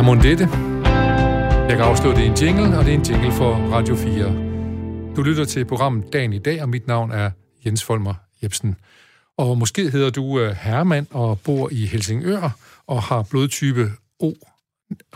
Ja, 0.00 0.04
mon 0.04 0.22
dette. 0.22 0.48
Jeg 1.68 1.76
kan 1.76 1.80
afslå, 1.80 2.10
det 2.10 2.18
er 2.18 2.30
en 2.30 2.34
jingle, 2.34 2.78
og 2.78 2.84
det 2.84 2.94
er 2.94 2.98
en 2.98 3.04
jingle 3.04 3.32
for 3.32 3.54
Radio 3.54 3.96
4. 3.96 5.16
Du 5.16 5.22
lytter 5.22 5.44
til 5.44 5.64
programmet 5.64 6.12
Dagen 6.12 6.32
i 6.32 6.38
dag, 6.38 6.62
og 6.62 6.68
mit 6.68 6.86
navn 6.86 7.10
er 7.10 7.30
Jens 7.66 7.84
Folmer 7.84 8.14
Jebsen. 8.42 8.76
Og 9.36 9.58
måske 9.58 9.90
hedder 9.90 10.10
du 10.10 10.40
øh, 10.40 10.56
og 11.10 11.40
bor 11.40 11.68
i 11.72 11.86
Helsingør 11.86 12.50
og 12.86 13.02
har 13.02 13.22
blodtype 13.30 13.92
O 14.18 14.32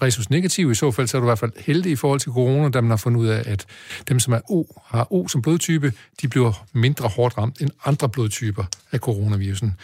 resus 0.03 0.31
negativ. 0.31 0.71
I 0.71 0.75
så 0.75 0.91
fald 0.91 1.07
så 1.07 1.17
er 1.17 1.21
du 1.21 1.27
i 1.27 1.29
hvert 1.29 1.39
fald 1.39 1.53
heldig 1.59 1.93
i 1.93 1.97
forhold 1.97 2.21
til 2.21 2.33
corona, 2.33 2.69
da 2.69 2.81
man 2.81 2.91
har 2.91 2.97
fundet 2.97 3.21
ud 3.21 3.27
af, 3.27 3.43
at 3.47 3.67
dem, 4.09 4.21
som 4.21 4.33
er 4.33 4.41
O, 4.51 4.65
har 4.87 5.13
O 5.13 5.29
som 5.29 5.43
blodtype, 5.43 5.93
de 6.23 6.29
bliver 6.29 6.67
mindre 6.73 7.09
hårdt 7.09 7.39
ramt 7.39 7.61
end 7.61 7.71
andre 7.85 8.09
blodtyper 8.09 8.65
af 8.93 8.99
coronavirusen. 8.99 9.75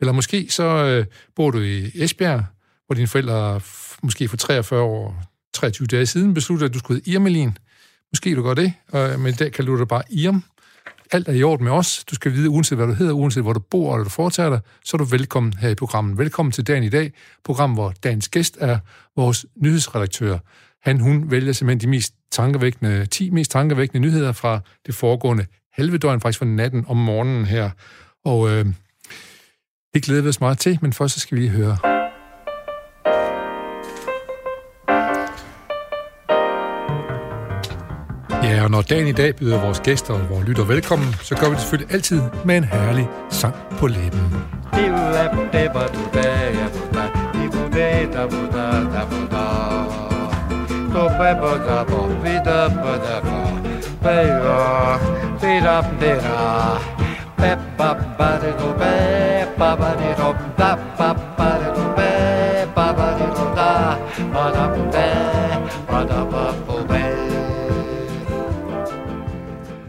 Eller 0.00 0.12
måske 0.12 0.46
så 0.50 0.64
øh, 0.64 1.06
bor 1.36 1.50
du 1.50 1.60
i 1.60 1.90
Esbjerg, 1.94 2.44
hvor 2.88 2.94
dine 2.94 3.06
forældre 3.06 3.60
måske 4.02 4.28
for 4.28 4.36
43 4.36 4.80
år, 4.80 5.22
23 5.54 5.86
dage 5.86 6.06
siden 6.06 6.34
besluttede, 6.34 6.68
at 6.68 6.74
du 6.74 6.78
skulle 6.78 6.96
hedde 6.96 7.10
Irmelin. 7.10 7.58
Måske 8.12 8.36
du 8.36 8.42
gør 8.42 8.54
det, 8.54 8.72
men 8.92 9.26
i 9.26 9.32
dag 9.32 9.52
kalder 9.52 9.72
du 9.72 9.78
dig 9.78 9.88
bare 9.88 10.02
Irm. 10.10 10.44
Alt 11.12 11.28
er 11.28 11.32
i 11.32 11.42
orden 11.42 11.64
med 11.64 11.72
os. 11.72 12.04
Du 12.04 12.14
skal 12.14 12.32
vide, 12.32 12.48
uanset 12.48 12.78
hvad 12.78 12.86
du 12.86 12.92
hedder, 12.92 13.12
uanset 13.12 13.42
hvor 13.42 13.52
du 13.52 13.60
bor 13.60 13.94
eller 13.94 14.04
du 14.04 14.10
foretager 14.10 14.50
dig, 14.50 14.60
så 14.84 14.96
er 14.96 14.98
du 14.98 15.04
velkommen 15.04 15.52
her 15.52 15.68
i 15.68 15.74
programmet. 15.74 16.18
Velkommen 16.18 16.52
til 16.52 16.66
dagen 16.66 16.82
i 16.84 16.88
dag, 16.88 17.12
program, 17.44 17.72
hvor 17.72 17.94
dagens 18.04 18.28
gæst 18.28 18.56
er 18.60 18.78
vores 19.16 19.46
nyhedsredaktør. 19.56 20.38
Han, 20.82 21.00
hun 21.00 21.30
vælger 21.30 21.52
simpelthen 21.52 21.80
de 21.80 21.96
mest 21.96 22.14
tankevækkende, 22.30 23.06
10 23.06 23.30
mest 23.30 23.50
tankevækkende 23.50 24.00
nyheder 24.00 24.32
fra 24.32 24.60
det 24.86 24.94
foregående 24.94 25.46
halve 25.72 25.98
døgn, 25.98 26.20
faktisk 26.20 26.38
fra 26.38 26.46
natten 26.46 26.84
om 26.88 26.96
morgenen 26.96 27.44
her. 27.44 27.70
Og 28.24 28.50
øh, 28.50 28.66
det 29.94 30.02
glæder 30.02 30.22
vi 30.22 30.28
os 30.28 30.40
meget 30.40 30.58
til, 30.58 30.78
men 30.82 30.92
først 30.92 31.14
så 31.14 31.20
skal 31.20 31.36
vi 31.36 31.42
lige 31.42 31.50
høre 31.50 31.97
og 38.68 38.72
når 38.72 38.82
dagen 38.82 39.06
i 39.06 39.12
dag 39.12 39.36
byder 39.36 39.60
vores 39.60 39.80
gæster 39.80 40.14
og 40.14 40.20
vores 40.30 40.48
lytter 40.48 40.64
velkommen, 40.64 41.14
så 41.22 41.34
gør 41.34 41.48
vi 41.48 41.54
det 41.54 41.60
selvfølgelig 41.60 41.94
altid 41.94 42.22
med 42.44 42.56
en 42.56 42.64
herlig 42.64 43.08
sang 43.30 43.54
på 43.70 43.86
læben. 43.86 44.20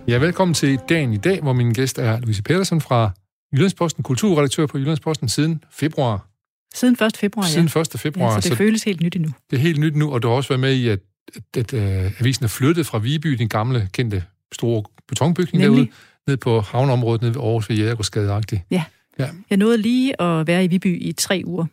Ja, 0.09 0.17
velkommen 0.17 0.53
til 0.53 0.79
dagen 0.89 1.13
i 1.13 1.17
dag, 1.17 1.41
hvor 1.41 1.53
min 1.53 1.73
gæst 1.73 1.99
er 1.99 2.19
Louise 2.19 2.43
Pedersen 2.43 2.81
fra 2.81 3.11
Jyllandsposten, 3.53 4.03
kulturredaktør 4.03 4.65
på 4.65 4.77
Jyllandsposten 4.77 5.29
siden 5.29 5.63
februar. 5.71 6.27
Siden 6.73 6.97
1. 7.05 7.17
februar, 7.17 7.45
ja. 7.45 7.51
Siden 7.51 7.81
1. 7.81 7.99
februar. 7.99 8.33
Ja, 8.33 8.41
så 8.41 8.49
det 8.49 8.51
så 8.51 8.55
føles 8.55 8.83
helt 8.83 9.01
nyt 9.01 9.15
endnu. 9.15 9.31
Det 9.49 9.57
er 9.57 9.61
helt 9.61 9.79
nyt 9.79 9.95
nu, 9.95 10.11
og 10.11 10.23
du 10.23 10.27
har 10.27 10.35
også 10.35 10.49
været 10.49 10.59
med 10.59 10.73
i, 10.73 10.87
at, 10.87 10.99
at, 11.35 11.73
at 11.73 11.73
uh, 11.73 12.21
avisen 12.21 12.43
er 12.43 12.47
flyttet 12.47 12.85
fra 12.85 12.97
Viby, 12.97 13.29
den 13.29 13.49
gamle, 13.49 13.89
kendte, 13.93 14.23
store 14.51 14.83
betonbygning 15.07 15.63
Nemlig. 15.63 15.77
derude, 15.77 15.91
ned 16.27 16.37
på 16.37 16.61
havneområdet 16.61 17.21
nede 17.21 17.35
ved 17.35 17.41
Aarhus 17.41 17.69
ved 17.69 17.77
Jægergårdsgade 17.77 18.41
Ja. 18.71 18.83
ja. 19.19 19.29
Jeg 19.49 19.57
nåede 19.57 19.77
lige 19.77 20.21
at 20.21 20.47
være 20.47 20.63
i 20.63 20.67
Viby 20.67 21.01
i 21.01 21.11
tre 21.11 21.41
uger 21.45 21.65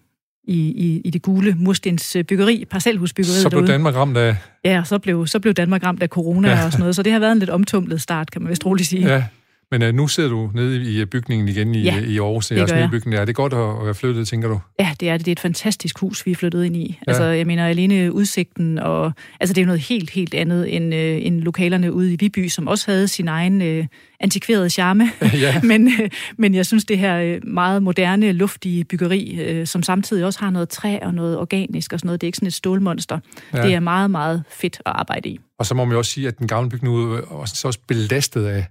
i, 0.47 0.59
i, 0.59 1.01
i 1.05 1.11
det 1.11 1.23
gule 1.23 1.55
murstens 1.59 2.17
byggeri, 2.29 2.65
parcelhusbyggeriet 2.71 3.43
Så 3.43 3.49
blev 3.49 3.61
derude. 3.61 3.73
Danmark 3.73 3.95
ramt 3.95 4.17
af... 4.17 4.37
Ja, 4.65 4.83
så 4.85 4.99
blev, 4.99 5.27
så 5.27 5.41
blev 5.41 5.55
Danmark 5.55 5.85
ramt 5.85 6.03
af 6.03 6.09
corona 6.09 6.49
ja. 6.49 6.65
og 6.65 6.73
sådan 6.73 6.81
noget, 6.81 6.97
så 6.97 7.03
det 7.03 7.13
har 7.13 7.19
været 7.19 7.33
en 7.33 7.39
lidt 7.39 7.51
omtumlet 7.51 8.01
start, 8.01 8.31
kan 8.31 8.43
man 8.43 8.51
vist 8.51 8.67
roligt 8.67 8.89
sige. 8.89 9.09
Ja, 9.09 9.25
men 9.71 9.83
uh, 9.83 9.95
nu 9.95 10.09
sidder 10.09 10.29
du 10.29 10.51
nede 10.55 11.01
i 11.01 11.05
bygningen 11.05 11.49
igen 11.49 11.75
i, 11.75 11.83
ja, 11.83 11.99
i 11.99 12.19
Aarhus, 12.19 12.51
i 12.51 12.55
jeres 12.55 12.73
nye 12.73 12.89
bygning. 12.91 13.17
Er 13.17 13.25
det 13.25 13.35
godt 13.35 13.53
at, 13.53 13.85
være 13.85 13.95
flyttet, 13.95 14.29
tænker 14.29 14.49
du? 14.49 14.61
Ja, 14.81 14.91
det 15.01 15.09
er 15.09 15.17
det. 15.17 15.27
Det 15.27 15.31
er 15.31 15.33
et 15.33 15.41
fantastisk 15.41 15.99
hus, 15.99 16.27
vi 16.27 16.31
er 16.31 16.35
flyttet 16.35 16.65
ind 16.65 16.77
i. 16.77 16.99
Ja. 17.07 17.13
Altså, 17.13 17.25
jeg 17.25 17.47
mener, 17.47 17.67
alene 17.67 18.13
udsigten, 18.13 18.79
og 18.79 19.13
altså, 19.41 19.55
det 19.55 19.61
er 19.61 19.65
jo 19.65 19.67
noget 19.67 19.81
helt, 19.81 20.11
helt 20.11 20.35
andet 20.35 20.77
end, 20.77 20.95
øh, 20.95 21.27
end 21.27 21.41
lokalerne 21.41 21.93
ude 21.93 22.13
i 22.13 22.17
Viby, 22.17 22.49
som 22.49 22.69
også 22.69 22.91
havde 22.91 23.09
sin 23.09 23.29
egen 23.29 23.63
øh, 23.63 23.87
antikverede 24.21 24.71
charme. 24.71 25.11
Ja. 25.37 25.61
men, 25.71 25.89
øh, 25.89 26.11
men 26.39 26.55
jeg 26.55 26.67
synes, 26.67 26.85
det 26.85 26.99
her 26.99 27.19
øh, 27.19 27.41
meget 27.45 27.83
moderne, 27.83 28.33
luftige 28.33 28.85
byggeri, 28.85 29.41
øh, 29.41 29.67
som 29.67 29.83
samtidig 29.83 30.25
også 30.25 30.41
har 30.41 30.51
noget 30.51 30.69
træ 30.69 30.99
og 31.03 31.15
noget 31.15 31.39
organisk 31.39 31.93
og 31.93 31.99
sådan 31.99 32.07
noget, 32.07 32.21
det 32.21 32.27
er 32.27 32.29
ikke 32.29 32.37
sådan 32.37 32.47
et 32.47 32.55
stålmonster. 32.55 33.19
Ja. 33.55 33.63
Det 33.63 33.75
er 33.75 33.81
meget, 33.81 34.11
meget 34.11 34.43
fedt 34.51 34.83
at 34.87 34.93
arbejde 34.95 35.29
i. 35.29 35.39
Og 35.59 35.67
så 35.67 35.75
må 35.75 35.85
man 35.85 35.93
jo 35.93 35.99
også 35.99 36.11
sige, 36.11 36.29
at 36.29 36.39
den 36.39 36.49
gamle 36.49 36.71
bygning 36.71 37.15
er 37.15 37.21
også 37.31 37.79
belastet 37.87 38.47
af 38.47 38.67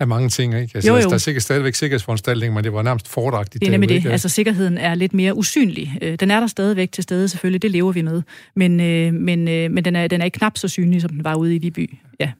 af 0.00 0.06
mange 0.06 0.28
ting, 0.28 0.54
ikke? 0.54 0.70
Altså, 0.74 0.90
jo, 0.90 0.96
jo. 0.96 1.08
Der 1.08 1.14
er 1.14 1.18
sikkert 1.18 1.42
stadigvæk 1.42 1.74
sikkerhedsforanstaltninger, 1.74 2.54
men 2.54 2.64
det 2.64 2.72
var 2.72 2.82
nærmest 2.82 3.08
foredragtigt. 3.08 3.60
Det 3.60 3.66
er 3.66 3.70
nemlig 3.70 3.88
det. 3.88 3.94
Ikke? 3.94 4.10
Altså, 4.10 4.28
sikkerheden 4.28 4.78
er 4.78 4.94
lidt 4.94 5.14
mere 5.14 5.36
usynlig. 5.36 5.98
Øh, 6.02 6.14
den 6.20 6.30
er 6.30 6.40
der 6.40 6.46
stadigvæk 6.46 6.92
til 6.92 7.02
stede, 7.02 7.28
selvfølgelig. 7.28 7.62
Det 7.62 7.70
lever 7.70 7.92
vi 7.92 8.02
med. 8.02 8.22
Men, 8.56 8.80
øh, 8.80 9.14
men, 9.14 9.48
øh, 9.48 9.70
men 9.70 9.84
den, 9.84 9.96
er, 9.96 10.06
den 10.06 10.20
er 10.20 10.24
ikke 10.24 10.38
knap 10.38 10.58
så 10.58 10.68
synlig, 10.68 11.02
som 11.02 11.10
den 11.10 11.24
var 11.24 11.34
ude 11.34 11.54
i 11.54 11.58
Viby. 11.58 11.98
Ja. 12.20 12.30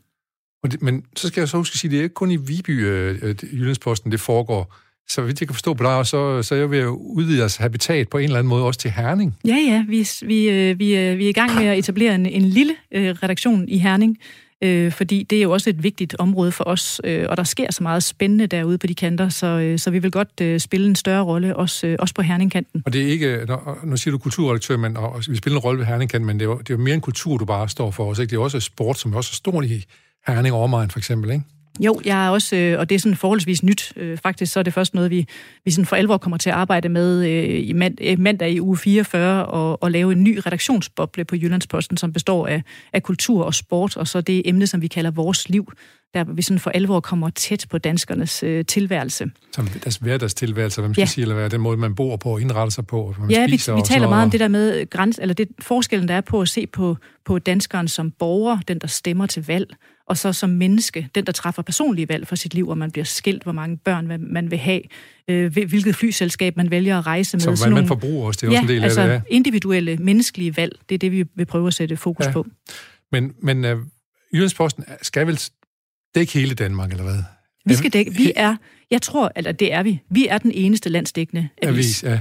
Men 0.81 1.03
så 1.17 1.29
skal 1.29 1.41
jeg 1.41 1.49
så 1.49 1.57
huske 1.57 1.75
at 1.75 1.79
sige, 1.79 1.89
at 1.89 1.93
det 1.93 1.99
er 1.99 2.03
ikke 2.03 2.15
kun 2.15 2.31
i 2.31 2.37
Viby, 2.37 2.87
øh, 2.87 3.35
Jyllandsposten, 3.53 4.13
det 4.13 4.21
foregår. 4.21 4.77
Så 5.09 5.23
vidt 5.23 5.41
jeg 5.41 5.49
kan 5.49 5.55
forstå 5.55 5.75
på 5.75 5.85
dig, 5.85 6.07
så, 6.07 6.43
så 6.43 6.55
er 6.55 6.59
jeg 6.59 6.71
ved 6.71 6.79
at 6.79 6.87
udvide 6.87 7.39
jeres 7.39 7.57
habitat 7.57 8.09
på 8.09 8.19
en 8.19 8.25
eller 8.25 8.39
anden 8.39 8.49
måde 8.49 8.65
også 8.65 8.81
til 8.81 8.91
Herning. 8.91 9.37
Ja, 9.47 9.57
ja. 9.57 9.85
Vi, 9.89 10.09
vi, 10.23 10.51
vi, 10.73 11.15
vi 11.15 11.25
er 11.25 11.29
i 11.29 11.33
gang 11.33 11.55
med 11.55 11.67
at 11.67 11.79
etablere 11.79 12.15
en, 12.15 12.27
en 12.27 12.43
lille 12.43 12.75
øh, 12.93 13.11
redaktion 13.11 13.69
i 13.69 13.79
Herning, 13.79 14.19
øh, 14.63 14.93
fordi 14.93 15.23
det 15.23 15.39
er 15.39 15.43
jo 15.43 15.51
også 15.51 15.71
et 15.71 15.83
vigtigt 15.83 16.17
område 16.19 16.53
for 16.53 16.65
os, 16.65 17.01
øh, 17.05 17.27
og 17.29 17.37
der 17.37 17.45
sker 17.45 17.73
så 17.73 17.83
meget 17.83 18.03
spændende 18.03 18.47
derude 18.47 18.79
på 18.79 18.87
de 18.87 18.95
kanter, 18.95 19.29
så, 19.29 19.47
øh, 19.47 19.79
så 19.79 19.91
vi 19.91 19.99
vil 19.99 20.11
godt 20.11 20.41
øh, 20.41 20.61
spille 20.61 20.87
en 20.87 20.97
større 20.97 21.23
rolle, 21.23 21.57
også, 21.57 21.87
øh, 21.87 21.97
også 21.99 22.15
på 22.15 22.23
Herningkanten. 22.23 22.83
Og 22.87 22.93
det 22.93 23.03
er 23.03 23.07
ikke, 23.07 23.45
når, 23.49 23.79
nu 23.85 23.97
siger 23.97 24.13
du 24.13 24.19
kulturredaktør, 24.19 24.77
men 24.77 24.97
og, 24.97 25.23
vi 25.29 25.37
spiller 25.37 25.59
en 25.59 25.65
rolle 25.65 25.79
ved 25.79 25.87
Herningkanten, 25.87 26.27
men 26.27 26.41
det 26.41 26.45
er, 26.45 26.51
jo, 26.51 26.59
det 26.59 26.71
er 26.71 26.75
jo 26.75 26.83
mere 26.83 26.95
en 26.95 27.01
kultur, 27.01 27.37
du 27.37 27.45
bare 27.45 27.69
står 27.69 27.91
for 27.91 28.11
os, 28.11 28.19
ikke? 28.19 28.31
Det 28.31 28.37
er 28.37 28.41
også 28.41 28.61
sport, 28.61 28.99
som 28.99 29.13
er 29.13 29.17
også 29.17 29.41
er 29.47 29.63
i 29.63 29.85
Herning 30.27 30.55
og 30.55 30.91
for 30.91 30.99
eksempel, 30.99 31.31
ikke? 31.31 31.45
Jo, 31.81 32.01
jeg 32.05 32.27
er 32.27 32.31
også, 32.31 32.57
øh, 32.57 32.79
og 32.79 32.89
det 32.89 32.95
er 32.95 32.99
sådan 32.99 33.17
forholdsvis 33.17 33.63
nyt. 33.63 33.93
Øh, 33.97 34.19
faktisk 34.19 34.53
så 34.53 34.59
er 34.59 34.63
det 34.63 34.75
først 34.75 34.95
noget, 34.95 35.11
vi, 35.11 35.27
vi 35.65 35.71
sådan 35.71 35.87
for 35.87 35.97
alvor 35.97 36.19
kommer 36.19 36.37
til 36.37 36.51
at 36.51 36.57
arbejde 36.57 36.89
med 36.89 37.27
øh, 37.27 37.69
i 38.01 38.17
mandag 38.19 38.51
i 38.51 38.61
uge 38.61 38.77
44, 38.77 39.47
og, 39.47 39.83
og 39.83 39.91
lave 39.91 40.13
en 40.13 40.25
ny 40.25 40.41
redaktionsboble 40.47 41.25
på 41.25 41.37
Jyllandsposten, 41.37 41.97
som 41.97 42.13
består 42.13 42.47
af, 42.47 42.63
af 42.93 43.03
kultur 43.03 43.45
og 43.45 43.55
sport, 43.55 43.97
og 43.97 44.09
så 44.09 44.21
det 44.21 44.43
emne, 44.45 44.67
som 44.67 44.83
vi 44.83 44.87
kalder 44.87 45.11
vores 45.11 45.49
liv, 45.49 45.73
der 46.15 46.25
vi 46.25 46.43
sådan 46.43 46.59
for 46.59 46.71
alvor 46.71 47.01
kommer 47.01 47.31
tæt 47.31 47.67
på 47.71 47.79
danskernes 47.79 48.43
øh, 48.43 48.65
tilværelse. 48.65 49.31
Som 49.53 49.67
deres 49.67 49.97
hverdagstilværelse, 49.97 50.81
hvad 50.81 50.89
man 50.89 50.95
skal 50.95 51.03
ja. 51.03 51.07
sige, 51.07 51.23
eller 51.23 51.35
hvad 51.35 51.51
den 51.51 51.61
måde, 51.61 51.77
man 51.77 51.95
bor 51.95 52.17
på 52.17 52.33
og 52.33 52.41
indretter 52.41 52.71
sig 52.71 52.87
på, 52.87 53.05
hvad 53.05 53.27
man 53.27 53.31
ja, 53.31 53.47
spiser. 53.47 53.75
vi, 53.75 53.81
vi 53.81 53.83
taler 53.83 54.09
meget 54.09 54.25
om 54.25 54.31
det 54.31 54.41
der 54.41 54.49
med 54.49 54.91
græns, 54.91 55.19
eller 55.23 55.35
det 55.35 55.49
forskellen, 55.61 56.09
der 56.09 56.15
er 56.15 56.21
på 56.21 56.41
at 56.41 56.49
se 56.49 56.67
på, 56.67 56.97
på 57.25 57.39
danskeren 57.39 57.89
som 57.89 58.11
borger, 58.11 58.59
den 58.69 58.79
der 58.79 58.87
stemmer 58.87 59.27
til 59.27 59.47
valg, 59.47 59.77
og 60.07 60.19
så 60.19 60.33
som 60.33 60.51
menneske, 60.51 61.09
den 61.15 61.27
der 61.27 61.33
træffer 61.33 61.63
personlige 61.63 62.09
valg 62.09 62.27
for 62.27 62.37
sit 62.37 62.55
liv, 62.55 62.65
hvor 62.65 62.75
man 62.75 62.91
bliver 62.91 63.05
skilt, 63.05 63.43
hvor 63.43 63.53
mange 63.53 63.77
børn 63.77 64.33
man 64.33 64.51
vil 64.51 64.59
have, 64.59 64.81
øh, 65.29 65.53
hvilket 65.53 65.97
flyselskab 65.97 66.57
man 66.57 66.71
vælger 66.71 66.99
at 66.99 67.07
rejse 67.07 67.37
med. 67.37 67.41
Så 67.41 67.65
hvad 67.65 67.75
man 67.75 67.87
forbruger 67.87 68.27
også, 68.27 68.41
det 68.41 68.47
er 68.47 68.53
ja, 68.53 68.59
også 68.59 68.73
en 68.73 68.77
del 68.77 68.85
altså 68.85 69.01
af 69.01 69.07
det. 69.09 69.15
Ja, 69.15 69.21
individuelle, 69.29 69.97
menneskelige 69.97 70.57
valg, 70.57 70.79
det 70.89 70.95
er 70.95 70.99
det, 70.99 71.13
vi 71.13 71.25
vil 71.35 71.47
prøve 71.47 71.67
at 71.67 71.75
sætte 71.75 71.97
fokus 71.97 72.27
ja. 72.27 72.33
på. 72.33 72.47
Men, 73.13 73.33
men 73.43 73.65
uh, 73.65 73.81
Jyllandsposten 74.35 74.85
skal 75.03 75.27
vel 75.27 75.41
dække 76.15 76.33
hele 76.33 76.55
Danmark, 76.55 76.91
eller 76.91 77.05
hvad? 77.05 77.23
Vi 77.67 77.75
skal 77.75 77.93
dække, 77.93 78.15
vi 78.15 78.33
er, 78.37 78.57
jeg 78.91 79.03
tror, 79.03 79.33
eller 79.37 79.53
det 79.53 79.73
er 79.73 79.83
vi, 79.83 80.01
vi 80.11 80.27
er 80.29 80.39
den 80.39 80.53
eneste 80.55 80.89
landsdækkende 80.89 81.49
avis. 81.63 81.75
avis 81.75 82.03
ja. 82.03 82.21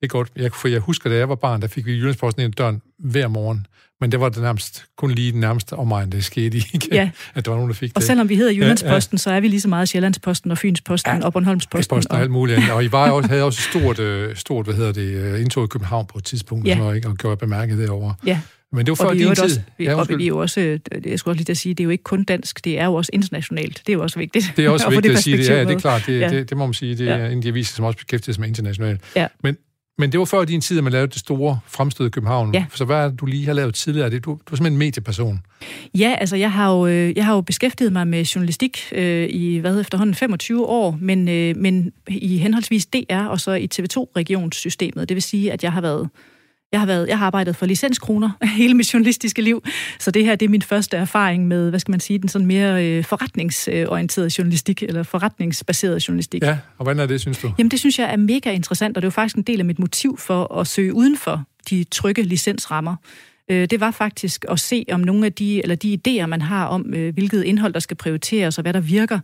Det 0.00 0.10
er 0.10 0.12
godt. 0.12 0.32
Jeg, 0.36 0.52
for 0.52 0.68
jeg 0.68 0.80
husker, 0.80 1.10
da 1.10 1.16
jeg 1.16 1.28
var 1.28 1.34
barn, 1.34 1.62
der 1.62 1.68
fik 1.68 1.86
vi 1.86 1.92
Jyllandsposten 1.92 2.42
ind 2.42 2.54
i 2.54 2.54
døren 2.54 2.82
hver 2.98 3.28
morgen. 3.28 3.66
Men 4.00 4.12
det 4.12 4.20
var 4.20 4.28
det 4.28 4.42
nærmest, 4.42 4.84
kun 4.96 5.10
lige 5.10 5.32
den 5.32 5.40
nærmeste 5.40 5.72
omegn, 5.72 6.12
det 6.12 6.24
skete 6.24 6.58
i, 6.58 6.64
ja. 6.92 7.10
at 7.34 7.44
der 7.44 7.50
var 7.50 7.58
nogen, 7.58 7.70
der 7.70 7.74
fik 7.74 7.88
det. 7.88 7.96
Og 7.96 8.02
selvom 8.02 8.28
vi 8.28 8.36
hedder 8.36 8.52
Jyllandsposten, 8.52 9.14
ja, 9.14 9.18
ja. 9.18 9.22
så 9.22 9.30
er 9.30 9.40
vi 9.40 9.48
lige 9.48 9.60
så 9.60 9.68
meget 9.68 9.88
Sjællandsposten 9.88 10.50
og 10.50 10.58
Fynsposten 10.58 11.16
ja, 11.16 11.24
og 11.24 11.32
Bornholmsposten. 11.32 11.96
Og, 11.96 12.02
og 12.10 12.20
alt 12.20 12.30
muligt 12.30 12.56
andet. 12.56 12.72
Og 12.72 12.84
I 12.84 12.92
var 12.92 13.10
også, 13.10 13.28
havde 13.28 13.42
også 13.42 13.60
stort, 13.60 13.98
øh, 13.98 14.36
stort, 14.36 14.66
hvad 14.66 14.74
hedder 14.74 14.92
det, 14.92 15.08
øh, 15.14 15.40
indtog 15.40 15.64
i 15.64 15.66
København 15.66 16.06
på 16.06 16.18
et 16.18 16.24
tidspunkt, 16.24 16.66
ja. 16.66 16.80
og, 16.82 16.96
ikke, 16.96 17.08
og 17.08 17.16
gjorde 17.16 17.36
bemærket 17.36 17.78
derovre. 17.78 18.14
Ja. 18.26 18.40
Men 18.74 18.86
det 18.86 18.98
var 18.98 19.08
før 19.08 19.14
din 19.14 19.34
tid. 19.34 19.44
Også, 19.44 19.60
vi, 19.78 19.84
ja, 19.84 19.94
og 19.94 20.08
vi 20.08 20.24
er 20.24 20.28
jo 20.28 20.38
også, 20.38 20.60
øh, 20.60 20.80
jeg 21.04 21.18
skulle 21.18 21.32
også 21.32 21.44
lige 21.46 21.54
sige, 21.54 21.74
det 21.74 21.80
er 21.80 21.84
jo 21.84 21.90
ikke 21.90 22.04
kun 22.04 22.24
dansk, 22.24 22.64
det 22.64 22.78
er 22.78 22.84
jo 22.84 22.94
også 22.94 23.10
internationalt. 23.12 23.82
Det 23.86 23.92
er 23.92 23.96
jo 23.96 24.02
også 24.02 24.18
vigtigt. 24.18 24.52
Det 24.56 24.64
er 24.64 24.70
også 24.70 24.90
vigtigt 24.94 25.14
at 25.14 25.22
sige 25.22 25.36
det. 25.36 25.48
Ja, 25.48 25.60
det 25.60 25.70
er 25.70 25.78
klart. 25.78 26.02
Det, 26.06 26.20
ja. 26.20 26.28
det, 26.28 26.50
det 26.50 26.56
må 26.58 26.66
man 26.66 26.74
sige. 26.74 26.96
Det 26.96 27.08
er 27.08 27.16
ja. 27.16 27.26
en 27.26 27.36
af 27.36 27.42
de 27.42 27.48
aviser, 27.48 27.74
som 27.74 27.84
også 27.84 27.96
beskæftiger 27.96 28.32
sig 28.32 28.40
med 28.40 28.48
internationalt. 28.48 29.00
Ja. 29.16 29.26
Men, 29.42 29.56
men 29.98 30.12
det 30.12 30.18
var 30.18 30.24
før 30.24 30.44
din 30.44 30.60
tid, 30.60 30.78
at 30.78 30.84
man 30.84 30.92
lavede 30.92 31.10
det 31.10 31.18
store 31.18 31.58
fremstød 31.68 32.06
i 32.06 32.10
København. 32.10 32.54
Ja. 32.54 32.64
Så 32.74 32.84
hvad 32.84 32.96
er 32.96 33.08
det, 33.08 33.20
du 33.20 33.26
lige 33.26 33.46
har 33.46 33.52
lavet 33.52 33.74
tidligere? 33.74 34.10
Du, 34.10 34.16
du 34.18 34.32
er 34.32 34.36
simpelthen 34.36 34.72
en 34.72 34.78
medieperson. 34.78 35.40
Ja, 35.98 36.16
altså 36.20 36.36
jeg 36.36 36.52
har 36.52 36.72
jo, 36.72 36.86
øh, 36.86 37.16
jeg 37.16 37.24
har 37.24 37.34
jo 37.34 37.40
beskæftiget 37.40 37.92
mig 37.92 38.08
med 38.08 38.24
journalistik 38.24 38.78
øh, 38.92 39.28
i 39.30 39.58
hvad 39.58 39.80
efterhånden 39.80 40.14
25 40.14 40.66
år, 40.66 40.98
men, 41.00 41.28
øh, 41.28 41.56
men 41.56 41.92
i 42.08 42.38
henholdsvis 42.38 42.86
DR 42.86 43.24
og 43.26 43.40
så 43.40 43.52
i 43.52 43.68
TV2-regionssystemet. 43.74 45.08
Det 45.08 45.14
vil 45.14 45.22
sige, 45.22 45.52
at 45.52 45.64
jeg 45.64 45.72
har 45.72 45.80
været 45.80 46.08
Jeg 46.74 46.80
har, 46.80 46.86
været, 46.86 47.08
jeg 47.08 47.18
har 47.18 47.26
arbejdet 47.26 47.56
for 47.56 47.66
licenskroner 47.66 48.30
hele 48.60 48.74
mit 48.74 48.94
journalistiske 48.94 49.42
liv, 49.42 49.64
så 49.98 50.10
det 50.10 50.24
her 50.24 50.36
det 50.36 50.46
er 50.46 50.50
min 50.50 50.62
første 50.62 50.96
erfaring 50.96 51.48
med, 51.48 51.70
hvad 51.70 51.80
skal 51.80 51.90
man 51.90 52.00
sige, 52.00 52.18
den 52.18 52.28
sådan 52.28 52.46
mere 52.46 52.86
øh, 52.86 53.04
forretningsorienterede 53.04 54.30
journalistik, 54.38 54.82
eller 54.82 55.02
forretningsbaseret 55.02 56.08
journalistik. 56.08 56.42
Ja, 56.42 56.58
og 56.78 56.84
hvordan 56.84 57.02
er 57.02 57.06
det, 57.06 57.20
synes 57.20 57.38
du? 57.38 57.52
Jamen 57.58 57.70
det 57.70 57.78
synes 57.78 57.98
jeg 57.98 58.12
er 58.12 58.16
mega 58.16 58.52
interessant, 58.52 58.96
og 58.96 59.02
det 59.02 59.06
er 59.06 59.10
jo 59.10 59.10
faktisk 59.10 59.36
en 59.36 59.42
del 59.42 59.58
af 59.58 59.64
mit 59.64 59.78
motiv 59.78 60.18
for 60.18 60.54
at 60.60 60.66
søge 60.66 60.94
uden 60.94 61.16
for 61.16 61.42
de 61.70 61.84
trygge 61.84 62.22
licensrammer. 62.22 62.96
Øh, 63.50 63.66
det 63.70 63.80
var 63.80 63.90
faktisk 63.90 64.44
at 64.48 64.60
se 64.60 64.84
om 64.92 65.00
nogle 65.00 65.26
af 65.26 65.32
de, 65.32 65.62
eller 65.62 65.76
de 65.76 65.98
idéer, 66.08 66.26
man 66.26 66.42
har 66.42 66.66
om, 66.66 66.94
øh, 66.94 67.14
hvilket 67.14 67.42
indhold, 67.42 67.72
der 67.72 67.80
skal 67.80 67.96
prioriteres, 67.96 68.58
og 68.58 68.62
hvad 68.62 68.72
der 68.72 68.80
virker, 68.80 69.18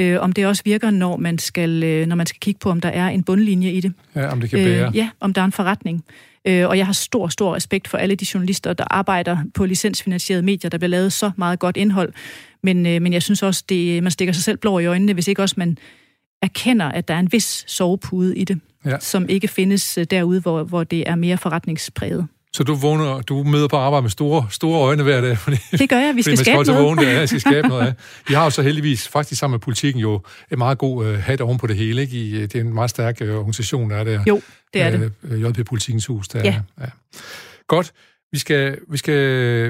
øh, 0.00 0.20
om 0.20 0.32
det 0.32 0.46
også 0.46 0.62
virker, 0.64 0.90
når 0.90 1.16
man, 1.16 1.38
skal, 1.38 1.82
øh, 1.82 2.06
når 2.06 2.16
man 2.16 2.26
skal 2.26 2.40
kigge 2.40 2.58
på, 2.58 2.70
om 2.70 2.80
der 2.80 2.88
er 2.88 3.08
en 3.08 3.22
bundlinje 3.22 3.72
i 3.72 3.80
det. 3.80 3.92
Ja, 4.14 4.32
om 4.32 4.40
det 4.40 4.50
kan 4.50 4.58
bære. 4.58 4.88
Øh, 4.88 4.96
ja, 4.96 5.08
om 5.20 5.32
der 5.32 5.40
er 5.40 5.44
en 5.44 5.52
forretning. 5.52 6.04
Øh, 6.46 6.68
og 6.68 6.78
jeg 6.78 6.86
har 6.86 6.92
stor, 6.92 7.28
stor 7.28 7.54
respekt 7.54 7.88
for 7.88 7.98
alle 7.98 8.14
de 8.14 8.26
journalister, 8.34 8.72
der 8.72 8.84
arbejder 8.90 9.38
på 9.54 9.66
licensfinansierede 9.66 10.42
medier, 10.42 10.68
der 10.68 10.78
bliver 10.78 10.88
lavet 10.88 11.12
så 11.12 11.30
meget 11.36 11.58
godt 11.58 11.76
indhold. 11.76 12.12
Men, 12.62 12.86
øh, 12.86 13.02
men 13.02 13.12
jeg 13.12 13.22
synes 13.22 13.42
også, 13.42 13.64
det, 13.68 14.02
man 14.02 14.12
stikker 14.12 14.32
sig 14.32 14.44
selv 14.44 14.56
blå 14.56 14.78
i 14.78 14.86
øjnene, 14.86 15.12
hvis 15.12 15.28
ikke 15.28 15.42
også 15.42 15.54
man 15.58 15.78
erkender, 16.42 16.86
at 16.86 17.08
der 17.08 17.14
er 17.14 17.18
en 17.18 17.32
vis 17.32 17.64
sovepude 17.66 18.36
i 18.36 18.44
det, 18.44 18.60
ja. 18.84 18.98
som 18.98 19.28
ikke 19.28 19.48
findes 19.48 19.98
øh, 19.98 20.06
derude, 20.10 20.40
hvor, 20.40 20.62
hvor 20.62 20.84
det 20.84 21.08
er 21.08 21.14
mere 21.14 21.38
forretningspræget. 21.38 22.26
Så 22.52 22.62
du 22.62 22.74
vågner, 22.74 23.20
du 23.20 23.42
møder 23.42 23.68
på 23.68 23.76
arbejde 23.76 24.02
med 24.02 24.10
store, 24.10 24.46
store 24.50 24.80
øjne 24.80 25.02
hver 25.02 25.20
dag? 25.20 25.38
Fordi, 25.38 25.56
det 25.72 25.88
gør 25.88 25.96
jeg, 25.96 26.16
vi 26.16 26.22
skal 26.22 26.38
skabe 26.38 26.64
noget. 26.64 26.84
Vågne, 26.84 27.02
ja, 27.02 27.26
skal 27.26 27.40
skabe 27.40 27.68
noget 27.68 27.86
af. 27.86 27.94
Vi 28.28 28.34
har 28.34 28.44
jo 28.44 28.50
så 28.50 28.62
heldigvis, 28.62 29.08
faktisk 29.08 29.38
sammen 29.38 29.54
med 29.54 29.60
politikken, 29.60 30.00
jo 30.00 30.22
et 30.50 30.58
meget 30.58 30.78
god 30.78 31.06
uh, 31.06 31.14
hat 31.14 31.40
oven 31.40 31.58
på 31.58 31.66
det 31.66 31.76
hele. 31.76 32.02
Ikke? 32.02 32.16
I, 32.16 32.32
det 32.32 32.56
er 32.56 32.60
en 32.60 32.74
meget 32.74 32.90
stærk 32.90 33.18
uh, 33.20 33.28
organisation, 33.28 33.90
der 33.90 33.96
er 33.96 34.04
der. 34.04 34.22
Jo, 34.28 34.40
det 34.74 34.82
er 34.82 34.90
det. 34.90 35.12
Uh, 35.22 35.42
JP 35.42 35.66
Politikens 35.66 36.06
Hus. 36.06 36.28
Der, 36.28 36.40
ja. 36.44 36.60
ja. 36.80 36.86
Godt. 37.68 37.92
Vi 38.32 38.38
skal, 38.38 38.78
vi 38.88 38.98
skal, 38.98 39.16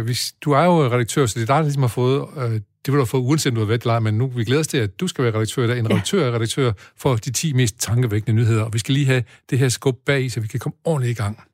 vi, 0.07 0.19
du 0.41 0.53
er 0.53 0.65
jo 0.65 0.87
redaktør, 0.87 1.27
så 1.27 1.35
det 1.35 1.43
er 1.43 1.47
dig, 1.47 1.57
der 1.57 1.63
ligesom 1.63 1.83
har 1.83 1.89
fået, 1.89 2.21
uh, 2.37 2.43
det 2.43 2.63
vil 2.87 2.93
du 2.93 3.01
have 3.01 3.07
fået 3.07 3.23
uanset 3.23 3.59
har 3.59 3.65
været 3.65 4.03
men 4.03 4.15
nu 4.15 4.27
vi 4.27 4.45
glæder 4.45 4.61
os 4.61 4.67
til, 4.67 4.79
at 4.79 5.01
du 5.01 5.09
skal 5.09 5.25
være 5.25 5.35
redaktør, 5.35 5.67
der 5.67 5.75
en 5.75 5.87
ja. 5.87 5.93
redaktør 5.93 6.27
er 6.27 6.35
redaktør 6.35 6.73
for 6.97 7.17
de 7.17 7.31
10 7.31 7.53
mest 7.53 7.81
tankevækkende 7.81 8.43
nyheder, 8.43 8.63
og 8.63 8.73
vi 8.73 8.79
skal 8.79 8.95
lige 8.95 9.07
have 9.07 9.23
det 9.51 9.59
her 9.59 9.69
skub 9.69 9.97
bag, 10.07 10.31
så 10.31 10.41
vi 10.41 10.47
kan 10.47 10.61
komme 10.61 10.77
ordentligt 10.85 11.19
i 11.19 11.23
gang. 11.23 11.50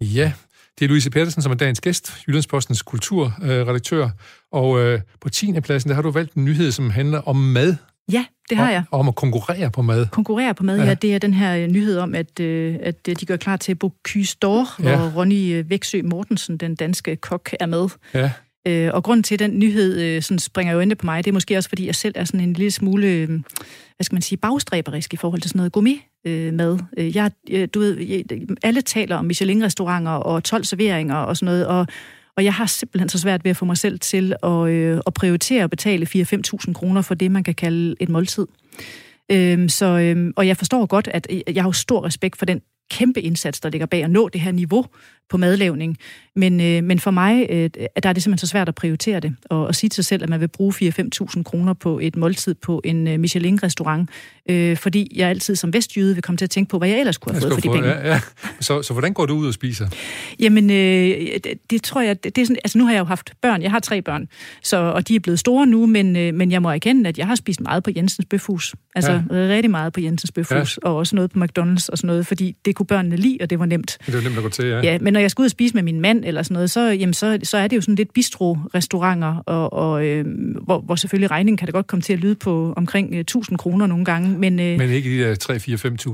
Ja, 0.00 0.32
det 0.78 0.84
er 0.84 0.88
Louise 0.88 1.10
Pedersen, 1.10 1.42
som 1.42 1.52
er 1.52 1.56
dagens 1.56 1.80
gæst, 1.80 2.12
Jyllandspostens 2.28 2.82
kulturredaktør. 2.82 4.08
Og 4.52 4.80
øh, 4.80 5.00
på 5.20 5.28
10. 5.28 5.60
pladsen, 5.60 5.88
der 5.88 5.94
har 5.94 6.02
du 6.02 6.10
valgt 6.10 6.34
en 6.34 6.44
nyhed, 6.44 6.72
som 6.72 6.90
handler 6.90 7.20
om 7.20 7.36
mad. 7.36 7.76
Ja, 8.12 8.24
det 8.48 8.56
har 8.56 8.70
jeg. 8.70 8.84
Og 8.90 9.00
om 9.00 9.08
at 9.08 9.14
konkurrere 9.14 9.70
på 9.70 9.82
mad. 9.82 10.06
Konkurrere 10.06 10.54
på 10.54 10.62
mad, 10.64 10.78
ja. 10.78 10.84
ja. 10.84 10.94
Det 10.94 11.14
er 11.14 11.18
den 11.18 11.34
her 11.34 11.56
øh, 11.56 11.68
nyhed 11.68 11.98
om, 11.98 12.14
at, 12.14 12.40
øh, 12.40 12.76
at 12.82 13.06
de 13.06 13.26
gør 13.26 13.36
klar 13.36 13.56
til 13.56 13.74
Bocuse 13.74 14.36
d'Or, 14.44 14.82
ja. 14.82 14.96
hvor 14.96 15.20
Ronny 15.20 15.64
Væksø 15.68 16.02
Mortensen, 16.04 16.56
den 16.56 16.74
danske 16.74 17.16
kok, 17.16 17.50
er 17.60 17.66
med. 17.66 17.88
Ja. 18.14 18.30
Øh, 18.68 18.90
og 18.94 19.04
grunden 19.04 19.22
til, 19.22 19.34
at 19.34 19.38
den 19.38 19.58
nyhed 19.58 20.00
øh, 20.00 20.22
sådan 20.22 20.38
springer 20.38 20.72
jo 20.72 20.80
ind 20.80 20.96
på 20.96 21.06
mig, 21.06 21.24
det 21.24 21.30
er 21.30 21.32
måske 21.32 21.56
også, 21.56 21.68
fordi 21.68 21.86
jeg 21.86 21.94
selv 21.94 22.14
er 22.16 22.24
sådan 22.24 22.40
en 22.40 22.52
lille 22.52 22.70
smule, 22.70 23.06
øh, 23.06 23.28
hvad 23.28 24.04
skal 24.04 24.14
man 24.14 24.22
sige, 24.22 24.38
bagstræberisk 24.38 25.14
i 25.14 25.16
forhold 25.16 25.40
til 25.40 25.48
sådan 25.48 25.58
noget 25.58 25.72
gourmet-mad. 25.72 26.78
Øh, 26.98 27.06
øh, 27.06 27.16
jeg, 27.16 27.30
øh, 27.50 27.68
du 27.74 27.80
ved, 27.80 27.98
jeg, 28.00 28.24
alle 28.62 28.82
taler 28.82 29.16
om 29.16 29.24
Michelin-restauranter 29.24 30.12
og 30.12 30.44
12 30.44 30.64
serveringer 30.64 31.16
og 31.16 31.36
sådan 31.36 31.52
noget, 31.52 31.66
og, 31.66 31.86
og 32.36 32.44
jeg 32.44 32.54
har 32.54 32.66
simpelthen 32.66 33.08
så 33.08 33.18
svært 33.18 33.44
ved 33.44 33.50
at 33.50 33.56
få 33.56 33.64
mig 33.64 33.76
selv 33.76 33.98
til 33.98 34.34
at, 34.42 34.68
øh, 34.68 35.00
at 35.06 35.14
prioritere 35.14 35.64
at 35.64 35.70
betale 35.70 36.06
4-5.000 36.06 36.72
kroner 36.72 37.02
for 37.02 37.14
det, 37.14 37.30
man 37.30 37.44
kan 37.44 37.54
kalde 37.54 37.96
et 38.00 38.08
måltid. 38.08 38.46
Øhm, 39.32 39.68
så, 39.68 39.86
øhm, 39.86 40.32
og 40.36 40.46
jeg 40.46 40.56
forstår 40.56 40.86
godt, 40.86 41.08
at 41.08 41.26
jeg 41.54 41.62
har 41.62 41.70
stor 41.70 42.04
respekt 42.04 42.38
for 42.38 42.46
den 42.46 42.60
kæmpe 42.90 43.20
indsats, 43.20 43.60
der 43.60 43.70
ligger 43.70 43.86
bag 43.86 44.04
at 44.04 44.10
nå 44.10 44.28
det 44.28 44.40
her 44.40 44.52
niveau 44.52 44.86
på 45.30 45.36
madlavning. 45.36 45.98
Men, 46.36 46.60
øh, 46.60 46.84
men 46.84 46.98
for 46.98 47.10
mig 47.10 47.46
øh, 47.50 47.70
der 48.02 48.08
er 48.08 48.12
det 48.12 48.22
simpelthen 48.22 48.38
så 48.38 48.46
svært 48.46 48.68
at 48.68 48.74
prioritere 48.74 49.20
det, 49.20 49.34
og 49.50 49.68
at 49.68 49.76
sige 49.76 49.90
til 49.90 49.94
sig 49.94 50.04
selv, 50.04 50.22
at 50.22 50.28
man 50.28 50.40
vil 50.40 50.48
bruge 50.48 50.74
4-5.000 50.74 51.42
kroner 51.42 51.72
på 51.74 51.98
et 51.98 52.16
måltid 52.16 52.54
på 52.54 52.80
en 52.84 53.08
øh, 53.08 53.20
Michelin-restaurant, 53.20 54.10
øh, 54.50 54.76
fordi 54.76 55.12
jeg 55.16 55.28
altid 55.28 55.56
som 55.56 55.72
vestjyde 55.72 56.14
vil 56.14 56.22
komme 56.22 56.36
til 56.36 56.44
at 56.44 56.50
tænke 56.50 56.70
på, 56.70 56.78
hvad 56.78 56.88
jeg 56.88 56.98
ellers 56.98 57.18
kunne 57.18 57.32
have 57.32 57.42
fået 57.42 57.52
for 57.52 57.60
de 57.60 57.68
få, 57.68 57.72
penge. 57.72 57.88
Ja, 57.88 58.08
ja. 58.08 58.20
Så, 58.60 58.82
så 58.82 58.92
hvordan 58.92 59.12
går 59.12 59.26
du 59.26 59.34
ud 59.34 59.46
og 59.46 59.54
spiser? 59.54 59.88
Jamen, 60.40 60.70
øh, 60.70 60.76
det, 61.44 61.70
det 61.70 61.82
tror 61.82 62.00
jeg, 62.00 62.24
det, 62.24 62.36
det 62.36 62.42
er 62.42 62.46
sådan, 62.46 62.60
altså 62.64 62.78
nu 62.78 62.84
har 62.84 62.92
jeg 62.92 63.00
jo 63.00 63.04
haft 63.04 63.32
børn, 63.42 63.62
jeg 63.62 63.70
har 63.70 63.80
tre 63.80 64.02
børn, 64.02 64.28
så, 64.62 64.76
og 64.76 65.08
de 65.08 65.16
er 65.16 65.20
blevet 65.20 65.38
store 65.38 65.66
nu, 65.66 65.86
men, 65.86 66.16
øh, 66.16 66.34
men 66.34 66.52
jeg 66.52 66.62
må 66.62 66.70
erkende, 66.70 67.08
at 67.08 67.18
jeg 67.18 67.26
har 67.26 67.34
spist 67.34 67.60
meget 67.60 67.82
på 67.82 67.90
Jensens 67.96 68.26
Bøfhus. 68.30 68.74
Altså 68.94 69.12
ja. 69.12 69.20
rigtig 69.30 69.70
meget 69.70 69.92
på 69.92 70.00
Jensens 70.00 70.32
Bøfhus, 70.32 70.78
ja. 70.82 70.88
og 70.88 70.96
også 70.96 71.16
noget 71.16 71.30
på 71.30 71.38
McDonald's 71.38 71.86
og 71.88 71.98
sådan 71.98 72.06
noget, 72.06 72.26
fordi 72.26 72.56
det 72.64 72.74
kunne 72.74 72.86
børnene 72.86 73.16
lide, 73.16 73.38
og 73.40 73.50
det 73.50 73.58
var 73.58 73.66
nemt. 73.66 73.98
Det 74.06 74.14
var 74.14 74.20
nemt 74.20 74.36
at 74.36 74.42
gå 74.42 74.48
til, 74.48 74.64
ja. 74.64 74.80
Ja, 74.80 74.98
men 75.00 75.11
når 75.12 75.20
jeg 75.20 75.30
skal 75.30 75.42
ud 75.42 75.46
og 75.46 75.50
spise 75.50 75.74
med 75.74 75.82
min 75.82 76.00
mand 76.00 76.24
eller 76.24 76.42
sådan 76.42 76.54
noget, 76.54 76.70
så, 76.70 76.80
jamen, 76.80 77.14
så, 77.14 77.38
så 77.42 77.56
er 77.56 77.68
det 77.68 77.76
jo 77.76 77.80
sådan 77.80 77.94
lidt 77.94 78.12
bistro-restauranter, 78.12 79.42
og, 79.46 79.72
og 79.72 80.06
øh, 80.06 80.26
hvor, 80.64 80.80
hvor 80.80 80.94
selvfølgelig 80.94 81.30
regningen 81.30 81.56
kan 81.56 81.66
det 81.66 81.74
godt 81.74 81.86
komme 81.86 82.02
til 82.02 82.12
at 82.12 82.18
lyde 82.18 82.34
på 82.34 82.74
omkring 82.76 83.16
1000 83.16 83.54
øh, 83.54 83.58
kroner 83.58 83.86
nogle 83.86 84.04
gange. 84.04 84.38
Men, 84.38 84.60
øh, 84.60 84.78
men 84.78 84.90
ikke 84.90 85.10
de 85.10 85.18
der 85.18 85.34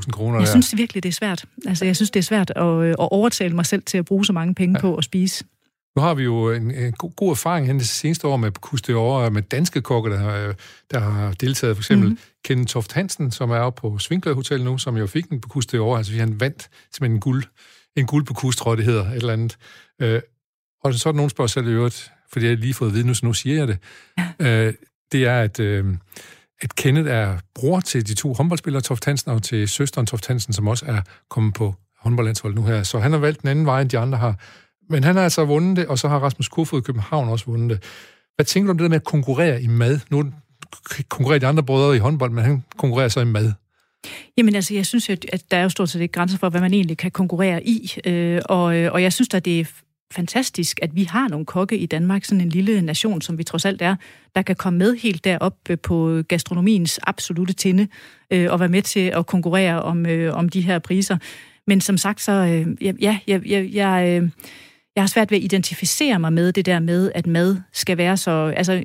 3-4-5.000 0.01 0.11
kroner 0.11 0.39
Jeg 0.39 0.47
der. 0.47 0.53
synes 0.53 0.77
virkelig, 0.77 1.03
det 1.03 1.09
er 1.09 1.13
svært. 1.13 1.45
Altså, 1.67 1.85
jeg 1.85 1.97
synes, 1.97 2.11
det 2.11 2.21
er 2.21 2.25
svært 2.25 2.53
at, 2.57 2.67
øh, 2.67 2.91
at 2.91 2.97
overtale 2.99 3.55
mig 3.55 3.67
selv 3.67 3.83
til 3.83 3.99
at 3.99 4.05
bruge 4.05 4.25
så 4.25 4.33
mange 4.33 4.55
penge 4.55 4.77
ja. 4.77 4.81
på 4.81 4.97
at 4.97 5.05
spise. 5.05 5.45
Nu 5.97 6.03
har 6.03 6.15
vi 6.15 6.23
jo 6.23 6.53
en, 6.53 6.71
en 6.71 6.93
god, 6.93 7.11
god 7.17 7.31
erfaring 7.31 7.67
hen 7.67 7.79
det 7.79 7.89
seneste 7.89 8.27
år 8.27 8.37
med 8.37 8.53
Kuste 8.53 8.97
over 8.97 9.31
med 9.31 9.43
danske 9.43 9.81
kokke, 9.81 10.11
der 10.11 10.19
har, 10.19 10.55
der 10.91 10.99
har 10.99 11.33
deltaget. 11.33 11.77
For 11.77 11.81
eksempel 11.81 12.09
mm. 12.09 12.19
Ken 12.45 12.67
Toft 12.67 12.93
Hansen, 12.93 13.31
som 13.31 13.51
er 13.51 13.59
oppe 13.59 13.81
på 13.81 13.99
Svinkløv 13.99 14.35
Hotel 14.35 14.65
nu, 14.65 14.79
som 14.79 14.97
jo 14.97 15.07
fik 15.07 15.27
en 15.27 15.41
Kuste 15.41 15.81
over. 15.81 15.97
Altså, 15.97 16.13
han 16.13 16.41
vandt 16.41 16.69
simpelthen 16.93 17.17
en 17.17 17.21
guld, 17.21 17.45
en 18.01 18.07
guld 18.07 18.27
på 18.27 18.35
Kuste, 18.35 18.63
tror 18.63 18.71
jeg, 18.71 18.79
det 18.79 18.85
hedder, 18.85 19.07
et 19.07 19.17
eller 19.17 19.33
andet. 19.33 19.59
Øh, 20.03 20.21
og 20.85 20.95
så 20.95 21.09
er 21.09 21.13
der 21.13 21.17
nogen 21.17 21.31
spørger 21.31 21.49
selv 21.49 21.69
i 21.69 21.71
øvrigt, 21.71 22.13
fordi 22.33 22.45
jeg 22.47 22.51
har 22.51 22.57
lige 22.57 22.75
fået 22.75 22.89
at 22.89 22.95
vide 22.95 23.07
nu, 23.07 23.15
så 23.15 23.27
nu 23.27 23.33
siger 23.33 23.57
jeg 23.57 23.69
det. 23.69 23.79
Øh, 24.47 24.75
det 25.13 25.25
er, 25.25 25.41
at, 25.41 25.61
øh, 25.61 25.97
at 26.61 26.75
Kenneth 26.75 27.11
er 27.11 27.39
bror 27.55 27.81
til 27.81 28.07
de 28.07 28.15
to 28.15 28.33
håndboldspillere, 28.35 28.83
Toft 28.83 29.05
Hansen, 29.05 29.31
og 29.31 29.43
til 29.43 29.69
søsteren 29.69 30.07
Toft 30.07 30.27
Hansen, 30.27 30.53
som 30.53 30.69
også 30.69 30.85
er 30.87 31.01
kommet 31.31 31.55
på 31.55 31.75
håndboldlandshold 32.01 32.55
nu 32.55 32.63
her. 32.63 32.83
Så 32.83 32.99
han 32.99 33.13
har 33.13 33.19
valgt 33.19 33.41
den 33.41 33.49
anden 33.49 33.67
vej, 33.67 33.81
end 33.81 33.91
de 33.91 33.99
andre 33.99 34.19
har. 34.19 34.35
Men 34.91 35.05
han 35.05 35.17
har 35.17 35.23
altså 35.23 35.45
vundet 35.45 35.77
det, 35.77 35.87
og 35.87 35.99
så 35.99 36.09
har 36.09 36.19
Rasmus 36.19 36.49
Kofod 36.49 36.81
i 36.81 36.83
København 36.83 37.29
også 37.29 37.45
vundet 37.45 37.71
det. 37.71 37.83
Hvad 38.35 38.47
tænker 38.47 38.67
du 38.67 38.71
om 38.71 38.79
det 38.79 38.83
der 38.83 38.89
med 38.89 38.97
at 38.97 39.05
konkurrere 39.05 39.63
i 39.63 39.67
mad? 39.67 40.01
Nu 40.11 40.33
konkurrerer 41.09 41.39
de 41.39 41.47
andre 41.47 41.63
brødre 41.63 41.97
i 41.97 41.99
håndbold, 41.99 42.31
men 42.31 42.45
han 42.45 42.65
konkurrerer 42.79 43.09
så 43.09 43.21
i 43.21 43.25
mad. 43.25 43.53
Jamen 44.37 44.55
altså, 44.55 44.75
jeg 44.75 44.87
synes, 44.87 45.11
at 45.11 45.43
der 45.51 45.57
er 45.57 45.63
jo 45.63 45.69
stort 45.69 45.91
set 45.91 46.01
ikke 46.01 46.13
grænser 46.13 46.39
for, 46.39 46.49
hvad 46.49 46.61
man 46.61 46.75
egentlig 46.75 46.99
kan 46.99 47.11
konkurrere 47.11 47.67
i. 47.67 47.93
Øh, 48.07 48.41
og, 48.45 48.77
øh, 48.77 48.93
og 48.93 49.03
jeg 49.03 49.13
synes 49.13 49.35
at 49.35 49.45
det 49.45 49.61
er 49.61 49.65
fantastisk, 50.13 50.79
at 50.83 50.97
vi 50.97 51.05
har 51.05 51.29
nogle 51.29 51.47
kokke 51.47 51.79
i 51.79 51.87
Danmark, 51.87 52.25
sådan 52.25 52.41
en 52.41 52.49
lille 52.49 52.83
nation, 52.83 53.21
som 53.23 53.39
vi 53.39 53.45
trods 53.45 53.65
alt 53.65 53.83
er, 53.83 53.97
der 54.35 54.43
kan 54.43 54.57
komme 54.57 54.79
med 54.79 54.97
helt 54.97 55.25
derop 55.25 55.57
øh, 55.71 55.79
på 55.79 56.23
gastronomiens 56.29 57.01
absolute 57.03 57.53
tinde 57.53 57.89
øh, 58.31 58.53
og 58.53 58.61
være 58.61 58.69
med 58.69 58.83
til 58.83 59.01
at 59.01 59.27
konkurrere 59.27 59.83
om, 59.83 60.07
øh, 60.07 60.35
om 60.35 60.49
de 60.49 60.61
her 60.61 60.79
priser. 60.79 61.19
Men 61.67 61.81
som 61.81 61.99
sagt, 61.99 62.21
så 62.21 62.33
øh, 62.33 62.85
ja, 62.85 63.19
jeg, 63.27 63.43
jeg, 63.47 63.71
jeg, 63.73 64.23
øh, 64.23 64.31
jeg 64.97 65.03
har 65.03 65.07
svært 65.07 65.31
ved 65.31 65.39
at 65.39 65.45
identificere 65.45 66.19
mig 66.19 66.33
med 66.33 66.53
det 66.53 66.67
der 66.67 66.79
med, 66.81 67.13
at 67.15 67.27
mad 67.27 67.57
skal 67.73 67.99
være 67.99 68.17
så... 68.17 68.53
Altså, 68.57 68.85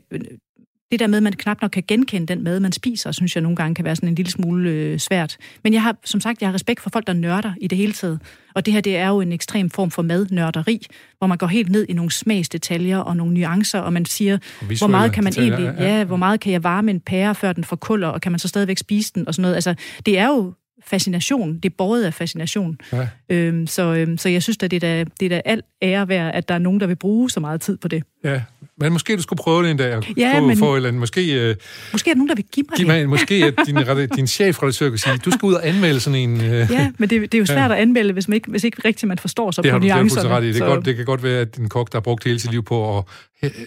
det 0.93 0.99
der 0.99 1.07
med, 1.07 1.17
at 1.17 1.23
man 1.23 1.33
knap 1.33 1.61
nok 1.61 1.71
kan 1.71 1.83
genkende 1.87 2.27
den 2.27 2.43
mad, 2.43 2.59
man 2.59 2.71
spiser, 2.71 3.11
synes 3.11 3.35
jeg 3.35 3.41
nogle 3.41 3.55
gange 3.55 3.75
kan 3.75 3.85
være 3.85 3.95
sådan 3.95 4.09
en 4.09 4.15
lille 4.15 4.31
smule 4.31 4.69
øh, 4.69 4.99
svært. 4.99 5.37
Men 5.63 5.73
jeg 5.73 5.81
har, 5.81 5.95
som 6.05 6.21
sagt, 6.21 6.41
jeg 6.41 6.49
har 6.49 6.53
respekt 6.53 6.81
for 6.81 6.89
folk, 6.93 7.07
der 7.07 7.13
nørder 7.13 7.53
i 7.61 7.67
det 7.67 7.77
hele 7.77 7.93
taget. 7.93 8.19
Og 8.53 8.65
det 8.65 8.73
her, 8.73 8.81
det 8.81 8.97
er 8.97 9.07
jo 9.07 9.21
en 9.21 9.31
ekstrem 9.31 9.69
form 9.69 9.91
for 9.91 10.01
madnørderi, 10.01 10.85
hvor 11.17 11.27
man 11.27 11.37
går 11.37 11.47
helt 11.47 11.69
ned 11.69 11.85
i 11.89 11.93
nogle 11.93 12.11
smagsdetaljer 12.11 12.97
og 12.97 13.17
nogle 13.17 13.33
nuancer, 13.33 13.79
og 13.79 13.93
man 13.93 14.05
siger, 14.05 14.37
og 14.61 14.77
hvor 14.77 14.87
meget 14.87 15.11
kan 15.11 15.23
man 15.23 15.33
detaljer, 15.33 15.57
egentlig, 15.57 15.75
ja, 15.79 15.97
ja, 15.97 16.03
hvor 16.03 16.17
meget 16.17 16.39
kan 16.39 16.51
jeg 16.51 16.63
varme 16.63 16.91
en 16.91 16.99
pære, 16.99 17.35
før 17.35 17.53
den 17.53 17.63
forkulder, 17.63 18.07
og 18.07 18.21
kan 18.21 18.31
man 18.31 18.39
så 18.39 18.47
stadigvæk 18.47 18.77
spise 18.77 19.11
den, 19.15 19.27
og 19.27 19.33
sådan 19.33 19.41
noget. 19.41 19.55
Altså, 19.55 19.75
det 20.05 20.19
er 20.19 20.27
jo 20.27 20.53
fascination. 20.85 21.55
Det 21.55 21.65
er 21.65 21.73
båret 21.77 22.03
af 22.03 22.13
fascination. 22.13 22.77
Ja. 22.93 23.07
Øhm, 23.29 23.67
så, 23.67 23.93
øhm, 23.93 24.17
så 24.17 24.29
jeg 24.29 24.43
synes 24.43 24.57
at 24.63 24.71
det 24.71 24.83
er, 24.83 25.03
da, 25.03 25.05
det 25.19 25.25
er 25.25 25.29
da 25.29 25.41
alt 25.45 25.65
ære 25.81 26.07
værd, 26.07 26.35
at 26.35 26.49
der 26.49 26.55
er 26.55 26.59
nogen, 26.59 26.79
der 26.79 26.87
vil 26.87 26.95
bruge 26.95 27.29
så 27.29 27.39
meget 27.39 27.61
tid 27.61 27.77
på 27.77 27.87
det. 27.87 28.03
Ja, 28.23 28.41
men 28.77 28.93
måske 28.93 29.17
du 29.17 29.21
skulle 29.21 29.37
prøve 29.37 29.63
det 29.63 29.71
en 29.71 29.77
dag. 29.77 30.13
Ja, 30.17 30.39
få, 30.39 30.47
men, 30.47 30.57
få 30.57 30.75
eller. 30.75 30.91
Måske, 30.91 31.49
øh, 31.49 31.55
måske 31.91 32.09
er 32.09 32.13
der 32.13 32.17
nogen, 32.17 32.29
der 32.29 32.35
vil 32.35 32.45
give 32.51 32.65
mig 32.69 32.77
give 32.77 32.87
det. 32.87 32.95
Mig, 32.95 33.09
måske 33.09 33.35
at 33.35 33.67
din, 33.67 33.77
din 34.17 34.27
chefredaktør 34.27 34.89
kan 34.89 34.97
sige, 34.97 35.17
du 35.17 35.31
skal 35.31 35.45
ud 35.45 35.53
og 35.53 35.67
anmelde 35.67 35.99
sådan 35.99 36.19
en... 36.19 36.41
Øh, 36.41 36.67
ja, 36.71 36.91
men 36.97 37.09
det, 37.09 37.21
det 37.21 37.33
er 37.33 37.39
jo 37.39 37.45
svært 37.45 37.71
ja. 37.71 37.75
at 37.75 37.81
anmelde, 37.81 38.13
hvis, 38.13 38.27
man 38.27 38.35
ikke, 38.35 38.51
hvis 38.51 38.63
ikke 38.63 38.81
rigtigt 38.85 39.07
man 39.07 39.19
forstår 39.19 39.51
sig 39.51 39.63
det 39.63 39.71
på 39.71 39.79
nuancerne. 39.79 40.29
Det, 40.29 40.37
ret 40.37 40.43
i. 40.43 40.47
Det, 40.47 40.55
så... 40.55 40.65
godt, 40.65 40.85
det 40.85 40.95
kan 40.95 41.05
godt 41.05 41.23
være, 41.23 41.39
at 41.39 41.57
din 41.57 41.69
kok, 41.69 41.91
der 41.91 41.97
har 41.97 42.01
brugt 42.01 42.23
hele 42.23 42.39
sit 42.39 42.51
liv 42.51 42.63
på 42.63 42.97
at 42.97 43.03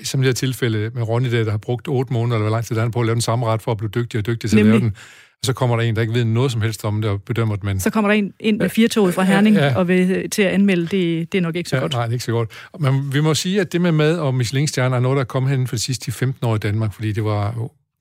som 0.05 0.21
det 0.21 0.29
her 0.29 0.33
tilfælde 0.33 0.91
med 0.95 1.03
Ronny, 1.03 1.33
der, 1.33 1.45
der 1.45 1.51
har 1.51 1.59
brugt 1.59 1.89
otte 1.89 2.13
måneder, 2.13 2.37
eller 2.37 2.49
hvor 2.49 2.57
lang 2.57 2.65
tid 2.65 2.77
der 2.77 2.85
er 2.85 2.89
på 2.89 3.01
at 3.01 3.07
lave 3.07 3.15
den 3.15 3.23
samme 3.23 3.47
ret 3.47 3.63
for 3.63 3.71
at 3.71 3.77
blive 3.77 3.91
dygtig 3.91 4.19
og 4.19 4.27
dygtig 4.27 4.51
til 4.51 4.59
at 4.59 4.67
lave 4.67 4.81
den, 4.81 4.97
og 5.43 5.47
så 5.47 5.53
kommer 5.53 5.77
der 5.77 5.83
en, 5.83 5.97
der 5.97 6.03
ikke 6.03 6.15
ved 6.15 6.25
noget 6.25 6.53
som 6.53 6.61
helst 6.61 6.85
om 6.85 7.03
det, 7.03 7.11
og 7.11 7.23
bedømmer 7.23 7.57
det, 7.57 7.65
men... 7.65 7.81
Så 7.81 7.91
kommer 7.91 8.11
der 8.11 8.15
en 8.19 8.33
ind 8.41 8.59
med 8.59 8.69
firetoget 8.69 9.15
fra 9.15 9.23
Herning, 9.23 9.57
ja, 9.57 9.67
ja. 9.67 9.77
og 9.77 9.89
vil 9.89 10.31
til 10.31 10.43
at 10.43 10.53
anmelde, 10.53 10.83
det, 10.83 11.33
det 11.33 11.39
er 11.39 11.43
nok 11.43 11.57
ikke 11.57 11.71
så 11.71 11.77
ja, 11.77 11.83
godt. 11.83 11.93
Nej, 11.93 12.03
det 12.03 12.11
er 12.11 12.13
ikke 12.13 12.25
så 12.25 12.33
godt. 12.33 12.51
Men 12.81 13.13
vi 13.13 13.21
må 13.21 13.35
sige, 13.35 13.61
at 13.61 13.73
det 13.73 13.81
med 13.81 13.93
mad 13.93 14.19
og 14.19 14.35
Michelin-stjerner 14.35 14.97
er 14.97 15.01
noget, 15.01 15.17
der 15.17 15.21
er 15.21 15.27
kommet 15.27 15.51
hen 15.51 15.67
for 15.67 15.77
de 15.77 15.83
sidste 15.83 16.13
15 16.13 16.47
år 16.47 16.55
i 16.55 16.59
Danmark, 16.59 16.93
fordi 16.95 17.13
det 17.13 17.25
var, 17.25 17.51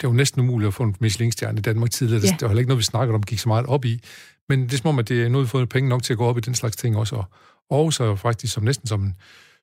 det 0.01 0.10
var 0.10 0.13
næsten 0.13 0.42
umuligt 0.42 0.68
at 0.68 0.74
få 0.74 0.84
en 0.84 0.96
Michelin-stjerne 1.00 1.58
i 1.58 1.62
Danmark 1.62 1.92
tidligere. 1.92 2.22
Ja. 2.24 2.32
Det 2.32 2.42
var 2.42 2.48
heller 2.48 2.60
ikke 2.60 2.70
noget, 2.70 2.80
vi 2.80 2.84
snakkede 2.84 3.15
om, 3.15 3.24
gik 3.24 3.39
så 3.39 3.50
meget 3.50 3.65
op 3.65 3.86
i. 3.86 4.00
Men 4.50 4.63
det 4.63 4.74
er 4.74 4.77
som 4.77 4.89
om, 4.89 5.00
at 5.00 5.10
det 5.10 5.24
er 5.24 5.30
noget, 5.30 5.44
vi 5.44 5.48
har 5.48 5.51
fået 5.51 5.70
penge 5.70 5.89
nok 5.89 6.04
til 6.04 6.13
at 6.13 6.18
gå 6.18 6.25
op 6.25 6.38
i 6.38 6.42
den 6.42 6.56
slags 6.56 6.75
ting 6.75 6.98
også. 6.98 7.24
Og 7.70 7.94
så 7.94 8.15
faktisk 8.15 8.54
som 8.54 8.63
næsten 8.63 8.88
som 8.88 9.04
en 9.04 9.15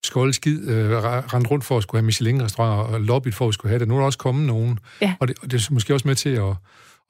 skolde 0.04 0.32
skid 0.32 0.68
øh, 0.68 0.90
rendt 1.34 1.50
rundt 1.50 1.64
for 1.64 1.76
at 1.76 1.82
skulle 1.82 2.00
have 2.00 2.06
Michelin-restauranter 2.06 2.94
og 2.94 3.00
lobbyet 3.00 3.34
for 3.34 3.48
at 3.48 3.54
skulle 3.54 3.70
have 3.70 3.78
det. 3.78 3.88
Nu 3.88 3.94
er 3.94 3.98
der 3.98 4.06
også 4.06 4.18
kommet 4.18 4.46
nogen, 4.46 4.78
ja. 5.00 5.14
og, 5.20 5.28
det, 5.28 5.36
og 5.42 5.50
det 5.50 5.66
er 5.66 5.72
måske 5.72 5.94
også 5.94 6.08
med 6.08 6.14
til 6.14 6.28
at, 6.28 6.54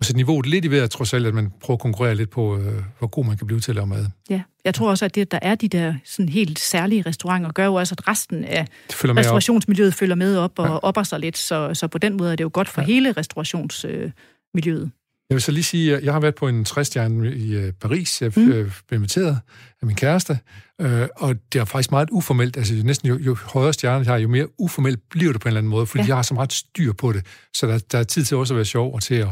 at 0.02 0.06
sætte 0.06 0.16
niveauet 0.16 0.46
lidt 0.46 0.64
i 0.64 0.70
vejret, 0.70 0.90
trods 0.90 1.14
alt, 1.14 1.26
at 1.26 1.34
man 1.34 1.50
prøver 1.60 1.76
at 1.76 1.80
konkurrere 1.80 2.14
lidt 2.14 2.30
på, 2.30 2.58
øh, 2.58 2.82
hvor 2.98 3.06
god 3.06 3.24
man 3.24 3.36
kan 3.36 3.46
blive 3.46 3.60
til 3.60 3.70
at 3.70 3.74
lave 3.74 3.86
mad. 3.86 4.06
Ja, 4.30 4.42
jeg 4.64 4.74
tror 4.74 4.90
også, 4.90 5.04
at 5.04 5.14
det, 5.14 5.30
der 5.30 5.38
er 5.42 5.54
de 5.54 5.68
der 5.68 5.94
sådan 6.04 6.28
helt 6.28 6.58
særlige 6.58 7.02
restauranter, 7.06 7.52
gør 7.52 7.64
jo 7.64 7.74
også, 7.74 7.94
at 7.98 8.08
resten 8.08 8.44
af 8.44 8.66
restaurationsmiljøet 8.90 9.88
op. 9.88 9.94
følger 9.94 10.14
med 10.14 10.36
op 10.36 10.58
og 10.58 10.66
ja. 10.66 10.76
opper 10.76 11.02
sig 11.02 11.20
lidt, 11.20 11.38
så, 11.38 11.74
så 11.74 11.86
på 11.86 11.98
den 11.98 12.16
måde 12.16 12.32
er 12.32 12.36
det 12.36 12.44
jo 12.44 12.50
godt 12.52 12.68
for 12.68 12.80
ja. 12.80 12.86
hele 12.86 13.12
restaurationsmiljøet. 13.12 14.82
Øh, 14.82 14.88
jeg 15.32 15.34
vil 15.34 15.42
så 15.42 15.52
lige 15.52 15.64
sige, 15.64 15.96
at 15.96 16.04
jeg 16.04 16.12
har 16.12 16.20
været 16.20 16.34
på 16.34 16.48
en 16.48 16.64
træstjerne 16.64 17.34
i 17.34 17.54
øh, 17.54 17.72
Paris. 17.72 18.22
Jeg 18.22 18.32
mm. 18.36 18.52
Øh, 18.52 18.72
blev 18.88 18.98
inviteret 18.98 19.38
af 19.80 19.86
min 19.86 19.96
kæreste, 19.96 20.38
øh, 20.80 21.08
og 21.16 21.34
det 21.52 21.60
er 21.60 21.64
faktisk 21.64 21.90
meget 21.90 22.08
uformelt. 22.12 22.56
Altså 22.56 22.74
næsten 22.84 23.08
jo, 23.08 23.18
jo 23.18 23.36
højere 23.44 23.72
stjerne 23.72 24.04
har, 24.04 24.16
jo 24.16 24.28
mere 24.28 24.60
uformelt 24.60 25.00
bliver 25.10 25.32
det 25.32 25.40
på 25.40 25.48
en 25.48 25.50
eller 25.50 25.60
anden 25.60 25.70
måde, 25.70 25.86
fordi 25.86 26.02
ja. 26.02 26.08
jeg 26.08 26.16
har 26.16 26.22
så 26.22 26.34
meget 26.34 26.52
styr 26.52 26.92
på 26.92 27.12
det. 27.12 27.26
Så 27.54 27.66
der, 27.66 27.78
der 27.78 27.98
er 27.98 28.02
tid 28.02 28.24
til 28.24 28.36
også 28.36 28.54
at 28.54 28.56
være 28.56 28.64
sjov 28.64 28.94
og 28.94 29.02
til 29.02 29.14
at, 29.14 29.28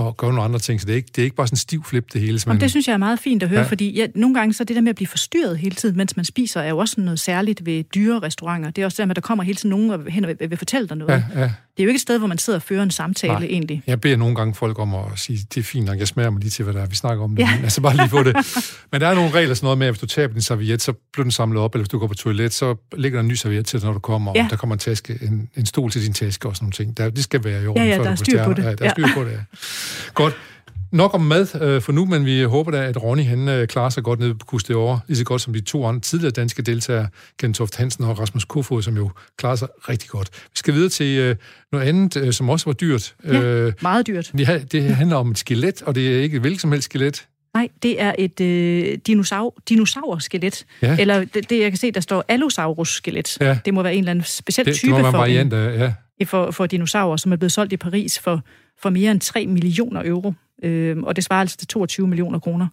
og 0.00 0.16
gøre 0.16 0.30
nogle 0.30 0.42
andre 0.42 0.58
ting. 0.58 0.80
Så 0.80 0.86
det 0.86 0.92
er 0.92 0.96
ikke, 0.96 1.10
det 1.16 1.22
er 1.22 1.24
ikke 1.24 1.36
bare 1.36 1.46
sådan 1.46 1.54
en 1.54 1.58
stiv 1.58 1.84
flip, 1.84 2.12
det 2.12 2.20
hele. 2.20 2.40
Jamen, 2.46 2.60
det 2.60 2.70
synes 2.70 2.88
jeg 2.88 2.92
er 2.94 2.98
meget 2.98 3.18
fint 3.18 3.42
at 3.42 3.48
høre, 3.48 3.60
ja. 3.60 3.66
fordi 3.66 3.96
ja, 3.96 4.06
nogle 4.14 4.34
gange 4.34 4.54
så 4.54 4.64
det 4.64 4.76
der 4.76 4.82
med 4.82 4.90
at 4.90 4.96
blive 4.96 5.08
forstyrret 5.08 5.58
hele 5.58 5.74
tiden, 5.74 5.96
mens 5.96 6.16
man 6.16 6.24
spiser, 6.24 6.60
er 6.60 6.68
jo 6.68 6.78
også 6.78 7.00
noget 7.00 7.20
særligt 7.20 7.66
ved 7.66 7.84
dyre 7.84 8.18
restauranter. 8.18 8.70
Det 8.70 8.82
er 8.82 8.86
også 8.86 9.02
der 9.02 9.06
med, 9.06 9.10
at 9.10 9.16
der 9.16 9.20
kommer 9.20 9.44
hele 9.44 9.56
tiden 9.56 9.70
nogen 9.70 9.90
og 9.90 10.00
hen 10.08 10.24
og 10.24 10.28
vil, 10.28 10.50
vil 10.50 10.58
fortælle 10.58 10.88
dig 10.88 10.96
noget. 10.96 11.24
Ja, 11.34 11.40
ja. 11.40 11.50
Det 11.80 11.82
er 11.82 11.86
jo 11.86 11.88
ikke 11.88 11.96
et 11.96 12.02
sted, 12.02 12.18
hvor 12.18 12.28
man 12.28 12.38
sidder 12.38 12.58
og 12.58 12.62
fører 12.62 12.82
en 12.82 12.90
samtale 12.90 13.32
Nej. 13.32 13.42
egentlig. 13.42 13.82
Jeg 13.86 14.00
beder 14.00 14.16
nogle 14.16 14.34
gange 14.34 14.54
folk 14.54 14.78
om 14.78 14.94
at 14.94 15.02
sige, 15.16 15.38
det 15.54 15.60
er 15.60 15.64
fint 15.64 15.86
nok, 15.86 15.98
jeg 15.98 16.08
smager 16.08 16.30
mig 16.30 16.40
lige 16.40 16.50
til, 16.50 16.62
hvad 16.64 16.74
der 16.74 16.82
er, 16.82 16.86
vi 16.86 16.94
snakker 16.94 17.24
om 17.24 17.36
det. 17.36 17.42
Ja. 17.42 17.58
Altså 17.62 17.80
bare 17.80 17.96
lige 17.96 18.08
få 18.08 18.22
det. 18.22 18.36
Men 18.92 19.00
der 19.00 19.06
er 19.06 19.14
nogle 19.14 19.30
regler 19.30 19.54
sådan 19.54 19.66
noget 19.66 19.78
med, 19.78 19.86
at 19.86 19.92
hvis 19.92 20.00
du 20.00 20.06
taber 20.06 20.32
din 20.32 20.42
serviet, 20.42 20.82
så 20.82 20.92
bliver 21.12 21.24
den 21.24 21.30
samlet 21.30 21.62
op, 21.62 21.74
eller 21.74 21.82
hvis 21.82 21.88
du 21.88 21.98
går 21.98 22.06
på 22.06 22.14
toilet, 22.14 22.52
så 22.52 22.76
ligger 22.96 23.16
der 23.16 23.20
en 23.20 23.28
ny 23.28 23.34
serviet 23.34 23.66
til 23.66 23.80
dig, 23.80 23.86
når 23.86 23.92
du 23.92 23.98
kommer, 23.98 24.32
ja. 24.34 24.44
og 24.44 24.50
der 24.50 24.56
kommer 24.56 24.74
en, 24.74 24.78
taske, 24.78 25.18
en, 25.22 25.48
en 25.56 25.66
stol 25.66 25.90
til 25.90 26.04
din 26.04 26.12
taske 26.12 26.48
og 26.48 26.56
sådan 26.56 26.64
nogle 26.64 26.72
ting. 26.72 26.96
Der, 26.96 27.10
det 27.10 27.24
skal 27.24 27.44
være 27.44 27.62
i 27.62 27.66
orden. 27.66 27.82
Ja, 27.82 27.88
ja, 27.88 28.02
der 28.02 28.10
er 28.10 28.14
styr 28.14 28.44
på 28.44 28.52
det. 28.52 28.62
Ja, 28.64 28.74
der 28.74 28.84
er 28.84 28.90
styr 28.90 29.06
på 29.14 29.24
det, 29.24 29.30
ja. 29.30 29.36
Godt. 30.14 30.36
Nok 30.92 31.14
om 31.14 31.20
mad 31.20 31.62
øh, 31.62 31.82
for 31.82 31.92
nu, 31.92 32.04
men 32.04 32.24
vi 32.24 32.42
håber 32.42 32.70
da, 32.70 32.84
at 32.84 33.02
Ronny 33.02 33.24
han, 33.24 33.48
øh, 33.48 33.68
klarer 33.68 33.90
sig 33.90 34.02
godt 34.02 34.20
ned 34.20 34.34
på 34.34 34.46
Kuste 34.46 34.76
over, 34.76 34.98
lige 35.06 35.18
så 35.18 35.24
godt 35.24 35.42
som 35.42 35.52
de 35.52 35.60
to 35.60 35.86
andre 35.86 36.00
tidligere 36.00 36.30
danske 36.30 36.62
deltagere, 36.62 37.08
Gentoft 37.40 37.76
Hansen 37.76 38.04
og 38.04 38.18
Rasmus 38.18 38.44
Kofod, 38.44 38.82
som 38.82 38.96
jo 38.96 39.10
klarer 39.38 39.56
sig 39.56 39.68
rigtig 39.88 40.08
godt. 40.08 40.28
Vi 40.32 40.56
skal 40.56 40.74
videre 40.74 40.88
til 40.88 41.18
øh, 41.18 41.36
noget 41.72 41.86
andet, 41.86 42.16
øh, 42.16 42.32
som 42.32 42.48
også 42.48 42.66
var 42.66 42.72
dyrt. 42.72 43.14
Ja, 43.24 43.42
øh, 43.42 43.72
meget 43.82 44.06
dyrt. 44.06 44.30
Det, 44.38 44.72
det 44.72 44.82
handler 44.82 45.16
om 45.16 45.30
et 45.30 45.38
skelet, 45.38 45.82
og 45.82 45.94
det 45.94 46.16
er 46.16 46.22
ikke 46.22 46.34
et 46.34 46.40
hvilket 46.40 46.60
som 46.60 46.72
helst 46.72 46.84
skelet. 46.84 47.26
Nej, 47.54 47.68
det 47.82 48.02
er 48.02 48.14
et 48.18 48.40
øh, 48.40 48.98
dinosaur, 49.06 49.54
dinosaurskelet. 49.68 50.66
Ja. 50.82 50.96
Eller 51.00 51.24
det, 51.24 51.50
det, 51.50 51.60
jeg 51.60 51.70
kan 51.70 51.78
se, 51.78 51.90
der 51.90 52.00
står 52.00 52.24
Allosaurus-skelet. 52.28 53.38
Ja. 53.40 53.58
Det 53.64 53.74
må 53.74 53.82
være 53.82 53.94
en 53.94 53.98
eller 53.98 54.10
anden 54.10 54.24
speciel 54.24 54.66
det, 54.66 54.74
type 54.74 54.86
det 54.86 54.98
må 54.98 55.02
være 55.02 55.12
for, 55.12 55.18
variant, 55.18 55.52
ja. 55.52 55.92
for, 56.24 56.50
for 56.50 56.66
dinosaurer, 56.66 57.16
som 57.16 57.32
er 57.32 57.36
blevet 57.36 57.52
solgt 57.52 57.72
i 57.72 57.76
Paris 57.76 58.18
for, 58.18 58.42
for 58.82 58.90
mere 58.90 59.10
end 59.10 59.20
3 59.20 59.46
millioner 59.46 60.02
euro 60.04 60.32
øh, 60.62 60.98
og 60.98 61.16
det 61.16 61.24
svarer 61.24 61.40
altså 61.40 61.56
til 61.56 61.68
22 61.68 62.08
millioner 62.08 62.38
kroner. 62.38 62.66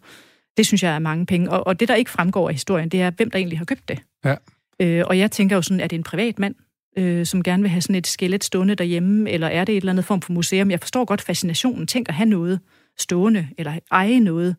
Det 0.58 0.66
synes 0.66 0.84
jeg 0.84 0.96
er 0.96 1.00
mange 1.00 1.26
penge. 1.26 1.50
Og, 1.52 1.68
og 1.68 1.80
det, 1.80 1.88
der 1.88 1.96
ikke 1.96 2.12
fremgår 2.12 2.48
af 2.48 2.54
historien, 2.54 2.90
det 2.90 3.02
er, 3.02 3.12
hvem 3.12 3.32
der 3.32 3.38
egentlig 3.38 3.58
har 3.58 3.66
købt 3.66 3.90
det. 3.90 4.00
Ja. 4.26 4.36
Øh, 4.82 5.04
og 5.08 5.18
jeg 5.18 5.32
tænker 5.32 5.56
jo 5.56 5.62
sådan, 5.62 5.80
er 5.80 5.88
det 5.88 5.96
en 5.96 6.04
privat 6.04 6.40
mand, 6.40 6.56
øh, 6.98 7.26
som 7.26 7.44
gerne 7.44 7.64
vil 7.64 7.70
have 7.70 7.82
sådan 7.82 7.96
et 7.96 8.08
skelet 8.08 8.44
stående 8.44 8.76
derhjemme, 8.76 9.30
eller 9.30 9.48
er 9.48 9.66
det 9.66 9.74
et 9.74 9.78
eller 9.78 9.92
andet 9.92 10.06
form 10.06 10.22
for 10.22 10.34
museum? 10.34 10.72
Jeg 10.72 10.80
forstår 10.80 11.06
godt 11.06 11.22
fascinationen. 11.22 11.88
Tænk 11.88 12.10
at 12.10 12.16
have 12.16 12.30
noget 12.30 12.60
stående, 12.98 13.48
eller 13.58 13.80
eje 13.92 14.20
noget, 14.20 14.56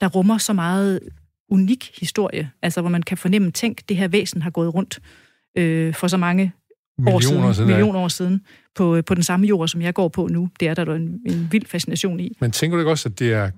der 0.00 0.08
rummer 0.08 0.38
så 0.38 0.52
meget 0.52 1.00
unik 1.50 1.98
historie, 2.00 2.50
altså 2.62 2.80
hvor 2.80 2.90
man 2.90 3.02
kan 3.02 3.16
fornemme, 3.16 3.50
tænk, 3.50 3.88
det 3.88 3.96
her 3.96 4.08
væsen 4.08 4.42
har 4.42 4.50
gået 4.50 4.74
rundt 4.74 5.00
øh, 5.58 5.94
for 5.94 6.08
så 6.08 6.16
mange 6.16 6.52
millioner 7.00 7.48
år 7.48 7.52
siden, 7.52 7.68
millioner 7.68 8.00
år 8.00 8.08
siden 8.08 8.40
på, 8.74 8.96
øh, 8.96 9.04
på 9.04 9.14
den 9.14 9.22
samme 9.22 9.46
jord, 9.46 9.68
som 9.68 9.82
jeg 9.82 9.94
går 9.94 10.08
på 10.08 10.28
nu. 10.30 10.48
Det 10.60 10.68
er 10.68 10.74
der 10.74 10.94
en, 10.94 11.20
en 11.26 11.48
vild 11.50 11.66
fascination 11.66 12.20
i. 12.20 12.36
Men 12.40 12.50
tænker 12.50 12.76
du 12.76 12.80
ikke 12.80 12.90
også, 12.90 13.08
at 13.08 13.18
det 13.18 13.32
er, 13.32 13.50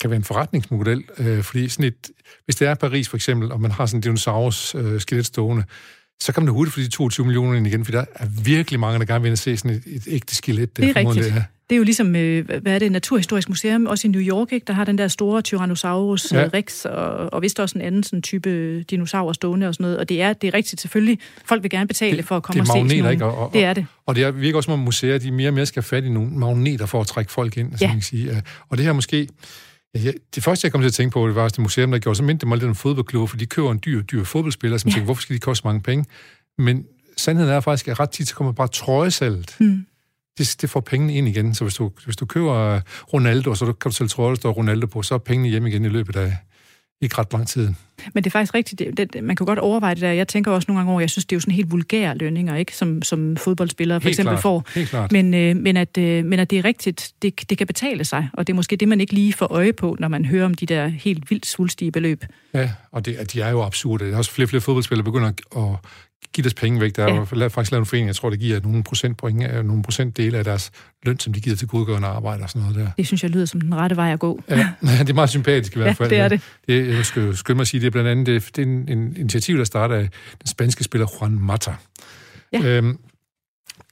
kan 0.00 0.10
være 0.10 0.16
en 0.16 0.24
forretningsmodel? 0.24 1.04
Øh, 1.18 1.42
fordi 1.42 1.68
sådan 1.68 1.84
et, 1.84 2.10
hvis 2.44 2.56
det 2.56 2.68
er 2.68 2.74
Paris 2.74 3.08
for 3.08 3.16
eksempel, 3.16 3.52
og 3.52 3.60
man 3.60 3.70
har 3.70 3.86
sådan 3.86 3.98
en 3.98 4.02
dinosaurus 4.02 4.74
øh, 4.74 5.00
skelet 5.00 5.26
stående, 5.26 5.64
så 6.20 6.32
kan 6.32 6.42
man 6.42 6.52
hurtigt 6.52 6.74
få 6.74 6.80
de 6.80 6.88
22 6.88 7.26
millioner 7.26 7.56
ind 7.56 7.66
igen, 7.66 7.84
for 7.84 7.92
der 7.92 8.04
er 8.14 8.26
virkelig 8.44 8.80
mange, 8.80 8.98
der 8.98 9.04
gerne 9.04 9.22
vil 9.22 9.38
se 9.38 9.56
sådan 9.56 9.70
et, 9.70 9.82
et 9.86 10.02
ægte 10.06 10.34
skelet. 10.34 10.76
Det 10.76 10.84
er 10.84 10.96
rigtigt. 10.96 11.24
Det 11.24 11.32
er. 11.32 11.42
Det 11.70 11.74
er 11.74 11.78
jo 11.78 11.84
ligesom, 11.84 12.16
øh, 12.16 12.48
hvad 12.62 12.74
er 12.74 12.78
det, 12.78 12.92
Naturhistorisk 12.92 13.48
Museum, 13.48 13.86
også 13.86 14.08
i 14.08 14.10
New 14.10 14.20
York, 14.20 14.52
ikke? 14.52 14.64
der 14.66 14.72
har 14.72 14.84
den 14.84 14.98
der 14.98 15.08
store 15.08 15.42
Tyrannosaurus 15.42 16.32
ja. 16.32 16.48
rex, 16.54 16.84
og, 16.84 17.32
og 17.32 17.42
vist 17.42 17.60
også 17.60 17.78
en 17.78 17.84
anden 17.84 18.02
sådan 18.02 18.22
type 18.22 18.82
dinosaur 18.82 19.32
stående 19.32 19.68
og 19.68 19.74
sådan 19.74 19.84
noget. 19.84 19.98
Og 19.98 20.08
det 20.08 20.22
er, 20.22 20.32
det 20.32 20.48
er 20.48 20.54
rigtigt 20.54 20.80
selvfølgelig. 20.80 21.18
Folk 21.44 21.62
vil 21.62 21.70
gerne 21.70 21.86
betale 21.86 22.16
det, 22.16 22.24
for 22.24 22.36
at 22.36 22.42
komme 22.42 22.62
og 22.62 22.66
se 22.66 22.72
sådan 22.72 23.12
ikke? 23.12 23.24
Og, 23.24 23.38
og, 23.38 23.52
det 23.52 23.64
er 23.64 23.74
det. 23.74 23.86
Og 24.06 24.14
det 24.14 24.24
er, 24.24 24.30
virker 24.30 24.56
også 24.56 24.70
som 24.70 24.78
museer, 24.78 25.18
de 25.18 25.30
mere 25.30 25.48
og 25.48 25.54
mere 25.54 25.66
skal 25.66 25.82
have 25.82 25.88
fat 25.88 26.04
i 26.04 26.08
nogle 26.08 26.30
magneter 26.30 26.86
for 26.86 27.00
at 27.00 27.06
trække 27.06 27.32
folk 27.32 27.56
ind, 27.56 27.72
ja. 27.80 27.86
man 27.86 27.96
kan 27.96 28.02
sige. 28.02 28.42
Og 28.68 28.76
det 28.76 28.86
her 28.86 28.92
måske... 28.92 29.28
Ja, 29.94 30.10
det 30.34 30.44
første, 30.44 30.64
jeg 30.64 30.72
kom 30.72 30.80
til 30.80 30.88
at 30.88 30.94
tænke 30.94 31.12
på, 31.12 31.26
det 31.26 31.34
var 31.34 31.42
også 31.42 31.54
det 31.54 31.62
museum, 31.62 31.90
der 31.90 31.98
gjorde, 31.98 32.16
så 32.16 32.22
mindte 32.22 32.40
det 32.40 32.48
mig 32.48 32.58
lidt 32.58 32.68
om 32.68 32.74
fodboldklubber, 32.74 33.26
for 33.26 33.36
de 33.36 33.46
køber 33.46 33.72
en 33.72 33.80
dyr, 33.84 34.02
dyr 34.02 34.24
fodboldspiller, 34.24 34.78
som 34.78 34.88
ja. 34.88 34.92
tænker, 34.92 35.04
hvorfor 35.04 35.22
skal 35.22 35.34
de 35.34 35.40
koste 35.40 35.66
mange 35.66 35.80
penge? 35.80 36.04
Men 36.58 36.86
sandheden 37.16 37.52
er 37.52 37.60
faktisk, 37.60 37.88
at 37.88 38.00
ret 38.00 38.10
tit 38.10 38.28
så 38.28 38.34
kommer 38.34 38.52
bare 38.52 38.68
trøjesalget. 38.68 39.56
Mm 39.60 39.86
det, 40.38 40.56
det 40.60 40.70
får 40.70 40.80
pengene 40.80 41.14
ind 41.14 41.28
igen. 41.28 41.54
Så 41.54 41.64
hvis 41.64 41.74
du, 41.74 41.90
hvis 42.04 42.16
du 42.16 42.26
køber 42.26 42.80
Ronaldo, 43.12 43.54
så 43.54 43.72
kan 43.72 43.92
du 43.92 44.08
tro, 44.08 44.24
at 44.24 44.28
der 44.28 44.34
står 44.34 44.52
Ronaldo 44.52 44.86
på, 44.86 45.02
så 45.02 45.14
er 45.14 45.18
pengene 45.18 45.48
hjem 45.48 45.66
igen 45.66 45.84
i 45.84 45.88
løbet 45.88 46.16
af 46.16 46.36
ikke 47.02 47.18
ret 47.18 47.32
lang 47.32 47.48
tid. 47.48 47.68
Men 48.14 48.24
det 48.24 48.26
er 48.26 48.30
faktisk 48.30 48.54
rigtigt. 48.54 48.96
Det, 48.96 49.12
det, 49.12 49.24
man 49.24 49.36
kan 49.36 49.46
godt 49.46 49.58
overveje 49.58 49.94
det 49.94 50.02
der. 50.02 50.12
Jeg 50.12 50.28
tænker 50.28 50.50
også 50.50 50.66
nogle 50.68 50.78
gange 50.78 50.92
over, 50.92 51.00
jeg 51.00 51.10
synes, 51.10 51.24
det 51.24 51.32
er 51.32 51.36
jo 51.36 51.40
sådan 51.40 51.54
helt 51.54 51.70
vulgære 51.70 52.16
lønninger, 52.16 52.56
ikke? 52.56 52.76
Som, 52.76 53.02
som 53.02 53.36
fodboldspillere 53.36 54.00
for 54.00 54.08
helt 54.08 54.14
eksempel 54.14 54.32
klart. 54.32 54.42
får. 54.42 54.66
Helt 54.74 54.88
klart. 54.88 55.12
Men, 55.12 55.34
øh, 55.34 55.56
men, 55.56 55.76
at, 55.76 55.98
øh, 55.98 56.24
men 56.24 56.38
at 56.38 56.50
det 56.50 56.58
er 56.58 56.64
rigtigt, 56.64 57.12
det, 57.22 57.50
det 57.50 57.58
kan 57.58 57.66
betale 57.66 58.04
sig. 58.04 58.28
Og 58.32 58.46
det 58.46 58.52
er 58.52 58.54
måske 58.54 58.76
det, 58.76 58.88
man 58.88 59.00
ikke 59.00 59.12
lige 59.12 59.32
får 59.32 59.46
øje 59.46 59.72
på, 59.72 59.96
når 59.98 60.08
man 60.08 60.24
hører 60.24 60.44
om 60.44 60.54
de 60.54 60.66
der 60.66 60.88
helt 60.88 61.30
vildt 61.30 61.46
svulstige 61.46 61.92
beløb. 61.92 62.24
Ja, 62.54 62.70
og 62.92 63.06
det, 63.06 63.32
de 63.32 63.40
er 63.40 63.50
jo 63.50 63.62
absurde. 63.62 64.04
Der 64.04 64.12
er 64.12 64.16
også 64.16 64.30
flere 64.30 64.48
flere 64.48 64.60
fodboldspillere, 64.60 65.04
der 65.04 65.10
begynder 65.10 65.28
at 65.56 65.78
give 66.32 66.42
deres 66.42 66.54
penge 66.54 66.80
væk. 66.80 66.96
Der 66.96 67.04
er 67.04 67.14
ja. 67.14 67.18
jo 67.40 67.48
faktisk 67.48 67.70
lavet 67.70 67.82
en 67.82 67.86
forening, 67.86 68.06
jeg 68.06 68.16
tror, 68.16 68.30
det 68.30 68.40
giver 68.40 68.60
nogle 68.60 68.82
procentpoint, 68.82 69.66
nogle 69.66 69.82
procentdele 69.82 70.38
af 70.38 70.44
deres 70.44 70.70
løn, 71.04 71.18
som 71.18 71.32
de 71.32 71.40
giver 71.40 71.56
til 71.56 71.68
godgørende 71.68 72.08
arbejde 72.08 72.42
og 72.42 72.50
sådan 72.50 72.62
noget 72.62 72.76
der. 72.76 72.90
Det 72.96 73.06
synes 73.06 73.22
jeg 73.22 73.30
lyder 73.30 73.46
som 73.46 73.60
den 73.60 73.74
rette 73.74 73.96
vej 73.96 74.12
at 74.12 74.18
gå. 74.18 74.42
Ja, 74.48 74.68
det 74.98 75.10
er 75.10 75.14
meget 75.14 75.30
sympatisk 75.30 75.76
i 75.76 75.78
hvert 75.78 75.96
fald. 75.96 76.12
Ja, 76.12 76.16
det 76.16 76.24
er 76.24 76.28
det. 76.28 76.40
det 76.68 76.96
jeg 76.96 77.06
skal 77.06 77.36
skynde 77.36 77.56
mig 77.56 77.62
at 77.62 77.68
sige, 77.68 77.80
det 77.80 77.86
er 77.86 77.90
blandt 77.90 78.10
andet 78.10 78.26
det, 78.26 78.56
det 78.56 78.62
er 78.62 78.66
en, 78.66 78.88
en 78.88 79.16
initiativ, 79.16 79.58
der 79.58 79.64
starter 79.64 79.94
af 79.94 80.08
den 80.38 80.46
spanske 80.46 80.84
spiller 80.84 81.06
Juan 81.20 81.32
Mata. 81.32 81.74
Ja. 82.52 82.62
Øhm, 82.64 82.98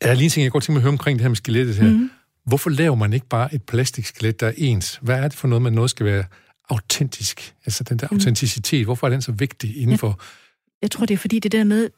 er 0.01 0.15
lige 0.15 0.25
en 0.25 0.31
ting, 0.31 0.45
jeg 0.45 0.53
godt 0.53 0.65
tænke 0.65 0.73
mig 0.73 0.81
at 0.81 0.83
høre 0.83 0.93
omkring 0.93 1.19
det 1.19 1.23
her 1.23 1.29
med 1.29 1.37
skelettet 1.37 1.77
her. 1.77 1.91
Mm. 1.91 2.11
Hvorfor 2.47 2.71
laver 2.71 2.95
man 2.95 3.13
ikke 3.13 3.29
bare 3.29 3.55
et 3.55 3.63
plastikskelet, 3.63 4.41
der 4.41 4.47
er 4.47 4.53
ens? 4.57 4.99
Hvad 5.03 5.19
er 5.19 5.29
det 5.29 5.35
for 5.39 5.49
noget, 5.49 5.63
man 5.63 5.73
noget 5.73 5.91
skal 5.91 6.07
være 6.07 6.25
autentisk? 6.71 7.55
Altså 7.67 7.85
den 7.85 7.99
der 7.99 8.09
mm. 8.11 8.17
autenticitet, 8.17 8.85
hvorfor 8.85 9.07
er 9.07 9.11
den 9.11 9.23
så 9.23 9.33
vigtig 9.33 9.77
inden 9.77 9.99
for... 9.99 10.21
Jeg 10.87 10.91
tror, 10.91 11.07
det 11.07 11.15
er 11.15 11.19
fordi 11.19 11.39
det 11.39 11.53
der 11.53 11.65
med, 11.65 11.91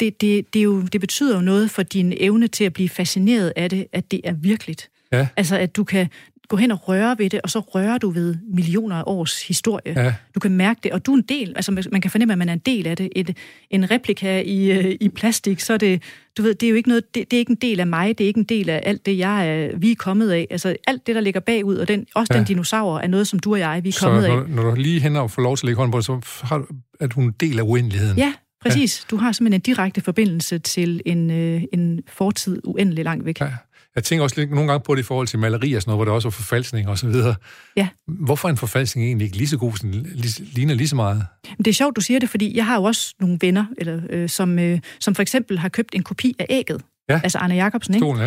det, 0.00 0.20
det, 0.20 0.54
det, 0.54 0.58
er 0.58 0.62
jo, 0.62 0.82
det 0.82 1.00
betyder 1.00 1.36
jo 1.36 1.40
noget 1.40 1.70
for 1.70 1.82
din 1.82 2.12
evne 2.16 2.48
til 2.48 2.64
at 2.64 2.72
blive 2.72 2.88
fascineret 2.88 3.52
af 3.56 3.70
det, 3.70 3.86
at 3.92 4.10
det 4.10 4.20
er 4.24 4.32
virkeligt. 4.32 4.90
Ja. 5.12 5.28
Altså, 5.36 5.56
at 5.56 5.76
du 5.76 5.84
kan 5.84 6.08
gå 6.48 6.56
hen 6.56 6.70
og 6.70 6.88
røre 6.88 7.16
ved 7.18 7.30
det, 7.30 7.40
og 7.40 7.50
så 7.50 7.60
rører 7.60 7.98
du 7.98 8.10
ved 8.10 8.36
millioner 8.54 8.96
af 8.96 9.02
års 9.06 9.42
historie. 9.42 10.04
Ja. 10.04 10.14
Du 10.34 10.40
kan 10.40 10.50
mærke 10.50 10.80
det, 10.82 10.92
og 10.92 11.06
du 11.06 11.12
er 11.12 11.16
en 11.16 11.22
del, 11.22 11.52
altså 11.56 11.84
man 11.92 12.00
kan 12.00 12.10
fornemme, 12.10 12.32
at 12.32 12.38
man 12.38 12.48
er 12.48 12.52
en 12.52 12.58
del 12.58 12.86
af 12.86 12.96
det. 12.96 13.08
Et, 13.16 13.36
en 13.70 13.90
replika 13.90 14.40
i, 14.40 14.70
øh, 14.70 14.96
i 15.00 15.08
plastik, 15.08 15.60
så 15.60 15.72
er 15.72 15.78
det, 15.78 16.02
du 16.38 16.42
ved, 16.42 16.54
det 16.54 16.66
er 16.66 16.70
jo 16.70 16.76
ikke 16.76 16.88
noget, 16.88 17.14
det, 17.14 17.30
det 17.30 17.36
er 17.36 17.38
ikke 17.38 17.50
en 17.50 17.58
del 17.62 17.80
af 17.80 17.86
mig, 17.86 18.18
det 18.18 18.24
er 18.24 18.28
ikke 18.28 18.40
en 18.40 18.44
del 18.44 18.70
af 18.70 18.82
alt 18.84 19.06
det, 19.06 19.18
jeg 19.18 19.48
er, 19.48 19.76
vi 19.76 19.90
er 19.90 19.94
kommet 19.98 20.30
af. 20.30 20.46
Altså 20.50 20.76
alt 20.86 21.06
det, 21.06 21.14
der 21.14 21.20
ligger 21.20 21.40
bagud, 21.40 21.76
og 21.76 21.88
den, 21.88 22.06
også 22.14 22.34
ja. 22.34 22.38
den 22.38 22.46
dinosaur, 22.46 22.98
er 22.98 23.06
noget, 23.06 23.26
som 23.26 23.38
du 23.38 23.52
og 23.52 23.58
jeg, 23.58 23.80
vi 23.84 23.88
er 23.88 23.92
så 23.92 24.00
kommet 24.00 24.28
når, 24.28 24.40
af. 24.40 24.48
når 24.48 24.62
du 24.62 24.74
lige 24.74 25.00
hænder 25.00 25.20
og 25.20 25.30
får 25.30 25.42
lov 25.42 25.56
til 25.56 25.64
at 25.64 25.66
lægge 25.66 25.76
hånden 25.76 25.92
på 25.92 25.98
det, 25.98 26.04
så 26.04 26.20
har, 26.42 26.66
er 27.00 27.06
du 27.06 27.20
en 27.20 27.34
del 27.40 27.58
af 27.58 27.62
uendeligheden. 27.62 28.18
Ja, 28.18 28.32
Præcis. 28.64 29.00
Ja. 29.00 29.16
Du 29.16 29.16
har 29.16 29.32
simpelthen 29.32 29.58
en 29.58 29.60
direkte 29.60 30.00
forbindelse 30.00 30.58
til 30.58 31.02
en, 31.06 31.30
øh, 31.30 31.62
en 31.72 32.00
fortid 32.08 32.60
uendelig 32.64 33.04
langt 33.04 33.24
væk. 33.24 33.40
Ja. 33.40 33.48
Jeg 33.94 34.04
tænker 34.04 34.22
også 34.22 34.40
lidt, 34.40 34.50
nogle 34.50 34.70
gange 34.70 34.84
på 34.84 34.94
det 34.94 35.00
i 35.00 35.04
forhold 35.04 35.26
til 35.26 35.38
malerier, 35.38 35.80
sådan 35.80 35.90
noget, 35.90 35.98
hvor 35.98 36.04
der 36.04 36.12
også 36.12 36.28
er 36.28 36.32
forfalskning 36.32 36.88
og 36.88 36.98
så 36.98 37.06
videre. 37.06 37.34
Ja. 37.76 37.88
Hvorfor 38.08 38.48
er 38.48 38.50
en 38.50 38.56
forfalskning 38.56 39.06
egentlig 39.06 39.24
ikke 39.24 39.36
lige 39.36 39.48
så 39.48 39.58
god, 39.58 39.84
lige, 40.14 40.44
ligner 40.54 40.74
lige 40.74 40.88
så 40.88 40.96
meget? 40.96 41.26
Det 41.58 41.66
er 41.66 41.72
sjovt, 41.72 41.96
du 41.96 42.00
siger 42.00 42.20
det, 42.20 42.28
fordi 42.28 42.56
jeg 42.56 42.66
har 42.66 42.76
jo 42.76 42.82
også 42.82 43.14
nogle 43.20 43.38
venner, 43.40 43.64
eller, 43.78 44.00
øh, 44.10 44.28
som, 44.28 44.58
øh, 44.58 44.80
som 45.00 45.14
for 45.14 45.22
eksempel 45.22 45.58
har 45.58 45.68
købt 45.68 45.94
en 45.94 46.02
kopi 46.02 46.34
af 46.38 46.46
ægget. 46.50 46.82
Ja. 47.08 47.20
Altså 47.22 47.38
Arne 47.38 47.54
Jacobsen, 47.54 47.94
ikke? 47.94 48.04
Stolen, 48.04 48.22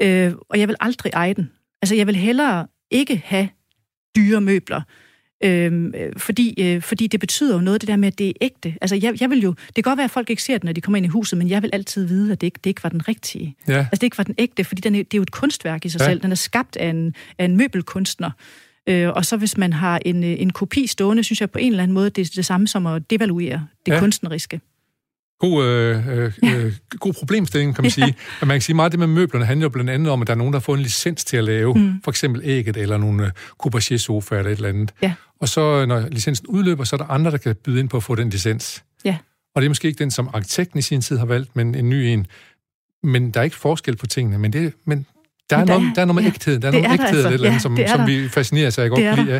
ja. 0.00 0.28
Øh, 0.28 0.34
og 0.50 0.58
jeg 0.58 0.68
vil 0.68 0.76
aldrig 0.80 1.12
eje 1.12 1.34
den. 1.34 1.50
Altså, 1.82 1.94
jeg 1.94 2.06
vil 2.06 2.16
hellere 2.16 2.66
ikke 2.90 3.22
have 3.24 3.48
dyre 4.16 4.40
møbler. 4.40 4.82
Øhm, 5.44 5.92
fordi, 6.16 6.54
øh, 6.58 6.82
fordi 6.82 7.06
det 7.06 7.20
betyder 7.20 7.54
jo 7.54 7.60
noget, 7.60 7.80
det 7.80 7.88
der 7.88 7.96
med, 7.96 8.08
at 8.08 8.18
det 8.18 8.28
er 8.28 8.32
ægte. 8.40 8.74
Altså, 8.80 8.96
jeg, 8.96 9.20
jeg 9.20 9.30
vil 9.30 9.40
jo, 9.40 9.54
det 9.66 9.74
kan 9.74 9.82
godt 9.82 9.96
være, 9.96 10.04
at 10.04 10.10
folk 10.10 10.30
ikke 10.30 10.42
ser 10.42 10.54
det, 10.54 10.64
når 10.64 10.72
de 10.72 10.80
kommer 10.80 10.96
ind 10.96 11.06
i 11.06 11.08
huset, 11.08 11.38
men 11.38 11.48
jeg 11.48 11.62
vil 11.62 11.70
altid 11.72 12.04
vide, 12.04 12.32
at 12.32 12.40
det 12.40 12.46
ikke, 12.46 12.58
det 12.64 12.70
ikke 12.70 12.82
var 12.82 12.90
den 12.90 13.08
rigtige. 13.08 13.56
Ja. 13.68 13.78
Altså, 13.78 13.90
det 13.92 14.02
ikke 14.02 14.18
var 14.18 14.24
den 14.24 14.34
ægte, 14.38 14.64
fordi 14.64 14.80
den 14.80 14.94
er, 14.94 14.98
det 14.98 15.14
er 15.14 15.18
jo 15.18 15.22
et 15.22 15.30
kunstværk 15.30 15.84
i 15.84 15.88
sig 15.88 16.00
ja. 16.00 16.04
selv. 16.04 16.22
Den 16.22 16.30
er 16.30 16.36
skabt 16.36 16.76
af 16.76 16.88
en, 16.88 17.14
af 17.38 17.44
en 17.44 17.56
møbelkunstner. 17.56 18.30
Øh, 18.88 19.08
og 19.08 19.24
så 19.24 19.36
hvis 19.36 19.56
man 19.56 19.72
har 19.72 20.00
en, 20.04 20.24
en 20.24 20.50
kopi 20.50 20.86
stående, 20.86 21.24
synes 21.24 21.40
jeg 21.40 21.50
på 21.50 21.58
en 21.58 21.72
eller 21.72 21.82
anden 21.82 21.94
måde, 21.94 22.10
det 22.10 22.26
er 22.26 22.32
det 22.34 22.46
samme 22.46 22.68
som 22.68 22.86
at 22.86 23.10
devaluere 23.10 23.66
det 23.86 23.92
ja. 23.92 23.98
kunstneriske 23.98 24.60
god, 25.42 25.64
øh, 25.64 26.08
øh, 26.08 26.32
øh, 26.44 26.72
god 27.00 27.12
problemstilling, 27.12 27.74
kan 27.74 27.82
man 27.84 27.90
sige. 27.90 28.14
Men 28.40 28.48
man 28.48 28.54
kan 28.54 28.60
sige, 28.60 28.76
meget 28.76 28.86
af 28.86 28.90
det 28.90 28.98
med 28.98 29.06
møblerne 29.06 29.44
handler 29.44 29.64
jo 29.64 29.68
blandt 29.68 29.90
andet 29.90 30.12
om, 30.12 30.20
at 30.22 30.26
der 30.26 30.32
er 30.32 30.38
nogen, 30.38 30.52
der 30.52 30.58
har 30.58 30.62
fået 30.62 30.76
en 30.76 30.82
licens 30.82 31.24
til 31.24 31.36
at 31.36 31.44
lave 31.44 31.74
mm. 31.74 32.00
for 32.04 32.10
eksempel 32.10 32.40
ægget 32.44 32.76
eller 32.76 32.98
nogle 32.98 33.24
øh, 33.24 33.30
Coupaché-sofa 33.62 34.34
eller 34.34 34.50
et 34.50 34.56
eller 34.56 34.68
andet. 34.68 34.94
Ja. 35.02 35.12
Og 35.42 35.48
så, 35.48 35.86
når 35.86 36.08
licensen 36.10 36.46
udløber, 36.46 36.84
så 36.84 36.96
er 36.96 36.98
der 36.98 37.10
andre, 37.10 37.30
der 37.30 37.36
kan 37.36 37.56
byde 37.64 37.80
ind 37.80 37.88
på 37.88 37.96
at 37.96 38.02
få 38.02 38.14
den 38.14 38.30
licens. 38.30 38.84
Ja. 39.04 39.16
Og 39.54 39.62
det 39.62 39.66
er 39.66 39.70
måske 39.70 39.88
ikke 39.88 39.98
den, 39.98 40.10
som 40.10 40.30
arkitekten 40.34 40.78
i 40.78 40.82
sin 40.82 41.00
tid 41.00 41.18
har 41.18 41.26
valgt, 41.26 41.56
men 41.56 41.74
en 41.74 41.90
ny 41.90 41.94
en. 41.94 42.26
Men 43.02 43.30
der 43.30 43.40
er 43.40 43.44
ikke 43.44 43.56
forskel 43.56 43.96
på 43.96 44.06
tingene. 44.06 44.38
Men, 44.38 44.52
det, 44.52 44.72
men 44.84 45.06
der 45.50 45.56
er, 45.56 45.64
der, 45.64 45.78
noget, 45.78 45.96
der 45.96 46.02
er 46.02 46.06
noget 46.06 46.14
med 46.14 46.22
ja, 46.22 46.28
ægthed. 46.28 46.58
Der 46.60 46.68
er 46.68 46.72
noget 46.72 46.90
med 46.90 46.92
ægthed, 46.92 47.18
altså. 47.18 47.28
eller 47.28 47.48
andet, 47.48 47.62
som, 47.62 47.78
som 47.88 48.06
vi 48.06 48.28
fascinerer 48.28 48.70
sig. 48.70 48.90
Godt 48.90 49.00
det 49.00 49.18
lide. 49.18 49.32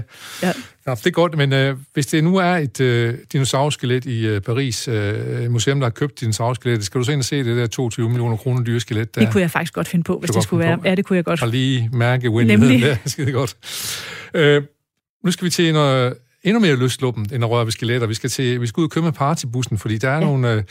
Ja. 0.42 0.46
Ja. 0.46 0.52
Ja, 0.86 0.94
det 0.94 1.06
er 1.06 1.10
godt, 1.10 1.36
men 1.36 1.52
øh, 1.52 1.76
hvis 1.94 2.06
det 2.06 2.24
nu 2.24 2.36
er 2.36 2.56
et 2.56 2.80
øh, 2.80 3.14
dinosaurskelet 3.32 4.04
i 4.04 4.26
øh, 4.26 4.40
Paris, 4.40 4.88
øh, 4.88 5.50
museum, 5.50 5.80
der 5.80 5.84
har 5.84 5.90
købt 5.90 6.20
dinosaurskelet, 6.20 6.84
skal 6.84 6.98
du 6.98 7.04
så 7.04 7.12
ind 7.12 7.20
og 7.20 7.24
se 7.24 7.44
det 7.44 7.56
der 7.56 7.66
22 7.66 8.08
millioner 8.08 8.36
kroner 8.36 8.64
dyre 8.64 8.80
skelet? 8.80 9.14
Der? 9.14 9.20
Det 9.20 9.32
kunne 9.32 9.40
jeg 9.40 9.50
faktisk 9.50 9.74
godt 9.74 9.88
finde 9.88 10.02
på, 10.04 10.18
hvis 10.18 10.30
det 10.30 10.42
skulle 10.42 10.64
være. 10.64 10.78
På. 10.78 10.82
Ja, 10.84 10.94
det 10.94 11.04
kunne 11.04 11.16
jeg 11.16 11.24
godt. 11.24 11.42
Og 11.42 11.48
lige 11.48 11.90
mærke 11.92 12.30
windigheden 12.30 12.82
der. 12.82 12.96
Skide 13.06 13.32
godt. 13.32 13.56
Øh, 14.34 14.62
nu 15.24 15.30
skal 15.30 15.44
vi 15.44 15.50
til 15.50 15.72
noget 15.72 16.14
endnu 16.42 16.60
mere 16.60 16.76
løsluppen 16.76 17.28
end 17.32 17.44
at 17.44 17.50
røre 17.50 17.64
ved 17.64 17.72
skeletter. 17.72 18.06
Vi 18.06 18.14
skal, 18.14 18.30
til, 18.30 18.60
vi 18.60 18.66
skal 18.66 18.80
ud 18.80 18.84
og 18.84 18.90
køre 18.90 19.04
med 19.04 19.12
partybussen, 19.12 19.78
fordi 19.78 19.98
der 19.98 20.08
er 20.08 20.14
ja. 20.14 20.20
nogle... 20.20 20.52
Øh, 20.52 20.62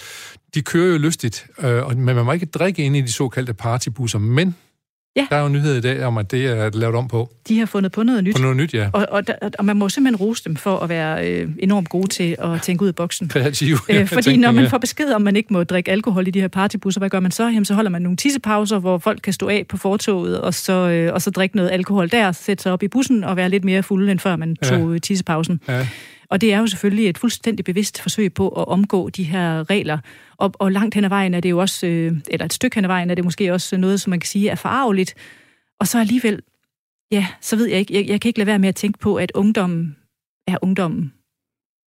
de 0.55 0.61
kører 0.61 0.91
jo 0.91 0.97
lystigt, 0.97 1.47
øh, 1.59 1.85
og, 1.85 1.97
men 1.97 2.15
man 2.15 2.25
må 2.25 2.31
ikke 2.31 2.45
drikke 2.45 2.83
ind 2.83 2.95
i 2.95 3.01
de 3.01 3.11
såkaldte 3.11 3.53
partybusser, 3.53 4.19
men 4.19 4.55
Ja. 5.15 5.27
Der 5.29 5.35
er 5.35 5.41
jo 5.41 5.47
nyhed 5.47 5.77
i 5.77 5.81
dag 5.81 6.03
om, 6.03 6.17
at 6.17 6.31
det 6.31 6.45
er 6.45 6.69
lavet 6.73 6.95
om 6.95 7.07
på. 7.07 7.31
De 7.47 7.59
har 7.59 7.65
fundet 7.65 7.91
på 7.91 8.03
noget 8.03 8.23
nyt. 8.23 8.35
På 8.35 8.41
noget 8.41 8.57
nyt, 8.57 8.73
ja. 8.73 8.89
Og, 8.93 9.07
og, 9.09 9.23
og 9.59 9.65
man 9.65 9.77
må 9.77 9.89
simpelthen 9.89 10.15
rose 10.27 10.43
dem 10.43 10.55
for 10.55 10.79
at 10.79 10.89
være 10.89 11.29
øh, 11.29 11.49
enormt 11.59 11.89
gode 11.89 12.07
til 12.07 12.35
at 12.39 12.61
tænke 12.61 12.83
ud 12.83 12.87
af 12.87 12.95
boksen. 12.95 13.27
Kreativ. 13.33 13.75
Øh, 13.89 14.07
fordi 14.07 14.21
tænker, 14.21 14.47
når 14.47 14.51
man 14.51 14.69
får 14.69 14.77
besked 14.77 15.13
om, 15.13 15.21
at 15.21 15.21
man 15.21 15.35
ikke 15.35 15.53
må 15.53 15.63
drikke 15.63 15.91
alkohol 15.91 16.27
i 16.27 16.31
de 16.31 16.41
her 16.41 16.47
partybusser, 16.47 16.99
hvad 16.99 17.09
gør 17.09 17.19
man 17.19 17.31
så? 17.31 17.43
Jamen, 17.43 17.65
så 17.65 17.73
holder 17.73 17.89
man 17.91 18.01
nogle 18.01 18.17
tissepauser, 18.17 18.79
hvor 18.79 18.97
folk 18.97 19.19
kan 19.23 19.33
stå 19.33 19.47
af 19.49 19.65
på 19.69 19.77
fortoget, 19.77 20.41
og 20.41 20.53
så, 20.53 20.73
øh, 20.73 21.13
og 21.13 21.21
så 21.21 21.31
drikke 21.31 21.55
noget 21.55 21.71
alkohol 21.71 22.11
der, 22.11 22.31
sætte 22.31 22.63
sig 22.63 22.71
op 22.71 22.83
i 22.83 22.87
bussen 22.87 23.23
og 23.23 23.37
være 23.37 23.49
lidt 23.49 23.63
mere 23.63 23.83
fuld, 23.83 24.09
end 24.09 24.19
før 24.19 24.35
man 24.35 24.55
tog 24.55 24.93
ja. 24.93 24.99
tissepausen. 24.99 25.59
Ja. 25.67 25.87
Og 26.31 26.41
det 26.41 26.53
er 26.53 26.59
jo 26.59 26.67
selvfølgelig 26.67 27.09
et 27.09 27.17
fuldstændig 27.17 27.65
bevidst 27.65 28.01
forsøg 28.01 28.33
på 28.33 28.49
at 28.49 28.67
omgå 28.67 29.09
de 29.09 29.23
her 29.23 29.69
regler. 29.69 29.97
Og, 30.37 30.51
og 30.59 30.71
langt 30.71 30.95
hen 30.95 31.03
ad 31.03 31.09
vejen 31.09 31.33
er 31.33 31.39
det 31.39 31.49
jo 31.49 31.59
også, 31.59 31.87
øh, 31.87 32.13
eller 32.29 32.45
et 32.45 32.53
stykke 32.53 32.75
hen 32.75 32.85
ad 32.85 32.89
vejen 32.89 33.09
er 33.09 33.15
det 33.15 33.23
måske 33.23 33.53
også 33.53 33.77
noget, 33.77 34.01
som 34.01 34.09
man 34.09 34.19
kan 34.19 34.27
sige 34.27 34.49
er 34.49 34.55
forarveligt, 34.55 35.15
og 35.79 35.87
så 35.87 35.99
alligevel, 35.99 36.41
ja, 37.11 37.27
så 37.41 37.55
ved 37.55 37.65
jeg 37.65 37.79
ikke, 37.79 37.93
jeg, 37.93 38.07
jeg 38.07 38.21
kan 38.21 38.29
ikke 38.29 38.39
lade 38.39 38.47
være 38.47 38.59
med 38.59 38.69
at 38.69 38.75
tænke 38.75 38.99
på, 38.99 39.15
at 39.15 39.31
ungdommen 39.35 39.95
er 40.47 40.57
ungdommen. 40.61 41.13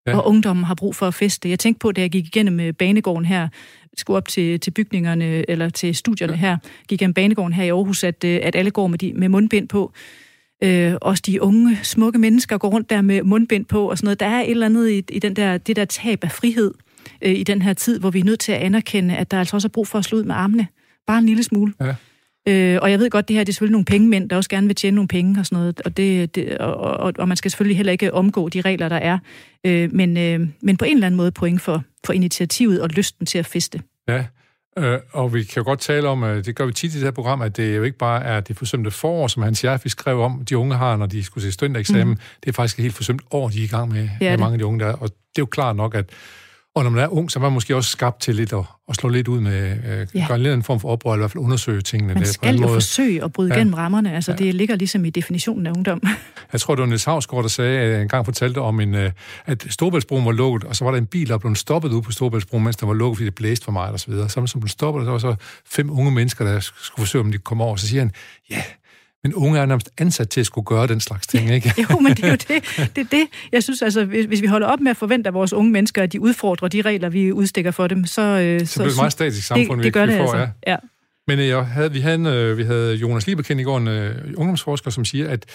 Ja. 0.06 0.16
Og 0.16 0.26
ungdommen 0.26 0.64
har 0.64 0.74
brug 0.74 0.96
for 0.96 1.06
at 1.06 1.14
feste. 1.14 1.48
Jeg 1.48 1.58
tænkte 1.58 1.78
på, 1.78 1.92
da 1.92 2.00
jeg 2.00 2.10
gik 2.10 2.26
igennem 2.26 2.60
øh, 2.60 2.72
banegården 2.72 3.24
her, 3.24 3.48
skulle 3.96 4.16
op 4.16 4.28
til, 4.28 4.60
til 4.60 4.70
bygningerne, 4.70 5.50
eller 5.50 5.68
til 5.68 5.94
studierne 5.94 6.32
ja. 6.32 6.38
her, 6.38 6.56
gik 6.88 7.00
igennem 7.00 7.14
banegården 7.14 7.52
her 7.52 7.64
i 7.64 7.68
Aarhus, 7.68 8.04
at, 8.04 8.24
øh, 8.24 8.40
at 8.42 8.56
alle 8.56 8.70
går 8.70 8.86
med, 8.86 8.98
de, 8.98 9.12
med 9.12 9.28
mundbind 9.28 9.68
på. 9.68 9.92
Øh, 10.62 10.94
også 11.00 11.22
de 11.26 11.42
unge, 11.42 11.78
smukke 11.82 12.18
mennesker 12.18 12.58
går 12.58 12.68
rundt 12.68 12.90
der 12.90 13.02
med 13.02 13.22
mundbind 13.22 13.64
på 13.64 13.90
og 13.90 13.98
sådan 13.98 14.06
noget. 14.06 14.20
Der 14.20 14.26
er 14.26 14.40
et 14.40 14.50
eller 14.50 14.66
andet 14.66 14.90
i, 14.90 15.02
i 15.08 15.18
den 15.18 15.36
der, 15.36 15.58
det 15.58 15.76
der 15.76 15.84
tab 15.84 16.24
af 16.24 16.32
frihed 16.32 16.74
øh, 17.22 17.34
i 17.34 17.42
den 17.42 17.62
her 17.62 17.72
tid, 17.72 18.00
hvor 18.00 18.10
vi 18.10 18.20
er 18.20 18.24
nødt 18.24 18.40
til 18.40 18.52
at 18.52 18.58
anerkende, 18.58 19.16
at 19.16 19.30
der 19.30 19.38
altså 19.38 19.56
også 19.56 19.68
er 19.68 19.70
brug 19.70 19.88
for 19.88 19.98
at 19.98 20.04
slå 20.04 20.18
ud 20.18 20.24
med 20.24 20.34
armene. 20.34 20.66
Bare 21.06 21.18
en 21.18 21.26
lille 21.26 21.42
smule. 21.42 21.72
Ja. 21.80 21.94
Øh, 22.48 22.78
og 22.82 22.90
jeg 22.90 22.98
ved 22.98 23.10
godt, 23.10 23.28
det 23.28 23.36
her 23.36 23.44
det 23.44 23.52
er 23.52 23.54
selvfølgelig 23.54 23.72
nogle 23.72 23.84
pengemænd, 23.84 24.30
der 24.30 24.36
også 24.36 24.50
gerne 24.50 24.66
vil 24.66 24.76
tjene 24.76 24.94
nogle 24.94 25.08
penge 25.08 25.40
og 25.40 25.46
sådan 25.46 25.58
noget, 25.58 25.80
og, 25.84 25.96
det, 25.96 26.34
det, 26.34 26.58
og, 26.58 26.74
og, 26.74 27.12
og 27.18 27.28
man 27.28 27.36
skal 27.36 27.50
selvfølgelig 27.50 27.76
heller 27.76 27.92
ikke 27.92 28.14
omgå 28.14 28.48
de 28.48 28.60
regler, 28.60 28.88
der 28.88 28.96
er. 28.96 29.18
Øh, 29.66 29.92
men, 29.92 30.16
øh, 30.16 30.48
men 30.62 30.76
på 30.76 30.84
en 30.84 30.94
eller 30.94 31.06
anden 31.06 31.16
måde 31.16 31.30
point 31.30 31.60
for, 31.60 31.84
for 32.06 32.12
initiativet 32.12 32.82
og 32.82 32.88
lysten 32.88 33.26
til 33.26 33.38
at 33.38 33.46
feste. 33.46 33.80
Ja, 34.08 34.24
øh, 34.78 34.98
og 35.12 35.34
vi 35.34 35.44
kan 35.44 35.60
jo 35.62 35.64
godt 35.64 35.80
tale 35.80 36.08
om, 36.08 36.22
at 36.22 36.46
det 36.46 36.56
gør 36.56 36.66
vi 36.66 36.72
tit 36.72 36.92
i 36.92 36.94
det 36.94 37.04
her 37.04 37.10
program, 37.10 37.42
at 37.42 37.56
det 37.56 37.76
jo 37.76 37.82
ikke 37.82 37.98
bare 37.98 38.22
er 38.22 38.40
det 38.40 38.56
forsømte 38.56 38.90
forår, 38.90 39.26
som 39.26 39.42
Hans 39.42 39.64
Jerfi 39.64 39.88
skrev 39.88 40.20
om, 40.20 40.44
de 40.44 40.58
unge 40.58 40.76
har, 40.76 40.96
når 40.96 41.06
de 41.06 41.24
skulle 41.24 41.44
se 41.44 41.52
studentereksamen. 41.52 42.08
Mm. 42.08 42.20
Det 42.44 42.48
er 42.48 42.52
faktisk 42.52 42.78
et 42.78 42.82
helt 42.82 42.94
forsømt 42.94 43.22
år, 43.30 43.48
de 43.48 43.60
er 43.60 43.64
i 43.64 43.66
gang 43.66 43.92
med, 43.92 44.08
med 44.20 44.38
mange 44.38 44.52
af 44.52 44.58
de 44.58 44.66
unge 44.66 44.80
der. 44.84 44.92
Og 44.92 45.08
det 45.08 45.38
er 45.38 45.42
jo 45.42 45.46
klart 45.46 45.76
nok, 45.76 45.94
at 45.94 46.10
og 46.74 46.82
når 46.82 46.90
man 46.90 47.02
er 47.04 47.08
ung, 47.08 47.30
så 47.30 47.38
er 47.38 47.42
man 47.42 47.52
måske 47.52 47.76
også 47.76 47.90
skabt 47.90 48.20
til 48.20 48.34
lidt 48.34 48.52
at, 48.52 48.64
at 48.88 48.96
slå 48.96 49.08
lidt 49.08 49.28
ud 49.28 49.40
med, 49.40 49.76
øh, 49.86 50.06
ja. 50.14 50.26
gøre 50.28 50.38
lidt 50.38 50.54
en 50.54 50.62
form 50.62 50.80
for 50.80 50.88
oprør, 50.88 51.12
eller 51.12 51.20
i 51.20 51.22
hvert 51.22 51.30
fald 51.30 51.44
undersøge 51.44 51.80
tingene. 51.80 52.14
Man 52.14 52.26
skal 52.26 52.56
jo 52.56 52.68
forsøge 52.68 53.24
at 53.24 53.32
bryde 53.32 53.52
ja. 53.52 53.58
gennem 53.58 53.74
rammerne, 53.74 54.14
altså 54.14 54.32
ja. 54.32 54.36
det 54.36 54.54
ligger 54.54 54.76
ligesom 54.76 55.04
i 55.04 55.10
definitionen 55.10 55.66
af 55.66 55.70
ungdom. 55.70 56.02
Jeg 56.52 56.60
tror, 56.60 56.74
det 56.74 56.80
var 56.80 56.86
Niels 56.86 57.04
Havsgaard, 57.04 57.42
der 57.42 57.48
sagde, 57.48 57.78
at 57.78 58.02
en 58.02 58.08
gang 58.08 58.24
fortalte 58.24 58.58
om, 58.58 58.80
en, 58.80 58.94
øh, 58.94 59.12
at 59.46 59.66
Storbæltsbroen 59.70 60.24
var 60.24 60.32
lukket, 60.32 60.64
og 60.64 60.76
så 60.76 60.84
var 60.84 60.90
der 60.90 60.98
en 60.98 61.06
bil, 61.06 61.28
der 61.28 61.38
blev 61.38 61.54
stoppet 61.54 61.92
ude 61.92 62.02
på 62.02 62.12
Storbæltsbroen, 62.12 62.64
mens 62.64 62.76
der 62.76 62.86
var 62.86 62.94
lukket, 62.94 63.16
fordi 63.16 63.24
det 63.24 63.34
blæste 63.34 63.64
for 63.64 63.72
meget 63.72 63.92
og 63.92 64.00
så 64.00 64.10
videre. 64.10 64.28
Så 64.28 64.46
som 64.46 64.60
blev 64.60 64.68
stoppet, 64.68 65.08
og 65.08 65.20
så 65.20 65.28
var 65.28 65.34
så 65.34 65.44
fem 65.66 65.90
unge 65.90 66.10
mennesker, 66.10 66.44
der 66.44 66.60
skulle 66.60 67.06
forsøge, 67.06 67.24
om 67.24 67.32
de 67.32 67.38
kom 67.38 67.60
over, 67.60 67.76
så 67.76 67.88
siger 67.88 68.00
han, 68.00 68.12
ja, 68.50 68.62
men 69.24 69.34
unge 69.34 69.58
er 69.58 69.66
nærmest 69.66 69.90
ansat 69.98 70.28
til 70.28 70.40
at 70.40 70.46
skulle 70.46 70.64
gøre 70.64 70.86
den 70.86 71.00
slags 71.00 71.26
ting, 71.26 71.50
ikke? 71.50 71.74
jo, 71.90 71.98
men 71.98 72.14
det 72.14 72.24
er 72.24 72.28
jo 72.28 72.34
det. 72.34 72.48
Det 72.96 72.98
er 72.98 73.08
det. 73.10 73.26
Jeg 73.52 73.62
synes 73.62 73.82
altså, 73.82 74.04
hvis, 74.04 74.24
hvis 74.24 74.42
vi 74.42 74.46
holder 74.46 74.66
op 74.66 74.80
med 74.80 74.90
at 74.90 74.96
forvente 74.96 75.28
af 75.28 75.34
vores 75.34 75.52
unge 75.52 75.72
mennesker, 75.72 76.02
at 76.02 76.12
de 76.12 76.20
udfordrer 76.20 76.68
de 76.68 76.82
regler, 76.82 77.08
vi 77.08 77.32
udstikker 77.32 77.70
for 77.70 77.86
dem, 77.86 78.06
så... 78.06 78.22
Øh, 78.22 78.60
så, 78.60 78.66
så 78.66 78.78
bliver 78.78 78.88
det 78.88 78.92
et 78.92 78.96
meget 78.96 79.12
statisk 79.12 79.46
samfund, 79.46 79.80
det, 79.80 79.84
det 79.84 79.92
gør 79.92 80.06
vi, 80.06 80.12
det 80.12 80.18
får, 80.18 80.34
altså. 80.34 80.48
ja. 80.66 80.72
ja. 80.72 80.76
Men 81.26 81.38
øh, 81.38 81.48
jeg 81.48 81.66
havde, 81.66 81.92
vi, 81.92 82.00
havde 82.00 82.14
en, 82.14 82.26
øh, 82.26 82.58
vi 82.58 82.64
havde 82.64 82.94
Jonas 82.94 83.26
Liebekendt 83.26 83.60
i 83.60 83.64
går, 83.64 83.78
en 83.78 83.88
øh, 83.88 84.34
ungdomsforsker, 84.36 84.90
som 84.90 85.04
siger, 85.04 85.28
at, 85.30 85.46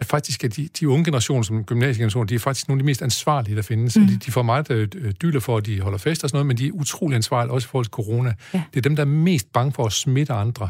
at 0.00 0.06
faktisk 0.06 0.44
at 0.44 0.56
de, 0.56 0.68
de 0.80 0.88
unge 0.88 1.04
generationer, 1.04 1.42
som 1.42 1.64
gymnasiegenerationer, 1.64 2.26
de 2.26 2.34
er 2.34 2.38
faktisk 2.38 2.68
nogle 2.68 2.80
af 2.80 2.82
de 2.82 2.86
mest 2.86 3.02
ansvarlige, 3.02 3.56
der 3.56 3.62
findes. 3.62 3.96
Mm. 3.96 4.06
De, 4.06 4.16
de 4.16 4.32
får 4.32 4.42
meget 4.42 4.70
øh, 4.70 5.12
dyler 5.22 5.40
for, 5.40 5.56
at 5.56 5.66
de 5.66 5.80
holder 5.80 5.98
fest 5.98 6.24
og 6.24 6.30
sådan 6.30 6.36
noget, 6.36 6.46
men 6.46 6.56
de 6.56 6.66
er 6.66 6.72
utrolig 6.72 7.16
ansvarlige, 7.16 7.52
også 7.52 7.66
i 7.66 7.70
forhold 7.70 7.84
til 7.84 7.90
corona. 7.90 8.34
Ja. 8.54 8.62
Det 8.74 8.80
er 8.80 8.82
dem, 8.82 8.96
der 8.96 9.02
er 9.02 9.06
mest 9.06 9.52
bange 9.52 9.72
for 9.72 9.86
at 9.86 9.92
smitte 9.92 10.32
andre. 10.32 10.68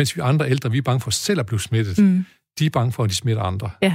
Mens 0.00 0.16
vi 0.16 0.20
andre 0.20 0.50
ældre, 0.50 0.70
vi 0.70 0.78
er 0.78 0.82
bange 0.82 1.00
for 1.00 1.10
selv 1.10 1.40
at 1.40 1.46
blive 1.46 1.60
smittet. 1.60 1.98
Mm 1.98 2.24
de 2.60 2.66
er 2.66 2.70
bange 2.70 2.92
for, 2.92 3.04
at 3.04 3.10
de 3.10 3.14
smitter 3.14 3.42
andre. 3.42 3.70
Ja. 3.82 3.94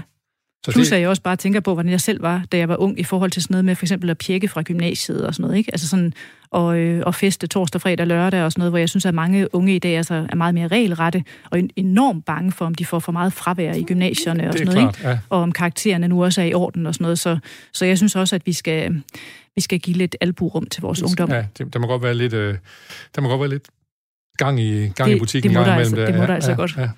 Så 0.65 0.71
Plus 0.71 0.87
det... 0.87 0.95
at 0.95 1.01
jeg 1.01 1.09
også 1.09 1.21
bare 1.21 1.35
tænker 1.35 1.59
på, 1.59 1.73
hvordan 1.73 1.91
jeg 1.91 2.01
selv 2.01 2.21
var, 2.21 2.45
da 2.51 2.57
jeg 2.57 2.69
var 2.69 2.75
ung, 2.75 2.99
i 2.99 3.03
forhold 3.03 3.31
til 3.31 3.41
sådan 3.41 3.53
noget 3.53 3.65
med 3.65 3.75
for 3.75 3.85
eksempel 3.85 4.09
at 4.09 4.17
pjekke 4.17 4.47
fra 4.47 4.61
gymnasiet 4.61 5.27
og 5.27 5.33
sådan 5.33 5.43
noget, 5.43 5.57
ikke? 5.57 5.71
Altså 5.71 5.87
sådan, 5.87 6.13
og, 6.49 6.77
øh, 6.77 7.03
og 7.05 7.15
feste 7.15 7.47
torsdag, 7.47 7.81
fredag, 7.81 8.07
lørdag 8.07 8.43
og 8.43 8.51
sådan 8.51 8.59
noget, 8.59 8.71
hvor 8.71 8.77
jeg 8.77 8.89
synes, 8.89 9.05
at 9.05 9.13
mange 9.13 9.55
unge 9.55 9.75
i 9.75 9.79
dag 9.79 9.97
altså, 9.97 10.27
er 10.29 10.35
meget 10.35 10.53
mere 10.53 10.67
regelrette 10.67 11.23
og 11.51 11.59
enormt 11.75 12.25
bange 12.25 12.51
for, 12.51 12.65
om 12.65 12.75
de 12.75 12.85
får 12.85 12.99
for 12.99 13.11
meget 13.11 13.33
fravær 13.33 13.73
i 13.73 13.83
gymnasierne 13.83 14.47
og 14.47 14.53
sådan 14.53 14.65
noget, 14.65 14.79
klart, 14.79 14.97
ikke? 14.97 15.09
Ja. 15.09 15.19
Og 15.29 15.41
om 15.41 15.51
karaktererne 15.51 16.07
nu 16.07 16.23
også 16.23 16.41
er 16.41 16.45
i 16.45 16.53
orden 16.53 16.85
og 16.85 16.93
sådan 16.93 17.03
noget. 17.03 17.19
Så, 17.19 17.37
så 17.73 17.85
jeg 17.85 17.97
synes 17.97 18.15
også, 18.15 18.35
at 18.35 18.41
vi 18.45 18.53
skal, 18.53 19.03
vi 19.55 19.61
skal 19.61 19.79
give 19.79 19.97
lidt 19.97 20.15
alburum 20.21 20.65
til 20.65 20.81
vores 20.81 21.01
ungdom. 21.01 21.31
Ja, 21.31 21.45
det, 21.57 21.73
der 21.73 21.79
må 21.79 21.87
godt 21.87 22.03
være 22.03 22.15
lidt, 22.15 22.33
øh, 22.33 22.57
der 23.15 23.21
må 23.21 23.29
godt 23.29 23.39
være 23.39 23.49
lidt 23.49 23.67
gang 24.38 24.60
i, 24.60 24.88
gang 24.88 25.10
det, 25.10 25.15
i 25.15 25.19
butikken. 25.19 25.52
Det 25.52 25.60
må, 25.60 25.65
der, 25.65 25.74
altså, 25.74 25.95
det 25.95 26.15
må 26.15 26.21
ja, 26.21 26.28
der 26.28 26.36
altså 26.36 26.52
ja, 26.52 26.58
godt. 26.58 26.78
Ja. 26.78 26.89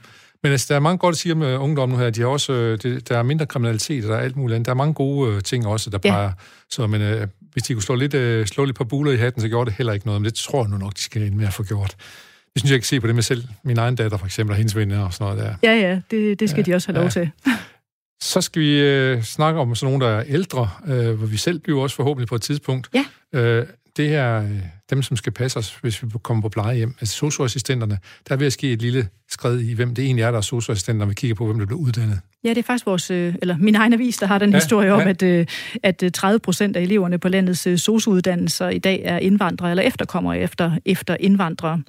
Men 0.43 0.51
altså, 0.51 0.65
der 0.69 0.75
er 0.75 0.79
mange 0.79 0.97
godt 0.97 1.13
at 1.13 1.17
sige 1.17 1.31
om 1.31 1.41
uh, 1.41 1.63
ungdom 1.63 1.89
nu 1.89 1.97
her. 1.97 2.09
De 2.09 2.21
har 2.21 2.27
også, 2.27 2.53
uh, 2.53 2.59
det, 2.59 3.09
der 3.09 3.17
er 3.17 3.23
mindre 3.23 3.45
kriminalitet, 3.45 4.05
og 4.05 4.09
der 4.09 4.17
er 4.17 4.21
alt 4.21 4.35
muligt 4.35 4.55
andet. 4.55 4.65
Der 4.65 4.71
er 4.71 4.75
mange 4.75 4.93
gode 4.93 5.35
uh, 5.35 5.41
ting 5.41 5.67
også, 5.67 5.89
der 5.89 5.99
ja. 6.03 6.11
peger. 6.11 6.31
Så 6.69 6.87
men, 6.87 7.01
uh, 7.01 7.27
hvis 7.53 7.63
de 7.63 7.73
kunne 7.73 7.83
slå 7.83 7.95
lidt, 7.95 8.13
uh, 8.13 8.45
slå 8.45 8.65
lidt 8.65 8.77
på 8.77 8.83
buler 8.83 9.11
i 9.11 9.17
hatten, 9.17 9.41
så 9.41 9.47
gjorde 9.47 9.69
det 9.69 9.77
heller 9.77 9.93
ikke 9.93 10.05
noget. 10.05 10.21
Men 10.21 10.25
det 10.25 10.33
tror 10.33 10.63
jeg 10.63 10.69
nu 10.69 10.77
nok, 10.77 10.93
de 10.93 11.01
skal 11.01 11.21
ind 11.21 11.35
med 11.35 11.47
at 11.47 11.53
få 11.53 11.63
gjort. 11.63 11.95
Det 12.53 12.61
synes 12.61 12.71
jeg, 12.71 12.79
kan 12.79 12.85
se 12.85 12.99
på 12.99 13.07
det 13.07 13.15
med 13.15 13.23
selv. 13.23 13.43
Min 13.63 13.77
egen 13.77 13.95
datter 13.95 14.17
for 14.17 14.25
eksempel, 14.25 14.51
og 14.51 14.57
hendes 14.57 14.75
venner 14.75 14.99
og 14.99 15.13
sådan 15.13 15.35
noget 15.35 15.57
der. 15.61 15.71
Ja, 15.71 15.89
ja, 15.89 15.99
det, 16.11 16.39
det 16.39 16.49
skal 16.49 16.63
ja, 16.67 16.71
de 16.71 16.75
også 16.75 16.87
have 16.87 16.95
lov 16.95 17.03
ja. 17.03 17.09
til. 17.09 17.29
Så 18.21 18.41
skal 18.41 18.61
vi 18.61 19.13
uh, 19.13 19.21
snakke 19.21 19.59
om 19.59 19.75
sådan 19.75 19.93
nogle, 19.93 20.05
der 20.05 20.11
er 20.11 20.23
ældre, 20.27 20.69
uh, 20.83 21.09
hvor 21.09 21.27
vi 21.27 21.37
selv 21.37 21.59
bliver 21.59 21.81
også 21.81 21.95
forhåbentlig 21.95 22.27
på 22.27 22.35
et 22.35 22.41
tidspunkt. 22.41 22.89
Ja. 23.33 23.59
Uh, 23.59 23.65
det 23.97 24.09
her, 24.09 24.43
dem, 24.89 25.01
som 25.01 25.17
skal 25.17 25.33
passe 25.33 25.59
os, 25.59 25.77
hvis 25.81 26.03
vi 26.03 26.09
kommer 26.23 26.41
på 26.41 26.49
plejehjem, 26.49 26.95
altså 26.99 27.15
socioassistenterne, 27.15 27.97
der 28.27 28.35
er 28.35 28.37
ved 28.39 28.47
at 28.47 28.53
ske 28.53 28.71
et 28.71 28.81
lille 28.81 29.07
skred 29.29 29.59
i, 29.59 29.73
hvem 29.73 29.95
det 29.95 30.05
egentlig 30.05 30.23
er, 30.23 30.31
der 30.31 30.37
er 30.37 30.41
socioassistenter, 30.41 30.99
når 30.99 31.05
vi 31.05 31.13
kigger 31.13 31.35
på, 31.35 31.45
hvem 31.45 31.59
der 31.59 31.65
bliver 31.65 31.79
uddannet. 31.79 32.19
Ja, 32.43 32.49
det 32.49 32.57
er 32.57 32.63
faktisk 32.63 32.85
vores, 32.85 33.11
øh, 33.11 33.35
eller 33.41 33.57
min 33.57 33.75
egen 33.75 33.93
avis, 33.93 34.17
der 34.17 34.27
har 34.27 34.37
den 34.37 34.49
ja, 34.49 34.57
historie 34.57 34.93
om, 34.93 35.01
ja. 35.01 35.09
at, 35.09 35.23
øh, 35.23 35.45
at 35.83 36.03
30 36.13 36.33
øh, 36.33 36.39
procent 36.39 36.77
af 36.77 36.81
eleverne 36.81 37.17
på 37.17 37.29
landets 37.29 37.81
sociouddannelser 37.81 38.69
i 38.69 38.77
dag 38.77 39.01
er 39.05 39.17
indvandrere 39.17 39.69
eller 39.69 39.83
efterkommere 39.83 40.39
efter, 40.39 40.71
efter 40.85 41.17
indvandrere. 41.19 41.81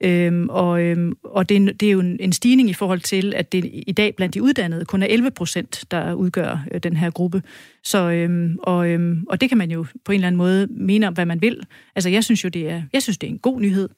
Øhm, 0.00 0.48
og 0.48 0.82
øhm, 0.82 1.16
og 1.24 1.48
det, 1.48 1.56
er, 1.56 1.72
det 1.72 1.88
er 1.88 1.92
jo 1.92 2.00
en, 2.00 2.16
en 2.20 2.32
stigning 2.32 2.70
i 2.70 2.72
forhold 2.72 3.00
til, 3.00 3.34
at 3.36 3.52
det 3.52 3.70
i 3.86 3.92
dag 3.92 4.16
blandt 4.16 4.34
de 4.34 4.42
uddannede 4.42 4.84
kun 4.84 5.02
er 5.02 5.06
11 5.06 5.30
procent, 5.30 5.84
der 5.90 6.12
udgør 6.12 6.64
øh, 6.72 6.80
den 6.82 6.96
her 6.96 7.10
gruppe. 7.10 7.42
Så, 7.84 8.10
øhm, 8.10 8.58
og, 8.62 8.88
øhm, 8.88 9.24
og 9.28 9.40
det 9.40 9.48
kan 9.48 9.58
man 9.58 9.70
jo 9.70 9.86
på 10.04 10.12
en 10.12 10.14
eller 10.14 10.26
anden 10.26 10.36
måde 10.36 10.66
mene 10.70 11.06
om, 11.08 11.14
hvad 11.14 11.26
man 11.26 11.40
vil. 11.40 11.60
Altså, 11.96 12.10
jeg 12.10 12.24
synes 12.24 12.44
jo, 12.46 12.50
det 12.50 12.70
er, 12.70 12.82
jeg 12.92 13.02
synes, 13.02 13.18
det 13.18 13.26
er 13.26 13.30
en 13.30 13.38
god 13.38 13.60
nyhed. 13.60 13.88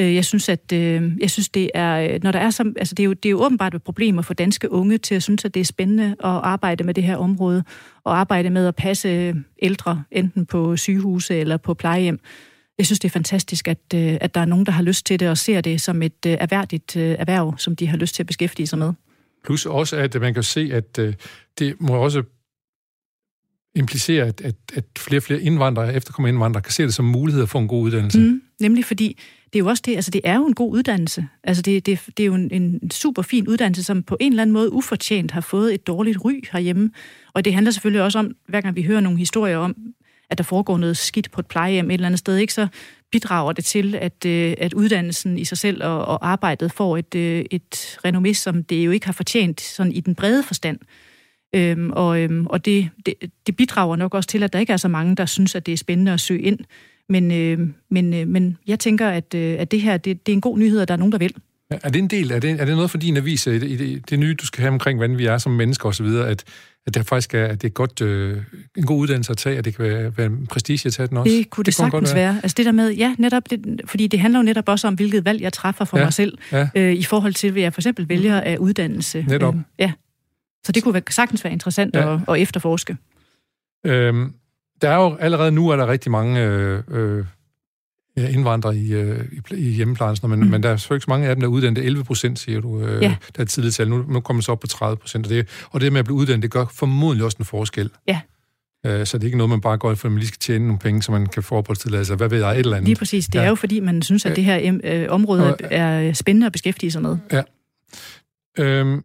Øh, 0.00 0.14
jeg 0.14 0.24
synes, 0.24 0.48
at 0.48 0.72
øh, 0.72 1.12
jeg 1.20 1.30
synes, 1.30 1.48
det 1.48 1.70
er, 1.74 2.14
øh, 2.14 2.20
når 2.22 2.32
der 2.32 2.38
er 2.38 2.50
som, 2.50 2.74
altså 2.78 2.94
det 2.94 3.02
er 3.02 3.04
jo, 3.04 3.12
det 3.12 3.26
er 3.26 3.30
jo 3.30 3.44
åbenbart 3.44 3.74
et 3.74 3.82
problem 3.82 4.18
at 4.18 4.24
få 4.24 4.34
danske 4.34 4.72
unge 4.72 4.98
til 4.98 5.14
at 5.14 5.22
synes, 5.22 5.44
at 5.44 5.54
det 5.54 5.60
er 5.60 5.64
spændende 5.64 6.04
at 6.04 6.16
arbejde 6.20 6.84
med 6.84 6.94
det 6.94 7.04
her 7.04 7.16
område, 7.16 7.64
og 8.04 8.18
arbejde 8.18 8.50
med 8.50 8.66
at 8.66 8.76
passe 8.76 9.34
ældre, 9.62 10.04
enten 10.10 10.46
på 10.46 10.76
sygehuse 10.76 11.34
eller 11.34 11.56
på 11.56 11.74
plejehjem. 11.74 12.20
Jeg 12.78 12.86
synes, 12.86 13.00
det 13.00 13.08
er 13.08 13.12
fantastisk, 13.12 13.68
at, 13.68 13.94
at 13.94 14.34
der 14.34 14.40
er 14.40 14.44
nogen, 14.44 14.66
der 14.66 14.72
har 14.72 14.82
lyst 14.82 15.06
til 15.06 15.20
det 15.20 15.28
og 15.28 15.38
ser 15.38 15.60
det 15.60 15.80
som 15.80 16.02
et 16.02 16.12
erhvervligt 16.24 16.96
erhverv, 16.96 17.54
som 17.58 17.76
de 17.76 17.86
har 17.86 17.96
lyst 17.96 18.14
til 18.14 18.22
at 18.22 18.26
beskæftige 18.26 18.66
sig 18.66 18.78
med. 18.78 18.92
Plus 19.44 19.66
også, 19.66 19.96
at 19.96 20.20
man 20.20 20.34
kan 20.34 20.42
se, 20.42 20.70
at 20.72 20.96
det 21.58 21.80
må 21.80 21.94
også 21.94 22.22
implicerer, 23.74 24.24
at, 24.24 24.40
at, 24.40 24.54
at 24.74 24.84
flere 24.98 25.18
og 25.18 25.22
flere 25.22 25.40
indvandrere, 25.40 25.94
efterkommende 25.94 26.34
indvandrere, 26.34 26.62
kan 26.62 26.72
se 26.72 26.82
det 26.82 26.94
som 26.94 27.04
mulighed 27.04 27.46
for 27.46 27.58
en 27.58 27.68
god 27.68 27.82
uddannelse. 27.82 28.18
Mm, 28.20 28.42
nemlig 28.60 28.84
fordi, 28.84 29.18
det 29.52 29.58
er 29.58 29.58
jo 29.58 29.66
også 29.66 29.82
det, 29.86 29.96
altså 29.96 30.10
det 30.10 30.20
er 30.24 30.34
jo 30.34 30.46
en 30.46 30.54
god 30.54 30.72
uddannelse. 30.72 31.26
Altså 31.44 31.62
det, 31.62 31.86
det, 31.86 32.00
det 32.16 32.22
er 32.22 32.26
jo 32.26 32.34
en, 32.34 32.50
en 32.52 32.90
super 32.90 33.22
fin 33.22 33.48
uddannelse, 33.48 33.84
som 33.84 34.02
på 34.02 34.16
en 34.20 34.32
eller 34.32 34.42
anden 34.42 34.52
måde 34.52 34.72
ufortjent 34.72 35.30
har 35.30 35.40
fået 35.40 35.74
et 35.74 35.86
dårligt 35.86 36.18
ry 36.24 36.44
herhjemme. 36.52 36.90
Og 37.32 37.44
det 37.44 37.54
handler 37.54 37.72
selvfølgelig 37.72 38.02
også 38.02 38.18
om, 38.18 38.30
hver 38.48 38.60
gang 38.60 38.76
vi 38.76 38.82
hører 38.82 39.00
nogle 39.00 39.18
historier 39.18 39.56
om, 39.56 39.76
at 40.30 40.38
der 40.38 40.44
foregår 40.44 40.78
noget 40.78 40.96
skidt 40.96 41.30
på 41.30 41.40
et 41.40 41.46
plejehjem 41.46 41.90
et 41.90 41.94
eller 41.94 42.06
andet 42.06 42.18
sted, 42.18 42.36
ikke, 42.36 42.52
så 42.52 42.66
bidrager 43.12 43.52
det 43.52 43.64
til, 43.64 43.94
at, 43.94 44.26
øh, 44.26 44.54
at 44.58 44.74
uddannelsen 44.74 45.38
i 45.38 45.44
sig 45.44 45.58
selv 45.58 45.84
og, 45.84 46.04
og 46.04 46.28
arbejdet 46.28 46.72
får 46.72 46.96
et, 46.96 47.14
øh, 47.14 47.44
et 47.50 47.98
renommé, 48.06 48.32
som 48.32 48.64
det 48.64 48.86
jo 48.86 48.90
ikke 48.90 49.06
har 49.06 49.12
fortjent 49.12 49.60
sådan 49.60 49.92
i 49.92 50.00
den 50.00 50.14
brede 50.14 50.42
forstand. 50.42 50.78
Øhm, 51.54 51.90
og 51.90 52.20
øhm, 52.20 52.46
og 52.46 52.64
det, 52.64 52.90
det, 53.06 53.14
det 53.46 53.56
bidrager 53.56 53.96
nok 53.96 54.14
også 54.14 54.28
til, 54.28 54.42
at 54.42 54.52
der 54.52 54.58
ikke 54.58 54.72
er 54.72 54.76
så 54.76 54.88
mange, 54.88 55.16
der 55.16 55.26
synes, 55.26 55.54
at 55.54 55.66
det 55.66 55.72
er 55.72 55.76
spændende 55.76 56.12
at 56.12 56.20
søge 56.20 56.42
ind. 56.42 56.58
Men, 57.08 57.32
øh, 57.32 57.68
men, 57.90 58.14
øh, 58.14 58.28
men 58.28 58.58
jeg 58.66 58.78
tænker, 58.78 59.08
at, 59.08 59.34
øh, 59.34 59.56
at 59.58 59.70
det 59.70 59.80
her 59.80 59.96
det, 59.96 60.26
det 60.26 60.32
er 60.32 60.36
en 60.36 60.40
god 60.40 60.58
nyhed, 60.58 60.80
at 60.80 60.88
der 60.88 60.94
er 60.94 60.98
nogen, 60.98 61.12
der 61.12 61.18
vil. 61.18 61.34
Er 61.70 61.88
det 61.88 61.98
en 61.98 62.08
del? 62.08 62.30
Er 62.30 62.38
det, 62.38 62.60
er 62.60 62.64
det 62.64 62.74
noget 62.74 62.90
for 62.90 62.98
din 62.98 63.16
avis, 63.16 63.46
i 63.46 63.58
det, 63.58 63.78
det, 63.78 64.10
det 64.10 64.18
nye, 64.18 64.34
du 64.34 64.46
skal 64.46 64.60
have 64.60 64.72
omkring, 64.72 64.98
hvordan 64.98 65.18
vi 65.18 65.26
er 65.26 65.38
som 65.38 65.52
mennesker 65.52 65.88
osv., 65.88 66.06
at, 66.06 66.44
at 66.86 66.94
det 66.94 67.06
faktisk 67.06 67.34
er, 67.34 67.46
at 67.46 67.62
det 67.62 67.68
er 67.68 67.72
godt, 67.72 68.00
øh, 68.00 68.38
en 68.76 68.86
god 68.86 68.98
uddannelse 68.98 69.30
at 69.30 69.36
tage, 69.36 69.58
at 69.58 69.64
det 69.64 69.76
kan 69.76 69.84
være, 69.84 70.16
være 70.16 70.26
en 70.26 70.46
prestige 70.46 70.86
at 70.86 70.92
tage 70.92 71.06
den 71.06 71.16
også? 71.16 71.32
Det 71.32 71.50
kunne 71.50 71.62
det, 71.62 71.66
det 71.66 71.74
sagtens 71.74 72.14
være. 72.14 72.32
være. 72.32 72.40
Altså 72.42 72.54
det 72.56 72.66
der 72.66 72.72
med, 72.72 72.92
ja, 72.92 73.14
netop, 73.18 73.50
det, 73.50 73.80
fordi 73.84 74.06
det 74.06 74.20
handler 74.20 74.38
jo 74.38 74.42
netop 74.42 74.68
også 74.68 74.88
om, 74.88 74.94
hvilket 74.94 75.24
valg 75.24 75.42
jeg 75.42 75.52
træffer 75.52 75.84
for 75.84 75.98
ja, 75.98 76.04
mig 76.04 76.12
selv, 76.12 76.38
ja. 76.52 76.68
øh, 76.74 76.92
i 76.92 77.02
forhold 77.02 77.34
til, 77.34 77.52
hvad 77.52 77.62
jeg 77.62 77.72
for 77.72 77.80
eksempel 77.80 78.08
vælger 78.08 78.40
af 78.40 78.56
uddannelse. 78.56 79.24
Netop. 79.28 79.54
Øh, 79.54 79.60
ja. 79.78 79.92
Så 80.64 80.72
det 80.72 80.82
kunne 80.82 81.02
sagtens 81.10 81.44
være 81.44 81.52
interessant 81.52 81.96
ja. 81.96 82.14
at, 82.14 82.20
at 82.28 82.40
efterforske. 82.40 82.96
Øhm, 83.86 84.34
der 84.82 84.90
er 84.90 84.96
jo 84.96 85.16
allerede 85.16 85.52
nu 85.52 85.68
er 85.68 85.76
der 85.76 85.86
rigtig 85.86 86.10
mange 86.10 86.44
øh, 86.44 86.82
øh, 86.88 87.24
indvandrere 88.16 88.76
i, 88.76 88.92
øh, 88.92 89.24
i, 89.50 89.54
i 89.54 89.70
hjemmeplejen, 89.70 90.16
men, 90.22 90.40
mm. 90.40 90.46
men 90.46 90.62
der 90.62 90.68
er 90.68 90.76
selvfølgelig 90.76 90.96
ikke 90.96 91.04
så 91.04 91.10
mange 91.10 91.28
af 91.28 91.36
dem, 91.36 91.40
der 91.40 91.48
er 91.48 91.52
uddannet. 91.52 91.84
11 91.84 92.04
procent, 92.04 92.38
siger 92.38 92.60
du, 92.60 92.80
øh, 92.80 93.02
ja. 93.02 93.16
der 93.36 93.42
er 93.42 93.46
tidligt 93.46 93.74
tal. 93.74 93.88
Nu, 93.88 93.96
nu 93.96 94.20
kommer 94.20 94.36
man 94.38 94.42
så 94.42 94.52
op 94.52 94.60
på 94.60 94.66
30 94.66 94.96
procent, 94.96 95.26
og 95.26 95.30
det, 95.30 95.48
og 95.70 95.80
det 95.80 95.92
med 95.92 95.98
at 95.98 96.04
blive 96.04 96.16
uddannet, 96.16 96.42
det 96.42 96.50
gør 96.50 96.64
formodentlig 96.72 97.24
også 97.24 97.36
en 97.40 97.44
forskel. 97.44 97.90
Ja. 98.08 98.20
Øh, 98.86 99.06
så 99.06 99.18
det 99.18 99.24
er 99.24 99.26
ikke 99.26 99.38
noget, 99.38 99.50
man 99.50 99.60
bare 99.60 99.78
går 99.78 99.94
for, 99.94 100.08
at 100.08 100.12
man 100.12 100.18
lige 100.18 100.28
skal 100.28 100.38
tjene 100.38 100.66
nogle 100.66 100.78
penge, 100.78 101.02
så 101.02 101.12
man 101.12 101.26
kan 101.26 101.42
få 101.42 101.54
opholdstilladelse. 101.54 102.14
Hvad 102.14 102.28
ved 102.28 102.38
jeg, 102.38 102.52
et 102.52 102.58
eller 102.58 102.76
andet. 102.76 102.88
Lige 102.88 102.96
præcis. 102.96 103.26
Det 103.26 103.34
ja. 103.34 103.44
er 103.44 103.48
jo 103.48 103.54
fordi, 103.54 103.80
man 103.80 104.02
synes, 104.02 104.26
at 104.26 104.36
det 104.36 104.44
her 104.44 104.78
øh, 104.84 105.06
område 105.08 105.56
er 105.60 106.12
spændende 106.12 106.46
at 106.46 106.52
beskæftige 106.52 106.90
sig 106.90 107.02
med. 107.02 107.16
Ja. 107.32 107.42
Øhm, 108.58 109.04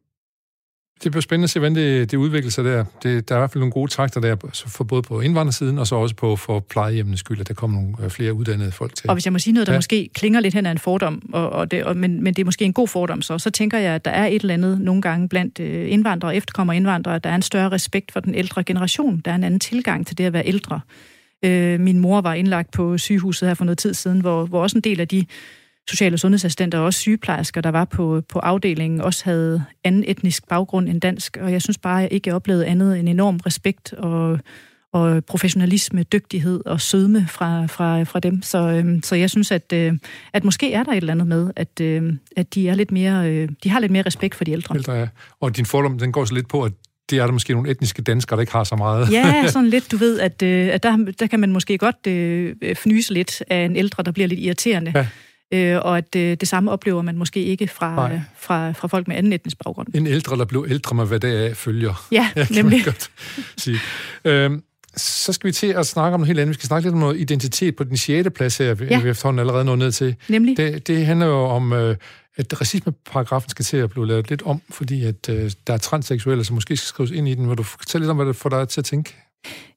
det 1.03 1.11
bliver 1.11 1.21
spændende 1.21 1.43
at 1.43 1.49
se, 1.49 1.59
hvordan 1.59 1.75
det, 1.75 2.11
det 2.11 2.17
udvikler 2.17 2.51
sig 2.51 2.63
der. 2.63 2.85
Det, 3.03 3.29
der 3.29 3.35
er 3.35 3.39
i 3.39 3.41
hvert 3.41 3.51
fald 3.51 3.59
nogle 3.59 3.71
gode 3.71 3.91
takter 3.91 4.21
der, 4.21 4.35
for 4.67 4.83
både 4.83 5.01
på 5.01 5.21
indvandrersiden, 5.21 5.79
og 5.79 5.87
så 5.87 5.95
også 5.95 6.15
på 6.15 6.35
for 6.35 6.59
plejehjemmenes 6.59 7.19
skyld, 7.19 7.39
at 7.39 7.47
der 7.47 7.53
kommer 7.53 7.81
nogle 7.81 7.95
øh, 8.03 8.09
flere 8.09 8.33
uddannede 8.33 8.71
folk 8.71 8.95
til. 8.95 9.09
Og 9.09 9.15
hvis 9.15 9.25
jeg 9.25 9.33
må 9.33 9.39
sige 9.39 9.53
noget, 9.53 9.67
der 9.67 9.73
ja. 9.73 9.77
måske 9.77 10.09
klinger 10.15 10.39
lidt 10.39 10.53
hen 10.53 10.65
af 10.65 10.71
en 10.71 10.77
fordom, 10.77 11.29
og, 11.33 11.49
og 11.49 11.71
det, 11.71 11.83
og, 11.83 11.97
men, 11.97 12.23
men 12.23 12.33
det 12.33 12.41
er 12.41 12.45
måske 12.45 12.65
en 12.65 12.73
god 12.73 12.87
fordom, 12.87 13.21
så, 13.21 13.37
så 13.37 13.49
tænker 13.49 13.77
jeg, 13.77 13.95
at 13.95 14.05
der 14.05 14.11
er 14.11 14.27
et 14.27 14.41
eller 14.41 14.53
andet 14.53 14.81
nogle 14.81 15.01
gange 15.01 15.29
blandt 15.29 15.59
øh, 15.59 15.91
indvandrere 15.91 16.31
og 16.31 16.35
efterkommer 16.35 16.73
indvandrere, 16.73 17.15
at 17.15 17.23
der 17.23 17.29
er 17.29 17.35
en 17.35 17.41
større 17.41 17.69
respekt 17.69 18.11
for 18.11 18.19
den 18.19 18.35
ældre 18.35 18.63
generation. 18.63 19.21
Der 19.25 19.31
er 19.31 19.35
en 19.35 19.43
anden 19.43 19.59
tilgang 19.59 20.07
til 20.07 20.17
det 20.17 20.23
at 20.23 20.33
være 20.33 20.45
ældre. 20.45 20.79
Øh, 21.45 21.79
min 21.79 21.99
mor 21.99 22.21
var 22.21 22.33
indlagt 22.33 22.71
på 22.71 22.97
sygehuset 22.97 23.47
her 23.47 23.53
for 23.53 23.65
noget 23.65 23.77
tid 23.77 23.93
siden, 23.93 24.21
hvor, 24.21 24.45
hvor 24.45 24.61
også 24.61 24.77
en 24.77 24.81
del 24.81 24.99
af 24.99 25.07
de 25.07 25.25
social- 25.89 26.13
og 26.13 26.19
sundhedsassistenter 26.19 26.79
og 26.79 26.85
også 26.85 26.99
sygeplejersker, 26.99 27.61
der 27.61 27.69
var 27.69 27.85
på, 27.85 28.21
på 28.29 28.39
afdelingen, 28.39 29.01
også 29.01 29.25
havde 29.25 29.63
anden 29.83 30.03
etnisk 30.07 30.47
baggrund 30.47 30.89
end 30.89 31.01
dansk. 31.01 31.37
Og 31.41 31.51
jeg 31.51 31.61
synes 31.61 31.77
bare, 31.77 31.97
at 31.97 32.03
jeg 32.03 32.13
ikke 32.13 32.33
oplevede 32.33 32.65
andet 32.65 32.99
end 32.99 33.09
enorm 33.09 33.37
respekt 33.45 33.93
og, 33.93 34.39
og 34.93 35.25
professionalisme, 35.25 36.03
dygtighed 36.03 36.61
og 36.65 36.81
sødme 36.81 37.27
fra, 37.29 37.65
fra, 37.65 38.03
fra 38.03 38.19
dem. 38.19 38.41
Så, 38.41 38.57
øhm, 38.57 39.03
så 39.03 39.15
jeg 39.15 39.29
synes, 39.29 39.51
at, 39.51 39.73
øh, 39.73 39.93
at 40.33 40.43
måske 40.43 40.73
er 40.73 40.83
der 40.83 40.91
et 40.91 40.97
eller 40.97 41.13
andet 41.13 41.27
med, 41.27 41.51
at, 41.55 41.81
øh, 41.81 42.13
at 42.37 42.55
de, 42.55 42.69
er 42.69 42.75
lidt 42.75 42.91
mere, 42.91 43.31
øh, 43.31 43.49
de 43.63 43.69
har 43.69 43.79
lidt 43.79 43.91
mere 43.91 44.03
respekt 44.03 44.35
for 44.35 44.43
de 44.43 44.51
ældre. 44.51 44.75
ældre 44.75 44.93
ja. 44.93 45.07
Og 45.39 45.57
din 45.57 45.65
fordom, 45.65 45.99
den 45.99 46.11
går 46.11 46.25
så 46.25 46.33
lidt 46.33 46.49
på, 46.49 46.63
at 46.63 46.71
det 47.09 47.19
er 47.19 47.25
der 47.25 47.31
måske 47.31 47.53
nogle 47.53 47.69
etniske 47.69 48.01
danskere, 48.01 48.35
der 48.37 48.41
ikke 48.41 48.51
har 48.51 48.63
så 48.63 48.75
meget. 48.75 49.11
ja, 49.11 49.47
sådan 49.47 49.69
lidt, 49.69 49.91
du 49.91 49.97
ved, 49.97 50.19
at, 50.19 50.41
øh, 50.41 50.69
at 50.73 50.83
der, 50.83 50.97
der 51.19 51.27
kan 51.27 51.39
man 51.39 51.51
måske 51.51 51.77
godt 51.77 52.07
øh, 52.07 52.55
fnyse 52.75 53.13
lidt 53.13 53.43
af 53.49 53.65
en 53.65 53.75
ældre, 53.75 54.03
der 54.03 54.11
bliver 54.11 54.27
lidt 54.27 54.39
irriterende. 54.39 54.91
Ja 54.95 55.07
øh, 55.53 55.77
og 55.81 55.97
at 55.97 56.15
øh, 56.15 56.37
det 56.39 56.47
samme 56.47 56.71
oplever 56.71 57.01
man 57.01 57.17
måske 57.17 57.43
ikke 57.43 57.67
fra, 57.67 58.13
øh, 58.13 58.21
fra, 58.37 58.71
fra 58.71 58.87
folk 58.87 59.07
med 59.07 59.15
anden 59.15 59.33
etnisk 59.33 59.57
baggrund. 59.63 59.87
En 59.93 60.07
ældre, 60.07 60.37
der 60.37 60.45
blev 60.45 60.65
ældre 60.69 60.95
med, 60.95 61.05
hvad 61.05 61.19
det 61.19 61.49
er, 61.49 61.53
følger. 61.53 62.07
Ja, 62.11 62.29
ja 62.35 62.47
nemlig. 62.51 62.85
godt 62.85 63.11
sige. 63.57 63.79
Øhm, 64.25 64.63
så 64.95 65.33
skal 65.33 65.47
vi 65.47 65.51
til 65.51 65.67
at 65.67 65.87
snakke 65.87 66.13
om 66.13 66.19
noget 66.19 66.27
helt 66.27 66.39
andet. 66.39 66.49
Vi 66.49 66.53
skal 66.53 66.67
snakke 66.67 66.85
lidt 66.85 66.93
om 66.93 66.99
noget 66.99 67.19
identitet 67.19 67.75
på 67.75 67.83
den 67.83 67.97
6. 67.97 68.29
plads 68.35 68.57
her, 68.57 68.75
ja. 68.89 69.01
vi 69.01 69.09
efterhånden 69.09 69.39
allerede 69.39 69.65
nået 69.65 69.79
ned 69.79 69.91
til. 69.91 70.15
Nemlig? 70.29 70.57
Det, 70.57 70.87
det 70.87 71.05
handler 71.05 71.25
jo 71.25 71.43
om, 71.43 71.73
øh, 71.73 71.95
at 72.37 72.61
racismeparagrafen 72.61 73.49
skal 73.49 73.65
til 73.65 73.77
at 73.77 73.89
blive 73.89 74.07
lavet 74.07 74.29
lidt 74.29 74.41
om, 74.41 74.61
fordi 74.69 75.05
at 75.05 75.29
øh, 75.29 75.51
der 75.67 75.73
er 75.73 75.77
transseksuelle, 75.77 76.43
som 76.43 76.53
måske 76.53 76.77
skal 76.77 76.87
skrives 76.87 77.11
ind 77.11 77.27
i 77.27 77.35
den. 77.35 77.49
Vil 77.49 77.57
du 77.57 77.63
fortælle 77.63 78.03
lidt 78.03 78.11
om, 78.11 78.17
hvad 78.17 78.25
det 78.25 78.35
får 78.35 78.49
dig 78.49 78.69
til 78.69 78.81
at 78.81 78.85
tænke? 78.85 79.15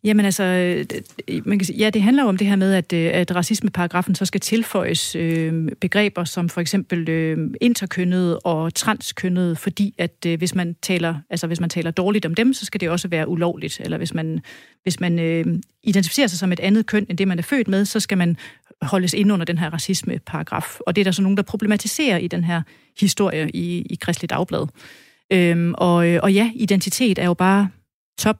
Jamen 0.05 0.25
altså, 0.25 0.44
øh, 0.44 1.42
man 1.46 1.59
kan 1.59 1.66
sige, 1.66 1.79
ja, 1.79 1.90
det 1.90 2.03
handler 2.03 2.23
jo 2.23 2.29
om 2.29 2.37
det 2.37 2.46
her 2.46 2.57
med, 2.57 2.75
at, 2.75 2.92
øh, 2.92 3.11
at 3.14 3.35
racismeparagrafen 3.35 4.14
så 4.14 4.25
skal 4.25 4.40
tilføjes 4.40 5.16
øh, 5.16 5.68
begreber 5.81 6.25
som 6.25 6.49
for 6.49 6.61
eksempel 6.61 7.09
øh, 7.09 7.51
interkønnet 7.61 8.38
og 8.44 8.75
transkønnet, 8.75 9.59
fordi 9.59 9.94
at 9.99 10.27
øh, 10.27 10.38
hvis 10.38 10.55
man 10.55 10.77
taler, 10.83 11.14
altså 11.31 11.46
hvis 11.46 11.61
man 11.61 11.70
taler 11.70 11.90
dårligt 11.90 12.27
om 12.27 12.35
dem, 12.35 12.53
så 12.53 12.66
skal 12.66 12.81
det 12.81 12.90
også 12.90 13.09
være 13.09 13.29
ulovligt. 13.29 13.81
Eller 13.81 13.99
hvis 13.99 14.14
man, 14.14 14.40
hvis 14.83 15.01
man 15.01 15.18
øh, 15.18 15.44
identificerer 15.83 16.27
sig 16.27 16.38
som 16.38 16.53
et 16.53 16.61
andet 16.61 16.87
køn 16.87 17.07
end 17.09 17.18
det, 17.18 17.29
man 17.29 17.38
er 17.38 17.42
født 17.42 17.68
med, 17.68 17.85
så 17.85 18.01
skal 18.01 18.18
man 18.18 18.37
holdes 18.83 19.14
ind 19.14 19.33
under 19.33 19.44
den 19.44 19.59
her 19.59 19.70
racismeparagraf. 19.70 20.79
Og 20.81 20.96
det 20.96 21.03
er 21.03 21.05
der 21.05 21.11
så 21.11 21.23
nogen, 21.23 21.37
der 21.37 21.42
problematiserer 21.42 22.18
i 22.18 22.29
den 22.29 22.44
her 22.44 22.62
historie 23.01 23.51
i, 23.51 23.87
i 23.90 23.99
Kristelig 24.01 24.31
Dagblad. 24.31 24.66
Øhm, 25.33 25.75
og, 25.79 26.09
øh, 26.09 26.20
og 26.23 26.33
ja, 26.33 26.51
identitet 26.55 27.18
er 27.18 27.25
jo 27.25 27.35
bare 27.35 27.68
top 28.18 28.37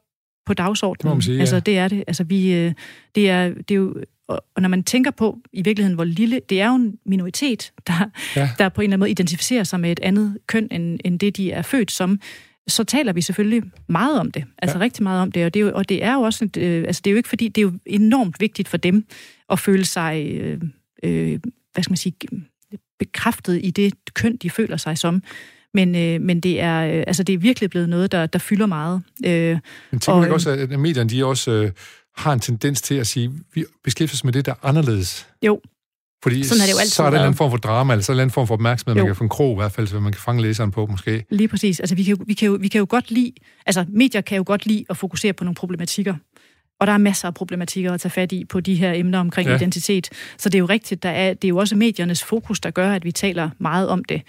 på 0.50 0.54
dagsordenen. 0.54 1.16
Det 1.16 1.24
sige, 1.24 1.34
ja. 1.34 1.40
Altså, 1.40 1.60
det 1.60 1.78
er 1.78 1.88
det. 1.88 2.04
Altså, 2.06 2.24
vi, 2.24 2.52
øh, 2.52 2.72
det, 3.14 3.30
er, 3.30 3.48
det 3.48 3.70
er 3.70 3.74
jo, 3.74 3.94
og 4.28 4.62
når 4.62 4.68
man 4.68 4.84
tænker 4.84 5.10
på 5.10 5.38
i 5.52 5.62
virkeligheden, 5.62 5.94
hvor 5.94 6.04
lille, 6.04 6.40
det 6.48 6.60
er 6.60 6.68
jo 6.68 6.74
en 6.74 6.98
minoritet, 7.06 7.72
der, 7.86 8.10
ja. 8.36 8.50
der 8.58 8.68
på 8.68 8.80
en 8.80 8.84
eller 8.84 8.94
anden 8.94 9.00
måde 9.00 9.10
identificerer 9.10 9.64
sig 9.64 9.80
med 9.80 9.92
et 9.92 10.00
andet 10.02 10.38
køn, 10.46 10.68
end, 10.70 11.00
end 11.04 11.18
det, 11.18 11.36
de 11.36 11.52
er 11.52 11.62
født 11.62 11.90
som, 11.90 12.20
så 12.68 12.84
taler 12.84 13.12
vi 13.12 13.20
selvfølgelig 13.20 13.62
meget 13.88 14.20
om 14.20 14.30
det. 14.30 14.44
Altså 14.58 14.78
ja. 14.78 14.84
rigtig 14.84 15.02
meget 15.02 15.22
om 15.22 15.32
det. 15.32 15.44
Og 15.44 15.54
det 15.54 15.60
er 15.60 15.66
jo, 15.66 15.72
og 15.74 15.88
det 15.88 16.04
er 16.04 16.14
jo 16.14 16.20
også, 16.20 16.44
et, 16.44 16.56
øh, 16.56 16.84
altså 16.86 17.00
det 17.04 17.10
er 17.10 17.12
jo 17.12 17.16
ikke 17.16 17.28
fordi, 17.28 17.48
det 17.48 17.60
er 17.60 17.62
jo 17.62 17.72
enormt 17.86 18.40
vigtigt 18.40 18.68
for 18.68 18.76
dem 18.76 19.06
at 19.50 19.58
føle 19.58 19.84
sig, 19.84 20.26
øh, 20.30 20.60
øh, 21.02 21.40
hvad 21.72 21.82
skal 21.82 21.90
man 21.90 21.96
sige, 21.96 22.14
bekræftet 22.98 23.60
i 23.62 23.70
det 23.70 23.94
køn, 24.14 24.36
de 24.36 24.50
føler 24.50 24.76
sig 24.76 24.98
som. 24.98 25.22
Men, 25.74 25.94
øh, 25.94 26.20
men 26.20 26.40
det, 26.40 26.61
er, 26.61 26.80
øh, 26.80 27.04
altså, 27.06 27.22
det 27.22 27.33
er 27.33 27.38
virkelig 27.38 27.70
blevet 27.70 27.88
noget, 27.88 28.12
der, 28.12 28.26
der 28.26 28.38
fylder 28.38 28.66
meget. 28.66 29.02
Øh, 29.26 29.59
men 29.90 30.00
tænker 30.00 30.18
du 30.18 30.22
ikke 30.22 30.35
også, 30.35 30.50
at 30.50 30.80
medierne 30.80 31.11
de 31.11 31.24
også 31.24 31.50
øh, 31.50 31.70
har 32.16 32.33
en 32.33 32.40
tendens 32.40 32.83
til 32.83 32.94
at 32.94 33.06
sige, 33.06 33.33
vi 33.54 33.64
beskæftiger 33.85 34.16
os 34.16 34.24
med 34.24 34.33
det, 34.33 34.46
der 34.46 34.52
er 34.52 34.68
anderledes? 34.68 35.26
Jo. 35.42 35.61
Fordi 36.22 36.44
Sådan 36.44 36.61
er 36.61 36.66
det 36.66 36.72
jo 36.72 36.78
altid 36.78 36.90
så 36.90 37.02
er 37.02 37.11
der 37.11 37.26
en 37.26 37.35
form 37.35 37.50
for 37.50 37.56
drama, 37.56 37.92
eller 37.92 38.02
så 38.02 38.12
er 38.12 38.16
der 38.16 38.22
en 38.22 38.30
form 38.30 38.46
for 38.46 38.54
opmærksomhed, 38.54 38.96
jo. 38.96 39.02
man 39.02 39.09
kan 39.09 39.16
få 39.16 39.24
en 39.24 39.28
krog 39.28 39.52
i 39.52 39.54
hvert 39.54 39.72
fald, 39.72 39.87
så 39.87 40.00
man 40.00 40.12
kan 40.12 40.20
fange 40.20 40.42
læseren 40.42 40.70
på 40.70 40.87
måske. 40.87 41.24
Lige 41.30 41.48
præcis. 41.48 41.80
Altså, 41.80 41.94
vi 41.94 42.02
kan, 42.02 42.16
jo, 42.16 42.24
vi, 42.26 42.35
kan 42.35 42.46
jo, 42.46 42.59
vi 42.61 42.68
kan 42.68 42.78
jo 42.78 42.87
godt 42.88 43.11
lide, 43.11 43.33
altså 43.66 43.85
medier 43.88 44.20
kan 44.20 44.37
jo 44.37 44.44
godt 44.46 44.66
lide 44.66 44.85
at 44.90 44.96
fokusere 44.96 45.33
på 45.33 45.44
nogle 45.44 45.54
problematikker. 45.54 46.14
Og 46.80 46.87
der 46.87 46.92
er 46.92 46.98
masser 46.98 47.28
af 47.28 47.35
problematikker 47.35 47.92
at 47.92 48.00
tage 48.00 48.11
fat 48.11 48.33
i 48.33 48.44
på 48.44 48.61
de 48.61 48.74
her 48.74 48.92
emner 48.92 49.18
omkring 49.18 49.48
ja. 49.48 49.56
identitet. 49.56 50.09
Så 50.38 50.48
det 50.48 50.54
er 50.54 50.59
jo 50.59 50.66
rigtigt, 50.66 51.02
der 51.02 51.11
er, 51.11 51.35
det 51.35 51.44
er 51.44 51.48
jo 51.48 51.56
også 51.56 51.76
mediernes 51.76 52.24
fokus, 52.24 52.61
der 52.61 52.70
gør, 52.70 52.92
at 52.92 53.04
vi 53.04 53.12
taler 53.12 53.50
meget 53.59 53.88
om 53.88 54.04
det. 54.04 54.22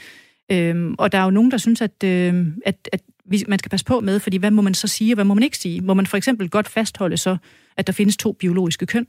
Øhm, 0.52 0.96
og 0.98 1.12
der 1.12 1.18
er 1.18 1.24
jo 1.24 1.30
nogen, 1.30 1.52
der 1.52 1.58
synes, 1.58 1.82
at, 1.82 2.04
øh, 2.04 2.48
at, 2.66 2.90
at 2.92 3.02
vi, 3.26 3.44
man 3.48 3.60
skal 3.60 3.70
passe 3.70 3.86
på 3.86 4.00
med, 4.00 4.20
fordi 4.20 4.38
hvad 4.38 4.52
må 4.52 4.62
man 4.62 4.74
så 4.74 4.88
sige, 4.88 5.14
og 5.14 5.16
hvad 5.16 5.26
må 5.26 5.34
man 5.34 5.44
ikke 5.44 5.58
sige? 5.58 5.82
Må 5.82 5.94
man 5.94 6.08
for 6.08 6.18
eksempel 6.18 6.50
godt 6.50 6.70
fastholde 6.70 7.18
så, 7.18 7.38
at 7.78 7.88
der 7.88 7.94
findes 7.94 8.18
to 8.18 8.32
biologiske 8.32 8.86
køn, 8.86 9.08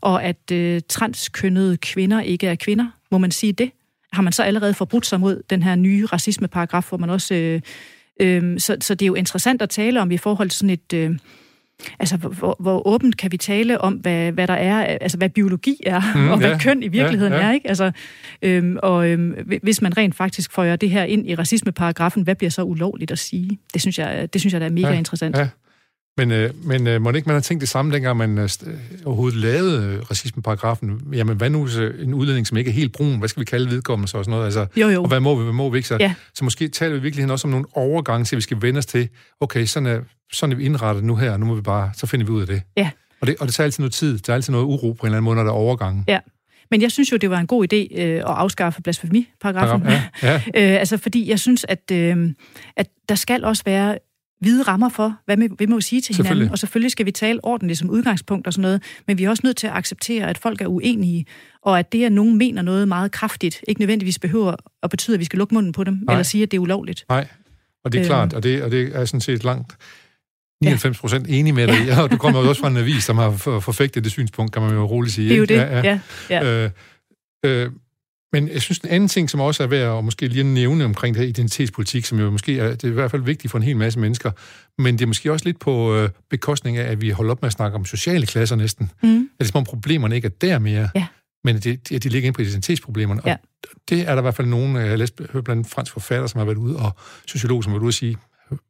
og 0.00 0.24
at 0.24 0.50
øh, 0.52 0.80
transkønnede 0.88 1.76
kvinder 1.76 2.20
ikke 2.20 2.46
er 2.46 2.54
kvinder? 2.54 2.86
Må 3.10 3.18
man 3.18 3.30
sige 3.30 3.52
det? 3.52 3.70
Har 4.12 4.22
man 4.22 4.32
så 4.32 4.42
allerede 4.42 4.74
forbrudt 4.74 5.06
sig 5.06 5.20
mod 5.20 5.42
den 5.50 5.62
her 5.62 5.74
nye 5.74 6.06
racismeparagraf, 6.06 6.88
hvor 6.88 6.98
man 6.98 7.10
også... 7.10 7.34
Øh, 7.34 7.60
øh, 8.20 8.60
så, 8.60 8.76
så 8.80 8.94
det 8.94 9.04
er 9.04 9.06
jo 9.06 9.14
interessant 9.14 9.62
at 9.62 9.70
tale 9.70 10.00
om 10.00 10.10
i 10.10 10.16
forhold 10.16 10.50
til 10.50 10.58
sådan 10.58 10.70
et... 10.70 10.92
Øh, 10.92 11.18
altså, 11.98 12.16
hvor, 12.16 12.56
hvor 12.60 12.86
åbent 12.86 13.16
kan 13.16 13.32
vi 13.32 13.36
tale 13.36 13.80
om, 13.80 13.92
hvad, 13.92 14.32
hvad 14.32 14.46
der 14.46 14.54
er, 14.54 14.98
altså 15.00 15.18
hvad 15.18 15.28
biologi 15.28 15.76
er, 15.86 16.00
mm, 16.14 16.30
og 16.30 16.38
hvad 16.38 16.50
ja, 16.50 16.58
køn 16.58 16.82
i 16.82 16.88
virkeligheden 16.88 17.32
ja, 17.32 17.38
ja. 17.38 17.46
er, 17.48 17.52
ikke? 17.52 17.68
Altså, 17.68 17.92
øhm, 18.42 18.76
og 18.82 19.08
øhm, 19.08 19.58
hvis 19.62 19.82
man 19.82 19.96
rent 19.96 20.14
faktisk 20.14 20.52
får 20.52 20.76
det 20.76 20.90
her 20.90 21.04
ind 21.04 21.30
i 21.30 21.34
racismeparagrafen, 21.34 22.22
hvad 22.22 22.34
bliver 22.34 22.50
så 22.50 22.62
ulovligt 22.62 23.10
at 23.10 23.18
sige? 23.18 23.58
Det 23.74 23.80
synes 23.80 23.98
jeg, 23.98 24.28
det 24.32 24.40
synes 24.40 24.52
jeg 24.52 24.60
der 24.60 24.66
er 24.66 24.70
mega 24.70 24.88
ja, 24.88 24.98
interessant. 24.98 25.36
Ja. 25.36 25.48
Men, 26.16 26.30
øh, 26.30 26.50
men 26.64 26.86
øh, 26.86 27.02
må 27.02 27.10
ikke 27.10 27.26
man 27.26 27.34
har 27.34 27.40
tænkt 27.40 27.60
det 27.60 27.68
samme, 27.68 27.92
dengang 27.92 28.16
man 28.16 28.38
øh, 28.38 28.48
overhovedet 29.04 29.38
lavede 29.38 29.86
øh, 29.86 30.10
racismeparagrafen? 30.10 31.00
Jamen, 31.12 31.36
hvad 31.36 31.50
nu 31.50 31.68
en 32.02 32.14
udlænding, 32.14 32.46
som 32.46 32.56
ikke 32.56 32.70
er 32.70 32.74
helt 32.74 32.92
brun? 32.92 33.18
Hvad 33.18 33.28
skal 33.28 33.40
vi 33.40 33.44
kalde 33.44 33.70
vedkommende 33.70 34.10
så 34.10 34.18
og 34.18 34.24
sådan 34.24 34.30
noget? 34.30 34.44
Altså, 34.44 34.66
jo, 34.76 34.88
jo. 34.88 35.02
Og 35.02 35.08
hvad 35.08 35.20
må 35.20 35.34
vi, 35.34 35.42
hvad 35.42 35.52
må 35.52 35.70
vi 35.70 35.78
ikke? 35.78 35.88
Så, 35.88 35.96
ja. 36.00 36.14
så 36.34 36.44
måske 36.44 36.68
taler 36.68 36.94
vi 36.94 37.00
virkelig 37.00 37.30
også 37.30 37.46
om 37.46 37.50
nogle 37.50 37.66
overgange 37.72 38.24
til, 38.24 38.34
at 38.34 38.36
vi 38.36 38.42
skal 38.42 38.62
vende 38.62 38.78
os 38.78 38.86
til, 38.86 39.08
okay, 39.40 39.64
sådan 39.64 39.86
er, 39.86 40.00
sådan 40.32 40.52
er 40.52 40.56
vi 40.56 40.64
indrettet 40.64 41.04
nu 41.04 41.16
her, 41.16 41.32
og 41.32 41.40
nu 41.40 41.46
må 41.46 41.54
vi 41.54 41.62
bare, 41.62 41.90
så 41.96 42.06
finder 42.06 42.26
vi 42.26 42.32
ud 42.32 42.40
af 42.40 42.46
det. 42.46 42.62
Ja. 42.76 42.90
Og 43.20 43.26
det, 43.26 43.36
og 43.40 43.46
det 43.46 43.54
tager 43.54 43.64
altid 43.64 43.82
noget 43.82 43.92
tid. 43.92 44.18
Der 44.18 44.32
er 44.32 44.34
altid 44.34 44.52
noget 44.52 44.64
uro 44.64 44.92
på 44.92 45.02
en 45.02 45.06
eller 45.06 45.16
anden 45.16 45.24
måde, 45.24 45.36
når 45.36 45.42
der 45.42 45.50
er 45.50 45.54
overgange. 45.54 46.04
Ja. 46.08 46.18
Men 46.70 46.82
jeg 46.82 46.92
synes 46.92 47.12
jo, 47.12 47.16
det 47.16 47.30
var 47.30 47.38
en 47.38 47.46
god 47.46 47.66
idé 47.72 48.00
øh, 48.00 48.16
at 48.16 48.24
afskaffe 48.24 48.82
blasfemiparagrafen. 48.82 49.88
Ja, 49.88 50.02
ja. 50.22 50.34
øh, 50.74 50.80
altså, 50.80 50.96
fordi 50.96 51.30
jeg 51.30 51.40
synes, 51.40 51.66
at, 51.68 51.90
øh, 51.92 52.30
at 52.76 52.88
der 53.08 53.14
skal 53.14 53.44
også 53.44 53.62
være 53.66 53.98
hvide 54.44 54.62
rammer 54.62 54.88
for, 54.88 55.16
hvad 55.24 55.36
vi, 55.36 55.48
vi 55.58 55.66
må 55.66 55.80
sige 55.80 56.00
til 56.00 56.16
hinanden. 56.16 56.50
Og 56.50 56.58
selvfølgelig 56.58 56.90
skal 56.90 57.06
vi 57.06 57.10
tale 57.10 57.44
ordentligt 57.44 57.78
som 57.78 57.90
udgangspunkt 57.90 58.46
og 58.46 58.52
sådan 58.52 58.62
noget, 58.62 58.82
men 59.06 59.18
vi 59.18 59.24
er 59.24 59.30
også 59.30 59.40
nødt 59.44 59.56
til 59.56 59.66
at 59.66 59.72
acceptere, 59.72 60.28
at 60.28 60.38
folk 60.38 60.60
er 60.60 60.66
uenige, 60.66 61.26
og 61.62 61.78
at 61.78 61.92
det, 61.92 62.04
at 62.04 62.12
nogen 62.12 62.38
mener 62.38 62.62
noget 62.62 62.88
meget 62.88 63.12
kraftigt, 63.12 63.64
ikke 63.68 63.80
nødvendigvis 63.80 64.18
behøver 64.18 64.54
at 64.82 64.90
betyde, 64.90 65.14
at 65.14 65.20
vi 65.20 65.24
skal 65.24 65.38
lukke 65.38 65.54
munden 65.54 65.72
på 65.72 65.84
dem, 65.84 65.98
Nej. 66.02 66.14
eller 66.14 66.22
sige, 66.22 66.42
at 66.42 66.50
det 66.50 66.56
er 66.56 66.60
ulovligt. 66.60 67.04
Nej, 67.08 67.26
og 67.84 67.92
det 67.92 67.98
er 67.98 68.02
øh, 68.02 68.06
klart, 68.06 68.32
og 68.32 68.42
det, 68.42 68.62
og 68.62 68.70
det 68.70 68.96
er 68.96 69.04
sådan 69.04 69.20
set 69.20 69.44
langt 69.44 69.76
99 70.62 70.98
procent 70.98 71.26
enig 71.28 71.54
med 71.54 71.68
dig 71.68 71.86
ja. 71.86 72.00
og 72.02 72.10
du 72.10 72.16
kommer 72.16 72.42
jo 72.42 72.48
også 72.48 72.60
fra 72.60 72.68
en 72.68 72.76
avis, 72.76 73.04
som 73.04 73.18
har 73.18 73.30
forfægtet 73.60 74.04
det 74.04 74.12
synspunkt, 74.12 74.52
kan 74.52 74.62
man 74.62 74.74
jo 74.74 74.84
roligt 74.84 75.14
sige. 75.14 75.28
Det 75.28 75.34
er 75.34 75.38
jo 75.38 75.44
det, 75.44 75.54
ja. 75.54 75.82
ja. 75.82 76.00
ja. 76.30 76.64
Øh, 76.64 76.70
øh, 77.44 77.70
men 78.34 78.48
jeg 78.48 78.62
synes, 78.62 78.78
en 78.78 78.88
anden 78.88 79.08
ting, 79.08 79.30
som 79.30 79.40
også 79.40 79.62
er 79.62 79.66
værd 79.66 79.98
at 79.98 80.04
måske 80.04 80.28
lige 80.28 80.44
nævne 80.44 80.84
omkring 80.84 81.14
det 81.14 81.22
her 81.22 81.28
identitetspolitik, 81.28 82.04
som 82.04 82.18
jo 82.20 82.30
måske 82.30 82.58
er, 82.58 82.70
det 82.70 82.84
er 82.84 82.88
i 82.88 82.90
hvert 82.90 83.10
fald 83.10 83.22
vigtigt 83.22 83.50
for 83.50 83.58
en 83.58 83.62
hel 83.64 83.76
masse 83.76 83.98
mennesker, 83.98 84.30
men 84.78 84.94
det 84.98 85.02
er 85.02 85.06
måske 85.06 85.32
også 85.32 85.44
lidt 85.44 85.60
på 85.60 85.96
øh, 85.96 86.10
bekostning 86.30 86.76
af, 86.76 86.90
at 86.90 87.00
vi 87.00 87.10
holder 87.10 87.30
op 87.30 87.42
med 87.42 87.46
at 87.46 87.52
snakke 87.52 87.74
om 87.74 87.84
sociale 87.84 88.26
klasser 88.26 88.56
næsten. 88.56 88.90
Mm. 89.02 89.16
At 89.16 89.26
det 89.38 89.44
er 89.44 89.44
som 89.44 89.58
om 89.58 89.64
problemerne 89.64 90.16
ikke 90.16 90.26
er 90.26 90.32
der 90.40 90.58
mere, 90.58 90.88
ja. 90.94 91.06
men 91.44 91.56
at 91.56 91.64
de, 91.64 91.76
de, 91.76 91.98
de 91.98 92.08
ligger 92.08 92.26
inde 92.26 92.36
på 92.36 92.42
identitetsproblemerne. 92.42 93.22
Ja. 93.26 93.32
Og 93.32 93.68
det 93.88 94.00
er 94.00 94.10
der 94.10 94.18
i 94.18 94.22
hvert 94.22 94.34
fald 94.34 94.48
nogen, 94.48 94.76
jeg 94.76 94.88
har 94.88 94.96
læst, 94.96 95.20
hørt 95.32 95.44
blandt 95.44 95.70
fransk 95.70 95.92
forfatter, 95.92 96.26
som 96.26 96.38
har 96.38 96.44
været 96.44 96.58
ude, 96.58 96.76
og 96.76 96.96
sociologer, 97.26 97.62
som 97.62 97.72
har 97.72 97.78
været 97.78 97.84
ude 97.84 97.90
og 97.90 97.94
sige, 97.94 98.16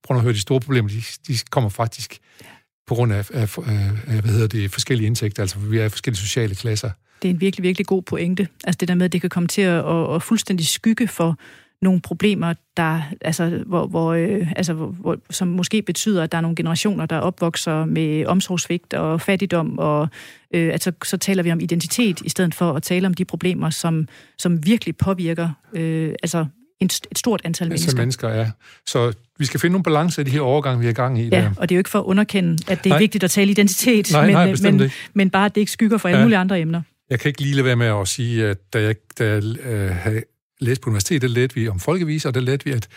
prøv 0.04 0.16
at 0.16 0.22
høre, 0.22 0.32
de 0.32 0.40
store 0.40 0.60
problemer, 0.60 0.88
de, 0.88 1.02
de 1.28 1.38
kommer 1.50 1.70
faktisk 1.70 2.18
ja. 2.40 2.46
på 2.86 2.94
grund 2.94 3.12
af, 3.12 3.30
af, 3.34 3.58
af, 3.58 4.20
hvad 4.20 4.32
hedder 4.32 4.46
det, 4.46 4.70
forskellige 4.70 5.06
indtægter, 5.06 5.42
altså 5.42 5.58
vi 5.58 5.78
er 5.78 5.88
forskellige 5.88 6.20
sociale 6.20 6.54
klasser 6.54 6.90
det 7.22 7.28
er 7.28 7.34
en 7.34 7.40
virkelig, 7.40 7.62
virkelig 7.62 7.86
god 7.86 8.02
pointe. 8.02 8.48
Altså 8.64 8.78
det 8.78 8.88
der 8.88 8.94
med, 8.94 9.04
at 9.04 9.12
det 9.12 9.20
kan 9.20 9.30
komme 9.30 9.46
til 9.46 9.62
at, 9.62 9.84
at, 9.88 10.14
at 10.14 10.22
fuldstændig 10.22 10.66
skygge 10.66 11.08
for 11.08 11.38
nogle 11.82 12.00
problemer, 12.00 12.54
der, 12.76 13.00
altså, 13.20 13.62
hvor, 13.66 13.86
hvor, 13.86 14.12
øh, 14.12 14.52
altså, 14.56 14.72
hvor, 14.72 15.16
som 15.30 15.48
måske 15.48 15.82
betyder, 15.82 16.22
at 16.22 16.32
der 16.32 16.38
er 16.38 16.42
nogle 16.42 16.56
generationer, 16.56 17.06
der 17.06 17.18
opvokser 17.18 17.84
med 17.84 18.26
omsorgsvigt 18.26 18.94
og 18.94 19.20
fattigdom, 19.20 19.78
og 19.78 20.08
øh, 20.54 20.72
altså, 20.72 20.92
så 21.04 21.16
taler 21.16 21.42
vi 21.42 21.52
om 21.52 21.60
identitet, 21.60 22.20
i 22.20 22.28
stedet 22.28 22.54
for 22.54 22.72
at 22.72 22.82
tale 22.82 23.06
om 23.06 23.14
de 23.14 23.24
problemer, 23.24 23.70
som, 23.70 24.08
som 24.38 24.66
virkelig 24.66 24.96
påvirker 24.96 25.48
øh, 25.72 26.14
altså, 26.22 26.46
et 26.80 27.00
stort 27.16 27.40
antal 27.44 27.68
mennesker. 27.68 27.96
mennesker, 27.96 28.28
ja. 28.28 28.50
Så 28.86 29.12
vi 29.38 29.44
skal 29.44 29.60
finde 29.60 29.72
nogle 29.72 29.82
balance 29.82 30.20
i 30.20 30.24
de 30.24 30.30
her 30.30 30.40
overgange, 30.40 30.80
vi 30.80 30.86
er 30.86 30.90
i 30.90 30.94
gang 30.94 31.18
i. 31.18 31.28
Ja, 31.28 31.40
der. 31.40 31.50
og 31.56 31.68
det 31.68 31.74
er 31.74 31.76
jo 31.76 31.80
ikke 31.80 31.90
for 31.90 31.98
at 31.98 32.04
underkende, 32.04 32.52
at 32.68 32.84
det 32.84 32.90
er 32.90 32.94
nej. 32.94 32.98
vigtigt 32.98 33.24
at 33.24 33.30
tale 33.30 33.50
identitet, 33.50 34.12
nej, 34.12 34.26
men, 34.26 34.32
nej, 34.32 34.72
men, 34.72 34.90
men 35.14 35.30
bare, 35.30 35.46
at 35.46 35.54
det 35.54 35.60
ikke 35.60 35.72
skygger 35.72 35.98
for 35.98 36.08
alle 36.08 36.18
ja. 36.18 36.24
mulige 36.24 36.38
andre 36.38 36.60
emner. 36.60 36.82
Jeg 37.10 37.20
kan 37.20 37.28
ikke 37.28 37.40
lige 37.40 37.54
lade 37.54 37.64
være 37.64 37.76
med 37.76 37.86
at 37.86 38.08
sige, 38.08 38.46
at 38.46 38.72
da 38.72 38.82
jeg, 38.82 38.94
da 39.18 39.24
jeg 39.24 39.42
øh, 39.44 39.90
havde 39.90 40.22
læst 40.60 40.80
på 40.80 40.90
universitetet, 40.90 41.22
der 41.22 41.28
lærte 41.28 41.54
vi 41.54 41.68
om 41.68 41.80
folkeviser, 41.80 42.28
og 42.28 42.34
der 42.34 42.40
lærte 42.40 42.64
vi, 42.64 42.70
at 42.72 42.88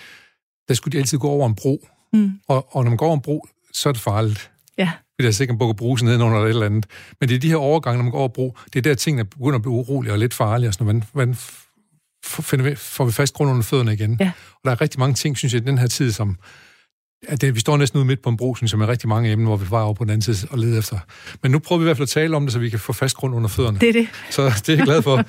der 0.68 0.74
skulle 0.74 0.92
de 0.92 0.98
altid 0.98 1.18
gå 1.18 1.28
over 1.28 1.48
en 1.48 1.56
bro. 1.56 1.88
Mm. 2.14 2.32
Og, 2.48 2.76
og 2.76 2.84
når 2.84 2.90
man 2.90 2.98
går 2.98 3.06
over 3.06 3.16
en 3.16 3.22
bro, 3.22 3.48
så 3.74 3.90
er 3.90 3.94
det 3.94 4.02
farligt. 4.02 4.52
Ja. 4.78 4.92
Det 5.20 5.26
er 5.26 5.32
sikkert 5.32 5.60
bukke 5.60 5.74
bruse 5.74 6.06
ned 6.06 6.22
under 6.22 6.40
et 6.40 6.50
eller 6.50 6.66
andet. 6.66 6.86
Men 7.20 7.30
det 7.30 7.36
er 7.36 7.40
de 7.40 7.50
her 7.50 7.56
overgange, 7.56 7.98
når 7.98 8.04
man 8.04 8.12
går 8.12 8.20
over 8.20 8.28
bro, 8.28 8.58
det 8.74 8.80
er 8.80 8.84
der 8.84 8.96
tingene 8.96 9.26
begynder 9.26 9.56
at 9.56 9.62
blive 9.62 9.74
urolige 9.74 10.12
og 10.12 10.20
lidt 10.20 10.34
farlige. 10.34 10.70
Og 10.70 10.74
sådan, 10.74 10.86
hvordan, 10.86 11.04
hvordan 11.12 11.36
finder 12.24 12.70
vi, 12.70 12.76
får 12.76 13.06
vi 13.06 13.12
fast 13.12 13.34
grund 13.34 13.50
under 13.50 13.64
fødderne 13.64 13.94
igen? 13.94 14.18
Ja. 14.20 14.32
Og 14.54 14.62
der 14.66 14.72
er 14.72 14.82
rigtig 14.82 15.00
mange 15.00 15.14
ting, 15.14 15.38
synes 15.38 15.54
jeg, 15.54 15.62
i 15.62 15.66
den 15.66 15.78
her 15.78 15.88
tid, 15.88 16.12
som, 16.12 16.38
at 17.28 17.42
det, 17.42 17.56
vi 17.56 17.60
står 17.60 17.78
næsten 17.78 17.98
ude 17.98 18.06
midt 18.08 18.22
på 18.22 18.30
en 18.30 18.38
bro, 18.38 18.56
som 18.56 18.82
er 18.82 18.88
rigtig 18.88 19.10
mange 19.10 19.32
emner, 19.32 19.48
hvor 19.48 19.58
vi 19.58 19.72
var 19.72 19.82
over 19.82 19.94
på 19.94 20.04
den 20.04 20.10
anden 20.10 20.34
side 20.34 20.48
og 20.52 20.58
lede 20.58 20.78
efter. 20.78 21.00
Men 21.44 21.52
nu 21.52 21.60
prøver 21.60 21.80
vi 21.80 21.84
i 21.84 21.88
hvert 21.88 21.98
fald 21.98 22.04
at 22.04 22.10
tale 22.10 22.36
om 22.36 22.44
det, 22.44 22.54
så 22.54 22.60
vi 22.60 22.70
kan 22.70 22.80
få 22.80 22.94
fast 22.94 23.16
grund 23.16 23.36
under 23.36 23.50
fødderne. 23.50 23.80
Det 23.80 23.90
er 23.90 23.94
det. 23.94 24.08
Så 24.30 24.42
det 24.66 24.70
er 24.70 24.78
jeg 24.78 24.86
glad 24.86 25.02
for. 25.02 25.24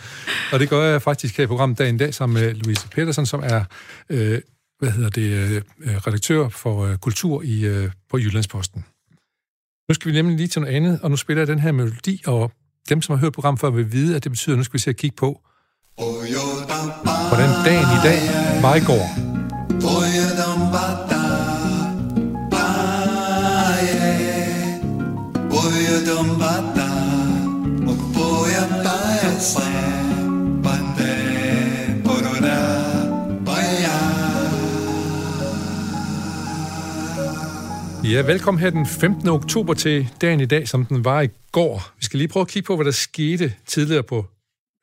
og 0.53 0.61
det 0.61 0.68
gør 0.68 0.85
jeg 0.85 1.03
faktisk 1.03 1.37
her 1.37 1.44
i 1.44 1.46
programmet 1.46 1.79
dagen 1.79 1.98
dag 1.98 2.14
sammen 2.14 2.42
med 2.42 2.55
Louise 2.55 2.88
Petersen, 2.88 3.27
som 3.27 3.40
er 3.44 3.64
øh, 4.11 4.40
hvad 4.79 4.90
hedder 4.90 5.11
det, 5.11 5.22
øh, 5.22 5.62
redaktør 5.96 6.48
for 6.48 6.85
øh, 6.85 6.96
kultur 6.96 7.42
i, 7.42 7.64
øh, 7.66 7.90
på 8.11 8.18
Jyllandsposten. 8.18 8.85
Nu 9.88 9.94
skal 9.94 10.12
vi 10.12 10.16
nemlig 10.16 10.37
lige 10.37 10.48
til 10.48 10.61
noget 10.61 10.74
andet, 10.74 11.01
og 11.03 11.11
nu 11.11 11.16
spiller 11.16 11.40
jeg 11.40 11.46
den 11.46 11.59
her 11.59 11.72
melodi, 11.72 12.22
og 12.27 12.53
dem, 12.88 13.03
som 13.03 13.14
har 13.14 13.20
hørt 13.20 13.33
programmet 13.33 13.61
før, 13.61 13.70
vil 13.70 13.92
vide, 13.92 14.16
at 14.16 14.24
det 14.24 14.33
betyder, 14.33 14.55
at 14.55 14.59
nu 14.59 14.64
skal 14.64 14.74
vi 14.74 14.79
se 14.79 14.90
at 14.90 14.96
kigge 14.96 15.16
på, 15.16 15.40
hvordan 17.29 17.51
dagen 17.64 17.88
i 17.98 18.01
dag 18.05 18.20
var 18.62 18.74
i 18.74 18.81
går. 18.81 19.05
Dombata 26.07 26.88
Upoya 27.92 28.64
paesa 28.85 29.68
Bande 30.64 31.12
porora 32.05 32.61
baya 33.46 33.98
Ja, 38.05 38.20
velkommen 38.27 38.61
her 38.61 38.70
den 38.70 38.87
15. 38.87 39.29
oktober 39.29 39.74
til 39.74 40.09
dagen 40.20 40.40
i 40.40 40.46
dag, 40.46 40.68
som 40.68 40.85
den 40.85 41.05
var 41.05 41.20
i 41.20 41.29
går. 41.53 41.92
Vi 41.98 42.05
skal 42.05 42.18
lige 42.18 42.29
prøve 42.29 42.40
at 42.40 42.48
kigge 42.48 42.66
på, 42.66 42.77
hvad 42.77 42.85
der 42.85 42.90
skete 42.90 43.55
tidligere 43.66 44.03
på 44.03 44.27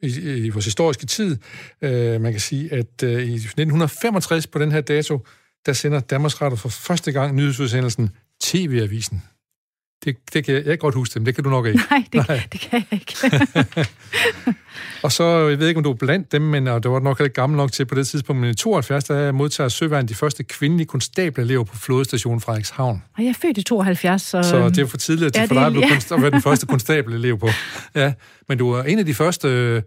i, 0.04 0.08
i 0.46 0.50
vores 0.50 0.66
historiske 0.66 1.06
tid. 1.06 1.38
Uh, 1.82 2.22
man 2.22 2.32
kan 2.32 2.40
sige, 2.40 2.74
at 2.74 3.04
uh, 3.04 3.10
i 3.10 3.34
1965 3.34 4.48
på 4.48 4.60
den 4.60 4.72
her 4.72 4.82
dato, 4.82 5.20
der 5.66 5.74
sender 5.74 6.00
Danmarks 6.00 6.42
Radio 6.42 6.56
for 6.56 6.70
første 6.70 7.12
gang 7.12 7.36
nyhedsudsendelsen 7.36 8.10
TV-avisen. 8.44 9.22
Det, 10.06 10.16
det 10.34 10.46
kan 10.46 10.54
jeg, 10.54 10.66
jeg 10.66 10.72
kan 10.72 10.78
godt 10.78 10.96
huske 10.96 11.14
dem, 11.14 11.26
det 11.26 11.36
kan 11.36 11.44
du 11.44 11.50
nok 11.50 11.66
ikke. 11.66 11.82
Nej, 11.92 12.04
det, 12.14 12.28
Nej. 12.28 12.42
det 12.52 12.60
kan 12.60 12.84
jeg 12.92 13.00
ikke. 13.00 13.16
og 15.04 15.12
så, 15.12 15.24
jeg 15.24 15.60
ved 15.60 15.68
ikke, 15.68 15.78
om 15.78 15.84
du 15.84 15.92
er 15.92 15.96
blandt 15.96 16.32
dem, 16.32 16.42
men 16.42 16.68
og 16.68 16.84
det 16.84 16.92
var 16.92 17.00
nok 17.00 17.20
ikke 17.20 17.34
gammel 17.34 17.58
nok 17.58 17.72
til 17.72 17.86
på 17.86 17.96
det 17.96 18.08
tidspunkt, 18.08 18.42
men 18.42 18.50
i 18.50 18.54
72, 18.54 19.04
der 19.04 19.32
modtager 19.32 19.68
Søværn 19.70 20.08
de 20.08 20.16
første 20.16 20.44
kvindelige 20.44 20.88
konstableelever 20.88 21.64
på 21.64 21.78
flådestationen 21.78 22.42
Frederikshavn. 22.42 23.04
Og 23.18 23.24
jeg 23.24 23.30
er 23.30 23.34
født 23.34 23.58
i 23.58 23.64
72, 23.64 24.22
så... 24.22 24.44
Så 24.44 24.70
det 24.70 24.78
er 24.78 24.86
for 24.86 24.98
tidligt 24.98 25.34
til 25.34 25.42
ja, 25.42 25.46
for 25.46 25.54
dig 25.54 25.66
at, 25.66 26.12
ja. 26.12 26.16
at 26.16 26.22
være 26.22 26.32
den 26.32 26.42
første 26.50 26.66
konstableelev 26.66 27.40
på. 27.40 27.50
Ja, 27.96 28.14
men 28.48 28.58
du 28.58 28.72
er 28.72 28.84
en 28.84 29.00
af 29.00 29.06
de 29.06 29.14
første, 29.14 29.84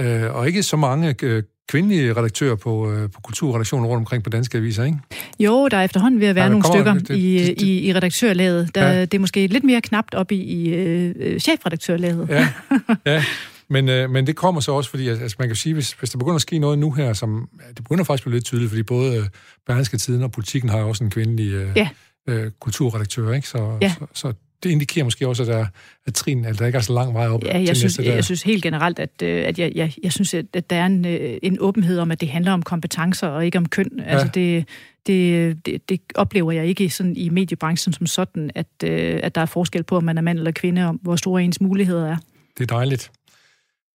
øh, 0.00 0.34
og 0.34 0.46
ikke 0.46 0.62
så 0.62 0.76
mange 0.76 1.14
øh, 1.22 1.42
kvindelige 1.68 2.12
redaktører 2.12 2.56
på, 2.56 2.90
øh, 2.90 3.10
på 3.10 3.20
kulturredaktioner 3.20 3.88
rundt 3.88 4.00
omkring 4.00 4.24
på 4.24 4.30
danske 4.30 4.58
aviser, 4.58 4.84
ikke? 4.84 4.98
Jo, 5.40 5.68
der 5.68 5.76
er 5.76 5.82
efterhånden 5.82 6.20
ved 6.20 6.26
at 6.26 6.34
være 6.34 6.44
ja, 6.44 6.50
nogle 6.50 6.64
stykker 6.64 6.94
det, 6.94 7.10
i, 7.10 7.38
det, 7.38 7.62
i, 7.62 7.88
i 7.88 7.94
redaktørlaget. 7.94 8.74
Der, 8.74 8.88
ja. 8.88 9.00
Det 9.00 9.14
er 9.14 9.18
måske 9.18 9.46
lidt 9.46 9.64
mere 9.64 9.80
knapt 9.80 10.14
op 10.14 10.32
i, 10.32 10.36
i 10.36 10.74
øh, 10.74 11.40
chefredaktørlaget. 11.40 12.28
Ja, 12.28 12.48
ja. 13.12 13.24
Men, 13.68 13.88
øh, 13.88 14.10
men 14.10 14.26
det 14.26 14.36
kommer 14.36 14.60
så 14.60 14.72
også, 14.72 14.90
fordi 14.90 15.08
altså, 15.08 15.36
man 15.38 15.48
kan 15.48 15.56
sige, 15.56 15.74
hvis, 15.74 15.92
hvis 15.92 16.10
der 16.10 16.18
begynder 16.18 16.34
at 16.34 16.42
ske 16.42 16.58
noget 16.58 16.78
nu 16.78 16.92
her, 16.92 17.12
som 17.12 17.48
det 17.68 17.84
begynder 17.84 18.04
faktisk 18.04 18.26
at 18.26 18.30
blive 18.30 18.36
lidt 18.36 18.44
tydeligt, 18.44 18.70
fordi 18.70 18.82
både 18.82 19.16
øh, 19.16 19.24
Berlingske 19.66 19.96
Tiden 19.96 20.22
og 20.22 20.32
politikken 20.32 20.70
har 20.70 20.78
også 20.78 21.04
en 21.04 21.10
kvindelig 21.10 21.52
øh, 21.52 21.68
ja. 21.76 21.88
øh, 22.28 22.50
kulturredaktør, 22.60 23.32
ikke? 23.32 23.48
Så, 23.48 23.78
ja. 23.80 23.94
så, 23.98 24.06
så 24.14 24.32
det 24.62 24.70
indikerer 24.70 25.04
måske 25.04 25.28
også, 25.28 25.42
at, 25.42 25.48
der, 25.48 25.66
at 26.06 26.14
trin, 26.14 26.44
at 26.44 26.58
der 26.58 26.66
ikke 26.66 26.76
er 26.76 26.82
så 26.82 26.92
lang 26.92 27.14
vej 27.14 27.28
op 27.28 27.44
ja, 27.44 27.58
jeg 27.58 27.66
til 27.66 27.76
synes, 27.76 27.98
næste 27.98 28.10
der. 28.10 28.14
Jeg 28.14 28.24
synes 28.24 28.42
helt 28.42 28.62
generelt, 28.62 28.98
at, 28.98 29.22
øh, 29.22 29.44
at 29.46 29.58
jeg, 29.58 29.72
jeg, 29.74 29.94
jeg 30.02 30.12
synes, 30.12 30.34
at 30.34 30.70
der 30.70 30.76
er 30.76 30.86
en, 30.86 31.06
øh, 31.06 31.38
en 31.42 31.56
åbenhed 31.60 31.98
om, 31.98 32.10
at 32.10 32.20
det 32.20 32.28
handler 32.28 32.52
om 32.52 32.62
kompetencer 32.62 33.26
og 33.26 33.44
ikke 33.44 33.58
om 33.58 33.68
køn. 33.68 33.90
Ja. 33.98 34.04
Altså 34.04 34.28
det, 34.34 34.68
det, 35.06 35.66
det, 35.66 35.88
det 35.88 36.00
oplever 36.14 36.52
jeg 36.52 36.66
ikke 36.66 36.90
sådan 36.90 37.16
i 37.16 37.28
mediebranchen 37.28 37.92
som 37.92 38.06
sådan, 38.06 38.50
at, 38.54 38.66
øh, 38.84 39.20
at 39.22 39.34
der 39.34 39.40
er 39.40 39.46
forskel 39.46 39.82
på, 39.82 39.96
om 39.96 40.04
man 40.04 40.18
er 40.18 40.22
mand 40.22 40.38
eller 40.38 40.52
kvinde, 40.52 40.88
og 40.88 40.98
hvor 41.02 41.16
store 41.16 41.42
ens 41.44 41.60
muligheder 41.60 42.10
er. 42.10 42.16
Det 42.58 42.70
er 42.70 42.74
dejligt. 42.74 43.12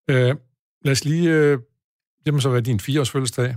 Øh, 0.10 0.36
lad 0.86 0.92
os 0.92 1.06
lige... 1.06 1.30
Øh, 1.30 1.58
det 2.26 2.34
må 2.34 2.40
så 2.40 2.50
være 2.50 2.62
din 2.62 2.80
fireårs 2.80 3.10
fødselsdag 3.10 3.56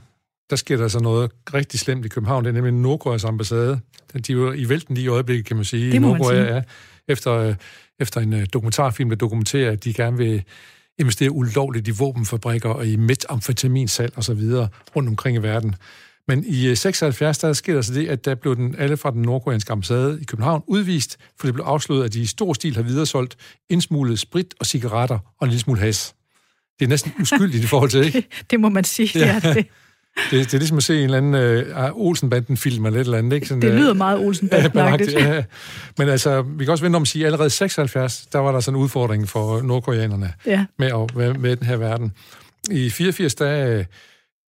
der 0.50 0.56
sker 0.56 0.76
der 0.76 0.88
så 0.88 1.00
noget 1.00 1.30
rigtig 1.54 1.80
slemt 1.80 2.04
i 2.04 2.08
København. 2.08 2.44
Det 2.44 2.50
er 2.50 2.54
nemlig 2.54 2.72
Nordkoreas 2.72 3.24
ambassade. 3.24 3.80
De 4.26 4.32
er 4.32 4.36
jo 4.36 4.52
i 4.52 4.68
vælten 4.68 4.94
lige 4.94 5.04
i 5.04 5.08
øjeblikket, 5.08 5.46
kan 5.46 5.56
man 5.56 5.64
sige. 5.64 5.92
Det 5.92 6.02
må 6.02 6.08
Nordkorea, 6.08 6.52
man 6.52 6.62
sige. 6.62 6.64
Ja, 7.10 7.12
efter, 7.12 7.32
øh, 7.32 7.54
efter 8.00 8.20
en 8.20 8.32
øh, 8.32 8.46
dokumentarfilm, 8.52 9.10
der 9.10 9.16
dokumenterer, 9.16 9.72
at 9.72 9.84
de 9.84 9.94
gerne 9.94 10.16
vil 10.16 10.42
investere 10.98 11.30
ulovligt 11.30 11.88
i 11.88 11.90
våbenfabrikker 11.90 12.68
og 12.68 12.86
i 12.86 12.96
metamfetaminsalg 12.96 14.12
og 14.16 14.24
så 14.24 14.34
videre 14.34 14.68
rundt 14.96 15.08
omkring 15.08 15.36
i 15.36 15.42
verden. 15.42 15.74
Men 16.28 16.44
i 16.46 16.74
76, 16.74 17.38
der 17.38 17.52
sker 17.52 17.74
der 17.74 17.82
så 17.82 17.94
det, 17.94 18.08
at 18.08 18.24
der 18.24 18.34
blev 18.34 18.56
den, 18.56 18.74
alle 18.78 18.96
fra 18.96 19.10
den 19.10 19.22
nordkoreanske 19.22 19.72
ambassade 19.72 20.18
i 20.22 20.24
København 20.24 20.62
udvist, 20.66 21.18
for 21.40 21.46
det 21.46 21.54
blev 21.54 21.64
afsløret, 21.64 22.04
at 22.04 22.12
de 22.12 22.20
i 22.20 22.26
stor 22.26 22.52
stil 22.52 22.76
har 22.76 22.82
videresolgt 22.82 23.36
indsmuglet 23.70 24.18
sprit 24.18 24.54
og 24.60 24.66
cigaretter 24.66 25.18
og 25.38 25.44
en 25.44 25.48
lille 25.48 25.60
smule 25.60 25.80
has. 25.80 26.14
Det 26.78 26.84
er 26.84 26.88
næsten 26.88 27.12
uskyldigt 27.20 27.64
i 27.64 27.66
forhold 27.66 27.90
til, 27.90 28.04
ikke? 28.04 28.28
det, 28.50 28.60
må 28.60 28.68
man 28.68 28.84
sige, 28.84 29.18
ja. 29.18 29.40
er 29.44 29.54
det. 29.54 29.66
Det, 30.16 30.30
det 30.30 30.54
er 30.54 30.58
ligesom 30.58 30.76
at 30.76 30.82
se 30.82 30.98
en 30.98 31.04
eller 31.04 31.16
anden 31.16 31.34
uh, 31.76 32.06
Olsenbanden-film 32.06 32.86
eller 32.86 33.00
et 33.00 33.04
eller 33.04 33.18
andet. 33.18 33.32
Ikke? 33.32 33.46
Sådan, 33.46 33.62
det 33.62 33.74
lyder 33.74 33.94
meget 33.94 34.18
olsenbanden 34.26 34.78
ja, 35.10 35.44
Men 35.98 36.08
altså, 36.08 36.42
vi 36.42 36.64
kan 36.64 36.72
også 36.72 36.84
vente 36.84 36.96
om 36.96 37.02
at 37.02 37.08
sige, 37.08 37.22
at 37.22 37.26
allerede 37.26 37.50
76, 37.50 38.26
der 38.32 38.38
var 38.38 38.52
der 38.52 38.60
sådan 38.60 38.76
en 38.76 38.82
udfordring 38.82 39.28
for 39.28 39.62
nordkoreanerne 39.62 40.32
ja. 40.46 40.64
med, 40.78 40.86
at, 40.86 41.16
med, 41.16 41.34
med 41.34 41.56
den 41.56 41.66
her 41.66 41.76
verden. 41.76 42.12
I 42.70 42.90
84, 42.90 43.34
der, 43.34 43.84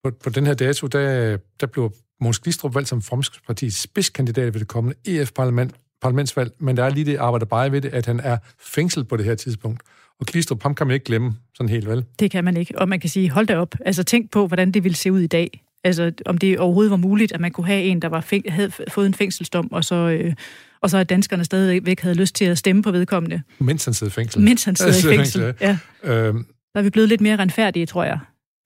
på, 0.04 0.12
på 0.24 0.30
den 0.30 0.46
her 0.46 0.54
dato, 0.54 0.88
der, 0.88 1.38
der 1.60 1.68
blev 1.68 1.92
Måns 2.22 2.40
Glistrup 2.40 2.76
valgt 2.76 2.90
som 2.90 3.02
Fremskridspartiets 3.02 3.82
spidskandidat 3.82 4.54
ved 4.54 4.60
det 4.60 4.68
kommende 4.68 4.98
EF-parlament, 5.06 5.76
parlamentsvalg, 6.02 6.52
men 6.60 6.78
der 6.78 6.84
er 6.84 6.90
lige 6.90 7.06
det 7.06 7.18
arbejder 7.18 7.46
bare 7.46 7.72
ved 7.72 7.82
det, 7.82 7.94
at 7.94 8.06
han 8.06 8.20
er 8.20 8.38
fængslet 8.60 9.08
på 9.08 9.18
det 9.18 9.26
her 9.26 9.36
tidspunkt. 9.36 9.82
Og 10.22 10.28
Glistrup, 10.28 10.64
ham 10.64 10.76
kan 10.76 10.88
man 10.88 10.94
ikke 10.94 11.04
glemme 11.06 11.34
sådan 11.56 11.70
helt 11.70 11.88
vel. 11.90 12.06
Det 12.20 12.32
kan 12.32 12.44
man 12.44 12.58
ikke, 12.58 12.80
og 12.80 12.90
man 12.90 13.00
kan 13.00 13.10
sige, 13.10 13.30
hold 13.30 13.48
da 13.48 13.58
op, 13.58 13.76
altså 13.86 14.04
tænk 14.04 14.32
på, 14.32 14.48
hvordan 14.48 14.72
det 14.72 14.84
ville 14.84 14.96
se 14.96 15.12
ud 15.12 15.20
i 15.20 15.28
dag. 15.28 15.64
Altså 15.84 16.12
om 16.26 16.38
det 16.38 16.60
overhovedet 16.60 16.92
var 16.92 16.98
muligt, 16.98 17.32
at 17.32 17.40
man 17.42 17.52
kunne 17.52 17.68
have 17.68 17.84
en, 17.84 18.02
der 18.02 18.08
var 18.10 18.22
fæng- 18.34 18.52
havde 18.52 18.72
fået 18.92 19.06
en 19.08 19.14
fængselsdom, 19.14 19.72
og 19.72 19.84
så... 19.84 19.96
Øh, 19.96 20.34
og 20.82 20.90
så 20.90 20.98
at 20.98 21.10
danskerne 21.10 21.46
stadigvæk 21.46 22.00
havde 22.00 22.16
lyst 22.16 22.36
til 22.36 22.46
at 22.46 22.58
stemme 22.58 22.84
på 22.84 22.92
vedkommende. 22.92 23.42
Mens 23.60 23.86
han 23.86 23.94
sidder 23.94 24.12
i 24.12 24.14
fængsel. 24.14 24.42
Mens 24.42 24.64
han 24.64 24.76
sidder 24.76 25.12
i 25.12 25.16
fængsel, 25.18 25.54
ja. 25.62 25.78
Øhm, 26.04 26.46
der 26.74 26.80
er 26.80 26.82
vi 26.84 26.90
blevet 26.90 27.10
lidt 27.10 27.22
mere 27.22 27.36
retfærdige, 27.36 27.86
tror 27.86 28.04
jeg. 28.04 28.20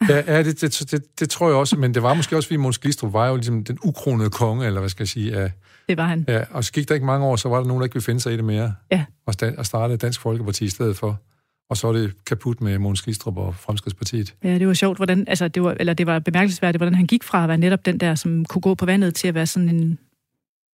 Ja, 0.10 0.24
ja 0.28 0.44
det, 0.44 0.62
det, 0.62 0.92
det, 0.92 1.20
det 1.20 1.30
tror 1.30 1.48
jeg 1.48 1.56
også, 1.56 1.76
men 1.76 1.94
det 1.94 2.04
var 2.04 2.14
måske 2.14 2.36
også, 2.36 2.48
fordi 2.48 2.58
Måns 2.58 2.78
Glistrup 2.78 3.14
var 3.14 3.28
jo 3.28 3.36
ligesom 3.36 3.64
den 3.64 3.78
ukronede 3.84 4.30
konge, 4.30 4.66
eller 4.66 4.80
hvad 4.80 4.90
skal 4.90 5.04
jeg 5.04 5.08
sige. 5.08 5.36
Af, 5.36 5.52
det 5.90 5.98
var 5.98 6.08
han. 6.08 6.26
Ja, 6.28 6.44
og 6.52 6.64
så 6.64 6.72
gik 6.72 6.88
der 6.90 6.94
ikke 6.96 7.06
mange 7.06 7.26
år, 7.26 7.36
så 7.36 7.50
var 7.50 7.58
der 7.58 7.66
nogen, 7.68 7.82
der 7.82 7.86
ikke 7.86 7.94
ville 7.96 8.06
finde 8.06 8.20
sig 8.22 8.34
i 8.34 8.38
det 8.38 8.46
mere. 8.46 8.74
Ja. 8.92 9.06
Og, 9.28 9.34
sta- 9.42 9.58
og 9.58 9.66
startede 9.66 9.98
Dansk 9.98 10.22
Folkeparti 10.22 10.66
i 10.66 10.70
stedet 10.70 10.98
for. 10.98 11.20
Og 11.70 11.78
så 11.78 11.88
er 11.88 11.94
det 11.94 12.26
kaput 12.26 12.62
med 12.62 12.80
Måns 12.80 13.02
Glistrup 13.02 13.38
og 13.38 13.56
Fremskridspartiet. 13.56 14.36
Ja, 14.44 14.60
det 14.60 14.68
var 14.68 14.74
sjovt, 14.74 14.98
hvordan, 14.98 15.28
altså 15.28 15.48
det 15.48 15.64
var, 15.64 15.76
eller 15.80 15.94
det 15.94 16.08
var 16.08 16.20
bemærkelsesværdigt, 16.20 16.80
hvordan 16.80 16.96
han 16.96 17.08
gik 17.08 17.24
fra 17.24 17.44
at 17.44 17.50
være 17.50 17.58
netop 17.58 17.86
den 17.86 18.00
der, 18.00 18.16
som 18.16 18.46
kunne 18.46 18.62
gå 18.62 18.76
på 18.76 18.86
vandet, 18.86 19.16
til 19.16 19.28
at 19.28 19.34
være 19.34 19.48
sådan 19.48 19.70
en, 19.70 20.00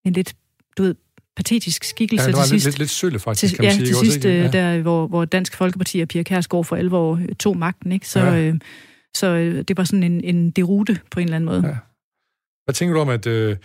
en 0.05 0.13
lidt, 0.13 0.37
du 0.79 0.83
ved, 0.83 0.95
patetisk 1.37 1.85
skikkelse 1.85 2.25
ja, 2.25 2.29
det 2.29 2.37
var 2.37 2.43
til 2.43 2.49
sidst. 2.49 2.67
Lidt, 2.67 2.75
lidt, 2.75 2.79
lidt 2.79 2.91
sølle, 2.91 3.19
faktisk, 3.19 3.51
til, 3.51 3.57
kan 3.57 3.65
man 3.65 3.73
ja, 3.73 3.77
sige. 3.79 3.87
til 3.87 3.97
sidst, 3.97 4.25
ja. 4.25 4.51
der, 4.51 4.83
hvor, 4.83 5.07
hvor 5.07 5.25
Dansk 5.25 5.57
Folkeparti 5.57 6.01
og 6.01 6.09
Pia 6.09 6.23
Kærsgaard 6.23 6.65
for 6.65 6.77
alvor 6.77 7.17
øh, 7.17 7.29
tog 7.39 7.57
magten, 7.57 7.93
ikke? 7.93 8.09
Så, 8.09 8.21
ja. 8.21 8.37
øh, 8.37 8.55
så 9.15 9.27
øh, 9.27 9.65
det 9.69 9.77
var 9.77 9.85
sådan 9.85 10.03
en, 10.03 10.25
en 10.25 10.51
derute 10.51 11.01
på 11.11 11.21
en 11.21 11.25
eller 11.25 11.37
anden 11.37 11.47
måde. 11.47 11.67
Ja. 11.67 11.77
Hvad 12.65 12.75
tænker 12.75 12.95
du 12.95 13.01
om, 13.01 13.09
at 13.09 13.27
øh, 13.27 13.57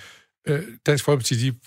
øh 0.48 0.60
Dansk 0.86 1.06
Folkeparti, 1.06 1.36
de 1.36 1.58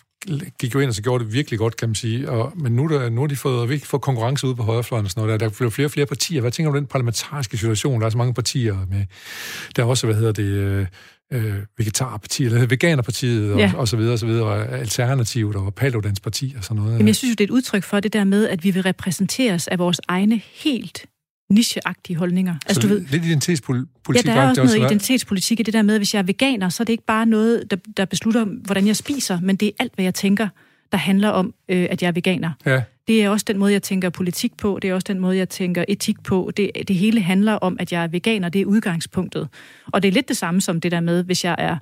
gik 0.61 0.74
jo 0.74 0.81
ind 0.81 0.88
og 0.88 0.94
så 0.94 1.02
gjorde 1.02 1.24
det 1.24 1.33
virkelig 1.33 1.59
godt, 1.59 1.76
kan 1.76 1.88
man 1.88 1.94
sige. 1.94 2.31
Og, 2.31 2.52
men 2.57 2.72
nu, 2.72 2.88
der, 2.88 3.09
nu 3.09 3.20
har 3.20 3.28
de 3.28 3.37
fået, 3.37 3.68
virkelig 3.68 3.87
fået 3.87 4.02
konkurrence 4.02 4.46
ud 4.46 4.54
på 4.54 4.62
højrefløjen 4.62 5.04
og 5.04 5.11
sådan 5.11 5.24
noget. 5.24 5.40
Der, 5.40 5.48
der 5.48 5.54
bliver 5.54 5.70
flere 5.70 5.87
og 5.87 5.90
flere 5.90 6.07
partier. 6.07 6.40
Hvad 6.40 6.50
tænker 6.50 6.70
du 6.72 6.76
om 6.76 6.83
den 6.83 6.88
parlamentariske 6.88 7.57
situation? 7.57 8.00
Der 8.00 8.07
er 8.07 8.11
så 8.11 8.18
mange 8.18 8.35
partier 8.35 8.76
med... 8.90 9.04
Der 9.76 9.83
er 9.83 9.87
også, 9.87 10.07
hvad 10.07 10.16
hedder 10.16 10.33
det... 10.33 10.42
Øh, 10.42 10.87
øh, 11.33 11.54
vegetarpartiet, 11.78 12.52
eller 12.52 12.66
veganerpartiet, 12.66 13.52
og, 13.52 13.59
ja. 13.59 13.72
og 13.76 13.88
så 13.88 13.96
videre, 13.96 14.12
og 14.12 14.18
så 14.18 14.26
videre, 14.26 14.44
og 14.44 14.78
Alternativet 14.78 15.57
og 15.57 15.74
Paludans 15.74 16.20
parti 16.20 16.54
og 16.59 16.64
sådan 16.64 16.76
noget. 16.76 16.92
Jamen, 16.92 17.07
jeg 17.07 17.16
synes 17.16 17.31
jo, 17.31 17.35
det 17.35 17.40
er 17.40 17.48
et 17.48 17.50
udtryk 17.50 17.83
for 17.83 18.00
det 18.00 18.12
der 18.12 18.24
med, 18.24 18.48
at 18.48 18.64
vi 18.64 18.70
vil 18.70 18.83
repræsenteres 18.83 19.68
af 19.68 19.78
vores 19.78 20.00
egne 20.09 20.42
helt 20.54 21.07
nicheagtige 21.51 22.17
holdninger. 22.17 22.55
Altså, 22.67 22.81
så 22.81 22.89
du 22.89 22.95
ved, 22.95 23.05
lidt 23.11 23.25
identitetspolitik? 23.25 24.27
Ja, 24.27 24.33
der 24.33 24.41
er 24.41 24.49
også 24.49 24.65
noget 24.65 24.77
identitetspolitik 24.77 25.61
i 25.61 25.63
det 25.63 25.75
der 25.75 25.83
med, 25.83 25.95
at 25.95 25.99
hvis 25.99 26.15
jeg 26.15 26.19
er 26.21 26.25
veganer, 26.25 26.69
så 26.69 26.83
er 26.83 26.85
det 26.85 26.93
ikke 26.93 27.07
bare 27.07 27.27
noget, 27.27 27.71
der, 27.71 27.77
der 27.97 28.05
beslutter, 28.05 28.45
hvordan 28.45 28.87
jeg 28.87 28.97
spiser, 28.97 29.41
men 29.41 29.57
det 29.57 29.69
er 29.69 29.73
alt, 29.79 29.95
hvad 29.95 30.05
jeg 30.05 30.15
tænker, 30.15 30.49
der 30.93 30.99
handler 30.99 31.29
om, 31.29 31.55
øh, 31.69 31.87
at 31.91 32.03
jeg 32.03 32.09
er 32.09 32.13
veganer. 32.13 32.51
Ja. 32.67 32.83
Det 33.09 33.25
er 33.25 33.29
også 33.31 33.45
den 33.49 33.59
måde, 33.59 33.73
jeg 33.73 33.83
tænker 33.83 34.11
politik 34.11 34.57
på, 34.57 34.79
det 34.83 34.91
er 34.91 34.95
også 34.95 35.05
den 35.09 35.19
måde, 35.19 35.37
jeg 35.37 35.49
tænker 35.49 35.85
etik 35.89 36.23
på. 36.23 36.51
Det, 36.57 36.71
det 36.89 36.97
hele 36.97 37.21
handler 37.21 37.53
om, 37.53 37.77
at 37.81 37.93
jeg 37.93 38.03
er 38.03 38.09
veganer, 38.09 38.49
det 38.49 38.61
er 38.61 38.67
udgangspunktet. 38.67 39.49
Og 39.87 40.03
det 40.03 40.09
er 40.09 40.13
lidt 40.13 40.29
det 40.29 40.37
samme 40.37 40.61
som 40.61 40.81
det 40.81 40.93
der 40.93 41.01
med, 41.01 41.25
hvis 41.25 41.45
jeg 41.45 41.55
er 41.59 41.77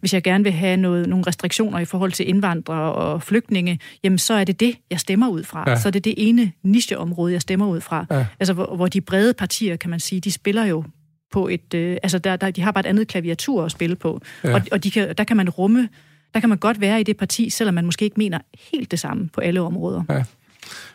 hvis 0.00 0.14
jeg 0.14 0.22
gerne 0.22 0.44
vil 0.44 0.52
have 0.52 0.76
noget, 0.76 1.08
nogle 1.08 1.24
restriktioner 1.26 1.78
i 1.78 1.84
forhold 1.84 2.12
til 2.12 2.28
indvandrere 2.28 2.92
og 2.92 3.22
flygtninge, 3.22 3.78
jamen 4.04 4.18
så 4.18 4.34
er 4.34 4.44
det 4.44 4.60
det, 4.60 4.76
jeg 4.90 5.00
stemmer 5.00 5.28
ud 5.28 5.44
fra. 5.44 5.64
Ja. 5.70 5.76
Så 5.76 5.88
er 5.88 5.90
det 5.90 6.04
det 6.04 6.14
ene 6.16 6.52
nicheområde, 6.62 7.32
jeg 7.32 7.40
stemmer 7.40 7.66
ud 7.66 7.80
fra. 7.80 8.06
Ja. 8.10 8.26
Altså 8.40 8.52
hvor, 8.52 8.76
hvor 8.76 8.86
de 8.86 9.00
brede 9.00 9.34
partier, 9.34 9.76
kan 9.76 9.90
man 9.90 10.00
sige, 10.00 10.20
de 10.20 10.32
spiller 10.32 10.64
jo 10.64 10.84
på 11.32 11.48
et... 11.48 11.74
Øh, 11.74 11.96
altså 12.02 12.18
der, 12.18 12.36
der, 12.36 12.50
de 12.50 12.62
har 12.62 12.72
bare 12.72 12.80
et 12.80 12.86
andet 12.86 13.08
klaviatur 13.08 13.64
at 13.64 13.70
spille 13.70 13.96
på. 13.96 14.20
Ja. 14.44 14.54
Og, 14.54 14.62
og 14.72 14.84
de 14.84 14.90
kan, 14.90 15.14
der 15.18 15.24
kan 15.24 15.36
man 15.36 15.48
rumme... 15.50 15.88
Der 16.34 16.40
kan 16.40 16.48
man 16.48 16.58
godt 16.58 16.80
være 16.80 17.00
i 17.00 17.02
det 17.02 17.16
parti, 17.16 17.50
selvom 17.50 17.74
man 17.74 17.84
måske 17.84 18.04
ikke 18.04 18.16
mener 18.18 18.38
helt 18.72 18.90
det 18.90 18.98
samme 18.98 19.28
på 19.28 19.40
alle 19.40 19.60
områder. 19.60 20.02
Ja. 20.10 20.24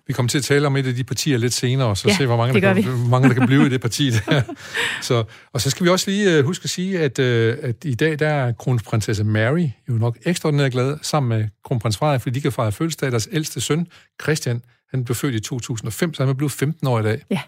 Vi 0.07 0.13
kommer 0.13 0.29
til 0.29 0.37
at 0.37 0.43
tale 0.43 0.67
om 0.67 0.75
et 0.75 0.87
af 0.87 0.95
de 0.95 1.03
partier 1.03 1.37
lidt 1.37 1.53
senere, 1.53 1.87
og 1.87 1.97
så 1.97 2.07
ja, 2.07 2.15
se, 2.15 2.25
hvor 2.25 2.37
mange, 2.37 2.61
der 2.61 2.73
kan, 2.73 2.83
hvor 2.83 3.09
mange 3.09 3.29
der 3.29 3.33
kan 3.33 3.47
blive 3.47 3.65
i 3.65 3.69
det 3.69 3.81
parti. 3.81 4.09
Der. 4.29 4.41
Så, 5.01 5.23
og 5.53 5.61
så 5.61 5.69
skal 5.69 5.85
vi 5.85 5.89
også 5.89 6.11
lige 6.11 6.39
uh, 6.39 6.45
huske 6.45 6.63
at 6.63 6.69
sige, 6.69 6.99
at, 6.99 7.19
uh, 7.19 7.69
at 7.69 7.75
i 7.85 7.95
dag 7.95 8.19
der 8.19 8.27
er 8.27 8.51
kronprinsesse 8.51 9.23
Mary 9.23 9.67
jo 9.89 9.93
nok 9.93 10.17
ekstraordinært 10.25 10.71
glad 10.71 10.97
sammen 11.01 11.39
med 11.39 11.47
kronprins 11.63 11.97
Frederik, 11.97 12.21
fordi 12.21 12.35
de 12.35 12.41
kan 12.41 12.51
fejre 12.51 12.71
fødselsdag. 12.71 13.11
Deres 13.11 13.29
ældste 13.31 13.61
søn, 13.61 13.87
Christian, 14.21 14.61
han 14.91 15.05
blev 15.05 15.15
født 15.15 15.35
i 15.35 15.39
2005, 15.39 16.13
så 16.13 16.23
han 16.23 16.29
er 16.29 16.33
blevet 16.33 16.51
15 16.51 16.87
år 16.87 16.99
i 16.99 17.03
dag. 17.03 17.21
Ja, 17.29 17.41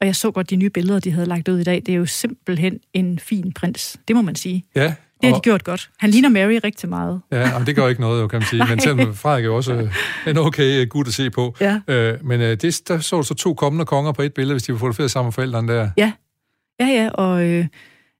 og 0.00 0.06
jeg 0.06 0.16
så 0.16 0.30
godt 0.30 0.50
de 0.50 0.56
nye 0.56 0.70
billeder, 0.70 1.00
de 1.00 1.10
havde 1.10 1.26
lagt 1.26 1.48
ud 1.48 1.58
i 1.58 1.64
dag. 1.64 1.82
Det 1.86 1.88
er 1.88 1.96
jo 1.96 2.06
simpelthen 2.06 2.80
en 2.94 3.18
fin 3.18 3.52
prins, 3.52 4.00
det 4.08 4.16
må 4.16 4.22
man 4.22 4.34
sige. 4.34 4.64
Ja, 4.76 4.94
det 5.22 5.30
har 5.30 5.36
de 5.36 5.40
gjort 5.42 5.64
godt. 5.64 5.90
Han 5.98 6.10
ligner 6.10 6.28
Mary 6.28 6.58
rigtig 6.64 6.88
meget. 6.88 7.20
Ja, 7.32 7.58
og 7.58 7.66
det 7.66 7.76
gør 7.76 7.88
ikke 7.88 8.00
noget, 8.00 8.30
kan 8.30 8.38
man 8.40 8.46
sige. 8.48 8.64
Men 8.70 8.80
selvom 8.80 9.14
Frederik 9.14 9.44
er 9.44 9.48
jo 9.48 9.56
også 9.56 9.72
øh, 9.74 9.90
en 10.26 10.38
okay 10.38 10.80
øh, 10.80 10.86
gut 10.88 11.08
at 11.08 11.14
se 11.14 11.30
på. 11.30 11.56
Ja. 11.60 11.80
Øh, 11.88 12.26
men 12.26 12.40
det, 12.40 12.80
der 12.88 12.98
så 12.98 13.22
så 13.22 13.34
to 13.34 13.54
kommende 13.54 13.84
konger 13.84 14.12
på 14.12 14.22
et 14.22 14.34
billede, 14.34 14.54
hvis 14.54 14.62
de 14.62 14.72
var 14.72 14.78
fotograferet 14.78 15.10
sammen 15.10 15.26
med 15.26 15.32
forældrene 15.32 15.72
der. 15.72 15.90
Ja, 15.96 16.12
ja, 16.80 16.86
ja 16.86 17.08
og 17.08 17.48
øh, 17.48 17.66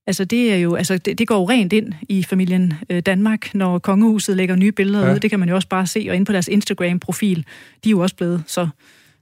altså, 0.07 0.25
det, 0.25 0.53
er 0.53 0.57
jo, 0.57 0.75
altså, 0.75 0.97
det, 0.97 1.19
det 1.19 1.27
går 1.27 1.35
jo 1.35 1.49
rent 1.49 1.73
ind 1.73 1.93
i 2.09 2.23
familien 2.23 2.73
øh, 2.89 3.01
Danmark, 3.01 3.55
når 3.55 3.79
kongehuset 3.79 4.37
lægger 4.37 4.55
nye 4.55 4.71
billeder 4.71 5.07
ja. 5.07 5.13
ud. 5.13 5.19
Det 5.19 5.29
kan 5.29 5.39
man 5.39 5.49
jo 5.49 5.55
også 5.55 5.67
bare 5.67 5.87
se, 5.87 6.05
og 6.09 6.15
inde 6.15 6.25
på 6.25 6.31
deres 6.31 6.47
Instagram-profil, 6.47 7.45
de 7.83 7.89
er 7.89 7.91
jo 7.91 7.99
også 7.99 8.15
blevet 8.15 8.43
så 8.47 8.67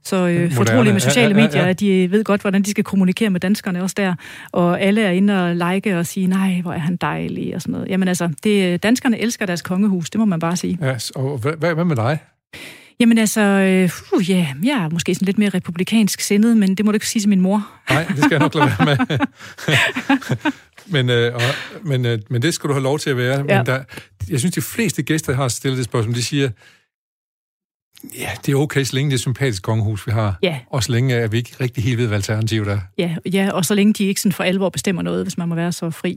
så 0.04 0.26
øh, 0.26 0.52
fortrolige 0.52 0.92
med 0.92 1.00
sociale 1.00 1.34
medier, 1.34 1.50
ja, 1.56 1.60
ja, 1.60 1.66
ja. 1.66 1.72
de 1.72 2.10
ved 2.10 2.24
godt, 2.24 2.40
hvordan 2.40 2.62
de 2.62 2.70
skal 2.70 2.84
kommunikere 2.84 3.30
med 3.30 3.40
danskerne 3.40 3.82
også 3.82 3.94
der. 3.96 4.14
Og 4.52 4.80
alle 4.80 5.02
er 5.02 5.10
inde 5.10 5.44
og 5.44 5.56
like 5.56 5.98
og 5.98 6.06
sige, 6.06 6.26
nej, 6.26 6.60
hvor 6.62 6.72
er 6.72 6.78
han 6.78 6.96
dejlig 6.96 7.54
og 7.54 7.62
sådan 7.62 7.72
noget. 7.72 7.88
Jamen 7.88 8.08
altså, 8.08 8.30
det, 8.44 8.82
danskerne 8.82 9.18
elsker 9.18 9.46
deres 9.46 9.62
kongehus, 9.62 10.10
det 10.10 10.18
må 10.18 10.24
man 10.24 10.40
bare 10.40 10.56
sige. 10.56 10.78
Ja, 10.82 10.96
og 11.14 11.38
hvad, 11.38 11.74
hvad 11.74 11.84
med 11.84 11.96
dig? 11.96 12.18
Jamen 13.00 13.18
altså, 13.18 13.40
øh, 13.40 13.90
uh, 14.12 14.30
yeah, 14.30 14.46
jeg 14.64 14.84
er 14.84 14.88
måske 14.88 15.14
sådan 15.14 15.26
lidt 15.26 15.38
mere 15.38 15.48
republikansk 15.48 16.20
sindet, 16.20 16.56
men 16.56 16.74
det 16.74 16.84
må 16.84 16.92
du 16.92 16.96
ikke 16.96 17.08
sige 17.08 17.20
til 17.22 17.28
min 17.28 17.40
mor. 17.40 17.70
Nej, 17.90 18.04
det 18.04 18.18
skal 18.18 18.30
jeg 18.30 18.38
nok 18.38 18.54
lade 18.54 18.66
være 18.66 19.06
med. 19.08 19.18
men, 20.94 21.10
øh, 21.10 21.34
og, 21.34 21.40
men, 21.82 22.06
øh, 22.06 22.18
men 22.30 22.42
det 22.42 22.54
skal 22.54 22.68
du 22.68 22.74
have 22.74 22.82
lov 22.82 22.98
til 22.98 23.10
at 23.10 23.16
være. 23.16 23.44
Ja. 23.48 23.56
Men 23.56 23.66
der, 23.66 23.82
jeg 24.28 24.38
synes, 24.38 24.54
de 24.54 24.62
fleste 24.62 25.02
gæster, 25.02 25.34
har 25.34 25.48
stillet 25.48 25.76
det 25.76 25.84
spørgsmål, 25.84 26.14
de 26.14 26.22
siger, 26.22 26.50
Ja, 28.18 28.30
det 28.46 28.52
er 28.52 28.56
okay, 28.56 28.84
så 28.84 28.94
længe 28.94 29.10
det 29.10 29.16
er 29.16 29.20
sympatisk 29.20 29.62
kongehus, 29.62 30.06
vi 30.06 30.12
har. 30.12 30.38
Ja. 30.42 30.58
Og 30.70 30.84
så 30.84 30.92
længe 30.92 31.14
at 31.14 31.32
vi 31.32 31.36
ikke 31.36 31.56
rigtig 31.60 31.84
helt 31.84 31.98
ved, 31.98 32.06
hvad 32.06 32.16
alternativet 32.16 32.68
er. 32.68 32.80
Ja, 32.98 33.16
ja, 33.32 33.50
og 33.52 33.64
så 33.64 33.74
længe 33.74 33.92
de 33.92 34.04
ikke 34.04 34.20
sådan 34.20 34.32
for 34.32 34.44
alvor 34.44 34.68
bestemmer 34.68 35.02
noget, 35.02 35.24
hvis 35.24 35.38
man 35.38 35.48
må 35.48 35.54
være 35.54 35.72
så 35.72 35.90
fri. 35.90 36.16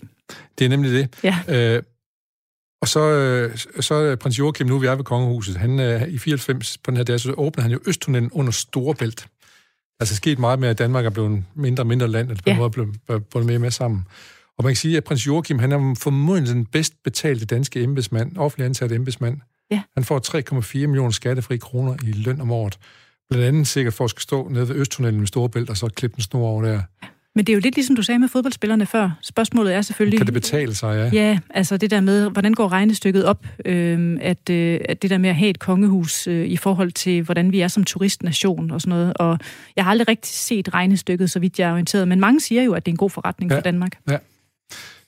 Det 0.59 0.65
er 0.65 0.69
nemlig 0.69 0.91
det. 0.91 1.09
Ja. 1.23 1.37
Øh, 1.47 1.83
og 2.81 2.87
så, 2.87 2.99
øh, 2.99 3.57
så 3.79 3.93
er 3.93 4.15
prins 4.15 4.39
Joachim, 4.39 4.67
nu 4.67 4.77
vi 4.77 4.87
er 4.87 4.95
ved 4.95 5.03
kongehuset, 5.03 5.57
han 5.57 5.79
øh, 5.79 6.07
i 6.07 6.17
94 6.17 6.77
på 6.77 6.91
den 6.91 6.97
her 6.97 7.03
dag, 7.03 7.19
så 7.19 7.33
åbner 7.37 7.61
han 7.61 7.71
jo 7.71 7.79
Østtunnelen 7.87 8.31
under 8.31 8.51
Storebælt. 8.51 9.27
Altså 9.99 10.15
sket 10.15 10.39
meget 10.39 10.59
med, 10.59 10.69
at 10.69 10.77
Danmark 10.77 11.05
er 11.05 11.09
blevet 11.09 11.43
mindre 11.55 11.81
og 11.81 11.87
mindre 11.87 12.07
land, 12.07 12.31
og 12.31 12.37
på 12.37 12.43
ja. 12.47 12.57
måde 12.57 12.69
blevet, 12.69 12.95
blevet 13.05 13.45
mere 13.45 13.59
med 13.59 13.71
sammen. 13.71 14.07
Og 14.57 14.63
man 14.63 14.71
kan 14.71 14.75
sige, 14.75 14.97
at 14.97 15.03
prins 15.03 15.27
Joachim, 15.27 15.59
han 15.59 15.71
er 15.71 15.95
formodentlig 15.99 16.53
den 16.55 16.65
bedst 16.65 17.03
betalte 17.03 17.45
danske 17.45 17.83
embedsmand, 17.83 18.37
offentlig 18.37 18.65
ansatte 18.65 18.95
embedsmand. 18.95 19.41
Ja. 19.71 19.81
Han 19.93 20.03
får 20.03 20.19
3,4 20.81 20.87
millioner 20.87 21.11
skattefri 21.11 21.57
kroner 21.57 21.95
i 22.03 22.11
løn 22.11 22.41
om 22.41 22.51
året. 22.51 22.79
Blandt 23.29 23.45
andet 23.45 23.67
sikkert 23.67 23.93
for 23.93 24.03
at 24.03 24.09
skal 24.09 24.21
stå 24.21 24.47
nede 24.49 24.69
ved 24.69 24.75
Østtunnelen 24.75 25.19
med 25.19 25.27
Storebælt 25.27 25.69
og 25.69 25.77
så 25.77 25.87
klippe 25.87 26.17
en 26.17 26.21
snor 26.21 26.47
over 26.47 26.61
der. 26.61 26.81
Men 27.35 27.45
det 27.45 27.53
er 27.53 27.55
jo 27.55 27.59
lidt 27.59 27.75
ligesom 27.75 27.95
du 27.95 28.01
sagde 28.01 28.19
med 28.19 28.27
fodboldspillerne 28.27 28.85
før. 28.85 29.09
Spørgsmålet 29.21 29.73
er 29.73 29.81
selvfølgelig... 29.81 30.19
Kan 30.19 30.25
det 30.25 30.33
betale 30.33 30.75
sig, 30.75 31.11
ja? 31.13 31.21
Ja, 31.21 31.39
altså 31.49 31.77
det 31.77 31.91
der 31.91 32.01
med, 32.01 32.29
hvordan 32.29 32.53
går 32.53 32.71
regnestykket 32.71 33.25
op, 33.25 33.45
øh, 33.65 34.17
at, 34.21 34.49
øh, 34.49 34.79
at 34.85 35.01
det 35.01 35.09
der 35.09 35.17
med 35.17 35.29
at 35.29 35.35
have 35.35 35.49
et 35.49 35.59
kongehus 35.59 36.27
øh, 36.27 36.45
i 36.45 36.57
forhold 36.57 36.91
til, 36.91 37.21
hvordan 37.21 37.51
vi 37.51 37.59
er 37.59 37.67
som 37.67 37.83
turistnation 37.83 38.71
og 38.71 38.81
sådan 38.81 38.89
noget. 38.89 39.13
Og 39.15 39.39
jeg 39.75 39.83
har 39.83 39.91
aldrig 39.91 40.07
rigtig 40.07 40.33
set 40.33 40.73
regnestykket, 40.73 41.31
så 41.31 41.39
vidt 41.39 41.59
jeg 41.59 41.69
er 41.69 41.71
orienteret, 41.71 42.07
men 42.07 42.19
mange 42.19 42.39
siger 42.39 42.63
jo, 42.63 42.73
at 42.73 42.85
det 42.85 42.91
er 42.91 42.93
en 42.93 42.97
god 42.97 43.09
forretning 43.09 43.51
ja. 43.51 43.57
for 43.57 43.61
Danmark. 43.61 43.97
Ja. 44.09 44.17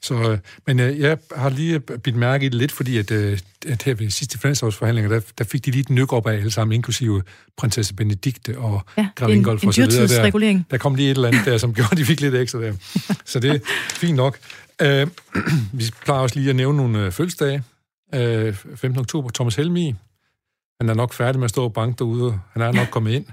Så, 0.07 0.31
øh, 0.31 0.37
men 0.67 0.79
øh, 0.79 0.99
jeg 0.99 1.17
har 1.35 1.49
lige 1.49 1.79
bidt 1.79 2.15
mærke 2.15 2.45
i 2.45 2.49
det 2.49 2.57
lidt, 2.57 2.71
fordi 2.71 2.97
at, 2.97 3.11
øh, 3.11 3.39
at 3.67 3.83
her 3.83 3.93
ved 3.93 4.09
sidste 4.09 4.39
finanslovsforhandlinger, 4.39 5.09
der, 5.09 5.21
der 5.37 5.43
fik 5.43 5.65
de 5.65 5.71
lige 5.71 5.81
et 5.81 5.89
nyk 5.89 6.13
op 6.13 6.27
af 6.27 6.33
alle 6.33 6.51
sammen, 6.51 6.75
inklusive 6.75 7.23
prinsesse 7.57 7.93
Benedikte 7.93 8.57
og 8.57 8.81
ja, 8.97 9.07
Grav 9.15 9.29
Ingolf 9.29 9.65
og 9.65 9.73
så 9.73 9.81
videre. 9.81 10.07
Der, 10.07 10.63
der 10.71 10.77
kom 10.77 10.95
lige 10.95 11.11
et 11.11 11.15
eller 11.15 11.27
andet 11.27 11.45
der, 11.45 11.57
som 11.57 11.73
gjorde, 11.75 11.95
de 11.95 12.05
fik 12.05 12.21
lidt 12.21 12.35
ekstra 12.35 12.59
der. 12.59 12.73
Så 13.25 13.39
det 13.39 13.51
er 13.51 13.59
fint 13.89 14.15
nok. 14.15 14.37
Uh, 14.83 14.87
vi 15.79 15.91
plejer 16.05 16.21
også 16.21 16.35
lige 16.35 16.49
at 16.49 16.55
nævne 16.55 16.77
nogle 16.77 17.05
uh, 17.05 17.11
fødselsdage. 17.11 17.63
Uh, 18.15 18.55
15. 18.75 18.99
oktober, 18.99 19.29
Thomas 19.33 19.55
Helmi. 19.55 19.95
Han 20.81 20.89
er 20.89 20.93
nok 20.93 21.13
færdig 21.13 21.39
med 21.39 21.45
at 21.45 21.49
stå 21.49 21.63
og 21.63 21.73
banke 21.73 21.97
derude. 21.99 22.39
Han 22.53 22.61
er 22.61 22.71
nok 22.71 22.87
kommet 22.91 23.11
ind. 23.11 23.25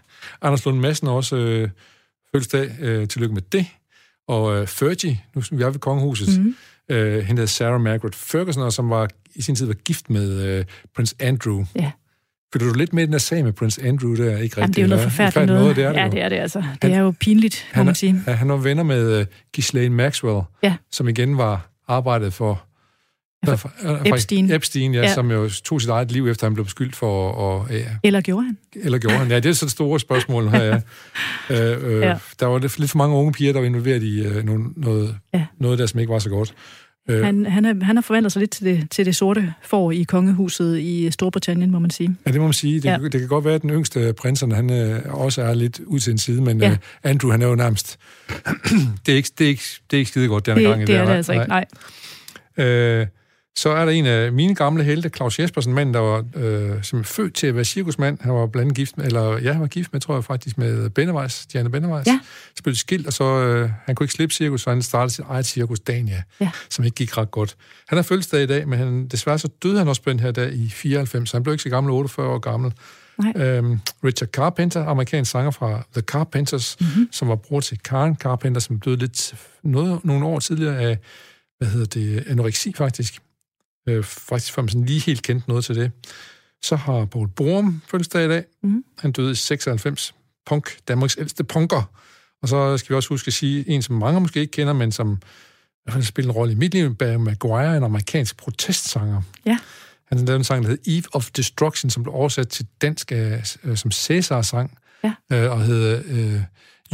Anders 0.42 0.64
Lund 0.64 0.80
Madsen 0.80 1.08
også 1.08 1.36
uh, 1.36 1.70
fødselsdag. 2.32 2.70
Uh, 2.82 3.08
tillykke 3.08 3.34
med 3.34 3.42
det. 3.42 3.66
Og 4.28 4.60
uh, 4.60 4.66
Fergie, 4.66 5.20
nu 5.34 5.42
vi 5.52 5.62
er 5.62 5.70
ved 5.70 5.78
kongehuset, 5.78 6.38
mm-hmm. 6.38 6.54
uh, 6.90 6.96
hende 6.96 7.24
hedder 7.24 7.46
Sarah 7.46 7.80
Margaret 7.80 8.14
Ferguson, 8.14 8.72
som 8.72 8.90
var 8.90 9.08
i 9.34 9.42
sin 9.42 9.54
tid 9.54 9.66
var 9.66 9.74
gift 9.74 10.10
med 10.10 10.58
uh, 10.58 10.64
prins 10.96 11.14
Andrew. 11.20 11.64
Ja. 11.76 11.90
Føler 12.52 12.72
du 12.72 12.78
lidt 12.78 12.92
med 12.92 13.02
den 13.06 13.14
her 13.14 13.18
sag 13.18 13.44
med 13.44 13.52
prins 13.52 13.78
Andrew 13.78 14.16
der? 14.16 14.38
Ikke 14.38 14.42
rigtig, 14.42 14.56
Jamen, 14.56 14.72
det 14.72 14.78
er 14.78 14.82
jo 14.82 14.88
noget 14.88 15.02
forfærdeligt 15.02 15.46
noget. 15.46 15.60
noget. 15.62 15.76
Det 15.76 15.84
er 15.84 15.92
det 15.92 15.98
ja, 16.00 16.08
det 16.08 16.22
er 16.22 16.28
det 16.28 16.36
altså. 16.36 16.58
Det 16.58 16.78
han, 16.82 16.92
er 16.92 16.98
jo 16.98 17.14
pinligt, 17.20 17.66
må 17.76 17.82
man 17.82 17.94
sige. 17.94 18.12
Han, 18.12 18.34
han 18.34 18.48
var 18.48 18.56
venner 18.56 18.82
med 18.82 19.20
uh, 19.20 19.26
Ghislaine 19.54 19.94
Maxwell, 19.94 20.40
ja. 20.62 20.76
som 20.90 21.08
igen 21.08 21.38
var 21.38 21.70
arbejdet 21.88 22.32
for 22.32 22.64
For 23.46 23.72
Epstein. 24.06 24.50
Epstein, 24.50 24.94
ja, 24.94 25.00
ja, 25.00 25.14
som 25.14 25.30
jo 25.30 25.48
tog 25.64 25.80
sit 25.80 25.90
eget 25.90 26.12
liv, 26.12 26.28
efter 26.28 26.46
han 26.46 26.54
blev 26.54 26.64
beskyldt 26.64 26.96
for 26.96 27.32
at... 27.50 27.74
Ja. 27.74 27.84
Eller 28.02 28.20
gjorde 28.20 28.44
han? 28.44 28.58
Eller 28.74 28.98
gjorde 28.98 29.16
han, 29.16 29.30
ja. 29.30 29.36
Det 29.36 29.46
er 29.46 29.52
så 29.52 29.66
det 29.66 29.72
store 29.72 30.00
spørgsmål 30.00 30.48
her, 30.48 30.62
ja. 30.64 30.80
øh, 31.72 31.94
øh, 31.94 32.00
ja. 32.00 32.18
Der 32.40 32.46
var 32.46 32.58
lidt 32.58 32.90
for 32.90 32.98
mange 32.98 33.16
unge 33.16 33.32
piger, 33.32 33.52
der 33.52 33.60
var 33.60 33.66
involveret 33.66 34.02
i 34.02 34.22
øh, 34.26 34.44
noget, 34.44 34.62
noget, 34.76 35.16
ja. 35.34 35.46
noget 35.58 35.78
der, 35.78 35.86
som 35.86 36.00
ikke 36.00 36.12
var 36.12 36.18
så 36.18 36.30
godt. 36.30 36.54
Øh. 37.08 37.24
Han, 37.24 37.46
han, 37.46 37.64
er, 37.64 37.84
han 37.84 37.96
har 37.96 38.02
forvandlet 38.02 38.32
sig 38.32 38.40
lidt 38.40 38.50
til 38.50 38.66
det, 38.66 38.90
til 38.90 39.06
det 39.06 39.16
sorte 39.16 39.54
får 39.62 39.92
i 39.92 40.02
kongehuset 40.02 40.78
i 40.78 41.10
Storbritannien, 41.10 41.70
må 41.70 41.78
man 41.78 41.90
sige. 41.90 42.16
Ja, 42.26 42.30
det 42.30 42.40
må 42.40 42.46
man 42.46 42.52
sige. 42.52 42.76
Det, 42.76 42.84
ja. 42.84 42.98
det 43.02 43.12
kan 43.12 43.28
godt 43.28 43.44
være, 43.44 43.54
at 43.54 43.62
den 43.62 43.70
yngste 43.70 44.12
prinserne, 44.12 44.54
han 44.54 44.70
øh, 44.70 45.02
også 45.14 45.42
er 45.42 45.54
lidt 45.54 45.80
ud 45.86 45.98
til 46.00 46.10
en 46.10 46.18
side, 46.18 46.42
men 46.42 46.60
ja. 46.60 46.70
øh, 46.70 46.76
Andrew, 47.02 47.30
han 47.30 47.42
er 47.42 47.46
jo 47.46 47.54
nærmest... 47.54 47.98
det, 49.06 49.12
er 49.12 49.16
ikke, 49.16 49.30
det, 49.38 49.44
er 49.44 49.48
ikke, 49.48 49.62
det 49.90 49.96
er 49.96 49.98
ikke 49.98 50.10
skide 50.10 50.28
godt, 50.28 50.46
denne 50.46 50.60
det, 50.60 50.68
gang. 50.68 50.80
Det, 50.80 50.88
det 50.88 50.96
er 50.96 51.04
det 51.04 51.12
altså 51.12 51.32
ikke, 51.32 51.46
nej. 51.48 51.64
Øh, 52.56 53.06
så 53.56 53.70
er 53.70 53.84
der 53.84 53.92
en 53.92 54.06
af 54.06 54.32
mine 54.32 54.54
gamle 54.54 54.84
helte, 54.84 55.08
Claus 55.08 55.38
Jespersen, 55.38 55.74
mand, 55.74 55.94
der 55.94 56.00
var 56.00 56.24
øh, 56.36 56.82
som 56.82 57.04
født 57.04 57.34
til 57.34 57.46
at 57.46 57.54
være 57.54 57.64
cirkusmand. 57.64 58.18
Han 58.20 58.34
var 58.34 58.46
blandt 58.46 58.74
gift 58.74 58.98
med, 58.98 59.06
eller 59.06 59.38
ja, 59.38 59.52
han 59.52 59.60
var 59.60 59.66
gift 59.66 59.92
med, 59.92 60.00
tror 60.00 60.14
jeg 60.14 60.24
faktisk, 60.24 60.58
med 60.58 60.90
Bennevejs, 60.90 61.46
Diana 61.46 61.68
Bennevejs. 61.68 62.06
Ja. 62.06 62.20
Blev 62.62 62.74
skilt, 62.74 63.06
og 63.06 63.12
så 63.12 63.24
øh, 63.24 63.70
han 63.84 63.94
kunne 63.94 64.04
ikke 64.04 64.14
slippe 64.14 64.34
cirkus, 64.34 64.62
så 64.62 64.70
han 64.70 64.82
startede 64.82 65.14
sit 65.14 65.24
eget 65.28 65.46
cirkus, 65.46 65.80
Dania, 65.80 66.22
ja. 66.40 66.50
som 66.70 66.84
ikke 66.84 66.94
gik 66.94 67.18
ret 67.18 67.30
godt. 67.30 67.56
Han 67.88 67.98
har 67.98 68.02
fødselsdag 68.02 68.42
i 68.42 68.46
dag, 68.46 68.68
men 68.68 68.78
han, 68.78 69.06
desværre 69.08 69.38
så 69.38 69.48
døde 69.62 69.78
han 69.78 69.88
også 69.88 70.02
på 70.02 70.10
den 70.10 70.20
her 70.20 70.30
dag 70.30 70.52
i 70.52 70.68
94, 70.68 71.28
så 71.28 71.36
han 71.36 71.42
blev 71.42 71.54
ikke 71.54 71.62
så 71.62 71.68
gammel, 71.68 71.92
48 71.92 72.28
år 72.28 72.38
gammel. 72.38 72.72
Øhm, 73.36 73.78
Richard 74.04 74.28
Carpenter, 74.28 74.86
amerikansk 74.86 75.30
sanger 75.30 75.50
fra 75.50 75.82
The 75.92 76.02
Carpenters, 76.02 76.76
mm-hmm. 76.80 77.08
som 77.12 77.28
var 77.28 77.36
bror 77.36 77.60
til 77.60 77.78
Karen 77.78 78.16
Carpenter, 78.16 78.60
som 78.60 78.80
døde 78.80 78.96
lidt 78.96 79.34
noget, 79.62 80.04
nogle 80.04 80.24
år 80.24 80.38
tidligere 80.38 80.78
af, 80.78 80.98
hvad 81.58 81.68
hedder 81.68 81.86
det, 81.86 82.24
anoreksi 82.26 82.72
faktisk 82.76 83.20
øh, 83.88 84.04
faktisk 84.04 84.52
før 84.52 84.62
man 84.62 84.68
sådan 84.68 84.86
lige 84.86 85.00
helt 85.00 85.22
kendte 85.22 85.48
noget 85.48 85.64
til 85.64 85.74
det. 85.74 85.92
Så 86.62 86.76
har 86.76 87.04
Paul 87.04 87.28
Borum 87.28 87.82
fødselsdag 87.90 88.24
i 88.24 88.28
dag. 88.28 88.44
Mm. 88.62 88.84
Han 88.98 89.12
døde 89.12 89.30
i 89.30 89.34
96. 89.34 90.14
Punk, 90.46 90.78
Danmarks 90.88 91.16
ældste 91.20 91.44
punker. 91.44 91.82
Og 92.42 92.48
så 92.48 92.78
skal 92.78 92.90
vi 92.90 92.96
også 92.96 93.08
huske 93.08 93.28
at 93.28 93.32
sige, 93.32 93.68
en 93.68 93.82
som 93.82 93.96
mange 93.96 94.20
måske 94.20 94.40
ikke 94.40 94.50
kender, 94.50 94.72
men 94.72 94.92
som 94.92 95.18
fald 95.88 96.02
spiller 96.04 96.30
en 96.30 96.36
rolle 96.36 96.52
i 96.52 96.56
mit 96.56 96.74
liv, 96.74 96.94
Barry 96.94 97.14
Maguire, 97.14 97.76
en 97.76 97.82
amerikansk 97.82 98.36
protestsanger. 98.36 99.22
Ja. 99.46 99.58
Han 100.06 100.18
lavede 100.18 100.36
en 100.36 100.44
sang, 100.44 100.62
der 100.62 100.68
hedder 100.68 100.98
Eve 100.98 101.04
of 101.12 101.30
Destruction, 101.30 101.90
som 101.90 102.02
blev 102.02 102.14
oversat 102.14 102.48
til 102.48 102.66
dansk 102.82 103.12
øh, 103.12 103.44
som 103.74 103.90
Cæsar-sang, 103.90 104.78
ja. 105.04 105.12
øh, 105.32 105.50
og 105.50 105.60
hedder 105.62 106.02
øh, 106.06 106.40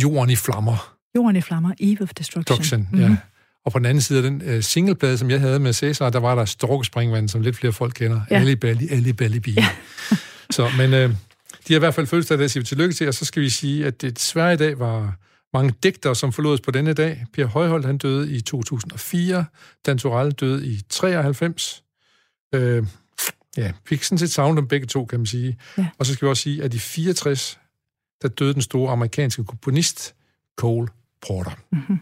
Jorden 0.03 0.30
i 0.30 0.36
flammer. 0.36 0.97
Jorden 1.16 1.36
i 1.36 1.41
flammer, 1.41 1.74
Eve 1.80 2.03
of 2.03 2.09
Destruction. 2.09 2.59
Destruction, 2.59 2.88
mm-hmm. 2.93 3.01
ja. 3.01 3.16
Og 3.64 3.72
på 3.72 3.78
den 3.78 3.86
anden 3.86 4.02
side 4.02 4.18
af 4.18 4.30
den 4.30 4.56
uh, 4.56 4.61
singleplade, 4.61 5.18
som 5.18 5.30
jeg 5.30 5.40
havde 5.40 5.58
med 5.58 5.72
Cæsar, 5.72 6.11
der 6.11 6.18
var 6.18 6.34
der 6.34 6.44
Storkespringvand, 6.44 7.28
som 7.28 7.40
lidt 7.40 7.56
flere 7.56 7.72
folk 7.72 7.94
kender. 7.94 8.20
Ja. 8.30 8.40
Ali 8.40 8.56
Balli, 8.56 8.88
Ali 8.88 9.12
Balli 9.12 9.54
Ja. 9.56 9.68
så, 10.50 10.68
men 10.76 10.92
uh, 10.92 11.16
de 11.68 11.72
har 11.72 11.76
i 11.76 11.78
hvert 11.78 11.94
fald 11.94 12.06
fødselsdag, 12.06 12.38
der 12.38 12.48
siger 12.48 12.62
vi 12.62 12.66
tillykke 12.66 12.94
til, 12.94 13.08
og 13.08 13.14
så 13.14 13.24
skal 13.24 13.42
vi 13.42 13.48
sige, 13.48 13.86
at 13.86 14.02
det 14.02 14.16
desværre 14.18 14.54
i 14.54 14.56
dag 14.56 14.78
var 14.78 15.16
mange 15.52 15.74
digtere, 15.82 16.16
som 16.16 16.32
forlod 16.32 16.58
på 16.58 16.70
denne 16.70 16.92
dag. 16.92 17.26
Per 17.32 17.46
Højholdt, 17.46 17.86
han 17.86 17.98
døde 17.98 18.32
i 18.32 18.40
2004. 18.40 19.44
Dan 19.86 19.98
Torell 19.98 20.32
døde 20.32 20.66
i 20.66 20.80
93. 20.88 21.82
Uh, 22.56 22.62
øh, 22.62 22.86
ja, 23.56 23.72
fik 23.86 24.02
sådan 24.02 24.18
set 24.18 24.30
savnet 24.30 24.56
dem 24.56 24.68
begge 24.68 24.86
to, 24.86 25.04
kan 25.04 25.18
man 25.18 25.26
sige. 25.26 25.58
Ja. 25.78 25.86
Og 25.98 26.06
så 26.06 26.12
skal 26.12 26.26
vi 26.26 26.30
også 26.30 26.42
sige, 26.42 26.62
at 26.62 26.74
i 26.74 26.78
64, 26.78 27.58
der 28.22 28.28
døde 28.28 28.54
den 28.54 28.62
store 28.62 28.92
amerikanske 28.92 29.44
komponist 29.44 30.14
Cole 30.58 30.88
Porter. 31.26 31.50
Mm-hmm. 31.72 31.98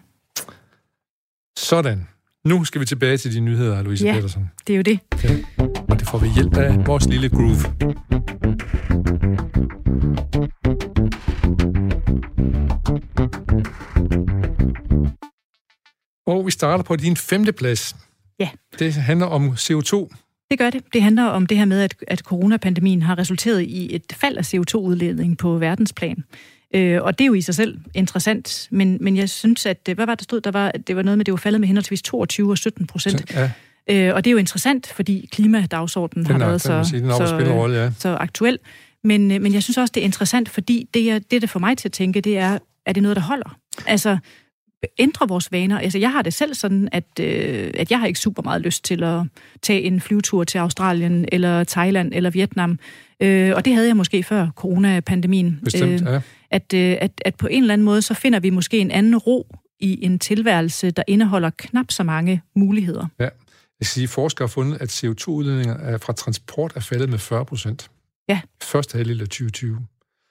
Sådan. 1.58 2.06
Nu 2.44 2.64
skal 2.64 2.80
vi 2.80 2.86
tilbage 2.86 3.16
til 3.16 3.34
de 3.34 3.40
nyheder, 3.40 3.82
Louise 3.82 4.06
ja, 4.06 4.12
Petersen. 4.14 4.50
det 4.66 4.72
er 4.72 4.76
jo 4.76 4.82
det. 4.82 5.00
Ja. 5.24 5.36
Og 5.88 6.00
det 6.00 6.08
får 6.08 6.18
vi 6.18 6.28
hjælp 6.34 6.56
af 6.56 6.86
vores 6.86 7.08
lille 7.08 7.28
groove. 7.28 7.64
Og 16.26 16.46
vi 16.46 16.50
starter 16.50 16.84
på 16.84 16.96
din 16.96 17.16
femte 17.16 17.52
plads. 17.52 17.96
Ja. 18.40 18.48
Det 18.78 18.94
handler 18.94 19.26
om 19.26 19.48
CO2. 19.48 20.08
Det 20.50 20.58
gør 20.58 20.70
det. 20.70 20.82
Det 20.92 21.02
handler 21.02 21.24
om 21.24 21.46
det 21.46 21.58
her 21.58 21.64
med, 21.64 21.80
at, 21.80 21.94
at 22.08 22.18
coronapandemien 22.18 23.02
har 23.02 23.18
resulteret 23.18 23.62
i 23.62 23.94
et 23.94 24.12
fald 24.16 24.36
af 24.36 24.54
CO2-udledning 24.54 25.38
på 25.38 25.58
verdensplan. 25.58 26.24
Øh, 26.74 27.02
og 27.02 27.18
det 27.18 27.24
er 27.24 27.26
jo 27.26 27.34
i 27.34 27.40
sig 27.40 27.54
selv 27.54 27.78
interessant, 27.94 28.68
men, 28.70 28.98
men 29.00 29.16
jeg 29.16 29.28
synes, 29.28 29.66
at, 29.66 29.90
hvad 29.94 30.06
var 30.06 30.14
der 30.14 30.22
stod, 30.22 30.40
der 30.40 30.50
var, 30.50 30.70
det 30.70 30.96
var 30.96 31.02
noget 31.02 31.18
med, 31.18 31.24
det 31.24 31.32
var 31.32 31.38
faldet 31.38 31.60
med 31.60 31.68
henholdsvis 31.68 32.02
22 32.02 32.50
og 32.50 32.58
17 32.58 32.86
procent. 32.86 33.34
Ja. 33.34 33.50
Øh, 33.90 34.14
og 34.14 34.24
det 34.24 34.30
er 34.30 34.32
jo 34.32 34.38
interessant, 34.38 34.86
fordi 34.86 35.28
klimadagsordenen 35.32 36.26
har 36.26 36.38
været 36.38 36.60
så, 36.60 36.84
sige, 36.84 37.10
så, 37.10 37.52
rolle, 37.54 37.76
ja. 37.76 37.90
så 37.98 38.08
aktuel. 38.08 38.58
Men, 39.04 39.30
øh, 39.30 39.42
men 39.42 39.54
jeg 39.54 39.62
synes 39.62 39.78
også, 39.78 39.92
det 39.94 40.00
er 40.00 40.04
interessant, 40.04 40.48
fordi 40.48 40.88
det, 40.94 41.10
er, 41.10 41.18
det, 41.18 41.42
der 41.42 41.48
får 41.48 41.60
mig 41.60 41.78
til 41.78 41.88
at 41.88 41.92
tænke, 41.92 42.20
det 42.20 42.38
er, 42.38 42.58
er 42.86 42.92
det 42.92 43.02
noget, 43.02 43.16
der 43.16 43.22
holder? 43.22 43.58
Altså, 43.86 44.18
ændre 44.98 45.28
vores 45.28 45.52
vaner. 45.52 45.78
Altså, 45.78 45.98
jeg 45.98 46.12
har 46.12 46.22
det 46.22 46.34
selv 46.34 46.54
sådan, 46.54 46.88
at, 46.92 47.04
øh, 47.20 47.70
at 47.74 47.90
jeg 47.90 48.00
har 48.00 48.06
ikke 48.06 48.20
super 48.20 48.42
meget 48.42 48.62
lyst 48.62 48.84
til 48.84 49.02
at 49.02 49.22
tage 49.62 49.82
en 49.82 50.00
flyvetur 50.00 50.44
til 50.44 50.58
Australien, 50.58 51.24
eller 51.32 51.64
Thailand, 51.64 52.12
eller 52.14 52.30
Vietnam. 52.30 52.78
Øh, 53.20 53.52
og 53.56 53.64
det 53.64 53.74
havde 53.74 53.88
jeg 53.88 53.96
måske 53.96 54.22
før 54.22 54.48
coronapandemien. 54.56 55.60
Bestemt, 55.64 56.02
øh, 56.02 56.06
ja 56.06 56.20
at, 56.50 56.74
øh, 56.74 56.96
at, 57.00 57.22
at 57.24 57.34
på 57.34 57.46
en 57.46 57.62
eller 57.62 57.72
anden 57.72 57.84
måde, 57.84 58.02
så 58.02 58.14
finder 58.14 58.40
vi 58.40 58.50
måske 58.50 58.78
en 58.78 58.90
anden 58.90 59.16
ro 59.16 59.56
i 59.80 60.04
en 60.04 60.18
tilværelse, 60.18 60.90
der 60.90 61.02
indeholder 61.06 61.50
knap 61.58 61.90
så 61.90 62.02
mange 62.02 62.42
muligheder. 62.56 63.06
Ja. 63.18 63.24
Jeg 63.80 63.86
skal 63.86 63.94
sige, 63.94 64.04
at 64.04 64.10
forskere 64.10 64.46
har 64.46 64.52
fundet, 64.52 64.82
at 64.82 65.04
CO2-udledninger 65.04 65.98
fra 65.98 66.12
transport 66.12 66.72
er 66.76 66.80
faldet 66.80 67.08
med 67.08 67.18
40 67.18 67.44
procent. 67.44 67.90
Ja. 68.28 68.40
Første 68.62 68.96
halvdel 68.96 69.20
af 69.20 69.26
2020. 69.26 69.78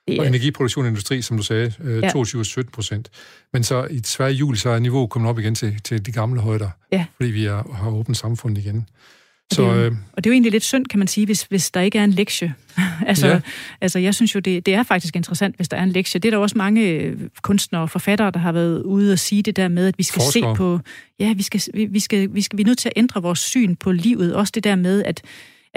Og 0.08 0.28
energiproduktion 0.28 0.86
og 0.86 0.90
industri, 0.90 1.22
som 1.22 1.38
du 1.38 1.44
sagde, 1.44 1.74
øh, 1.84 2.04
ja. 2.04 2.10
22-17 2.10 2.70
procent. 2.74 3.10
Men 3.54 3.64
så 3.64 3.88
i 3.92 4.02
Sverige 4.04 4.34
juli, 4.34 4.58
så 4.58 4.70
er 4.70 4.80
niveauet 4.80 5.10
kommet 5.10 5.30
op 5.30 5.40
igen 5.40 5.56
til, 5.56 5.82
til 5.84 6.06
de 6.06 6.12
gamle 6.12 6.42
højder, 6.42 6.70
ja. 6.92 7.06
fordi 7.16 7.32
vi 7.32 7.46
er, 7.46 7.74
har 7.74 7.92
åbent 7.92 8.18
samfund 8.18 8.58
igen. 8.58 8.88
Så, 9.54 9.62
og, 9.62 9.76
det, 9.76 9.82
øh, 9.82 9.92
og 10.14 10.24
det 10.24 10.30
er 10.30 10.32
jo 10.32 10.34
egentlig 10.34 10.52
lidt 10.52 10.64
synd, 10.64 10.86
kan 10.86 11.00
man 11.00 11.08
sige, 11.08 11.26
hvis, 11.26 11.44
hvis 11.44 11.72
der 11.72 11.82
ikke 11.82 12.00
er 12.00 12.04
en 12.04 12.12
lektie. 12.12 12.54
altså, 13.08 13.28
ja. 13.28 13.40
altså, 13.82 14.00
jeg 14.00 14.16
synes 14.16 14.36
jo, 14.36 14.40
det, 14.40 14.66
det 14.66 14.74
er 14.74 14.84
faktisk 14.84 15.16
interessant, 15.16 15.56
hvis 15.56 15.70
der 15.70 15.78
er 15.78 15.84
en 15.84 15.92
lektie. 15.92 16.20
Det 16.20 16.28
er 16.28 16.32
der 16.32 16.38
også 16.38 16.58
mange 16.58 16.82
øh, 16.82 17.20
kunstnere 17.42 17.82
og 17.82 17.90
forfattere, 17.90 18.32
der 18.32 18.40
har 18.40 18.52
været 18.52 18.84
ude 18.84 19.14
og 19.14 19.20
sige 19.20 19.44
det 19.44 19.56
der 19.56 19.68
med, 19.68 19.88
at 19.88 19.98
vi 19.98 20.04
skal 20.04 20.22
Forskere. 20.22 20.56
se 20.56 20.58
på... 20.58 20.80
Ja, 21.20 21.34
vi 21.34 21.44
skal, 21.44 21.62
vi, 21.74 21.86
vi, 21.86 22.00
skal, 22.00 22.34
vi, 22.34 22.42
skal, 22.42 22.58
vi 22.58 22.62
er 22.62 22.68
nødt 22.68 22.78
til 22.78 22.90
at 22.90 22.94
ændre 22.96 23.22
vores 23.22 23.40
syn 23.40 23.76
på 23.76 23.92
livet. 23.92 24.36
Også 24.36 24.52
det 24.56 24.64
der 24.64 24.76
med, 24.76 25.04
at 25.04 25.22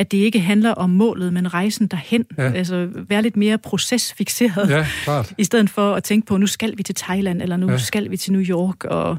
at 0.00 0.12
det 0.12 0.18
ikke 0.18 0.40
handler 0.40 0.70
om 0.70 0.90
målet, 0.90 1.32
men 1.32 1.54
rejsen 1.54 1.86
derhen. 1.86 2.24
Ja. 2.38 2.52
Altså 2.52 2.88
være 3.08 3.22
lidt 3.22 3.36
mere 3.36 3.58
procesfixeret, 3.58 4.70
ja, 4.70 4.86
klart. 5.04 5.34
i 5.38 5.44
stedet 5.44 5.70
for 5.70 5.94
at 5.94 6.04
tænke 6.04 6.26
på, 6.26 6.36
nu 6.36 6.46
skal 6.46 6.78
vi 6.78 6.82
til 6.82 6.94
Thailand, 6.94 7.42
eller 7.42 7.56
nu 7.56 7.70
ja. 7.70 7.78
skal 7.78 8.10
vi 8.10 8.16
til 8.16 8.32
New 8.32 8.42
York, 8.42 8.84
og 8.84 9.18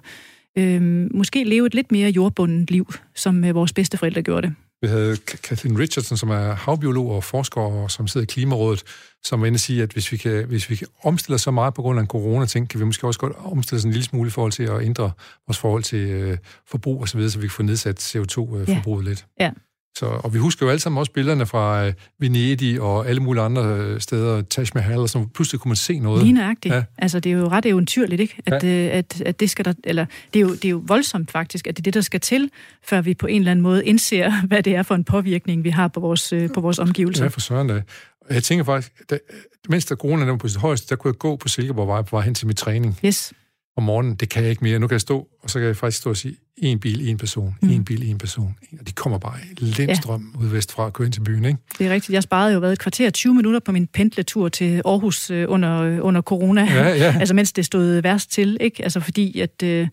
øh, 0.58 0.82
måske 1.14 1.44
leve 1.44 1.68
et 1.68 1.74
lidt 1.74 1.92
mere 1.92 2.10
jordbundet 2.10 2.72
liv, 2.72 2.94
som 3.16 3.44
øh, 3.44 3.56
vores 3.56 3.74
bedste 3.74 3.98
forældre 3.98 4.22
gjorde 4.22 4.48
det. 4.48 4.56
Vi 4.82 4.88
havde 4.88 5.18
Kathleen 5.18 5.80
Richardson, 5.80 6.18
som 6.18 6.30
er 6.30 6.54
havbiolog 6.54 7.12
og 7.12 7.24
forsker, 7.24 7.62
og 7.62 7.92
som 7.92 8.08
sidder 8.08 8.24
i 8.24 8.32
Klimarådet, 8.34 8.84
som 9.24 9.42
var 9.42 9.48
inde 9.48 9.56
og 9.56 9.60
sige, 9.60 9.84
at 9.84 9.92
hvis 9.92 10.12
vi, 10.12 10.18
kan, 10.18 10.46
hvis 10.46 10.70
vi 10.70 10.76
kan 10.76 10.88
omstille 11.04 11.40
så 11.40 11.52
meget 11.52 11.74
på 11.74 11.82
grund 11.82 12.00
af 12.00 12.02
en 12.02 12.08
corona-ting, 12.08 12.70
kan 12.70 12.80
vi 12.80 12.86
måske 12.86 13.08
også 13.08 13.20
godt 13.20 13.34
omstille 13.44 13.78
os 13.78 13.84
en 13.84 13.92
lille 13.92 14.06
smule 14.06 14.28
i 14.28 14.32
forhold 14.32 14.52
til 14.52 14.64
at 14.64 14.82
ændre 14.82 15.12
vores 15.48 15.58
forhold 15.58 15.84
til 15.84 16.10
øh, 16.10 16.38
forbrug 16.68 17.04
osv., 17.04 17.22
så, 17.22 17.30
så 17.30 17.40
vi 17.40 17.48
kan 17.48 17.52
få 17.52 17.64
nedsat 17.64 18.16
CO2-forbruget 18.16 19.02
øh, 19.02 19.06
ja. 19.06 19.10
lidt. 19.10 19.26
Ja, 19.40 19.52
Så, 19.98 20.06
og 20.06 20.34
vi 20.34 20.40
husker 20.40 20.66
jo 20.66 20.70
alle 20.70 20.80
sammen 20.80 21.00
også 21.00 21.12
billederne 21.12 21.46
fra 21.46 21.86
øh, 21.86 21.94
Venedig 22.20 22.82
og 22.82 23.10
alle 23.10 23.22
mulige 23.22 23.44
andre 23.44 23.64
øh, 23.64 24.00
steder, 24.00 24.42
Taj 24.42 24.66
Mahal 24.76 24.98
og 25.00 25.10
sådan 25.10 25.30
Pludselig 25.30 25.62
kunne 25.62 25.70
man 25.70 25.76
se 25.76 26.00
noget. 26.00 26.24
Lige 26.24 26.34
nøjagtigt. 26.34 26.76
Ja. 26.76 26.84
Altså, 26.98 27.20
det 27.20 27.32
er 27.32 27.38
jo 27.38 27.48
ret 27.48 27.66
eventyrligt, 27.66 28.22
ikke? 28.22 28.38
At, 28.46 28.64
ja. 28.64 28.88
øh, 28.88 28.98
at, 28.98 29.22
at 29.26 29.40
det 29.40 29.50
skal 29.50 29.66
der, 29.66 29.74
eller 29.84 30.06
det 30.34 30.40
er, 30.40 30.44
jo, 30.44 30.54
det 30.54 30.66
er 30.66 30.70
jo 30.70 30.84
voldsomt 30.86 31.32
faktisk, 31.32 31.68
at 31.68 31.78
det 31.78 31.82
er 31.82 31.84
det, 31.84 31.94
der 31.94 32.02
skal 32.02 32.20
til, 32.20 32.50
før 32.84 33.02
vi 33.02 33.14
på 33.14 33.28
en 33.28 33.42
eller 33.42 33.52
anden 33.52 33.64
måde 33.64 33.86
indser, 33.86 34.32
hvad 34.48 34.64
det 34.64 34.76
er 34.76 34.84
for 34.84 34.96
en 34.96 35.04
påvirkning, 35.04 35.64
vi 35.64 35.70
har 35.70 35.88
på 35.88 36.00
vores, 36.00 36.34
øh, 36.34 36.50
på 36.54 36.62
vores 36.62 36.80
omgivelser. 36.80 37.24
Ja, 37.24 37.30
for 37.30 37.40
søren 37.40 37.68
da. 37.68 37.82
Jeg 38.30 38.44
tænker 38.44 38.66
faktisk, 38.66 39.10
da, 39.10 39.18
mens 39.70 39.86
der 39.86 39.96
corona 39.96 40.26
var 40.26 40.38
på 40.38 40.48
sit 40.48 40.58
højeste, 40.58 40.90
der 40.90 40.96
kunne 40.96 41.12
jeg 41.12 41.18
gå 41.18 41.36
på 41.36 41.48
Silkeborgvej 41.48 42.02
på 42.02 42.16
vej 42.16 42.26
hen 42.26 42.34
til 42.34 42.48
min 42.48 42.56
træning. 42.56 43.00
Yes 43.06 43.34
om 43.82 43.86
morgenen, 43.86 44.16
det 44.16 44.30
kan 44.30 44.42
jeg 44.42 44.50
ikke 44.50 44.64
mere. 44.64 44.80
Nu 44.80 44.88
kan 44.88 44.94
jeg 44.94 45.02
stå, 45.02 45.28
og 45.44 45.50
så 45.50 45.60
kan 45.60 45.68
jeg 45.68 45.78
faktisk 45.78 45.98
stå 45.98 46.10
og 46.10 46.18
sige, 46.18 46.36
en 46.58 46.80
bil, 46.80 47.10
en 47.10 47.18
person, 47.18 47.56
mm. 47.62 47.70
en 47.70 47.86
bil, 47.86 48.10
en 48.10 48.18
person. 48.18 48.56
Og 48.80 48.88
de 48.88 48.92
kommer 48.92 49.18
bare 49.18 49.38
i 49.52 49.64
lindstrøm 49.64 50.34
ja. 50.36 50.46
ud 50.46 50.50
vestfra 50.50 50.84
og 50.84 50.94
kører 50.94 51.06
ind 51.06 51.14
til 51.14 51.22
byen, 51.22 51.46
ikke? 51.46 51.60
Det 51.78 51.88
er 51.88 51.94
rigtigt. 51.94 52.14
Jeg 52.14 52.24
sparede 52.24 52.54
jo 52.54 52.60
været 52.60 52.72
et 52.72 52.80
kvarter 52.80 53.10
20 53.10 53.34
minutter 53.36 53.60
på 53.60 53.72
min 53.72 53.88
pendletur 53.88 54.50
til 54.50 54.82
Aarhus 54.86 55.32
øh, 55.32 55.46
under, 55.50 55.82
øh, 55.82 55.98
under 56.02 56.22
corona. 56.22 56.62
Ja, 56.62 56.90
ja. 56.90 57.16
altså 57.20 57.34
mens 57.34 57.54
det 57.54 57.66
stod 57.66 58.02
værst 58.02 58.32
til, 58.32 58.58
ikke? 58.60 58.84
Altså 58.84 59.00
fordi, 59.00 59.40
at, 59.40 59.64
øh, 59.64 59.88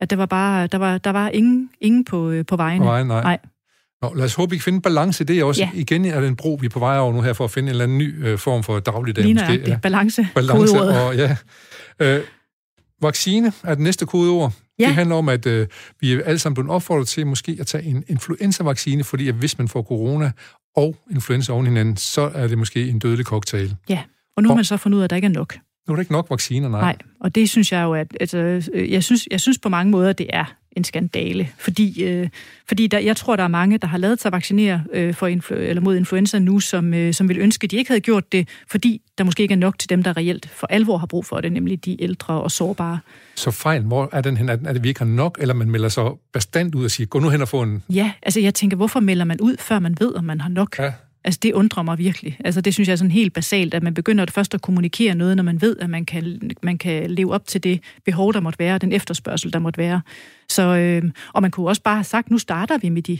at 0.00 0.10
der 0.10 0.16
var 0.16 0.26
bare, 0.26 0.66
der 0.66 0.78
var, 0.78 0.98
der 0.98 1.10
var 1.10 1.28
ingen, 1.28 1.70
ingen 1.80 2.04
på, 2.04 2.34
på 2.48 2.56
vejen. 2.56 2.78
På 2.78 2.84
vejen, 2.84 3.06
nej. 3.06 3.22
nej. 3.22 3.38
Nå, 4.02 4.14
lad 4.14 4.24
os 4.24 4.34
håbe, 4.34 4.50
vi 4.50 4.56
kan 4.56 4.62
finde 4.62 4.80
balance 4.80 5.24
i 5.24 5.26
det 5.26 5.44
også. 5.44 5.60
Ja. 5.60 5.70
Igen 5.74 6.04
er 6.04 6.20
det 6.20 6.28
en 6.28 6.36
bro, 6.36 6.58
vi 6.60 6.66
er 6.66 6.70
på 6.70 6.78
vej 6.78 6.98
over 6.98 7.12
nu 7.12 7.20
her, 7.20 7.32
for 7.32 7.44
at 7.44 7.50
finde 7.50 7.66
en 7.66 7.70
eller 7.70 7.84
anden 7.84 7.98
ny 7.98 8.26
øh, 8.26 8.38
form 8.38 8.62
for 8.62 8.80
dagligdag. 8.80 9.24
Lige 9.24 9.34
måske. 9.34 9.62
Ja. 9.66 9.78
balance. 9.82 10.26
Balance, 10.34 10.82
og 10.82 11.16
ja. 11.16 11.36
Øh, 12.00 12.20
Vaccine 13.04 13.52
er 13.62 13.74
det 13.74 13.82
næste 13.82 14.06
kodeord. 14.06 14.52
Ja. 14.78 14.86
Det 14.86 14.94
handler 14.94 15.16
om, 15.16 15.28
at 15.28 15.46
øh, 15.46 15.66
vi 16.00 16.12
er 16.12 16.24
alle 16.24 16.38
sammen 16.38 16.54
blevet 16.54 16.70
opfordret 16.70 17.08
til 17.08 17.26
måske 17.26 17.56
at 17.60 17.66
tage 17.66 17.84
en 17.84 18.04
influenza-vaccine, 18.08 19.04
fordi 19.04 19.28
at 19.28 19.34
hvis 19.34 19.58
man 19.58 19.68
får 19.68 19.82
corona 19.82 20.32
og 20.76 20.96
influenza 21.10 21.52
oven 21.52 21.66
hinanden, 21.66 21.96
så 21.96 22.30
er 22.34 22.46
det 22.48 22.58
måske 22.58 22.88
en 22.88 22.98
dødelig 22.98 23.26
cocktail. 23.26 23.76
Ja, 23.88 24.02
og 24.36 24.42
nu 24.42 24.48
har 24.48 24.56
man 24.56 24.64
så 24.64 24.76
fundet 24.76 24.96
ud 24.96 25.02
af, 25.02 25.04
at 25.04 25.10
der 25.10 25.16
ikke 25.16 25.26
er 25.26 25.32
nok. 25.32 25.56
Nu 25.86 25.92
er 25.92 25.96
der 25.96 26.00
ikke 26.00 26.12
nok 26.12 26.30
vacciner, 26.30 26.68
nej. 26.68 26.80
Nej, 26.80 26.96
og 27.20 27.34
det 27.34 27.50
synes 27.50 27.72
jeg 27.72 27.82
jo, 27.82 27.94
at 27.94 28.16
altså, 28.20 28.38
jeg, 28.74 29.04
synes, 29.04 29.28
jeg 29.30 29.40
synes 29.40 29.58
på 29.58 29.68
mange 29.68 29.90
måder, 29.90 30.12
det 30.12 30.26
er 30.32 30.44
en 30.76 30.84
skandale, 30.84 31.48
fordi, 31.58 32.04
øh, 32.04 32.28
fordi 32.68 32.86
der, 32.86 32.98
jeg 32.98 33.16
tror, 33.16 33.36
der 33.36 33.42
er 33.42 33.48
mange, 33.48 33.78
der 33.78 33.86
har 33.86 33.98
lavet 33.98 34.20
sig 34.20 34.32
vaccinere 34.32 34.84
øh, 34.92 35.14
for 35.14 35.28
influ- 35.28 35.54
eller 35.54 35.82
mod 35.82 35.96
influenza 35.96 36.38
nu, 36.38 36.60
som, 36.60 36.94
øh, 36.94 37.14
som 37.14 37.28
vil 37.28 37.38
ønske, 37.38 37.64
at 37.64 37.70
de 37.70 37.76
ikke 37.76 37.90
havde 37.90 38.00
gjort 38.00 38.32
det, 38.32 38.48
fordi 38.68 39.02
der 39.18 39.24
måske 39.24 39.42
ikke 39.42 39.52
er 39.52 39.58
nok 39.58 39.78
til 39.78 39.90
dem, 39.90 40.02
der 40.02 40.16
reelt 40.16 40.48
for 40.50 40.66
alvor 40.66 40.96
har 40.98 41.06
brug 41.06 41.26
for 41.26 41.40
det, 41.40 41.52
nemlig 41.52 41.84
de 41.84 42.02
ældre 42.02 42.34
og 42.34 42.50
sårbare. 42.50 42.98
Så 43.34 43.50
fejl, 43.50 43.82
hvor 43.82 44.08
er 44.12 44.20
den 44.20 44.36
hen? 44.36 44.48
Er 44.48 44.56
det, 44.56 44.82
vi 44.82 44.88
ikke 44.88 45.00
har 45.00 45.06
nok, 45.06 45.38
eller 45.40 45.54
man 45.54 45.70
melder 45.70 45.88
så 45.88 46.16
bestandt 46.32 46.74
ud 46.74 46.84
og 46.84 46.90
siger, 46.90 47.06
gå 47.06 47.18
nu 47.18 47.28
hen 47.28 47.42
og 47.42 47.48
få 47.48 47.62
en... 47.62 47.82
Ja, 47.88 48.12
altså 48.22 48.40
jeg 48.40 48.54
tænker, 48.54 48.76
hvorfor 48.76 49.00
melder 49.00 49.24
man 49.24 49.40
ud, 49.40 49.56
før 49.58 49.78
man 49.78 49.96
ved, 50.00 50.14
om 50.14 50.24
man 50.24 50.40
har 50.40 50.48
nok? 50.48 50.78
Ja. 50.78 50.92
Altså, 51.24 51.40
det 51.42 51.52
undrer 51.52 51.82
mig 51.82 51.98
virkelig. 51.98 52.36
Altså, 52.44 52.60
det 52.60 52.74
synes 52.74 52.88
jeg 52.88 52.92
er 52.92 52.96
sådan 52.96 53.10
helt 53.10 53.32
basalt, 53.32 53.74
at 53.74 53.82
man 53.82 53.94
begynder 53.94 54.26
først 54.30 54.54
at 54.54 54.62
kommunikere 54.62 55.14
noget, 55.14 55.36
når 55.36 55.44
man 55.44 55.60
ved, 55.60 55.76
at 55.80 55.90
man 55.90 56.04
kan, 56.04 56.50
man 56.62 56.78
kan 56.78 57.10
leve 57.10 57.34
op 57.34 57.46
til 57.46 57.64
det 57.64 57.80
behov, 58.04 58.32
der 58.32 58.40
måtte 58.40 58.58
være, 58.58 58.78
den 58.78 58.92
efterspørgsel, 58.92 59.52
der 59.52 59.58
måtte 59.58 59.78
være. 59.78 60.00
Så, 60.48 60.62
øh, 60.62 61.02
og 61.32 61.42
man 61.42 61.50
kunne 61.50 61.68
også 61.68 61.82
bare 61.82 61.96
have 61.96 62.04
sagt, 62.04 62.30
nu 62.30 62.38
starter 62.38 62.78
vi 62.78 62.88
med 62.88 63.02
de 63.02 63.18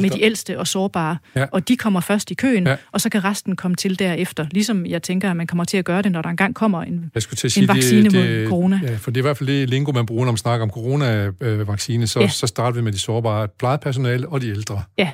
med 0.00 0.10
de 0.10 0.22
ældste 0.22 0.58
og 0.58 0.66
sårbare, 0.66 1.16
ja. 1.36 1.46
og 1.52 1.68
de 1.68 1.76
kommer 1.76 2.00
først 2.00 2.30
i 2.30 2.34
køen, 2.34 2.66
ja. 2.66 2.76
og 2.92 3.00
så 3.00 3.08
kan 3.08 3.24
resten 3.24 3.56
komme 3.56 3.74
til 3.74 3.98
derefter. 3.98 4.46
Ligesom 4.50 4.86
jeg 4.86 5.02
tænker, 5.02 5.30
at 5.30 5.36
man 5.36 5.46
kommer 5.46 5.64
til 5.64 5.76
at 5.76 5.84
gøre 5.84 6.02
det, 6.02 6.12
når 6.12 6.22
der 6.22 6.28
engang 6.28 6.54
kommer 6.54 6.82
en, 6.82 7.10
jeg 7.14 7.22
til 7.22 7.46
at 7.46 7.52
sige, 7.52 7.62
en 7.62 7.68
vaccine 7.68 8.02
det, 8.02 8.12
det, 8.12 8.40
mod 8.40 8.48
corona. 8.48 8.80
Ja, 8.82 8.96
for 8.96 9.10
det 9.10 9.16
er 9.16 9.20
i 9.20 9.26
hvert 9.26 9.36
fald 9.36 9.48
det 9.48 9.70
lingo, 9.70 9.92
man 9.92 10.06
bruger, 10.06 10.24
når 10.24 10.32
man 10.32 10.36
snakker 10.36 10.62
om 10.62 10.70
coronavaccine, 10.70 12.06
så, 12.06 12.20
ja. 12.20 12.28
så 12.28 12.46
starter 12.46 12.76
vi 12.76 12.82
med 12.82 12.92
de 12.92 12.98
sårbare 12.98 13.48
plejepersonale 13.58 14.28
og 14.28 14.40
de 14.40 14.48
ældre. 14.48 14.82
Ja, 14.98 15.10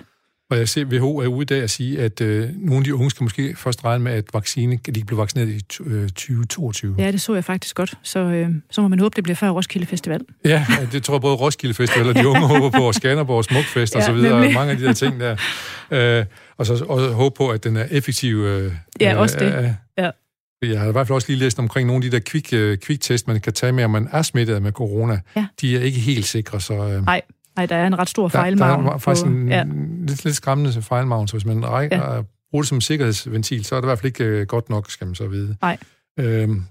og 0.50 0.58
jeg 0.58 0.68
ser, 0.68 0.84
WHO 0.84 1.18
er 1.18 1.26
ude 1.26 1.42
i 1.42 1.44
dag 1.44 1.62
at 1.62 1.70
sige, 1.70 2.00
at 2.00 2.20
øh, 2.20 2.48
nogle 2.56 2.76
af 2.76 2.84
de 2.84 2.94
unge 2.94 3.10
skal 3.10 3.24
måske 3.24 3.56
først 3.56 3.84
regne 3.84 4.04
med, 4.04 4.12
at 4.12 4.24
vaccine, 4.34 4.72
de 4.72 4.92
kan 4.92 5.06
blive 5.06 5.18
vaccineret 5.18 5.48
i 5.48 5.60
2022. 5.60 6.94
Ja, 6.98 7.12
det 7.12 7.20
så 7.20 7.34
jeg 7.34 7.44
faktisk 7.44 7.76
godt. 7.76 7.94
Så, 8.02 8.18
øh, 8.18 8.48
så 8.70 8.82
må 8.82 8.88
man 8.88 8.98
håbe, 8.98 9.16
det 9.16 9.24
bliver 9.24 9.36
før 9.36 9.50
Roskilde 9.50 9.86
Festival. 9.86 10.20
Ja, 10.44 10.66
det 10.92 11.02
tror 11.02 11.14
jeg 11.14 11.20
både 11.20 11.34
Roskilde 11.34 11.74
Festival 11.74 12.08
og 12.08 12.14
de 12.14 12.28
unge 12.28 12.40
håber 12.54 12.70
på, 12.70 12.86
og 12.86 12.94
Skanderborg 12.94 13.44
Smukfest 13.44 13.94
ja, 13.94 13.98
og 13.98 14.04
så 14.04 14.12
videre, 14.12 14.32
nemlig. 14.32 14.54
mange 14.54 14.72
af 14.72 14.78
de 14.78 14.84
der 14.84 14.92
ting 14.92 15.20
der. 15.20 15.36
Øh, 15.90 16.24
og 16.56 16.66
så 16.66 16.84
og 16.84 17.12
håbe 17.12 17.34
på, 17.36 17.48
at 17.48 17.64
den 17.64 17.76
er 17.76 17.86
effektiv. 17.90 18.36
Øh, 18.36 18.72
ja, 19.00 19.16
også 19.16 19.36
det. 19.38 19.58
Øh, 19.58 19.70
ja. 19.98 20.10
Jeg 20.62 20.80
har 20.80 20.88
i 20.88 20.92
hvert 20.92 21.06
fald 21.06 21.14
også 21.14 21.28
lige 21.28 21.38
læst 21.38 21.58
omkring 21.58 21.86
nogle 21.86 22.04
af 22.04 22.10
de 22.10 22.16
der 22.16 22.22
quick, 22.30 22.80
quick 22.86 23.02
test, 23.02 23.28
man 23.28 23.40
kan 23.40 23.52
tage 23.52 23.72
med, 23.72 23.84
om 23.84 23.90
man 23.90 24.08
er 24.12 24.22
smittet 24.22 24.62
med 24.62 24.72
corona. 24.72 25.20
Ja. 25.36 25.46
De 25.60 25.76
er 25.76 25.80
ikke 25.80 25.98
helt 25.98 26.24
sikre, 26.24 26.60
så... 26.60 26.74
Uh, 26.74 27.04
Nej, 27.04 27.22
Nej, 27.60 27.66
der 27.66 27.76
er 27.76 27.86
en 27.86 27.98
ret 27.98 28.08
stor 28.08 28.28
fejlmargin. 28.28 28.84
Der, 28.84 28.90
der 28.90 28.94
er 28.94 28.98
faktisk 28.98 29.26
på, 29.26 29.32
en 29.32 29.48
ja. 29.48 29.64
lidt, 30.06 30.24
lidt 30.24 30.36
skræmmende 30.36 30.82
fejlmargin, 30.82 31.28
så 31.28 31.34
hvis 31.34 31.44
man 31.44 31.66
rækker, 31.66 32.14
ja. 32.14 32.22
bruger 32.50 32.62
det 32.62 32.68
som 32.68 32.80
sikkerhedsventil, 32.80 33.64
så 33.64 33.74
er 33.74 33.80
det 33.80 33.86
i 33.86 33.88
hvert 33.88 33.98
fald 33.98 34.20
ikke 34.20 34.40
uh, 34.40 34.46
godt 34.46 34.70
nok, 34.70 34.90
skal 34.90 35.06
man 35.06 35.14
så 35.14 35.26
vide. 35.26 35.56
Nej. 35.62 35.78
Øhm, 36.18 36.62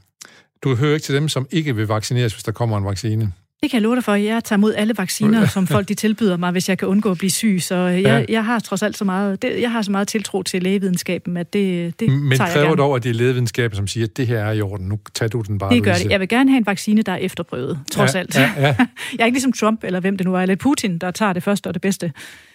du 0.63 0.75
hører 0.75 0.93
ikke 0.93 1.03
til 1.03 1.15
dem, 1.15 1.29
som 1.29 1.47
ikke 1.51 1.75
vil 1.75 1.87
vaccineres, 1.87 2.33
hvis 2.33 2.43
der 2.43 2.51
kommer 2.51 2.77
en 2.77 2.85
vaccine. 2.85 3.33
Det 3.63 3.71
kan 3.71 3.77
jeg 3.77 3.81
love 3.81 3.95
dig 3.95 4.03
for. 4.03 4.13
Jeg 4.13 4.43
tager 4.43 4.57
mod 4.57 4.73
alle 4.73 4.93
vacciner, 4.97 5.47
som 5.47 5.67
folk 5.67 5.87
de 5.87 5.93
tilbyder 5.93 6.37
mig, 6.37 6.51
hvis 6.51 6.69
jeg 6.69 6.77
kan 6.77 6.87
undgå 6.87 7.11
at 7.11 7.17
blive 7.17 7.31
syg. 7.31 7.57
Så 7.61 7.75
jeg, 7.75 8.01
ja. 8.01 8.23
jeg 8.29 8.45
har 8.45 8.59
trods 8.59 8.83
alt 8.83 8.97
så 8.97 9.05
meget, 9.05 9.41
det, 9.41 9.61
jeg 9.61 9.71
har 9.71 9.81
så 9.81 9.91
meget 9.91 10.07
tiltro 10.07 10.43
til 10.43 10.63
lægevidenskaben, 10.63 11.37
at 11.37 11.53
det, 11.53 11.99
det 11.99 12.09
Men 12.09 12.37
tager 12.37 12.51
kræver 12.51 12.75
dog, 12.75 12.95
at 12.95 13.03
det 13.03 13.09
er 13.09 13.13
lægevidenskaben, 13.13 13.75
som 13.75 13.87
siger, 13.87 14.05
at 14.05 14.17
det 14.17 14.27
her 14.27 14.39
er 14.39 14.51
i 14.51 14.61
orden, 14.61 14.87
nu 14.87 14.99
tager 15.13 15.29
du 15.29 15.41
den 15.47 15.57
bare. 15.57 15.73
Det 15.73 15.83
gør 15.83 15.93
det. 15.93 16.11
Jeg 16.11 16.19
vil 16.19 16.27
gerne 16.27 16.49
have 16.49 16.57
en 16.57 16.65
vaccine, 16.65 17.01
der 17.01 17.11
er 17.11 17.17
efterprøvet, 17.17 17.79
trods 17.91 18.13
ja, 18.13 18.19
alt. 18.19 18.35
Ja, 18.35 18.51
ja. 18.57 18.65
jeg 19.17 19.19
er 19.19 19.25
ikke 19.25 19.35
ligesom 19.35 19.53
Trump, 19.53 19.83
eller 19.83 19.99
hvem 19.99 20.17
det 20.17 20.25
nu 20.25 20.35
er, 20.35 20.39
eller 20.39 20.55
Putin, 20.55 20.97
der 20.97 21.11
tager 21.11 21.33
det 21.33 21.43
første 21.43 21.67
og 21.67 21.73
det 21.73 21.81
bedste. 21.81 22.11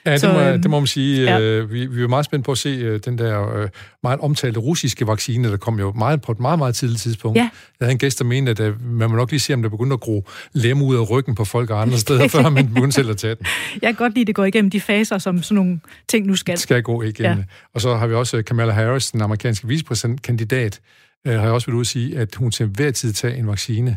Ja, 0.07 0.13
det, 0.13 0.21
så, 0.21 0.33
må, 0.33 0.41
øhm, 0.41 0.63
det 0.63 0.71
må 0.71 0.81
man 0.81 0.87
sige. 0.87 1.23
Ja. 1.23 1.41
Øh, 1.41 1.73
vi, 1.73 1.87
vi 1.87 2.03
er 2.03 2.09
meget 2.09 2.25
spændt 2.25 2.45
på 2.45 2.53
at 2.53 2.59
se 2.59 2.69
øh, 2.69 3.01
den 3.05 3.19
der 3.19 3.57
øh, 3.57 3.69
meget 4.03 4.21
omtalte 4.21 4.61
russiske 4.61 5.07
vaccine, 5.07 5.51
der 5.51 5.57
kom 5.57 5.79
jo 5.79 5.93
meget 5.93 6.23
på 6.23 6.33
et 6.33 6.41
meget, 6.41 6.59
meget 6.59 6.75
tidligt 6.75 7.01
tidspunkt. 7.01 7.37
Ja. 7.37 7.43
Jeg 7.81 7.87
havde 7.87 7.93
en 7.93 7.99
gæst, 7.99 8.19
der 8.19 8.25
mente, 8.25 8.51
at 8.51 8.61
øh, 8.61 8.83
man 8.85 9.11
må 9.11 9.17
nok 9.17 9.31
lige 9.31 9.41
se, 9.41 9.55
om 9.55 9.63
der 9.63 9.69
begynder 9.69 9.95
at 9.95 10.01
gro 10.01 10.29
lem 10.53 10.83
ud 10.83 10.97
af 10.97 11.11
ryggen 11.11 11.35
på 11.35 11.45
folk 11.45 11.71
og 11.71 11.83
andre 11.83 11.99
steder, 12.07 12.29
før 12.29 12.49
man 12.49 12.69
begynder 12.69 12.91
selv 12.91 13.11
at 13.11 13.17
tage 13.17 13.35
den. 13.35 13.47
Jeg 13.83 13.89
kan 13.89 13.95
godt 13.95 14.15
lide, 14.15 14.21
at 14.23 14.27
det 14.27 14.35
går 14.35 14.45
igennem 14.45 14.71
de 14.71 14.81
faser, 14.81 15.19
som 15.19 15.43
sådan 15.43 15.55
nogle 15.55 15.81
ting 16.09 16.27
nu 16.27 16.37
skal. 16.37 16.59
Skal 16.59 16.83
gå 16.83 17.03
igennem. 17.03 17.39
Ja. 17.39 17.45
Og 17.75 17.81
så 17.81 17.97
har 17.97 18.07
vi 18.07 18.15
også 18.15 18.37
øh, 18.37 18.45
Kamala 18.45 18.73
Harris, 18.73 19.11
den 19.11 19.23
amerikanske 19.23 19.69
vicepræsidentkandidat, 19.69 20.81
øh, 21.27 21.35
har 21.35 21.43
jeg 21.43 21.53
også 21.53 21.67
vil 21.67 21.75
ud 21.75 21.81
at 21.81 21.87
sige, 21.87 22.19
at 22.19 22.35
hun 22.35 22.51
til 22.51 22.67
hver 22.67 22.91
tid 22.91 23.13
tager 23.13 23.35
en 23.35 23.47
vaccine. 23.47 23.97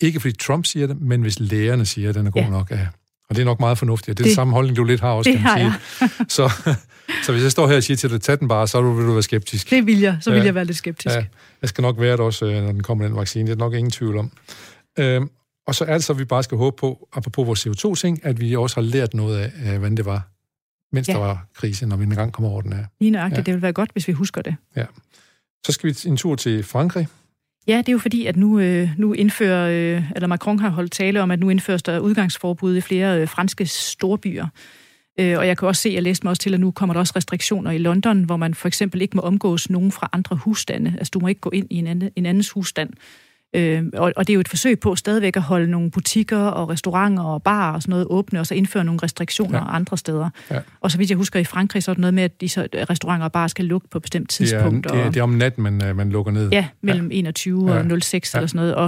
Ikke 0.00 0.20
fordi 0.20 0.36
Trump 0.36 0.66
siger 0.66 0.86
det, 0.86 1.00
men 1.00 1.22
hvis 1.22 1.40
lægerne 1.40 1.86
siger, 1.86 2.08
at 2.08 2.14
den 2.14 2.26
er 2.26 2.30
god 2.30 2.42
ja. 2.42 2.50
nok. 2.50 2.70
Ja. 2.70 2.86
Og 3.28 3.36
det 3.36 3.40
er 3.40 3.44
nok 3.44 3.60
meget 3.60 3.78
fornuftigt. 3.78 4.18
Det 4.18 4.22
er 4.22 4.24
det, 4.24 4.30
det 4.30 4.34
samme 4.34 4.52
holdning, 4.52 4.76
du 4.76 4.84
lidt 4.84 5.00
har 5.00 5.10
også, 5.10 5.30
det 5.30 5.38
kan 5.38 5.62
man 5.62 5.72
sige. 5.98 6.10
Så, 6.36 6.52
så 7.24 7.32
hvis 7.32 7.42
jeg 7.42 7.50
står 7.50 7.68
her 7.68 7.76
og 7.76 7.82
siger 7.82 7.96
til 7.96 8.10
dig, 8.10 8.20
tag 8.20 8.40
den 8.40 8.48
bare, 8.48 8.68
så 8.68 8.82
vil 8.82 9.06
du 9.06 9.12
være 9.12 9.22
skeptisk. 9.22 9.70
Det 9.70 9.86
vil 9.86 10.00
jeg. 10.00 10.18
Så 10.20 10.30
vil 10.30 10.38
ja. 10.38 10.44
jeg 10.44 10.54
være 10.54 10.64
lidt 10.64 10.76
skeptisk. 10.76 11.14
Ja. 11.14 11.24
Jeg 11.62 11.68
skal 11.68 11.82
nok 11.82 12.00
være 12.00 12.12
det 12.12 12.20
også, 12.20 12.46
øh, 12.46 12.62
når 12.62 12.72
den 12.72 12.82
kommer, 12.82 13.06
den 13.06 13.16
vaccine. 13.16 13.46
Det 13.46 13.52
er 13.52 13.58
nok 13.58 13.74
ingen 13.74 13.90
tvivl 13.90 14.16
om. 14.16 14.30
Øhm, 14.98 15.30
og 15.66 15.74
så 15.74 15.84
er 15.84 15.92
det 15.92 16.04
så, 16.04 16.12
at 16.12 16.18
vi 16.18 16.24
bare 16.24 16.42
skal 16.42 16.58
håbe 16.58 16.76
på, 16.76 17.08
apropos 17.12 17.46
vores 17.46 17.66
CO2-ting, 17.66 18.20
at 18.26 18.40
vi 18.40 18.56
også 18.56 18.76
har 18.76 18.82
lært 18.82 19.14
noget 19.14 19.38
af, 19.38 19.78
hvordan 19.78 19.96
det 19.96 20.04
var, 20.04 20.28
mens 20.92 21.08
ja. 21.08 21.12
der 21.12 21.18
var 21.18 21.46
krise, 21.54 21.86
når 21.86 21.96
vi 21.96 22.04
engang 22.04 22.32
kommer 22.32 22.50
over 22.50 22.60
den 22.60 22.72
her. 22.72 22.84
Lige 23.00 23.10
nøjagtigt. 23.10 23.38
Ja. 23.38 23.42
Det 23.42 23.54
vil 23.54 23.62
være 23.62 23.72
godt, 23.72 23.90
hvis 23.92 24.08
vi 24.08 24.12
husker 24.12 24.42
det. 24.42 24.56
Ja. 24.76 24.84
Så 25.66 25.72
skal 25.72 25.90
vi 25.90 26.08
en 26.08 26.16
tur 26.16 26.34
til 26.34 26.62
Frankrig. 26.62 27.08
Ja, 27.66 27.78
det 27.78 27.88
er 27.88 27.92
jo 27.92 27.98
fordi, 27.98 28.26
at 28.26 28.36
nu, 28.36 28.58
øh, 28.58 28.88
nu 28.98 29.12
indfører, 29.12 29.96
øh, 29.96 30.02
eller 30.14 30.26
Macron 30.26 30.58
har 30.58 30.68
holdt 30.68 30.92
tale 30.92 31.22
om, 31.22 31.30
at 31.30 31.40
nu 31.40 31.50
indføres 31.50 31.82
der 31.82 31.98
udgangsforbud 31.98 32.76
i 32.76 32.80
flere 32.80 33.20
øh, 33.20 33.28
franske 33.28 33.66
storbyer. 33.66 34.46
Øh, 35.20 35.38
og 35.38 35.46
jeg 35.46 35.58
kan 35.58 35.68
også 35.68 35.82
se, 35.82 35.90
jeg 35.90 36.02
læste 36.02 36.26
mig 36.26 36.30
også 36.30 36.42
til, 36.42 36.54
at 36.54 36.60
nu 36.60 36.70
kommer 36.70 36.92
der 36.92 37.00
også 37.00 37.12
restriktioner 37.16 37.70
i 37.70 37.78
London, 37.78 38.22
hvor 38.22 38.36
man 38.36 38.54
for 38.54 38.68
eksempel 38.68 39.02
ikke 39.02 39.16
må 39.16 39.22
omgås 39.22 39.70
nogen 39.70 39.92
fra 39.92 40.08
andre 40.12 40.36
husstande. 40.36 40.94
Altså 40.98 41.10
du 41.14 41.18
må 41.18 41.28
ikke 41.28 41.40
gå 41.40 41.50
ind 41.50 41.66
i 41.70 41.76
en, 41.76 41.86
anden, 41.86 42.10
en 42.16 42.26
andens 42.26 42.50
husstand. 42.50 42.90
Øh, 43.54 43.82
og, 43.92 44.12
og 44.16 44.26
det 44.26 44.32
er 44.32 44.34
jo 44.34 44.40
et 44.40 44.48
forsøg 44.48 44.80
på 44.80 44.96
stadigvæk 44.96 45.36
at 45.36 45.42
holde 45.42 45.70
nogle 45.70 45.90
butikker 45.90 46.38
og 46.38 46.68
restauranter 46.68 47.22
og 47.22 47.42
barer 47.42 47.74
og 47.74 47.82
sådan 47.82 47.90
noget 47.90 48.06
åbne, 48.10 48.40
og 48.40 48.46
så 48.46 48.54
indføre 48.54 48.84
nogle 48.84 49.00
restriktioner 49.02 49.58
ja. 49.58 49.76
andre 49.76 49.98
steder. 49.98 50.30
Ja. 50.50 50.58
Og 50.80 50.90
så 50.90 50.98
vidt 50.98 51.10
jeg 51.10 51.16
husker 51.16 51.40
i 51.40 51.44
Frankrig, 51.44 51.82
så 51.82 51.90
er 51.90 51.94
det 51.94 52.00
noget 52.00 52.14
med, 52.14 52.22
at 52.22 52.40
de 52.40 52.48
så, 52.48 52.68
restauranter 52.90 53.24
og 53.24 53.32
barer 53.32 53.48
skal 53.48 53.64
lukke 53.64 53.88
på 53.88 53.98
et 53.98 54.02
bestemt 54.02 54.30
tidspunkt. 54.30 54.84
Det 54.84 54.92
er, 54.92 54.96
det 54.96 55.06
er, 55.06 55.10
det 55.10 55.20
er 55.20 55.22
om 55.22 55.30
natten, 55.30 55.62
man, 55.62 55.84
øh, 55.84 55.96
man 55.96 56.10
lukker 56.10 56.32
ned. 56.32 56.48
Ja, 56.52 56.66
mellem 56.80 57.10
ja. 57.10 57.16
21 57.16 57.72
og 57.72 57.90
ja. 57.90 57.98
06 57.98 58.34
ja. 58.34 58.38
eller 58.38 58.46
sådan 58.46 58.58
noget. 58.58 58.74
Og, 58.74 58.84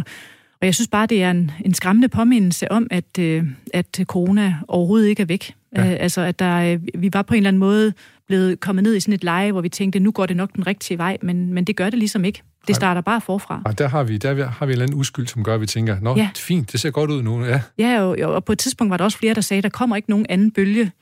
og 0.61 0.67
jeg 0.67 0.75
synes 0.75 0.89
bare, 0.89 1.07
det 1.07 1.23
er 1.23 1.31
en, 1.31 1.51
en 1.65 1.75
skræmmende 1.75 2.09
påmindelse 2.09 2.73
om, 2.73 2.87
at, 2.91 3.19
øh, 3.19 3.45
at 3.75 4.01
corona 4.05 4.55
overhovedet 4.69 5.09
ikke 5.09 5.23
er 5.23 5.27
væk. 5.27 5.55
Ja. 5.77 5.87
Øh, 5.87 5.97
altså, 6.01 6.21
at 6.21 6.39
der, 6.39 6.79
vi 6.99 7.11
var 7.13 7.23
på 7.23 7.35
en 7.35 7.39
eller 7.39 7.49
anden 7.49 7.61
måde 7.61 7.93
blevet 8.27 8.61
kommet 8.61 8.83
ned 8.83 8.95
i 8.95 9.01
sådan 9.01 9.15
et 9.15 9.25
leje, 9.25 9.53
hvor 9.53 9.61
vi 9.61 9.69
tænkte, 9.69 9.99
nu 9.99 10.11
går 10.11 10.27
det 10.27 10.37
nok 10.37 10.53
den 10.55 10.67
rigtige 10.67 10.99
vej, 10.99 11.17
men, 11.23 11.55
men 11.55 11.65
det 11.65 11.77
gør 11.77 11.91
det 11.91 11.99
ligesom 11.99 12.25
ikke. 12.25 12.43
Det 12.69 12.77
starter 12.77 13.01
bare 13.01 13.21
forfra. 13.21 13.63
Og 13.65 13.79
der 13.79 13.89
har 13.89 14.03
vi, 14.03 14.19
der 14.19 14.47
har 14.47 14.67
vi 14.67 14.71
en 14.71 14.73
eller 14.73 14.87
anden 14.87 14.99
uskyld, 14.99 15.27
som 15.27 15.45
gør, 15.45 15.55
at 15.55 15.61
vi 15.61 15.67
tænker, 15.67 15.97
nå, 16.01 16.17
ja. 16.17 16.31
fint, 16.37 16.73
det 16.73 16.81
ser 16.81 16.91
godt 16.91 17.11
ud 17.11 17.23
nu. 17.23 17.45
Ja, 17.45 17.61
ja 17.79 18.01
og, 18.01 18.35
og 18.35 18.45
på 18.45 18.53
et 18.53 18.59
tidspunkt 18.59 18.91
var 18.91 18.97
der 18.97 19.05
også 19.05 19.19
flere, 19.19 19.35
der 19.35 19.41
sagde, 19.41 19.63
der 19.63 19.69
kommer 19.69 19.97
ikke 19.97 20.11
nogen 20.11 20.27
anden 20.29 20.51
bølge. 20.51 20.93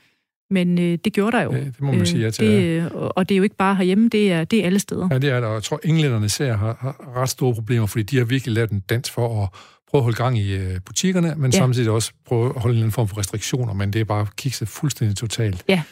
Men 0.51 0.79
øh, 0.79 0.99
det 1.05 1.12
gjorde 1.12 1.37
der 1.37 1.43
jo. 1.43 1.53
Ja, 1.53 1.59
det 1.59 1.81
må 1.81 1.91
man 1.91 2.01
øh, 2.01 2.07
sige 2.07 2.25
ja 2.25 2.31
til. 2.31 2.47
Det, 2.47 2.77
ja. 2.77 2.89
Og 2.95 3.29
det 3.29 3.35
er 3.35 3.37
jo 3.37 3.43
ikke 3.43 3.57
bare 3.57 3.75
herhjemme, 3.75 4.09
det 4.09 4.33
er, 4.33 4.45
det 4.45 4.59
er 4.59 4.67
alle 4.67 4.79
steder. 4.79 5.09
Ja, 5.11 5.19
det 5.19 5.31
er 5.31 5.41
der. 5.41 5.47
Og 5.47 5.55
jeg 5.55 5.62
tror, 5.62 5.81
englænderne 5.85 6.29
ser 6.29 6.57
har, 6.57 6.77
har 6.81 7.12
ret 7.17 7.29
store 7.29 7.55
problemer, 7.55 7.87
fordi 7.87 8.03
de 8.03 8.19
har 8.19 8.25
virkelig 8.25 8.55
lavet 8.55 8.71
en 8.71 8.81
dans 8.81 9.11
for 9.11 9.43
at 9.43 9.49
prøve 9.91 10.01
at 10.01 10.03
holde 10.03 10.17
gang 10.17 10.39
i 10.39 10.57
øh, 10.57 10.81
butikkerne, 10.87 11.35
men 11.37 11.51
ja. 11.51 11.59
samtidig 11.59 11.91
også 11.91 12.12
prøve 12.27 12.53
at 12.57 12.62
holde 12.62 12.85
en 12.85 12.93
form 12.93 13.09
for 13.09 13.19
restriktioner, 13.19 13.75
men 13.75 13.93
det 13.93 14.01
er 14.01 14.05
bare 14.05 14.27
kikset 14.37 14.69
fuldstændig 14.69 15.17
totalt. 15.17 15.65
Ja. 15.69 15.83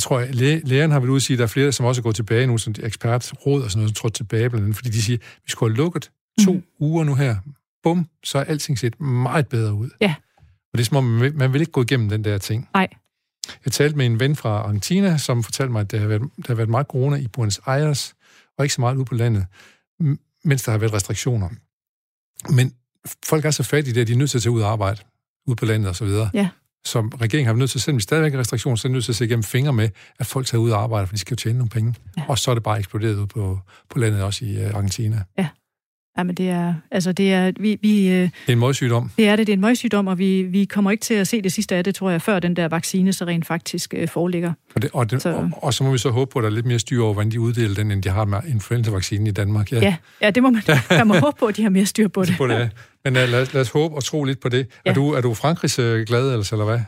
Jeg 0.00 0.02
tror, 0.02 0.18
at 0.18 0.34
læ- 0.34 0.60
lægerne 0.64 0.92
har 0.92 1.00
vel 1.00 1.10
ude 1.10 1.16
at 1.16 1.22
sige, 1.22 1.34
at 1.34 1.38
der 1.38 1.44
er 1.44 1.48
flere, 1.48 1.72
som 1.72 1.86
også 1.86 2.02
gået 2.02 2.16
tilbage 2.16 2.46
nu, 2.46 2.58
som 2.58 2.74
ekspertråd 2.82 3.62
og 3.62 3.70
sådan 3.70 3.78
noget, 3.78 3.90
som 3.90 3.94
tror 3.94 4.08
tilbage 4.08 4.50
blandt 4.50 4.64
andet, 4.64 4.76
fordi 4.76 4.90
de 4.90 5.02
siger, 5.02 5.18
at 5.18 5.40
vi 5.44 5.50
skulle 5.50 5.72
have 5.72 5.76
lukket 5.76 6.10
to 6.44 6.52
mm. 6.52 6.62
uger 6.78 7.04
nu 7.04 7.14
her. 7.14 7.36
Bum, 7.82 8.06
så 8.24 8.38
er 8.38 8.44
alting 8.44 8.78
set 8.78 9.00
meget 9.00 9.48
bedre 9.48 9.74
ud. 9.74 9.90
Ja. 10.00 10.14
Og 10.72 10.78
det 10.78 10.80
er 10.80 10.84
som 10.84 10.96
om, 10.96 11.04
man 11.04 11.20
vil, 11.20 11.36
man 11.36 11.52
vil 11.52 11.60
ikke 11.60 11.72
gå 11.72 11.82
igennem 11.82 12.08
den 12.08 12.24
der 12.24 12.38
ting. 12.38 12.68
Nej. 12.74 12.88
Jeg 13.64 13.72
talte 13.72 13.96
med 13.96 14.06
en 14.06 14.20
ven 14.20 14.36
fra 14.36 14.48
Argentina, 14.48 15.18
som 15.18 15.42
fortalte 15.42 15.72
mig, 15.72 15.80
at 15.80 15.90
der 15.90 15.98
har 15.98 16.06
været, 16.06 16.22
der 16.22 16.46
har 16.46 16.54
været 16.54 16.68
meget 16.68 16.86
corona 16.86 17.16
i 17.16 17.26
Buenos 17.26 17.60
Aires, 17.66 18.14
og 18.58 18.64
ikke 18.64 18.74
så 18.74 18.80
meget 18.80 18.96
ude 18.96 19.04
på 19.04 19.14
landet, 19.14 19.46
mens 20.44 20.62
der 20.62 20.70
har 20.70 20.78
været 20.78 20.92
restriktioner. 20.92 21.48
Men 22.50 22.74
folk 23.24 23.44
er 23.44 23.50
så 23.50 23.62
fattige 23.62 23.94
der, 23.94 24.04
de 24.04 24.12
er 24.12 24.16
nødt 24.16 24.30
til 24.30 24.38
at 24.38 24.42
tage 24.42 24.52
ud 24.52 24.60
og 24.60 24.70
arbejde 24.72 25.00
ude 25.46 25.56
på 25.56 25.64
landet 25.64 25.88
og 25.88 25.96
så 25.96 26.04
videre. 26.04 26.30
Ja. 26.34 26.48
Så 26.86 27.00
regeringen 27.20 27.46
har 27.46 27.54
nødt 27.54 27.70
til, 27.70 27.80
selvom 27.80 27.96
vi 27.96 28.02
stadigvæk 28.02 28.34
er 28.34 28.38
restriktioner, 28.38 28.76
så 28.76 28.88
er 28.88 28.92
nødt 28.92 29.04
til 29.04 29.12
at 29.12 29.16
se 29.16 29.24
igennem 29.24 29.42
fingre 29.42 29.72
med, 29.72 29.88
at 30.18 30.26
folk 30.26 30.46
tager 30.46 30.62
ud 30.62 30.70
og 30.70 30.82
arbejder, 30.82 31.06
for 31.06 31.14
de 31.14 31.20
skal 31.20 31.34
jo 31.34 31.36
tjene 31.36 31.58
nogle 31.58 31.70
penge. 31.70 31.94
Ja. 32.16 32.22
Og 32.28 32.38
så 32.38 32.50
er 32.50 32.54
det 32.54 32.62
bare 32.62 32.78
eksploderet 32.78 33.16
ud 33.16 33.26
på, 33.26 33.58
på 33.90 33.98
landet 33.98 34.22
også 34.22 34.44
i 34.44 34.64
uh, 34.64 34.70
Argentina. 34.70 35.22
Ja. 35.38 35.48
Jamen, 36.18 36.34
det 36.34 36.48
er, 36.48 36.74
altså 36.90 37.12
det 37.12 37.32
er, 37.32 37.52
vi, 37.60 37.78
vi, 37.82 38.08
det 38.08 38.30
er 38.48 38.52
en 38.52 38.58
møgsygdom. 38.58 39.10
Det 39.16 39.28
er 39.28 39.36
det, 39.36 39.46
det 39.46 39.52
er 39.52 39.56
en 39.56 39.60
møgsygdom, 39.60 40.06
og 40.06 40.18
vi, 40.18 40.42
vi 40.42 40.64
kommer 40.64 40.90
ikke 40.90 41.02
til 41.02 41.14
at 41.14 41.28
se 41.28 41.42
det 41.42 41.52
sidste 41.52 41.76
af 41.76 41.84
det, 41.84 41.94
tror 41.94 42.10
jeg, 42.10 42.22
før 42.22 42.40
den 42.40 42.56
der 42.56 42.68
vaccine 42.68 43.12
så 43.12 43.24
rent 43.24 43.46
faktisk 43.46 43.94
øh, 43.96 44.08
foreligger. 44.08 44.52
Og, 44.74 44.82
det, 44.82 44.90
og, 44.94 45.10
det, 45.10 45.22
så. 45.22 45.32
Og, 45.32 45.50
og 45.56 45.74
så 45.74 45.84
må 45.84 45.90
vi 45.92 45.98
så 45.98 46.10
håbe 46.10 46.30
på, 46.30 46.38
at 46.38 46.42
der 46.42 46.50
er 46.50 46.54
lidt 46.54 46.66
mere 46.66 46.78
styr 46.78 47.02
over, 47.02 47.12
hvordan 47.12 47.30
de 47.30 47.40
uddeler 47.40 47.74
den, 47.74 47.90
end 47.90 48.02
de 48.02 48.08
har 48.08 48.24
med 48.24 48.38
influenza-vaccinen 48.48 49.26
i 49.26 49.30
Danmark. 49.30 49.72
Ja, 49.72 49.78
ja, 49.80 49.96
ja 50.22 50.30
det 50.30 50.42
må 50.42 50.50
man, 50.50 50.62
man 50.90 51.06
må 51.06 51.14
håbe 51.14 51.36
på, 51.38 51.46
at 51.46 51.56
de 51.56 51.62
har 51.62 51.70
mere 51.70 51.86
styr 51.86 52.08
på 52.08 52.24
det. 52.24 52.34
på 52.38 52.46
det 52.46 52.70
Men 53.04 53.16
uh, 53.16 53.22
lad, 53.22 53.42
os, 53.42 53.54
lad 53.54 53.60
os 53.60 53.70
håbe 53.70 53.94
og 53.96 54.04
tro 54.04 54.24
lidt 54.24 54.40
på 54.40 54.48
det. 54.48 54.66
Ja. 54.86 54.90
Er, 54.90 54.94
du, 54.94 55.12
er 55.12 55.20
du 55.20 55.34
Frankrigs 55.34 55.78
uh, 55.78 55.84
glad, 55.84 56.32
eller, 56.32 56.48
eller 56.52 56.64
hvad? 56.64 56.80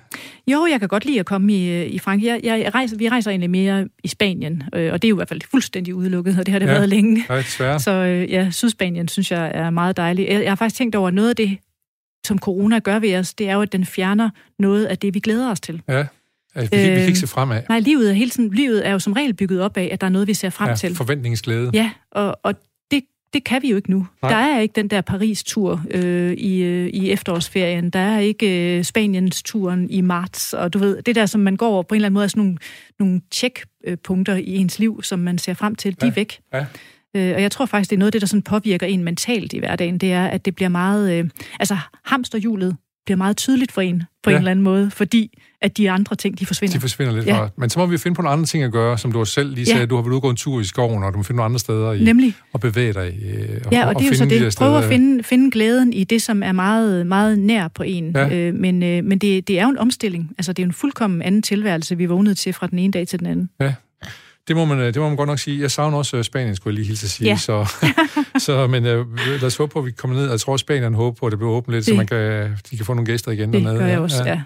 Jo, 0.47 0.67
jeg 0.71 0.81
kan 0.81 0.89
godt 0.89 1.05
lide 1.05 1.21
at 1.21 1.27
komme 1.27 1.53
i, 1.53 1.85
i 1.85 1.99
Frankrig. 1.99 2.27
Jeg, 2.27 2.41
jeg 2.45 2.75
rejser, 2.75 2.97
vi 2.97 3.09
rejser 3.09 3.31
egentlig 3.31 3.51
mere 3.51 3.89
i 4.05 4.09
Spanien, 4.09 4.63
øh, 4.75 4.93
og 4.93 5.03
det 5.03 5.09
er 5.09 5.11
jo 5.11 5.15
i 5.15 5.19
hvert 5.19 5.29
fald 5.29 5.41
fuldstændig 5.51 5.95
udelukket, 5.95 6.39
og 6.39 6.47
det 6.47 6.53
har 6.53 6.59
det 6.59 6.67
ja. 6.67 6.73
været 6.73 6.89
længe. 6.89 7.25
Ja, 7.31 7.37
desværre. 7.37 7.81
Så 7.81 7.91
øh, 7.91 8.31
ja, 8.31 8.51
Sydspanien 8.51 9.09
synes 9.09 9.31
jeg 9.31 9.51
er 9.55 9.71
meget 9.71 9.97
dejligt. 9.97 10.29
Jeg, 10.29 10.43
jeg 10.43 10.51
har 10.51 10.57
faktisk 10.57 10.79
tænkt 10.79 10.95
over, 10.95 11.11
noget 11.11 11.29
af 11.29 11.37
det, 11.37 11.59
som 12.27 12.39
corona 12.39 12.79
gør 12.79 12.99
ved 12.99 13.17
os, 13.17 13.35
det 13.35 13.49
er 13.49 13.55
jo, 13.55 13.63
at 13.63 13.73
den 13.73 13.87
fjerner 13.87 14.31
noget 14.59 14.87
af 14.87 14.99
det, 14.99 15.15
vi 15.15 15.21
glæder 15.21 15.51
os 15.51 15.61
til. 15.61 15.83
Ja. 15.89 16.07
Altså, 16.55 16.77
vi, 16.77 16.83
øh, 16.83 16.91
vi 16.91 16.99
kan 16.99 17.07
ikke 17.07 17.19
se 17.19 17.27
fremad. 17.27 17.63
Nej, 17.69 17.79
livet 17.79 18.11
er, 18.11 18.15
hele 18.15 18.31
tiden, 18.31 18.55
livet 18.55 18.87
er 18.87 18.93
jo 18.93 18.99
som 18.99 19.13
regel 19.13 19.35
bygget 19.35 19.61
op 19.61 19.77
af, 19.77 19.89
at 19.93 20.01
der 20.01 20.07
er 20.07 20.11
noget, 20.11 20.29
vi 20.29 20.35
ser 20.35 20.51
frem 20.51 20.69
ja, 20.69 20.77
til. 20.77 20.95
forventningsglæde. 20.95 21.71
Ja, 21.75 21.91
og, 22.11 22.39
og 22.43 22.55
det 23.33 23.45
kan 23.45 23.63
vi 23.63 23.71
jo 23.71 23.77
ikke 23.77 23.91
nu. 23.91 24.07
Nej. 24.23 24.33
Der 24.33 24.39
er 24.39 24.61
ikke 24.61 24.73
den 24.73 24.89
der 24.89 25.01
Paris-tur 25.01 25.85
øh, 25.91 26.33
i, 26.33 26.63
øh, 26.63 26.89
i 26.89 27.11
efterårsferien. 27.11 27.91
Der 27.91 27.99
er 27.99 28.19
ikke 28.19 28.79
øh, 28.79 28.85
Spaniens-turen 28.85 29.91
i 29.91 30.01
marts. 30.01 30.53
Og 30.53 30.73
du 30.73 30.79
ved, 30.79 31.03
det 31.03 31.15
der, 31.15 31.27
som 31.27 31.41
man 31.41 31.57
går 31.57 31.83
på 31.83 31.95
en 31.95 31.97
eller 31.97 32.07
anden 32.07 32.15
måde, 32.15 32.25
er 32.25 32.29
sådan 32.29 32.43
nogle, 32.43 32.59
nogle 32.99 33.21
checkpunkter 33.33 34.35
i 34.35 34.57
ens 34.57 34.79
liv, 34.79 35.03
som 35.03 35.19
man 35.19 35.39
ser 35.39 35.55
frem 35.55 35.75
til, 35.75 36.01
de 36.01 36.07
er 36.07 36.11
væk. 36.11 36.41
Ja. 36.55 36.67
Øh, 37.17 37.35
og 37.35 37.43
jeg 37.43 37.51
tror 37.51 37.67
faktisk, 37.67 37.91
det 37.91 37.97
er 37.97 37.99
noget 37.99 38.09
af 38.09 38.13
det, 38.13 38.21
der 38.21 38.27
sådan 38.27 38.43
påvirker 38.43 38.87
en 38.87 39.05
mentalt 39.05 39.53
i 39.53 39.59
hverdagen. 39.59 39.99
Det 39.99 40.13
er, 40.13 40.27
at 40.27 40.45
det 40.45 40.55
bliver 40.55 40.69
meget... 40.69 41.13
Øh, 41.13 41.29
altså, 41.61 41.77
hamsterhjulet 42.05 42.77
bliver 43.05 43.17
meget 43.17 43.37
tydeligt 43.37 43.73
for 43.73 43.81
en, 43.81 44.03
på 44.23 44.31
ja. 44.31 44.37
en 44.37 44.41
eller 44.41 44.51
anden 44.51 44.63
måde, 44.63 44.91
fordi 44.91 45.39
at 45.63 45.77
de 45.77 45.91
andre 45.91 46.17
ting, 46.17 46.39
de 46.39 46.47
forsvinder. 46.47 46.75
De 46.75 46.81
forsvinder 46.81 47.13
lidt 47.13 47.27
ja. 47.27 47.39
fra. 47.39 47.49
Men 47.57 47.71
så 47.71 47.79
må 47.79 47.87
vi 47.87 47.99
finde 47.99 48.15
på 48.15 48.23
nogle 48.23 48.33
andre 48.33 48.47
ting 48.47 48.65
at 48.65 48.73
gøre, 48.73 48.99
som 48.99 49.13
du 49.13 49.25
selv 49.25 49.55
lige 49.55 49.67
sagde, 49.67 49.81
ja. 49.81 49.87
du 49.87 49.95
har 49.95 50.03
vel 50.03 50.13
udgået 50.13 50.31
en 50.31 50.37
tur 50.37 50.61
i 50.61 50.65
skoven, 50.65 51.05
og 51.05 51.13
du 51.13 51.17
må 51.19 51.23
finde 51.23 51.37
nogle 51.37 51.45
andre 51.45 51.59
steder 51.59 51.93
i, 51.93 52.05
Nemlig. 52.05 52.35
og 52.53 52.61
bevæge 52.61 52.93
dig 52.93 53.19
øh, 53.25 53.61
og, 53.65 53.73
Ja, 53.73 53.83
og, 53.83 53.89
og 53.89 53.95
det 53.95 54.05
er 54.05 54.09
jo 54.09 54.15
så 54.15 54.25
det. 54.25 54.55
Prøv 54.59 54.79
at 54.79 54.85
finde, 54.85 55.23
finde 55.23 55.51
glæden 55.51 55.93
i 55.93 56.05
det, 56.05 56.23
som 56.23 56.43
er 56.43 56.53
meget, 56.53 57.07
meget 57.07 57.39
nær 57.39 57.69
på 57.69 57.83
en. 57.83 58.13
Ja. 58.15 58.37
Øh, 58.37 58.55
men 58.55 58.83
øh, 58.83 59.05
men 59.05 59.19
det, 59.19 59.49
det 59.49 59.59
er 59.59 59.63
jo 59.63 59.71
en 59.71 59.79
omstilling. 59.79 60.31
Altså, 60.39 60.53
det 60.53 60.63
er 60.63 60.67
jo 60.67 60.69
en 60.69 60.73
fuldkommen 60.73 61.23
anden 61.23 61.43
tilværelse, 61.43 61.97
vi 61.97 62.07
vågnede 62.07 62.35
til 62.35 62.53
fra 62.53 62.67
den 62.67 62.79
ene 62.79 62.91
dag 62.91 63.09
til 63.09 63.19
den 63.19 63.27
anden. 63.27 63.51
Ja. 63.61 63.75
Det 64.49 64.57
må, 64.57 64.65
man, 64.65 64.79
øh, 64.79 64.87
det 64.87 64.97
må 64.97 65.09
man 65.09 65.17
godt 65.17 65.29
nok 65.29 65.39
sige. 65.39 65.61
Jeg 65.61 65.71
savner 65.71 65.99
også 65.99 66.17
øh, 66.17 66.25
Spanien, 66.25 66.57
skulle 66.57 66.73
jeg 66.73 66.79
lige 66.79 66.87
hilse 66.87 67.05
at 67.05 67.11
sige. 67.11 67.29
Ja. 67.29 67.37
Så, 67.37 67.73
så, 68.47 68.67
men 68.67 68.87
uh, 68.87 69.17
lad 69.17 69.45
os 69.45 69.57
håbe 69.57 69.73
på, 69.73 69.79
at 69.79 69.85
vi 69.85 69.91
kommer 69.91 70.17
ned. 70.17 70.31
Jeg 70.31 70.41
tror, 70.41 70.57
Spanien 70.57 70.95
håber 70.95 71.17
på, 71.21 71.27
at 71.27 71.31
det 71.31 71.39
bliver 71.39 71.53
åbent 71.53 71.75
lidt, 71.75 71.87
det. 71.87 71.93
så 71.93 71.97
man 71.97 72.07
kan, 72.07 72.57
de 72.71 72.77
kan 72.77 72.87
få 72.87 72.95
nogle 72.95 73.07
gæster 73.07 73.33
igen 73.33 73.53
det 73.53 73.63
dernede. 73.63 73.75
Det 73.75 73.81
gør 73.81 73.87
jeg 73.87 73.99
også, 73.99 74.25
ja. 74.25 74.31
ja. 74.31 74.43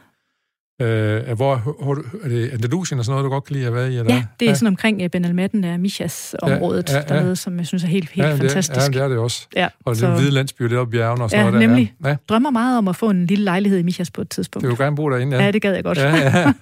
Øh, 0.82 1.36
hvor, 1.36 1.57
hvor, 1.57 2.05
er 2.24 2.28
det 2.28 2.51
Andalusien 2.51 2.99
og 2.99 3.05
sådan 3.05 3.12
noget, 3.12 3.24
du 3.24 3.34
godt 3.34 3.44
kan 3.44 3.57
lide 3.57 3.66
at 3.66 3.74
være 3.74 3.92
i? 3.92 3.97
Eller? 3.97 4.14
Ja, 4.14 4.24
det 4.40 4.47
er 4.47 4.51
ja. 4.51 4.55
sådan 4.55 4.68
omkring 4.68 5.03
uh, 5.03 5.11
Benalmatten 5.11 5.64
af 5.64 5.78
Michas 5.78 6.36
området 6.42 6.90
ja, 6.90 6.94
ja, 6.94 7.03
ja. 7.09 7.14
dernede, 7.14 7.36
som 7.36 7.59
jeg 7.59 7.66
synes 7.66 7.84
er 7.84 7.88
helt, 7.88 8.11
helt 8.11 8.26
ja, 8.26 8.34
fantastisk. 8.34 8.80
ja, 8.80 8.92
det 8.92 9.03
er 9.03 9.09
det 9.09 9.18
også. 9.18 9.47
Ja, 9.57 9.68
og 9.84 9.97
så... 9.97 10.07
det 10.07 10.12
er 10.12 10.18
hvide 10.18 10.30
landsby, 10.30 10.64
det 10.64 10.72
er 10.72 10.78
oppe 10.78 10.90
bjergene 10.90 11.24
og 11.24 11.30
sådan 11.30 11.44
ja, 11.44 11.51
noget. 11.51 11.68
Nemlig. 11.68 11.94
Der. 12.03 12.09
Ja, 12.09 12.16
Drømmer 12.28 12.51
meget 12.51 12.78
om 12.78 12.88
at 12.88 12.97
få 12.97 13.11
en 13.11 13.26
lille 13.26 13.44
lejlighed 13.44 13.78
i 13.78 13.82
Michas 13.82 14.11
på 14.11 14.20
et 14.20 14.28
tidspunkt. 14.28 14.62
Det 14.62 14.68
vil 14.68 14.76
jo 14.76 14.84
gerne 14.84 14.97
bo 14.97 15.11
derinde, 15.11 15.36
ja. 15.36 15.44
Ja, 15.44 15.51
det 15.51 15.62
gad 15.62 15.74
jeg 15.74 15.84
godt. 15.84 15.99
Ja, 15.99 16.53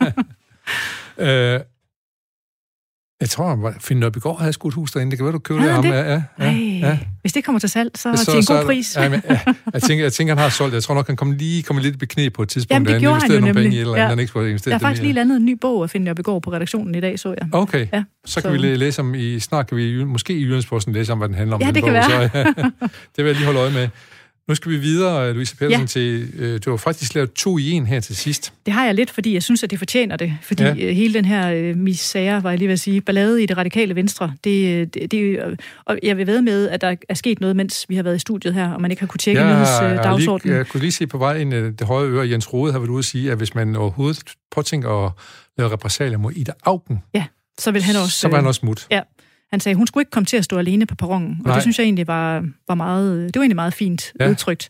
ja. 1.18 1.54
øh, 1.54 1.60
Jeg 3.20 3.28
tror, 3.28 3.66
at 3.66 3.74
Finn 3.80 4.00
går 4.20 4.36
havde 4.38 4.52
skudt 4.52 4.74
hus 4.74 4.92
derinde. 4.92 5.10
Det 5.10 5.18
kan 5.18 5.24
være, 5.24 5.32
du 5.32 5.38
køber 5.38 5.62
det 5.62 5.72
ham. 5.72 5.84
Ja, 5.84 6.12
ja, 6.14 6.22
ja, 6.40 6.50
ja. 6.50 6.98
Hvis 7.20 7.32
det 7.32 7.44
kommer 7.44 7.58
til 7.58 7.68
salg, 7.68 7.90
så, 7.94 8.16
så 8.16 8.24
til 8.24 8.36
en 8.36 8.42
så, 8.42 8.54
god 8.54 8.64
pris. 8.64 8.96
Ja, 8.96 9.08
men, 9.08 9.22
ja, 9.28 9.40
jeg, 9.74 9.82
tænker, 9.82 10.04
jeg 10.04 10.12
tænker, 10.12 10.34
han 10.34 10.42
har 10.42 10.48
solgt 10.48 10.74
Jeg 10.74 10.82
tror 10.82 10.94
nok, 10.94 11.06
han 11.06 11.16
kom 11.16 11.32
lige 11.32 11.62
kommer 11.62 11.82
lidt 11.82 12.02
i 12.02 12.06
knæ 12.06 12.28
på 12.28 12.42
et 12.42 12.48
tidspunkt. 12.48 12.74
Jamen, 12.74 12.92
det 12.92 13.00
gjorde 13.00 13.20
han 13.20 13.30
jo 13.30 13.40
nogle 13.40 13.46
nemlig. 13.46 13.62
Penge 13.64 13.76
i, 13.76 13.80
eller 13.80 13.96
ja. 13.96 14.08
han 14.08 14.18
ikke 14.18 14.28
skulle 14.28 14.58
jeg 14.66 14.74
har 14.74 14.78
faktisk 14.78 15.02
lige 15.02 15.12
landet 15.12 15.36
en 15.36 15.44
ny 15.44 15.58
bog 15.60 15.82
op 16.10 16.18
i 16.18 16.22
går 16.22 16.38
på 16.38 16.52
redaktionen 16.52 16.94
i 16.94 17.00
dag, 17.00 17.18
så 17.18 17.28
jeg. 17.28 17.48
Okay, 17.52 17.86
ja, 17.92 18.04
så, 18.24 18.32
så 18.32 18.40
kan 18.40 18.52
vi 18.52 18.58
læse 18.58 19.00
om 19.00 19.14
i... 19.14 19.40
Snart 19.40 19.66
kan 19.66 19.76
vi 19.76 20.04
måske 20.04 20.32
i 20.32 20.42
Jyllandsposten 20.42 20.92
læse 20.92 21.12
om, 21.12 21.18
hvad 21.18 21.28
den 21.28 21.36
handler 21.36 21.56
om. 21.56 21.62
Ja, 21.62 21.70
det 21.70 21.82
kan 21.84 21.92
bog, 21.92 21.92
være. 21.92 22.28
Så, 22.28 22.38
ja, 22.38 22.44
det 23.16 23.24
vil 23.24 23.26
jeg 23.26 23.34
lige 23.34 23.44
holde 23.44 23.60
øje 23.60 23.70
med. 23.70 23.88
Nu 24.48 24.54
skal 24.54 24.72
vi 24.72 24.76
videre, 24.76 25.32
Louise 25.32 25.56
Pedersen, 25.56 25.80
ja. 25.80 25.86
til... 25.86 26.30
Øh, 26.38 26.60
du 26.64 26.70
har 26.70 26.76
faktisk 26.76 27.14
lavet 27.14 27.32
to 27.32 27.58
i 27.58 27.70
en 27.70 27.86
her 27.86 28.00
til 28.00 28.16
sidst. 28.16 28.52
Det 28.66 28.74
har 28.74 28.84
jeg 28.84 28.94
lidt, 28.94 29.10
fordi 29.10 29.34
jeg 29.34 29.42
synes, 29.42 29.62
at 29.62 29.70
det 29.70 29.78
fortjener 29.78 30.16
det. 30.16 30.34
Fordi 30.42 30.62
ja. 30.62 30.70
øh, 30.70 30.96
hele 30.96 31.14
den 31.14 31.24
her 31.24 31.50
øh, 31.50 31.76
misære, 31.76 32.42
var 32.42 32.50
jeg 32.50 32.58
lige 32.58 32.68
ved 32.68 32.72
at 32.72 32.80
sige, 32.80 33.00
ballade 33.00 33.42
i 33.42 33.46
det 33.46 33.56
radikale 33.56 33.94
venstre, 33.94 34.32
det, 34.44 34.94
det, 34.94 35.10
det, 35.10 35.18
øh, 35.18 35.56
og 35.84 35.98
jeg 36.02 36.16
vil 36.16 36.26
ved 36.26 36.42
med, 36.42 36.68
at 36.68 36.80
der 36.80 36.96
er 37.08 37.14
sket 37.14 37.40
noget, 37.40 37.56
mens 37.56 37.86
vi 37.88 37.96
har 37.96 38.02
været 38.02 38.16
i 38.16 38.18
studiet 38.18 38.54
her, 38.54 38.70
og 38.70 38.80
man 38.80 38.90
ikke 38.90 39.00
har 39.00 39.06
kunne 39.06 39.18
tjekke 39.18 39.40
ja, 39.40 39.54
nyhedsdagsordenen. 39.54 40.52
Jeg, 40.52 40.58
jeg 40.58 40.66
kunne 40.66 40.80
lige 40.80 40.92
se 40.92 41.06
på 41.06 41.18
vej 41.18 41.36
ind 41.36 41.52
det 41.52 41.86
høje 41.86 42.08
øre, 42.08 42.28
Jens 42.30 42.52
Rode 42.52 42.72
har 42.72 42.78
været 42.78 42.90
ude 42.90 42.98
at 42.98 43.04
sige, 43.04 43.30
at 43.30 43.36
hvis 43.36 43.54
man 43.54 43.76
overhovedet 43.76 44.22
påtænker 44.50 45.06
at 45.06 45.12
lave 45.58 45.72
repressalier 45.72 46.18
mod 46.18 46.32
Ida 46.32 46.52
Augen, 46.64 46.98
ja, 47.14 47.24
så 47.58 47.70
vil 47.70 47.82
han 47.82 47.96
også... 47.96 48.18
Så 48.18 48.28
var 48.28 48.36
han 48.36 48.46
også 48.46 48.58
smut. 48.58 48.86
Ja, 48.90 49.00
han 49.54 49.60
sagde, 49.60 49.76
hun 49.76 49.86
skulle 49.86 50.02
ikke 50.02 50.10
komme 50.10 50.26
til 50.26 50.36
at 50.36 50.44
stå 50.44 50.58
alene 50.58 50.86
på 50.86 50.94
perronen, 50.94 51.36
og 51.40 51.46
Nej. 51.46 51.54
det 51.54 51.62
synes 51.62 51.78
jeg 51.78 51.84
egentlig 51.84 52.06
var, 52.06 52.44
var 52.68 52.74
meget, 52.74 53.34
det 53.34 53.40
var 53.40 53.42
egentlig 53.42 53.56
meget 53.56 53.74
fint 53.74 54.12
ja. 54.20 54.30
udtrykt. 54.30 54.68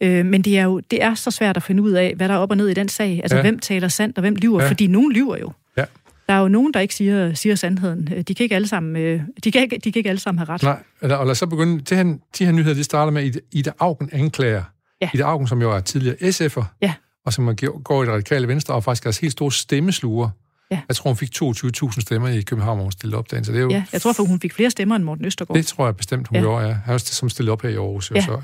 Øh, 0.00 0.26
men 0.26 0.42
det 0.42 0.58
er 0.58 0.64
jo 0.64 0.80
det 0.80 1.02
er 1.02 1.14
så 1.14 1.30
svært 1.30 1.56
at 1.56 1.62
finde 1.62 1.82
ud 1.82 1.90
af, 1.90 2.12
hvad 2.16 2.28
der 2.28 2.34
er 2.34 2.38
op 2.38 2.50
og 2.50 2.56
ned 2.56 2.68
i 2.68 2.74
den 2.74 2.88
sag. 2.88 3.20
Altså, 3.22 3.36
ja. 3.36 3.42
hvem 3.42 3.58
taler 3.58 3.88
sandt, 3.88 4.18
og 4.18 4.20
hvem 4.20 4.34
lyver, 4.34 4.62
ja. 4.62 4.68
fordi 4.68 4.86
nogen 4.86 5.12
lyver 5.12 5.36
jo. 5.36 5.52
Ja. 5.76 5.84
Der 6.28 6.34
er 6.34 6.38
jo 6.38 6.48
nogen, 6.48 6.74
der 6.74 6.80
ikke 6.80 6.94
siger, 6.94 7.34
siger 7.34 7.54
sandheden. 7.54 8.06
De 8.28 8.34
kan 8.34 8.44
ikke 8.44 8.54
alle 8.54 8.68
sammen, 8.68 8.96
øh, 8.96 9.20
de 9.44 9.52
kan 9.52 9.62
ikke, 9.62 9.76
de 9.84 9.92
kan 9.92 10.00
ikke 10.00 10.08
alle 10.08 10.20
sammen 10.20 10.38
have 10.38 10.48
ret. 10.48 10.62
Nej, 10.62 10.78
og 11.02 11.08
lad 11.08 11.30
os 11.30 11.38
så 11.38 11.46
begynde. 11.46 11.80
Det 11.80 11.96
her, 11.96 12.04
de 12.38 12.44
her 12.44 12.52
nyheder, 12.52 12.74
de 12.74 12.84
starter 12.84 13.12
med, 13.12 13.32
Ida 13.52 13.70
Augen 13.78 14.08
anklager. 14.12 14.62
Ja. 15.00 15.10
Ida 15.14 15.22
Augen, 15.22 15.46
som 15.46 15.62
jo 15.62 15.72
er 15.72 15.80
tidligere 15.80 16.16
SF'er, 16.16 16.64
ja. 16.82 16.94
og 17.26 17.32
som 17.32 17.56
går 17.84 18.02
i 18.02 18.06
det 18.06 18.14
radikale 18.14 18.48
venstre, 18.48 18.74
og 18.74 18.84
faktisk 18.84 19.06
er 19.06 19.18
helt 19.20 19.32
store 19.32 19.52
stemmesluger 19.52 20.28
Ja. 20.72 20.80
Jeg 20.88 20.96
tror, 20.96 21.10
hun 21.10 21.16
fik 21.16 21.30
22.000 21.42 22.00
stemmer 22.00 22.28
i 22.28 22.42
København, 22.42 22.76
hvor 22.76 22.84
hun 22.84 22.92
stillede 22.92 23.18
op 23.18 23.30
dagen. 23.30 23.44
Så 23.44 23.52
det 23.52 23.58
er 23.58 23.62
jo... 23.62 23.70
Ja, 23.70 23.84
jeg 23.92 24.00
tror, 24.00 24.12
for 24.12 24.22
hun 24.22 24.40
fik 24.40 24.52
flere 24.52 24.70
stemmer 24.70 24.96
end 24.96 25.04
Morten 25.04 25.24
Østergaard. 25.24 25.56
Det 25.56 25.66
tror 25.66 25.86
jeg 25.86 25.96
bestemt, 25.96 26.28
hun 26.28 26.36
ja. 26.36 26.42
gjorde, 26.42 26.66
ja. 26.66 26.72
Han 26.72 26.94
også 26.94 27.14
som 27.14 27.28
stillede 27.28 27.52
op 27.52 27.62
her 27.62 27.68
i 27.68 27.74
Aarhus. 27.74 28.12
Ja. 28.14 28.20
Så, 28.20 28.40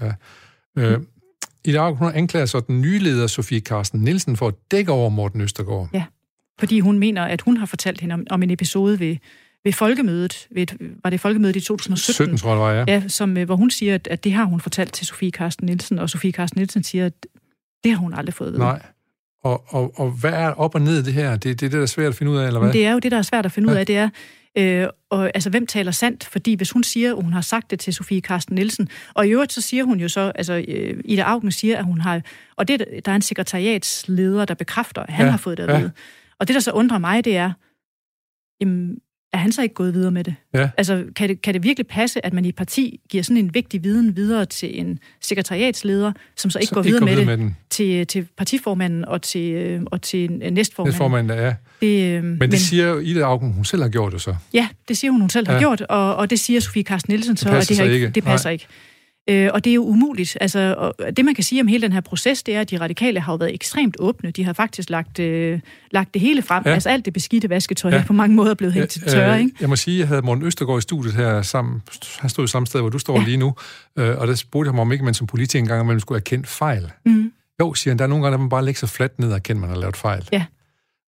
ja. 0.77 0.83
Øh, 0.83 1.01
I 1.65 1.73
dag 1.73 1.95
hun 1.95 2.13
anklager 2.15 2.47
så 2.47 2.61
den 2.61 2.81
nye 2.81 2.99
leder, 2.99 3.27
Sofie 3.27 3.61
Carsten 3.61 4.01
Nielsen, 4.01 4.37
for 4.37 4.49
at 4.49 4.55
dække 4.71 4.93
over 4.93 5.09
Morten 5.09 5.41
Østergaard. 5.41 5.89
Ja, 5.93 6.05
fordi 6.59 6.81
hun 6.81 6.99
mener, 6.99 7.25
at 7.25 7.41
hun 7.41 7.57
har 7.57 7.67
fortalt 7.67 8.01
hende 8.01 8.13
om, 8.13 8.27
om 8.31 8.43
en 8.43 8.51
episode 8.51 9.01
ved, 9.01 9.17
ved 9.65 9.73
folkemødet, 9.73 10.47
ved, 10.51 10.67
var 11.03 11.11
det 11.11 11.21
folkemødet 11.21 11.57
i 11.57 11.61
2017? 11.61 12.15
17, 12.15 12.37
tror 12.37 12.51
jeg, 12.51 12.59
var, 12.59 12.73
ja. 12.73 12.85
ja 12.89 13.09
som, 13.09 13.37
øh, 13.37 13.45
hvor 13.45 13.57
hun 13.57 13.71
siger, 13.71 13.95
at, 13.95 14.09
at 14.11 14.25
det 14.25 14.33
har 14.33 14.45
hun 14.45 14.61
fortalt 14.61 14.93
til 14.93 15.07
Sofie 15.07 15.31
Carsten 15.31 15.67
Nielsen, 15.67 15.99
og 15.99 16.11
Sofie 16.11 16.33
Carsten 16.33 16.59
Nielsen 16.59 16.83
siger, 16.83 17.07
at 17.07 17.27
det 17.85 17.93
har 17.93 17.99
hun 17.99 18.15
aldrig 18.15 18.35
fået 18.35 18.53
ved. 18.53 18.59
Nej. 18.59 18.83
Og, 19.45 19.65
og, 19.69 19.93
og 19.97 20.11
hvad 20.11 20.33
er 20.33 20.49
op 20.49 20.75
og 20.75 20.81
ned 20.81 20.99
i 20.99 21.03
det 21.03 21.13
her? 21.13 21.31
Det, 21.31 21.45
det 21.45 21.51
er 21.51 21.55
det, 21.55 21.73
der 21.73 21.83
er 21.83 21.87
svært 21.87 22.09
at 22.09 22.15
finde 22.15 22.33
ud 22.33 22.37
af, 22.37 22.47
eller 22.47 22.61
hvad? 22.61 22.73
Det 22.73 22.87
er 22.87 22.93
jo 22.93 22.99
det, 22.99 23.13
der 23.13 23.19
er 23.19 23.23
svært 23.23 23.47
at 23.47 23.53
finde 23.53 23.69
ja. 23.69 23.75
ud 23.75 23.79
af, 23.79 23.87
det 23.87 23.97
er, 23.97 24.09
øh, 24.59 24.89
og, 25.11 25.31
altså, 25.35 25.51
hvem 25.51 25.67
taler 25.67 25.93
sandt? 25.93 26.25
Fordi 26.25 26.55
hvis 26.55 26.71
hun 26.71 26.85
siger, 26.85 27.17
at 27.17 27.23
hun 27.23 27.33
har 27.33 27.41
sagt 27.41 27.71
det 27.71 27.81
til 27.81 27.95
Sofie 27.95 28.21
Karsten 28.21 28.55
Nielsen, 28.55 28.89
og 29.15 29.27
i 29.27 29.31
øvrigt 29.31 29.53
så 29.53 29.61
siger 29.61 29.85
hun 29.85 30.01
jo 30.01 30.09
så, 30.09 30.33
altså 30.35 30.65
øh, 30.69 31.01
Ida 31.05 31.23
Augen 31.23 31.53
siger, 31.53 31.79
at 31.79 31.85
hun 31.85 32.01
har, 32.01 32.21
og 32.57 32.69
det, 32.69 32.85
der 33.05 33.13
er 33.13 33.17
en 33.17 33.23
sekretariatsleder, 33.23 34.45
der 34.45 34.55
bekræfter, 34.55 35.03
at 35.03 35.13
han 35.13 35.27
ja. 35.27 35.31
har 35.31 35.39
fået 35.39 35.59
det 35.59 35.63
at 35.63 35.69
vide. 35.69 35.93
Ja. 35.97 36.03
Og 36.41 36.49
det, 36.49 36.55
der 36.55 36.61
så 36.61 36.71
undrer 36.71 36.99
mig, 36.99 37.25
det 37.25 37.37
er, 37.37 37.53
jamen, 38.61 38.99
er 39.33 39.39
han 39.39 39.53
så 39.53 39.63
ikke 39.63 39.75
gået 39.75 39.95
videre 39.95 40.11
med 40.11 40.25
det? 40.25 40.35
Ja. 40.55 40.71
Altså, 40.77 41.05
kan 41.17 41.29
det, 41.29 41.43
kan 41.43 41.55
det 41.55 41.63
virkelig 41.63 41.87
passe, 41.87 42.27
at 42.27 42.33
man 42.33 42.45
i 42.45 42.49
et 42.49 42.57
parti 42.57 43.01
giver 43.11 43.23
sådan 43.25 43.37
en 43.37 43.55
vigtig 43.55 43.85
viden 43.85 44.17
videre 44.17 44.47
til 44.47 44.81
en 44.81 44.99
sekretariatsleder, 45.21 46.13
som 46.37 46.51
så 46.51 46.59
ikke 46.59 46.69
så 46.69 46.75
går 46.75 46.83
videre 46.83 47.05
med, 47.05 47.37
med 47.37 47.37
det 47.39 47.55
til, 47.71 48.07
til 48.07 48.27
partiformanden 48.37 49.05
og 49.05 49.23
til, 49.23 49.53
øh, 49.53 49.83
og 49.87 50.03
til 50.03 50.31
næstformanden? 50.31 50.93
Næstformanden, 50.93 51.39
ja. 51.39 51.55
Det, 51.81 52.17
øh, 52.17 52.25
men 52.25 52.41
det 52.41 52.51
men, 52.51 52.59
siger 52.59 52.89
jo 52.89 52.99
Ida 52.99 53.21
Augen, 53.21 53.53
hun 53.53 53.65
selv 53.65 53.83
har 53.83 53.89
gjort 53.89 54.13
det 54.13 54.21
så. 54.21 54.35
Ja, 54.55 54.69
det 54.89 54.99
siger 54.99 55.11
hun, 55.11 55.21
hun 55.21 55.31
selv 55.31 55.47
ja. 55.49 55.53
har 55.53 55.61
gjort, 55.61 55.81
og, 55.81 56.17
og 56.17 56.31
det 56.31 56.41
siger 56.41 56.61
Sofie 56.61 56.83
Carsten 56.83 57.13
Nielsen 57.13 57.37
så, 57.37 57.49
det 57.49 57.57
at 57.57 57.69
det, 57.69 57.77
her 57.77 57.85
ikke, 57.85 58.11
det 58.11 58.25
passer 58.25 58.49
Nej. 58.49 58.53
ikke. 58.53 58.67
Øh, 59.29 59.51
og 59.55 59.65
det 59.65 59.71
er 59.71 59.75
jo 59.75 59.85
umuligt. 59.85 60.39
Altså, 60.41 60.75
og 60.79 60.95
det 61.17 61.25
man 61.25 61.35
kan 61.35 61.45
sige 61.45 61.61
om 61.61 61.67
hele 61.67 61.83
den 61.83 61.93
her 61.93 62.01
proces, 62.01 62.43
det 62.43 62.57
er, 62.57 62.61
at 62.61 62.71
de 62.71 62.81
radikale 62.81 63.21
har 63.21 63.33
jo 63.33 63.37
været 63.37 63.55
ekstremt 63.55 63.97
åbne. 63.99 64.31
De 64.31 64.45
har 64.45 64.53
faktisk 64.53 64.91
lagt, 64.91 65.19
øh, 65.19 65.61
lagt 65.91 66.15
det 66.15 66.23
hele 66.23 66.43
frem. 66.43 66.63
Ja. 66.67 66.73
Altså 66.73 66.89
alt 66.89 67.05
det 67.05 67.13
beskidte 67.13 67.49
vasketøj 67.49 67.91
ja. 67.91 68.05
på 68.07 68.13
mange 68.13 68.37
måder 68.37 68.55
blevet 68.55 68.75
hængt 68.75 68.91
til 68.91 69.03
tørre. 69.03 69.35
Øh, 69.35 69.41
ikke? 69.41 69.53
Jeg 69.61 69.69
må 69.69 69.77
sige, 69.77 69.95
at 69.95 70.01
jeg 70.01 70.09
havde 70.09 70.23
Morten 70.23 70.45
Østergaard 70.45 70.79
i 70.79 70.83
studiet 70.83 71.15
her 71.15 71.43
sammen. 71.43 71.83
Han 72.19 72.31
stod 72.31 72.45
i 72.45 72.49
samme 72.49 72.67
sted, 72.67 72.81
hvor 72.81 72.91
du 72.91 72.99
står 72.99 73.19
ja. 73.19 73.25
lige 73.25 73.37
nu. 73.37 73.55
Øh, 73.97 74.19
og 74.19 74.27
der 74.27 74.35
spurgte 74.35 74.69
jeg 74.69 74.73
ham 74.73 74.81
om 74.81 74.93
ikke, 74.93 75.05
man 75.05 75.15
som 75.15 75.27
politiker 75.27 75.59
engang 75.59 75.87
man 75.87 76.01
skulle 76.01 76.19
erkende 76.19 76.47
fejl. 76.47 76.91
Mm. 77.07 77.33
Jo, 77.61 77.75
siger 77.75 77.93
han, 77.93 77.99
der 77.99 78.05
er 78.05 78.09
nogle 78.09 78.25
gange, 78.25 78.33
der 78.33 78.39
man 78.39 78.49
bare 78.49 78.65
lægger 78.65 78.79
sig 78.79 78.89
fladt 78.89 79.19
ned 79.19 79.29
og 79.29 79.35
erkende, 79.35 79.59
at 79.59 79.61
man 79.61 79.71
har 79.71 79.77
lavet 79.77 79.97
fejl. 79.97 80.29
Ja. 80.33 80.45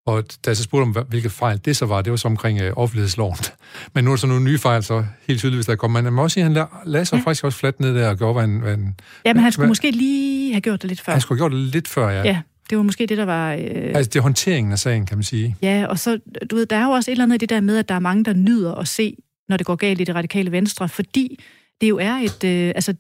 Og 0.07 0.25
da 0.45 0.51
jeg 0.51 0.57
så 0.57 0.63
spurgte 0.63 0.99
om, 0.99 1.07
hvilke 1.09 1.31
fejl 1.31 1.61
det 1.65 1.77
så 1.77 1.87
var, 1.87 2.03
det 2.03 2.11
var 2.11 2.17
så 2.17 2.29
omkring 2.29 2.61
øh, 2.61 2.73
offentlighedsloven. 2.77 3.37
Men 3.95 4.05
nu 4.05 4.11
er 4.11 4.17
der 4.17 4.21
så 4.21 4.27
nogle 4.27 4.45
nye 4.45 4.59
fejl, 4.59 4.83
så 4.83 5.05
helt 5.29 5.39
tydeligvis 5.39 5.67
der 5.67 5.77
kommer. 5.77 5.99
Men 5.99 6.05
man 6.05 6.13
må 6.13 6.23
også 6.23 6.35
sige, 6.35 6.45
at 6.45 6.53
han 6.53 6.67
lagde 6.87 7.05
sig 7.05 7.17
ja. 7.17 7.23
faktisk 7.23 7.45
også 7.45 7.59
fladt 7.59 7.81
ned 7.81 7.95
der 7.95 8.09
og 8.09 8.19
gjorde, 8.19 8.35
hvad 8.35 8.45
en... 8.45 8.61
Hvad 8.61 8.75
en 8.75 8.95
ja, 9.25 9.35
men 9.35 9.43
han 9.43 9.53
skulle 9.53 9.65
hvad, 9.65 9.71
måske 9.71 9.91
lige 9.91 10.53
have 10.53 10.61
gjort 10.61 10.83
det 10.83 10.89
lidt 10.89 11.01
før. 11.01 11.13
Han 11.13 11.21
skulle 11.21 11.41
have 11.41 11.51
gjort 11.51 11.53
det 11.53 11.61
lidt 11.61 11.89
før, 11.89 12.09
ja. 12.09 12.23
Ja, 12.23 12.41
det 12.71 12.79
var 12.79 12.85
måske 12.85 13.07
det, 13.07 13.19
der 13.19 13.25
var... 13.25 13.53
Øh... 13.53 13.61
Altså, 13.95 14.11
det 14.11 14.17
er 14.17 14.23
håndteringen 14.23 14.73
af 14.73 14.79
sagen, 14.79 15.07
kan 15.07 15.17
man 15.19 15.25
sige. 15.25 15.57
Ja, 15.63 15.87
og 15.89 15.99
så, 15.99 16.19
du 16.51 16.57
ved, 16.57 16.67
der 16.67 16.77
er 16.77 16.85
jo 16.85 16.91
også 16.91 17.11
et 17.11 17.13
eller 17.13 17.25
andet 17.25 17.35
i 17.35 17.39
det 17.39 17.49
der 17.49 17.61
med, 17.61 17.79
at 17.79 17.89
der 17.89 17.95
er 17.95 17.99
mange, 17.99 18.25
der 18.25 18.33
nyder 18.33 18.75
at 18.75 18.89
se, 18.89 19.17
når 19.49 19.57
det 19.57 19.67
går 19.67 19.77
galt 19.77 20.01
i 20.01 20.05
det 20.05 20.15
radikale 20.15 20.53
venstre, 20.53 20.89
fordi 20.89 21.41
det 21.81 21.89
jo 21.89 21.99
er 21.99 22.13
et... 22.13 22.45
Øh, 22.45 22.73
altså, 22.75 22.95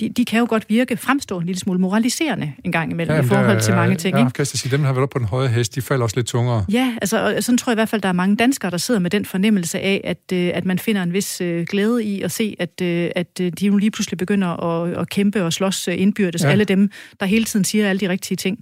de, 0.00 0.08
de 0.08 0.24
kan 0.24 0.38
jo 0.38 0.46
godt 0.48 0.64
virke, 0.68 0.96
fremstå 0.96 1.38
en 1.38 1.46
lille 1.46 1.60
smule 1.60 1.80
moraliserende 1.80 2.52
en 2.64 2.72
gang 2.72 2.90
imellem 2.90 3.16
ja, 3.16 3.22
i 3.22 3.26
forhold 3.26 3.54
der, 3.54 3.60
til 3.60 3.74
mange 3.74 3.96
ting. 3.96 4.18
Ja, 4.18 4.28
kan 4.28 4.46
sige, 4.46 4.70
dem 4.70 4.80
der 4.80 4.86
har 4.86 4.94
været 4.94 5.10
på 5.10 5.18
den 5.18 5.26
høje 5.26 5.48
hest, 5.48 5.74
de 5.74 5.82
falder 5.82 6.04
også 6.04 6.16
lidt 6.16 6.26
tungere. 6.26 6.64
Ja, 6.72 6.94
altså, 7.00 7.36
sådan 7.40 7.58
tror 7.58 7.70
jeg 7.70 7.74
i 7.74 7.78
hvert 7.78 7.88
fald, 7.88 8.02
der 8.02 8.08
er 8.08 8.12
mange 8.12 8.36
danskere, 8.36 8.70
der 8.70 8.76
sidder 8.76 9.00
med 9.00 9.10
den 9.10 9.24
fornemmelse 9.24 9.80
af, 9.80 10.00
at, 10.04 10.32
øh, 10.32 10.50
at 10.54 10.64
man 10.64 10.78
finder 10.78 11.02
en 11.02 11.12
vis 11.12 11.40
øh, 11.40 11.66
glæde 11.70 12.04
i 12.04 12.22
at 12.22 12.30
se, 12.30 12.56
at, 12.58 12.80
øh, 12.82 13.10
at 13.16 13.40
øh, 13.40 13.52
de 13.60 13.68
nu 13.68 13.76
lige 13.76 13.90
pludselig 13.90 14.18
begynder 14.18 14.48
at, 14.48 14.98
at 14.98 15.08
kæmpe 15.08 15.44
og 15.44 15.52
slås 15.52 15.88
øh, 15.88 16.00
indbyrdes. 16.00 16.44
Ja. 16.44 16.48
Alle 16.48 16.64
dem, 16.64 16.90
der 17.20 17.26
hele 17.26 17.44
tiden 17.44 17.64
siger 17.64 17.88
alle 17.88 18.00
de 18.00 18.08
rigtige 18.08 18.36
ting. 18.36 18.58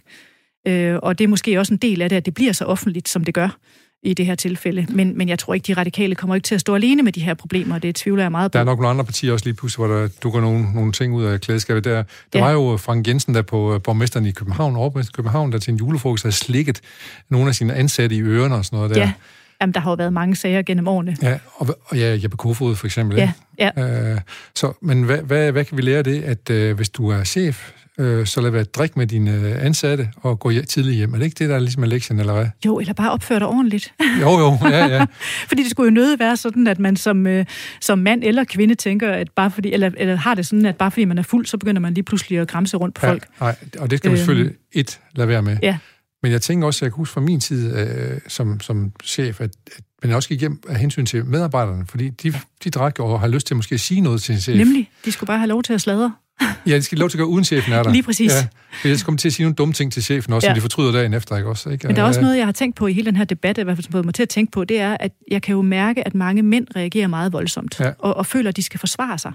Øh, 0.68 0.98
og 1.02 1.18
det 1.18 1.24
er 1.24 1.28
måske 1.28 1.58
også 1.58 1.74
en 1.74 1.78
del 1.78 2.02
af 2.02 2.08
det, 2.08 2.16
at 2.16 2.26
det 2.26 2.34
bliver 2.34 2.52
så 2.52 2.64
offentligt, 2.64 3.08
som 3.08 3.24
det 3.24 3.34
gør 3.34 3.58
i 4.02 4.14
det 4.14 4.26
her 4.26 4.34
tilfælde. 4.34 4.86
Men, 4.88 5.18
men 5.18 5.28
jeg 5.28 5.38
tror 5.38 5.54
ikke, 5.54 5.66
de 5.66 5.72
radikale 5.72 6.14
kommer 6.14 6.34
ikke 6.34 6.44
til 6.44 6.54
at 6.54 6.60
stå 6.60 6.74
alene 6.74 7.02
med 7.02 7.12
de 7.12 7.20
her 7.20 7.34
problemer, 7.34 7.78
det 7.78 7.94
tvivler 7.94 8.24
jeg 8.24 8.30
meget 8.30 8.52
på. 8.52 8.52
Der 8.52 8.60
er 8.60 8.64
nok 8.64 8.78
nogle 8.78 8.90
andre 8.90 9.04
partier 9.04 9.32
også 9.32 9.44
lige 9.44 9.54
pludselig, 9.54 9.86
hvor 9.86 9.96
der 9.96 10.08
dukker 10.22 10.40
nogle, 10.40 10.72
nogle 10.74 10.92
ting 10.92 11.14
ud 11.14 11.24
af 11.24 11.40
klædeskabet. 11.40 11.84
Der, 11.84 12.02
der 12.32 12.38
ja. 12.38 12.44
var 12.44 12.50
jo 12.52 12.76
Frank 12.76 13.08
Jensen, 13.08 13.34
der 13.34 13.42
på 13.42 13.74
øh, 13.74 13.82
borgmesteren 13.82 14.26
i 14.26 14.30
København, 14.30 14.76
overborgmesteren 14.76 15.14
i 15.14 15.16
København, 15.16 15.52
der 15.52 15.58
til 15.58 15.72
en 15.72 15.78
julefrokost 15.78 16.22
havde 16.22 16.34
slikket 16.34 16.80
nogle 17.28 17.48
af 17.48 17.54
sine 17.54 17.74
ansatte 17.74 18.16
i 18.16 18.22
ørerne 18.22 18.54
og 18.54 18.64
sådan 18.64 18.76
noget 18.76 18.94
der. 18.94 19.00
Ja. 19.00 19.12
Jamen, 19.60 19.74
der 19.74 19.80
har 19.80 19.90
jo 19.90 19.94
været 19.94 20.12
mange 20.12 20.36
sager 20.36 20.62
gennem 20.62 20.88
årene. 20.88 21.16
Ja, 21.22 21.38
og, 21.56 21.78
og 21.84 21.96
ja, 21.96 22.18
Jeppe 22.22 22.36
Kofod 22.36 22.76
for 22.76 22.86
eksempel. 22.86 23.18
Ja, 23.18 23.32
ja. 23.58 24.12
Øh, 24.12 24.20
så, 24.54 24.72
men 24.80 25.02
hvad, 25.02 25.18
hvad, 25.18 25.52
hvad 25.52 25.64
kan 25.64 25.76
vi 25.76 25.82
lære 25.82 25.98
af 25.98 26.04
det, 26.04 26.22
at 26.22 26.50
øh, 26.50 26.76
hvis 26.76 26.88
du 26.88 27.08
er 27.08 27.24
chef, 27.24 27.72
øh, 28.02 28.26
så 28.26 28.40
lad 28.40 28.50
være 28.50 28.60
at 28.60 28.74
drikke 28.74 28.98
med 28.98 29.06
dine 29.06 29.30
øh, 29.30 29.64
ansatte 29.64 30.08
og 30.16 30.38
gå 30.38 30.52
tidligt 30.68 30.96
hjem. 30.96 31.14
Er 31.14 31.18
det 31.18 31.24
ikke 31.24 31.38
det, 31.38 31.48
der 31.48 31.54
er 31.54 31.58
ligesom 31.58 31.82
er 31.82 31.86
lektien, 31.86 32.20
eller 32.20 32.32
hvad? 32.32 32.46
Jo, 32.66 32.78
eller 32.78 32.92
bare 32.92 33.10
opføre 33.10 33.38
dig 33.38 33.46
ordentligt. 33.46 33.94
jo, 34.20 34.38
jo, 34.38 34.58
ja, 34.68 34.86
ja. 34.86 35.06
fordi 35.48 35.62
det 35.62 35.70
skulle 35.70 35.86
jo 35.86 35.94
nødt 35.94 36.20
være 36.20 36.36
sådan, 36.36 36.66
at 36.66 36.78
man 36.78 36.96
som, 36.96 37.26
øh, 37.26 37.46
som 37.80 37.98
mand 37.98 38.24
eller 38.24 38.44
kvinde 38.44 38.74
tænker, 38.74 39.10
at 39.10 39.30
bare 39.30 39.50
fordi, 39.50 39.72
eller, 39.72 39.90
eller 39.96 40.16
har 40.16 40.34
det 40.34 40.46
sådan, 40.46 40.66
at 40.66 40.76
bare 40.76 40.90
fordi 40.90 41.04
man 41.04 41.18
er 41.18 41.22
fuld, 41.22 41.46
så 41.46 41.56
begynder 41.56 41.80
man 41.80 41.94
lige 41.94 42.04
pludselig 42.04 42.38
at 42.38 42.48
græmse 42.48 42.76
rundt 42.76 42.94
på 42.94 43.06
ja, 43.06 43.12
folk. 43.12 43.26
Nej, 43.40 43.56
og 43.78 43.90
det 43.90 43.98
skal 43.98 44.08
man 44.08 44.12
øh, 44.12 44.18
selvfølgelig 44.18 44.54
et 44.72 45.00
lade 45.14 45.28
være 45.28 45.42
med. 45.42 45.56
Ja. 45.62 45.78
Men 46.22 46.32
jeg 46.32 46.42
tænker 46.42 46.66
også, 46.66 46.78
at 46.78 46.82
jeg 46.82 46.92
kan 46.92 46.96
huske 46.96 47.12
fra 47.12 47.20
min 47.20 47.40
tid 47.40 47.76
øh, 47.76 48.20
som, 48.28 48.60
som 48.60 48.92
chef, 49.04 49.40
at, 49.40 49.50
at 49.76 49.82
men 50.02 50.12
også 50.12 50.28
gik 50.28 50.40
hjem 50.40 50.62
af 50.68 50.76
hensyn 50.76 51.06
til 51.06 51.26
medarbejderne, 51.26 51.86
fordi 51.86 52.08
de, 52.08 52.34
de 52.64 52.70
drak 52.70 53.00
og 53.00 53.20
har 53.20 53.28
lyst 53.28 53.46
til 53.46 53.56
måske 53.56 53.74
at 53.74 53.80
sige 53.80 54.00
noget 54.00 54.22
til 54.22 54.34
en 54.34 54.40
chef. 54.40 54.56
Nemlig, 54.56 54.90
de 55.04 55.12
skulle 55.12 55.28
bare 55.28 55.38
have 55.38 55.48
lov 55.48 55.62
til 55.62 55.72
at 55.72 55.80
sladre. 55.80 56.14
Ja, 56.66 56.76
de 56.76 56.82
skal 56.82 56.98
lov 56.98 57.08
til 57.08 57.16
at 57.16 57.18
gøre 57.18 57.28
uden 57.28 57.44
chefen 57.44 57.72
er 57.72 57.82
der. 57.82 57.92
Lige 57.92 58.02
præcis. 58.02 58.32
Ja, 58.32 58.46
for 58.80 58.88
jeg 58.88 58.98
skal 58.98 59.04
komme 59.04 59.18
til 59.18 59.28
at 59.28 59.32
sige 59.32 59.44
nogle 59.44 59.54
dumme 59.54 59.74
ting 59.74 59.92
til 59.92 60.02
chefen 60.02 60.32
også, 60.32 60.46
ja. 60.46 60.50
som 60.50 60.54
de 60.54 60.60
fortryder 60.60 60.92
dagen 60.92 61.14
efter, 61.14 61.36
ikke 61.36 61.48
også? 61.48 61.70
Ikke? 61.70 61.86
Men 61.86 61.96
der 61.96 62.02
er 62.02 62.06
også 62.06 62.20
noget, 62.20 62.36
jeg 62.36 62.44
har 62.44 62.52
tænkt 62.52 62.76
på 62.76 62.86
i 62.86 62.92
hele 62.92 63.06
den 63.06 63.16
her 63.16 63.24
debat, 63.24 63.58
i 63.58 63.62
hvert 63.62 63.76
fald 63.76 63.84
som 63.84 63.92
fået 63.92 64.04
mig 64.04 64.14
til 64.14 64.22
at 64.22 64.28
tænke 64.28 64.52
på, 64.52 64.64
det 64.64 64.80
er, 64.80 64.96
at 65.00 65.12
jeg 65.30 65.42
kan 65.42 65.54
jo 65.54 65.62
mærke, 65.62 66.06
at 66.06 66.14
mange 66.14 66.42
mænd 66.42 66.66
reagerer 66.76 67.06
meget 67.06 67.32
voldsomt, 67.32 67.80
ja. 67.80 67.90
og, 67.98 68.16
og 68.16 68.26
føler, 68.26 68.48
at 68.48 68.56
de 68.56 68.62
skal 68.62 68.80
forsvare 68.80 69.18
sig. 69.18 69.32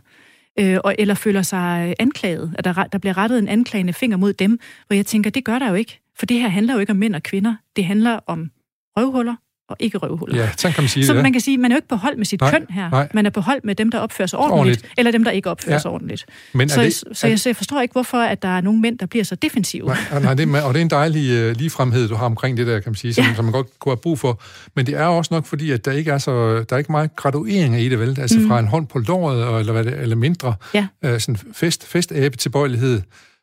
Øh, 0.59 0.77
og, 0.83 0.95
eller 0.99 1.13
føler 1.13 1.41
sig 1.41 1.95
anklaget, 1.99 2.53
at 2.57 2.65
der, 2.65 2.73
der 2.73 2.97
bliver 2.97 3.17
rettet 3.17 3.39
en 3.39 3.47
anklagende 3.47 3.93
finger 3.93 4.17
mod 4.17 4.33
dem, 4.33 4.59
hvor 4.87 4.95
jeg 4.95 5.05
tænker, 5.05 5.29
det 5.29 5.45
gør 5.45 5.59
der 5.59 5.69
jo 5.69 5.75
ikke. 5.75 5.99
For 6.19 6.25
det 6.25 6.39
her 6.39 6.47
handler 6.47 6.73
jo 6.73 6.79
ikke 6.79 6.91
om 6.91 6.97
mænd 6.97 7.15
og 7.15 7.23
kvinder. 7.23 7.55
Det 7.75 7.85
handler 7.85 8.19
om 8.27 8.49
røvhuller, 8.97 9.35
og 9.69 9.77
ikke 9.79 9.97
røvhuller. 9.97 10.37
Ja, 10.37 10.49
sådan 10.57 10.73
kan 10.73 10.83
man 10.83 10.89
sige 10.89 11.05
Så 11.05 11.13
det. 11.13 11.23
man 11.23 11.31
kan 11.31 11.41
sige, 11.41 11.57
man 11.57 11.71
er 11.71 11.75
jo 11.75 11.77
ikke 11.77 11.87
på 11.87 11.95
hold 11.95 12.17
med 12.17 12.25
sit 12.25 12.41
nej, 12.41 12.51
køn 12.51 12.65
her. 12.69 12.89
Nej. 12.89 13.07
Man 13.13 13.25
er 13.25 13.29
på 13.29 13.41
hold 13.41 13.59
med 13.63 13.75
dem, 13.75 13.91
der 13.91 13.99
opfører 13.99 14.27
sig 14.27 14.39
ordentligt, 14.39 14.59
ordentligt. 14.59 14.93
eller 14.97 15.11
dem, 15.11 15.23
der 15.23 15.31
ikke 15.31 15.49
opfører 15.49 15.75
ja. 15.75 15.79
sig 15.79 15.91
ordentligt. 15.91 16.25
Men 16.53 16.69
så, 16.69 16.81
det, 16.81 16.93
så, 16.93 17.05
så, 17.13 17.27
jeg, 17.27 17.39
så 17.39 17.49
jeg 17.49 17.55
forstår 17.55 17.81
ikke, 17.81 17.91
hvorfor 17.91 18.17
at 18.17 18.41
der 18.41 18.47
er 18.47 18.61
nogle 18.61 18.81
mænd, 18.81 18.99
der 18.99 19.05
bliver 19.05 19.23
så 19.23 19.35
defensive. 19.35 19.85
Nej, 19.85 20.19
nej 20.21 20.33
det 20.33 20.55
er, 20.55 20.61
og 20.61 20.73
det 20.73 20.79
er 20.79 20.83
en 20.83 20.89
dejlig 20.89 21.49
uh, 21.49 21.57
ligefremhed, 21.57 22.07
du 22.07 22.15
har 22.15 22.25
omkring 22.25 22.57
det 22.57 22.67
der, 22.67 22.79
kan 22.79 22.89
man 22.89 22.95
sige, 22.95 23.13
som, 23.13 23.23
ja. 23.23 23.35
som 23.35 23.45
man 23.45 23.51
godt 23.51 23.79
kunne 23.79 23.91
have 23.91 23.97
brug 23.97 24.19
for. 24.19 24.41
Men 24.75 24.85
det 24.85 24.95
er 24.95 25.05
også 25.05 25.33
nok 25.33 25.45
fordi, 25.45 25.71
at 25.71 25.85
der 25.85 25.91
ikke 25.91 26.11
er 26.11 26.17
så 26.17 26.31
der 26.69 26.75
er 26.75 26.77
ikke 26.77 26.91
meget 26.91 27.15
graduering 27.15 27.81
i 27.81 27.89
det, 27.89 27.99
vel? 27.99 28.19
Altså 28.19 28.39
mm. 28.39 28.47
fra 28.47 28.59
en 28.59 28.67
hånd 28.67 28.87
på 28.87 28.99
låret, 28.99 29.59
eller, 29.59 29.73
hvad 29.73 29.83
det, 29.83 29.99
eller 29.99 30.15
mindre. 30.15 30.55
Ja. 30.73 30.87
Uh, 31.05 31.17
sådan 31.19 31.37
fest, 31.53 31.87
festabe 31.87 32.37
tilbøjelighed 32.37 33.01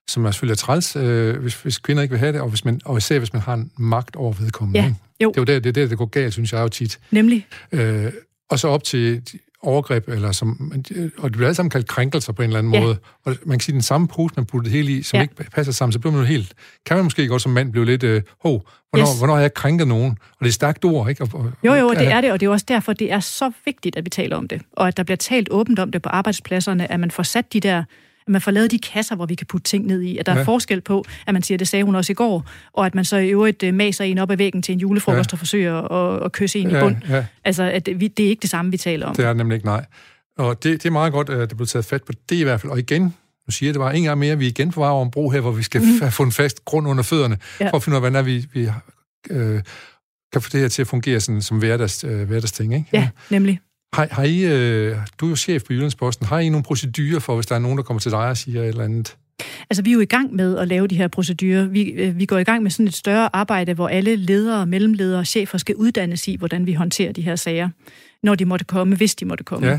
som 0.09 0.25
er 0.25 0.31
selvfølgelig 0.31 0.53
er 0.53 0.57
træls, 0.57 0.97
øh, 0.97 1.37
hvis, 1.37 1.55
hvis 1.55 1.79
kvinder 1.79 2.03
ikke 2.03 2.13
vil 2.13 2.19
have 2.19 2.33
det, 2.33 2.41
og, 2.41 2.49
hvis 2.49 2.65
man, 2.65 2.81
og 2.85 2.97
især 2.97 3.19
hvis 3.19 3.33
man 3.33 3.43
har 3.43 3.55
en 3.55 3.71
magt 3.79 4.17
over 4.17 4.33
vedkommende. 4.33 4.81
Ja, 4.81 4.95
jo. 5.23 5.29
Det 5.29 5.37
er 5.37 5.41
jo 5.41 5.45
der, 5.45 5.61
det, 5.61 5.69
er 5.69 5.73
der, 5.73 5.89
det 5.89 5.99
går 5.99 6.07
galt, 6.07 6.33
synes 6.33 6.53
jeg 6.53 6.61
jo 6.61 6.69
tit. 6.69 6.99
Nemlig. 7.11 7.47
Øh, 7.73 8.13
og 8.51 8.59
så 8.59 8.69
op 8.69 8.85
til 8.85 9.23
overgreb, 9.63 10.09
eller 10.09 10.33
som, 10.33 10.73
og 11.19 11.25
det 11.25 11.33
bliver 11.33 11.47
alle 11.47 11.55
sammen 11.55 11.71
kaldt 11.71 11.89
krænkelser 11.89 12.33
på 12.33 12.43
en 12.43 12.49
eller 12.49 12.59
anden 12.59 12.75
ja. 12.75 12.81
måde. 12.81 12.97
Og 13.25 13.37
man 13.47 13.59
kan 13.59 13.65
sige, 13.65 13.73
den 13.73 13.83
samme 13.83 14.09
pose, 14.09 14.35
man 14.37 14.47
putter 14.47 14.63
det 14.63 14.73
hele 14.73 14.93
i, 14.93 15.03
som 15.03 15.17
ja. 15.17 15.23
ikke 15.23 15.35
passer 15.35 15.73
sammen, 15.73 15.93
så 15.93 15.99
bliver 15.99 16.13
man 16.13 16.21
jo 16.21 16.27
helt... 16.27 16.55
Kan 16.87 16.97
man 16.97 17.05
måske 17.05 17.29
godt 17.29 17.43
som 17.43 17.53
mand 17.53 17.73
blive 17.73 17.85
lidt, 17.85 18.03
øh, 18.03 18.23
hov, 18.43 18.69
hvornår, 18.91 19.07
yes. 19.07 19.19
hvornår 19.19 19.35
har 19.35 19.41
jeg 19.41 19.55
krænket 19.55 19.89
nogen? 19.89 20.11
Og 20.11 20.39
det 20.41 20.49
er 20.49 20.53
stærkt 20.53 20.85
ord, 20.85 21.09
ikke? 21.09 21.23
Og, 21.23 21.29
og, 21.33 21.53
jo, 21.65 21.75
jo, 21.75 21.89
og 21.89 21.97
det 21.97 22.07
er 22.07 22.21
det, 22.21 22.33
og 22.33 22.41
det 22.41 22.47
er 22.47 22.51
også 22.51 22.67
derfor, 22.69 22.93
det 22.93 23.13
er 23.13 23.21
så 23.21 23.51
vigtigt, 23.65 23.97
at 23.97 24.05
vi 24.05 24.11
taler 24.11 24.37
om 24.37 24.49
det. 24.49 24.63
Og 24.73 24.89
at 24.89 24.97
der 24.97 25.03
bliver 25.03 25.17
talt 25.17 25.49
åbent 25.51 25.79
om 25.79 25.93
det 25.93 26.03
på 26.03 26.09
arbejdspladserne, 26.09 26.93
at 26.93 27.01
man 27.01 27.11
får 27.11 27.23
sat 27.23 27.53
de 27.53 27.61
der 27.61 27.85
at 28.27 28.33
man 28.33 28.41
får 28.41 28.51
lavet 28.51 28.71
de 28.71 28.79
kasser, 28.79 29.17
hvor 29.17 29.27
vi 29.27 29.35
kan 29.35 29.47
putte 29.47 29.69
ting 29.69 29.87
ned 29.87 30.03
i. 30.03 30.19
At 30.19 30.27
der 30.27 30.35
ja. 30.35 30.41
er 30.41 30.45
forskel 30.45 30.81
på, 30.81 31.05
at 31.27 31.33
man 31.35 31.43
siger, 31.43 31.59
det 31.59 31.69
sagde 31.69 31.85
hun 31.85 31.95
også 31.95 32.13
i 32.13 32.15
går, 32.15 32.47
og 32.73 32.87
at 32.87 32.95
man 32.95 33.05
så 33.05 33.17
i 33.17 33.29
øvrigt 33.29 33.63
øh, 33.63 33.75
maser 33.75 34.05
en 34.05 34.19
op 34.19 34.31
ad 34.31 34.37
væggen 34.37 34.63
til 34.63 34.73
en 34.73 34.79
julefrokost 34.79 35.33
ja. 35.33 35.35
og 35.35 35.39
forsøger 35.39 35.93
at, 35.93 36.25
at 36.25 36.33
kysse 36.33 36.59
en 36.59 36.71
ja, 36.71 36.79
i 36.79 36.81
bund. 36.81 36.97
Ja. 37.09 37.25
Altså, 37.45 37.63
at 37.63 37.89
vi, 37.97 38.09
det 38.09 38.25
er 38.25 38.29
ikke 38.29 38.43
det 38.43 38.51
samme, 38.51 38.71
vi 38.71 38.77
taler 38.77 39.07
om. 39.07 39.17
Det 39.17 39.25
er 39.25 39.33
nemlig 39.33 39.55
ikke, 39.55 39.67
nej. 39.67 39.85
Og 40.39 40.63
det, 40.63 40.83
det 40.83 40.87
er 40.89 40.93
meget 40.93 41.13
godt, 41.13 41.31
at 41.31 41.49
det 41.49 41.57
blev 41.57 41.67
taget 41.67 41.85
fat 41.85 42.03
på 42.03 42.13
det 42.29 42.37
i 42.37 42.43
hvert 42.43 42.61
fald. 42.61 42.73
Og 42.73 42.79
igen, 42.79 43.03
nu 43.03 43.51
siger 43.51 43.69
jeg 43.69 43.75
det 43.75 43.81
bare 43.81 43.97
en 43.97 44.05
gang 44.05 44.19
mere, 44.19 44.39
vi 44.39 44.45
er 44.45 44.49
igen 44.49 44.71
på 44.71 44.81
vej 44.81 44.91
over 44.91 45.05
en 45.05 45.11
bro 45.11 45.31
her, 45.31 45.41
hvor 45.41 45.51
vi 45.51 45.63
skal 45.63 45.81
mm. 45.81 46.11
få 46.11 46.23
en 46.23 46.33
fast 46.33 46.65
grund 46.65 46.89
under 46.89 47.03
fødderne, 47.03 47.39
ja. 47.61 47.71
for 47.71 47.77
at 47.77 47.83
finde 47.83 47.95
ud 47.99 48.05
af, 48.05 48.11
hvordan 48.11 48.27
vi, 48.27 48.47
vi 48.53 48.69
øh, 49.31 49.63
kan 50.33 50.43
få 50.43 50.49
det 50.53 50.61
her 50.61 50.69
til 50.69 50.83
at 50.83 50.89
fungere 50.89 51.21
sådan, 51.21 51.43
som 51.43 51.59
hverdags, 51.59 52.05
øh, 52.05 52.23
hverdagsting. 52.23 52.75
Ikke? 52.75 52.87
Ja, 52.93 52.99
ja, 52.99 53.09
nemlig. 53.31 53.61
Har, 53.95 54.09
har 54.11 54.25
I, 54.25 54.45
øh, 54.45 54.97
du 55.21 55.27
er 55.27 55.31
jo 55.31 55.37
chef 55.37 55.63
på 55.63 55.73
Jyllandsposten. 55.73 56.27
Har 56.27 56.39
I 56.39 56.49
nogle 56.49 56.65
procedurer 56.65 57.21
for, 57.21 57.35
hvis 57.35 57.47
der 57.47 57.55
er 57.55 57.59
nogen, 57.59 57.79
der 57.79 57.85
kommer 57.85 58.01
til 58.01 58.11
dig 58.11 58.29
og 58.29 58.37
siger 58.37 58.63
et 58.63 58.69
eller 58.69 58.85
andet? 58.85 59.17
Altså, 59.71 59.83
vi 59.83 59.91
er 59.91 59.95
jo 59.95 60.01
i 60.01 60.05
gang 60.05 60.35
med 60.35 60.59
at 60.59 60.69
lave 60.69 60.87
de 60.87 60.97
her 60.97 61.09
procedurer. 61.09 61.67
Vi, 61.67 61.83
øh, 61.83 62.19
vi 62.19 62.27
går 62.27 62.39
i 62.39 62.45
gang 62.45 62.63
med 62.63 62.71
sådan 62.71 62.87
et 62.87 62.95
større 62.95 63.29
arbejde, 63.33 63.75
hvor 63.75 63.89
alle 63.89 64.17
ledere, 64.17 64.67
mellemledere 64.67 65.19
og 65.19 65.27
chefer 65.27 65.59
skal 65.59 65.75
uddannes 65.75 66.29
i, 66.29 66.37
hvordan 66.37 66.67
vi 66.67 66.73
håndterer 66.73 67.13
de 67.13 67.23
her 67.23 67.37
sager, 67.37 67.69
når 68.23 68.35
de 68.35 68.45
måtte 68.45 68.65
komme, 68.65 68.97
hvis 68.97 69.15
de 69.15 69.25
måtte 69.25 69.45
komme. 69.45 69.67
Ja. 69.67 69.79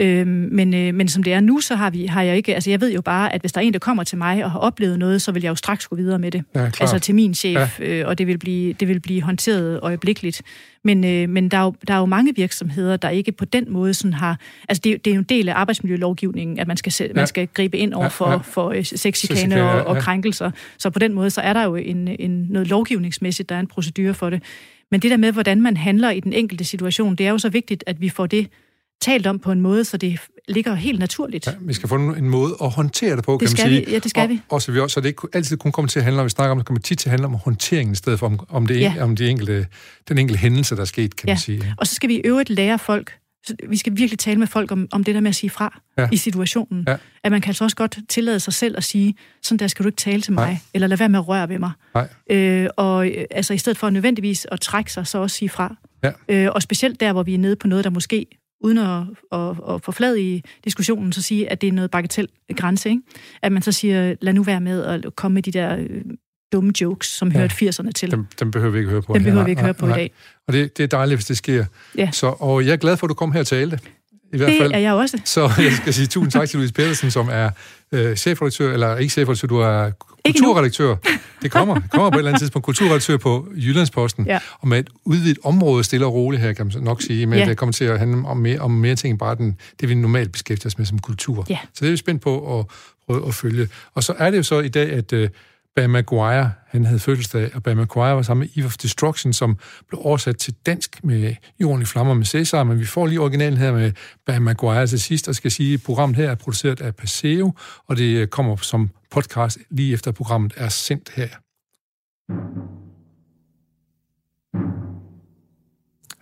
Øhm, 0.00 0.48
men, 0.52 0.74
øh, 0.74 0.94
men 0.94 1.08
som 1.08 1.22
det 1.22 1.32
er 1.32 1.40
nu, 1.40 1.60
så 1.60 1.74
har, 1.74 1.90
vi, 1.90 2.06
har 2.06 2.22
jeg 2.22 2.36
ikke... 2.36 2.54
Altså, 2.54 2.70
jeg 2.70 2.80
ved 2.80 2.92
jo 2.92 3.00
bare, 3.00 3.34
at 3.34 3.40
hvis 3.40 3.52
der 3.52 3.60
er 3.60 3.64
en, 3.64 3.72
der 3.72 3.78
kommer 3.78 4.04
til 4.04 4.18
mig 4.18 4.44
og 4.44 4.50
har 4.50 4.58
oplevet 4.58 4.98
noget, 4.98 5.22
så 5.22 5.32
vil 5.32 5.42
jeg 5.42 5.50
jo 5.50 5.54
straks 5.54 5.86
gå 5.86 5.96
videre 5.96 6.18
med 6.18 6.30
det. 6.30 6.44
Ja, 6.54 6.70
altså 6.80 6.98
til 6.98 7.14
min 7.14 7.34
chef, 7.34 7.80
ja. 7.80 7.86
øh, 7.86 8.08
og 8.08 8.18
det 8.18 8.26
vil, 8.26 8.38
blive, 8.38 8.72
det 8.72 8.88
vil 8.88 9.00
blive 9.00 9.22
håndteret 9.22 9.80
øjeblikkeligt. 9.82 10.42
Men, 10.84 11.04
øh, 11.04 11.28
men 11.28 11.48
der, 11.48 11.58
er 11.58 11.62
jo, 11.62 11.74
der 11.88 11.94
er 11.94 11.98
jo 11.98 12.06
mange 12.06 12.34
virksomheder, 12.36 12.96
der 12.96 13.08
ikke 13.08 13.32
på 13.32 13.44
den 13.44 13.72
måde 13.72 13.94
sådan 13.94 14.12
har... 14.12 14.38
Altså, 14.68 14.80
det, 14.84 15.04
det 15.04 15.10
er 15.10 15.14
jo 15.14 15.20
en 15.20 15.26
del 15.28 15.48
af 15.48 15.54
arbejdsmiljølovgivningen, 15.54 16.58
at 16.58 16.68
man 16.68 16.76
skal, 16.76 16.92
ja. 17.00 17.06
man 17.14 17.26
skal 17.26 17.48
gribe 17.54 17.76
ind 17.76 17.94
over 17.94 18.08
for, 18.08 18.26
ja, 18.26 18.32
ja. 18.32 18.38
for 18.38 18.70
øh, 18.70 18.84
sexchikane 18.84 19.62
og, 19.62 19.84
og 19.84 19.96
krænkelser. 19.96 20.50
Så 20.78 20.90
på 20.90 20.98
den 20.98 21.12
måde, 21.12 21.30
så 21.30 21.40
er 21.40 21.52
der 21.52 21.64
jo 21.64 21.74
en, 21.76 22.08
en, 22.18 22.46
noget 22.50 22.68
lovgivningsmæssigt, 22.68 23.48
der 23.48 23.54
er 23.54 23.60
en 23.60 23.66
procedure 23.66 24.14
for 24.14 24.30
det. 24.30 24.42
Men 24.90 25.00
det 25.00 25.10
der 25.10 25.16
med, 25.16 25.32
hvordan 25.32 25.62
man 25.62 25.76
handler 25.76 26.10
i 26.10 26.20
den 26.20 26.32
enkelte 26.32 26.64
situation, 26.64 27.14
det 27.14 27.26
er 27.26 27.30
jo 27.30 27.38
så 27.38 27.48
vigtigt, 27.48 27.84
at 27.86 28.00
vi 28.00 28.08
får 28.08 28.26
det 28.26 28.48
talt 29.00 29.26
om 29.26 29.38
på 29.38 29.52
en 29.52 29.60
måde, 29.60 29.84
så 29.84 29.96
det 29.96 30.20
ligger 30.48 30.74
helt 30.74 30.98
naturligt. 30.98 31.46
Ja, 31.46 31.52
vi 31.60 31.72
skal 31.72 31.88
få 31.88 31.94
en 31.94 32.28
måde 32.28 32.56
at 32.62 32.70
håndtere 32.70 33.16
det 33.16 33.24
på, 33.24 33.32
det 33.32 33.40
kan 33.40 33.48
skal 33.48 33.64
man 33.64 33.72
sige. 33.72 33.86
Vi. 33.86 33.92
Ja, 33.92 33.98
det 33.98 34.10
skal 34.10 34.22
og, 34.22 34.28
vi. 34.28 34.40
Og 34.48 34.62
så, 34.62 34.72
vi 34.72 34.80
også, 34.80 34.94
så 34.94 35.00
det 35.00 35.08
ikke 35.08 35.28
altid 35.32 35.56
kun 35.56 35.72
kommer 35.72 35.88
til 35.88 35.98
at 35.98 36.04
handle 36.04 36.20
om, 36.20 36.24
vi 36.24 36.30
snakker 36.30 36.50
om, 36.50 36.58
det 36.58 36.66
kommer 36.66 36.80
tit 36.80 36.98
til 36.98 37.08
at 37.08 37.10
handle 37.10 37.26
om 37.26 37.34
håndteringen 37.34 37.92
i 37.92 37.96
stedet 37.96 38.18
for 38.18 38.26
om, 38.26 38.40
om, 38.48 38.66
det, 38.66 38.80
ja. 38.80 38.94
om 39.00 39.16
de 39.16 39.28
enkelte, 39.28 39.66
den 40.08 40.18
enkelte 40.18 40.40
hændelse, 40.40 40.74
der 40.74 40.80
er 40.80 40.84
sket, 40.84 41.16
kan 41.16 41.28
ja. 41.28 41.32
man 41.32 41.38
sige. 41.38 41.74
Og 41.78 41.86
så 41.86 41.94
skal 41.94 42.08
vi 42.08 42.14
i 42.14 42.20
øvrigt 42.24 42.50
lære 42.50 42.78
folk, 42.78 43.18
så 43.46 43.54
vi 43.68 43.76
skal 43.76 43.96
virkelig 43.96 44.18
tale 44.18 44.38
med 44.38 44.46
folk 44.46 44.72
om, 44.72 44.88
om 44.92 45.04
det 45.04 45.14
der 45.14 45.20
med 45.20 45.28
at 45.28 45.34
sige 45.34 45.50
fra 45.50 45.80
ja. 45.98 46.08
i 46.12 46.16
situationen. 46.16 46.84
Ja. 46.88 46.96
At 47.24 47.32
man 47.32 47.40
kan 47.40 47.50
altså 47.50 47.64
også 47.64 47.76
godt 47.76 47.98
tillade 48.08 48.40
sig 48.40 48.52
selv 48.52 48.76
at 48.76 48.84
sige, 48.84 49.14
sådan 49.42 49.58
der 49.58 49.66
skal 49.66 49.82
du 49.82 49.88
ikke 49.88 49.96
tale 49.96 50.22
til 50.22 50.32
mig, 50.32 50.46
Nej. 50.46 50.56
eller 50.74 50.86
lad 50.86 50.96
være 50.96 51.08
med 51.08 51.18
at 51.18 51.28
røre 51.28 51.48
ved 51.48 51.58
mig. 51.58 51.70
Nej. 51.94 52.08
Øh, 52.30 52.68
og 52.76 53.08
øh, 53.08 53.24
altså 53.30 53.54
i 53.54 53.58
stedet 53.58 53.78
for 53.78 53.90
nødvendigvis 53.90 54.46
at 54.52 54.60
trække 54.60 54.92
sig, 54.92 55.06
så 55.06 55.18
også 55.18 55.36
sige 55.36 55.48
fra. 55.48 55.76
Ja. 56.02 56.10
Øh, 56.28 56.50
og 56.52 56.62
specielt 56.62 57.00
der, 57.00 57.12
hvor 57.12 57.22
vi 57.22 57.34
er 57.34 57.38
nede 57.38 57.56
på 57.56 57.66
noget, 57.66 57.84
der 57.84 57.90
måske 57.90 58.26
uden 58.60 58.78
at, 58.78 59.02
at, 59.32 59.74
at 59.74 59.82
forflade 59.82 60.22
i 60.22 60.42
diskussionen, 60.64 61.12
så 61.12 61.22
sige, 61.22 61.52
at 61.52 61.60
det 61.60 61.66
er 61.66 61.72
noget 61.72 61.90
bagatelgrænse, 61.90 62.90
ikke? 62.90 63.02
At 63.42 63.52
man 63.52 63.62
så 63.62 63.72
siger, 63.72 64.14
lad 64.20 64.32
nu 64.32 64.42
være 64.42 64.60
med 64.60 64.84
at 64.84 65.16
komme 65.16 65.34
med 65.34 65.42
de 65.42 65.52
der 65.52 65.76
øh, 65.76 66.00
dumme 66.52 66.72
jokes, 66.80 67.06
som 67.06 67.28
ja, 67.28 67.38
hørte 67.38 67.54
80'erne 67.54 67.90
til. 67.90 68.10
Dem, 68.10 68.26
dem 68.40 68.50
behøver 68.50 68.72
vi 68.72 68.78
ikke 68.78 68.90
høre 68.90 69.02
på. 69.02 69.14
Dem 69.14 69.22
behøver 69.22 69.44
vi 69.44 69.50
ikke 69.50 69.62
høre 69.62 69.74
på 69.74 69.86
nej, 69.86 69.96
i 69.96 69.98
dag. 69.98 70.12
Og 70.46 70.52
det, 70.52 70.78
det 70.78 70.84
er 70.84 70.88
dejligt, 70.88 71.18
hvis 71.18 71.26
det 71.26 71.36
sker. 71.36 71.64
Ja. 71.96 72.10
Så, 72.12 72.26
og 72.26 72.66
jeg 72.66 72.72
er 72.72 72.76
glad 72.76 72.96
for, 72.96 73.06
at 73.06 73.08
du 73.08 73.14
kom 73.14 73.32
her 73.32 73.40
og 73.40 73.46
talte. 73.46 73.78
I 74.32 74.36
hvert 74.36 74.50
det 74.50 74.58
fald. 74.60 74.72
er 74.72 74.78
jeg 74.78 74.92
også. 74.92 75.20
Så 75.24 75.50
jeg 75.58 75.72
skal 75.72 75.94
sige 75.94 76.06
tusind 76.06 76.32
tak 76.32 76.48
til 76.48 76.56
Louise 76.56 76.74
Pedersen, 76.74 77.10
som 77.10 77.28
er 77.32 77.50
øh, 77.92 78.16
chefredaktør, 78.16 78.72
eller 78.72 78.96
ikke 78.96 79.12
chefredaktør, 79.12 79.48
du 79.48 79.58
er 79.58 79.90
kulturredaktør. 80.32 80.96
Det 81.42 81.50
kommer, 81.50 81.74
det 81.74 81.90
kommer 81.90 82.10
på 82.10 82.16
et 82.16 82.18
eller 82.18 82.30
andet 82.30 82.40
tidspunkt. 82.40 82.64
Kulturredaktør 82.64 83.16
på 83.16 83.48
Jyllandsposten. 83.56 84.26
Ja. 84.26 84.38
Og 84.60 84.68
med 84.68 84.78
et 84.78 84.90
udvidet 85.04 85.38
område, 85.44 85.84
stille 85.84 86.06
og 86.06 86.14
roligt 86.14 86.42
her, 86.42 86.52
kan 86.52 86.70
man 86.74 86.82
nok 86.82 87.02
sige. 87.02 87.26
Men 87.26 87.38
ja. 87.38 87.44
det 87.44 87.56
kommer 87.56 87.72
til 87.72 87.84
at 87.84 87.98
handle 87.98 88.28
om 88.28 88.36
mere, 88.36 88.58
om 88.58 88.70
mere 88.70 88.94
ting 88.94 89.10
end 89.10 89.18
bare 89.18 89.34
den, 89.34 89.56
det, 89.80 89.88
vi 89.88 89.94
normalt 89.94 90.32
beskæftiger 90.32 90.70
os 90.70 90.78
med 90.78 90.86
som 90.86 90.98
kultur. 90.98 91.46
Ja. 91.48 91.58
Så 91.74 91.80
det 91.80 91.86
er 91.86 91.90
vi 91.90 91.96
spændt 91.96 92.22
på 92.22 92.58
at 92.58 92.66
prøve 93.06 93.28
at 93.28 93.34
følge. 93.34 93.68
Og 93.94 94.04
så 94.04 94.14
er 94.18 94.30
det 94.30 94.38
jo 94.38 94.42
så 94.42 94.60
i 94.60 94.68
dag, 94.68 94.90
at 94.90 95.12
øh, 95.12 95.28
Bam 95.76 95.90
Maguire, 95.90 96.52
han 96.66 96.84
havde 96.84 97.00
fødselsdag, 97.00 97.50
og 97.54 97.62
Bam 97.62 97.76
Maguire 97.76 98.16
var 98.16 98.22
sammen 98.22 98.40
med 98.40 98.62
Eve 98.62 98.66
of 98.66 98.76
Destruction, 98.76 99.32
som 99.32 99.58
blev 99.88 100.00
oversat 100.04 100.36
til 100.36 100.54
dansk 100.66 101.04
med 101.04 101.34
Jorden 101.60 101.82
i 101.82 101.84
flammer 101.84 102.14
med 102.14 102.24
Cæsar, 102.24 102.64
men 102.64 102.78
vi 102.78 102.84
får 102.84 103.06
lige 103.06 103.20
originalen 103.20 103.58
her 103.58 103.72
med 103.72 103.92
Bam 104.26 104.42
Maguire 104.42 104.86
til 104.86 105.00
sidst, 105.00 105.28
og 105.28 105.34
skal 105.34 105.50
sige, 105.50 105.74
at 105.74 105.82
programmet 105.82 106.16
her 106.16 106.30
er 106.30 106.34
produceret 106.34 106.80
af 106.80 106.96
Paseo, 106.96 107.52
og 107.86 107.96
det 107.96 108.16
øh, 108.16 108.28
kommer 108.28 108.56
som 108.56 108.90
podcast 109.10 109.58
lige 109.70 109.92
efter 109.92 110.12
programmet 110.12 110.54
er 110.56 110.68
sendt 110.68 111.12
her. 111.16 111.28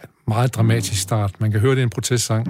En 0.03 0.09
meget 0.29 0.55
dramatisk 0.55 1.03
start. 1.03 1.41
Man 1.41 1.51
kan 1.51 1.61
høre, 1.61 1.71
det 1.71 1.79
er 1.79 1.83
en 1.83 1.91
protestsang. 1.91 2.47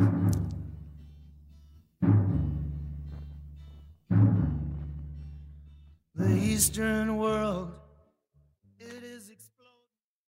the 6.17 6.35
Eastern 6.35 7.19
world 7.19 7.76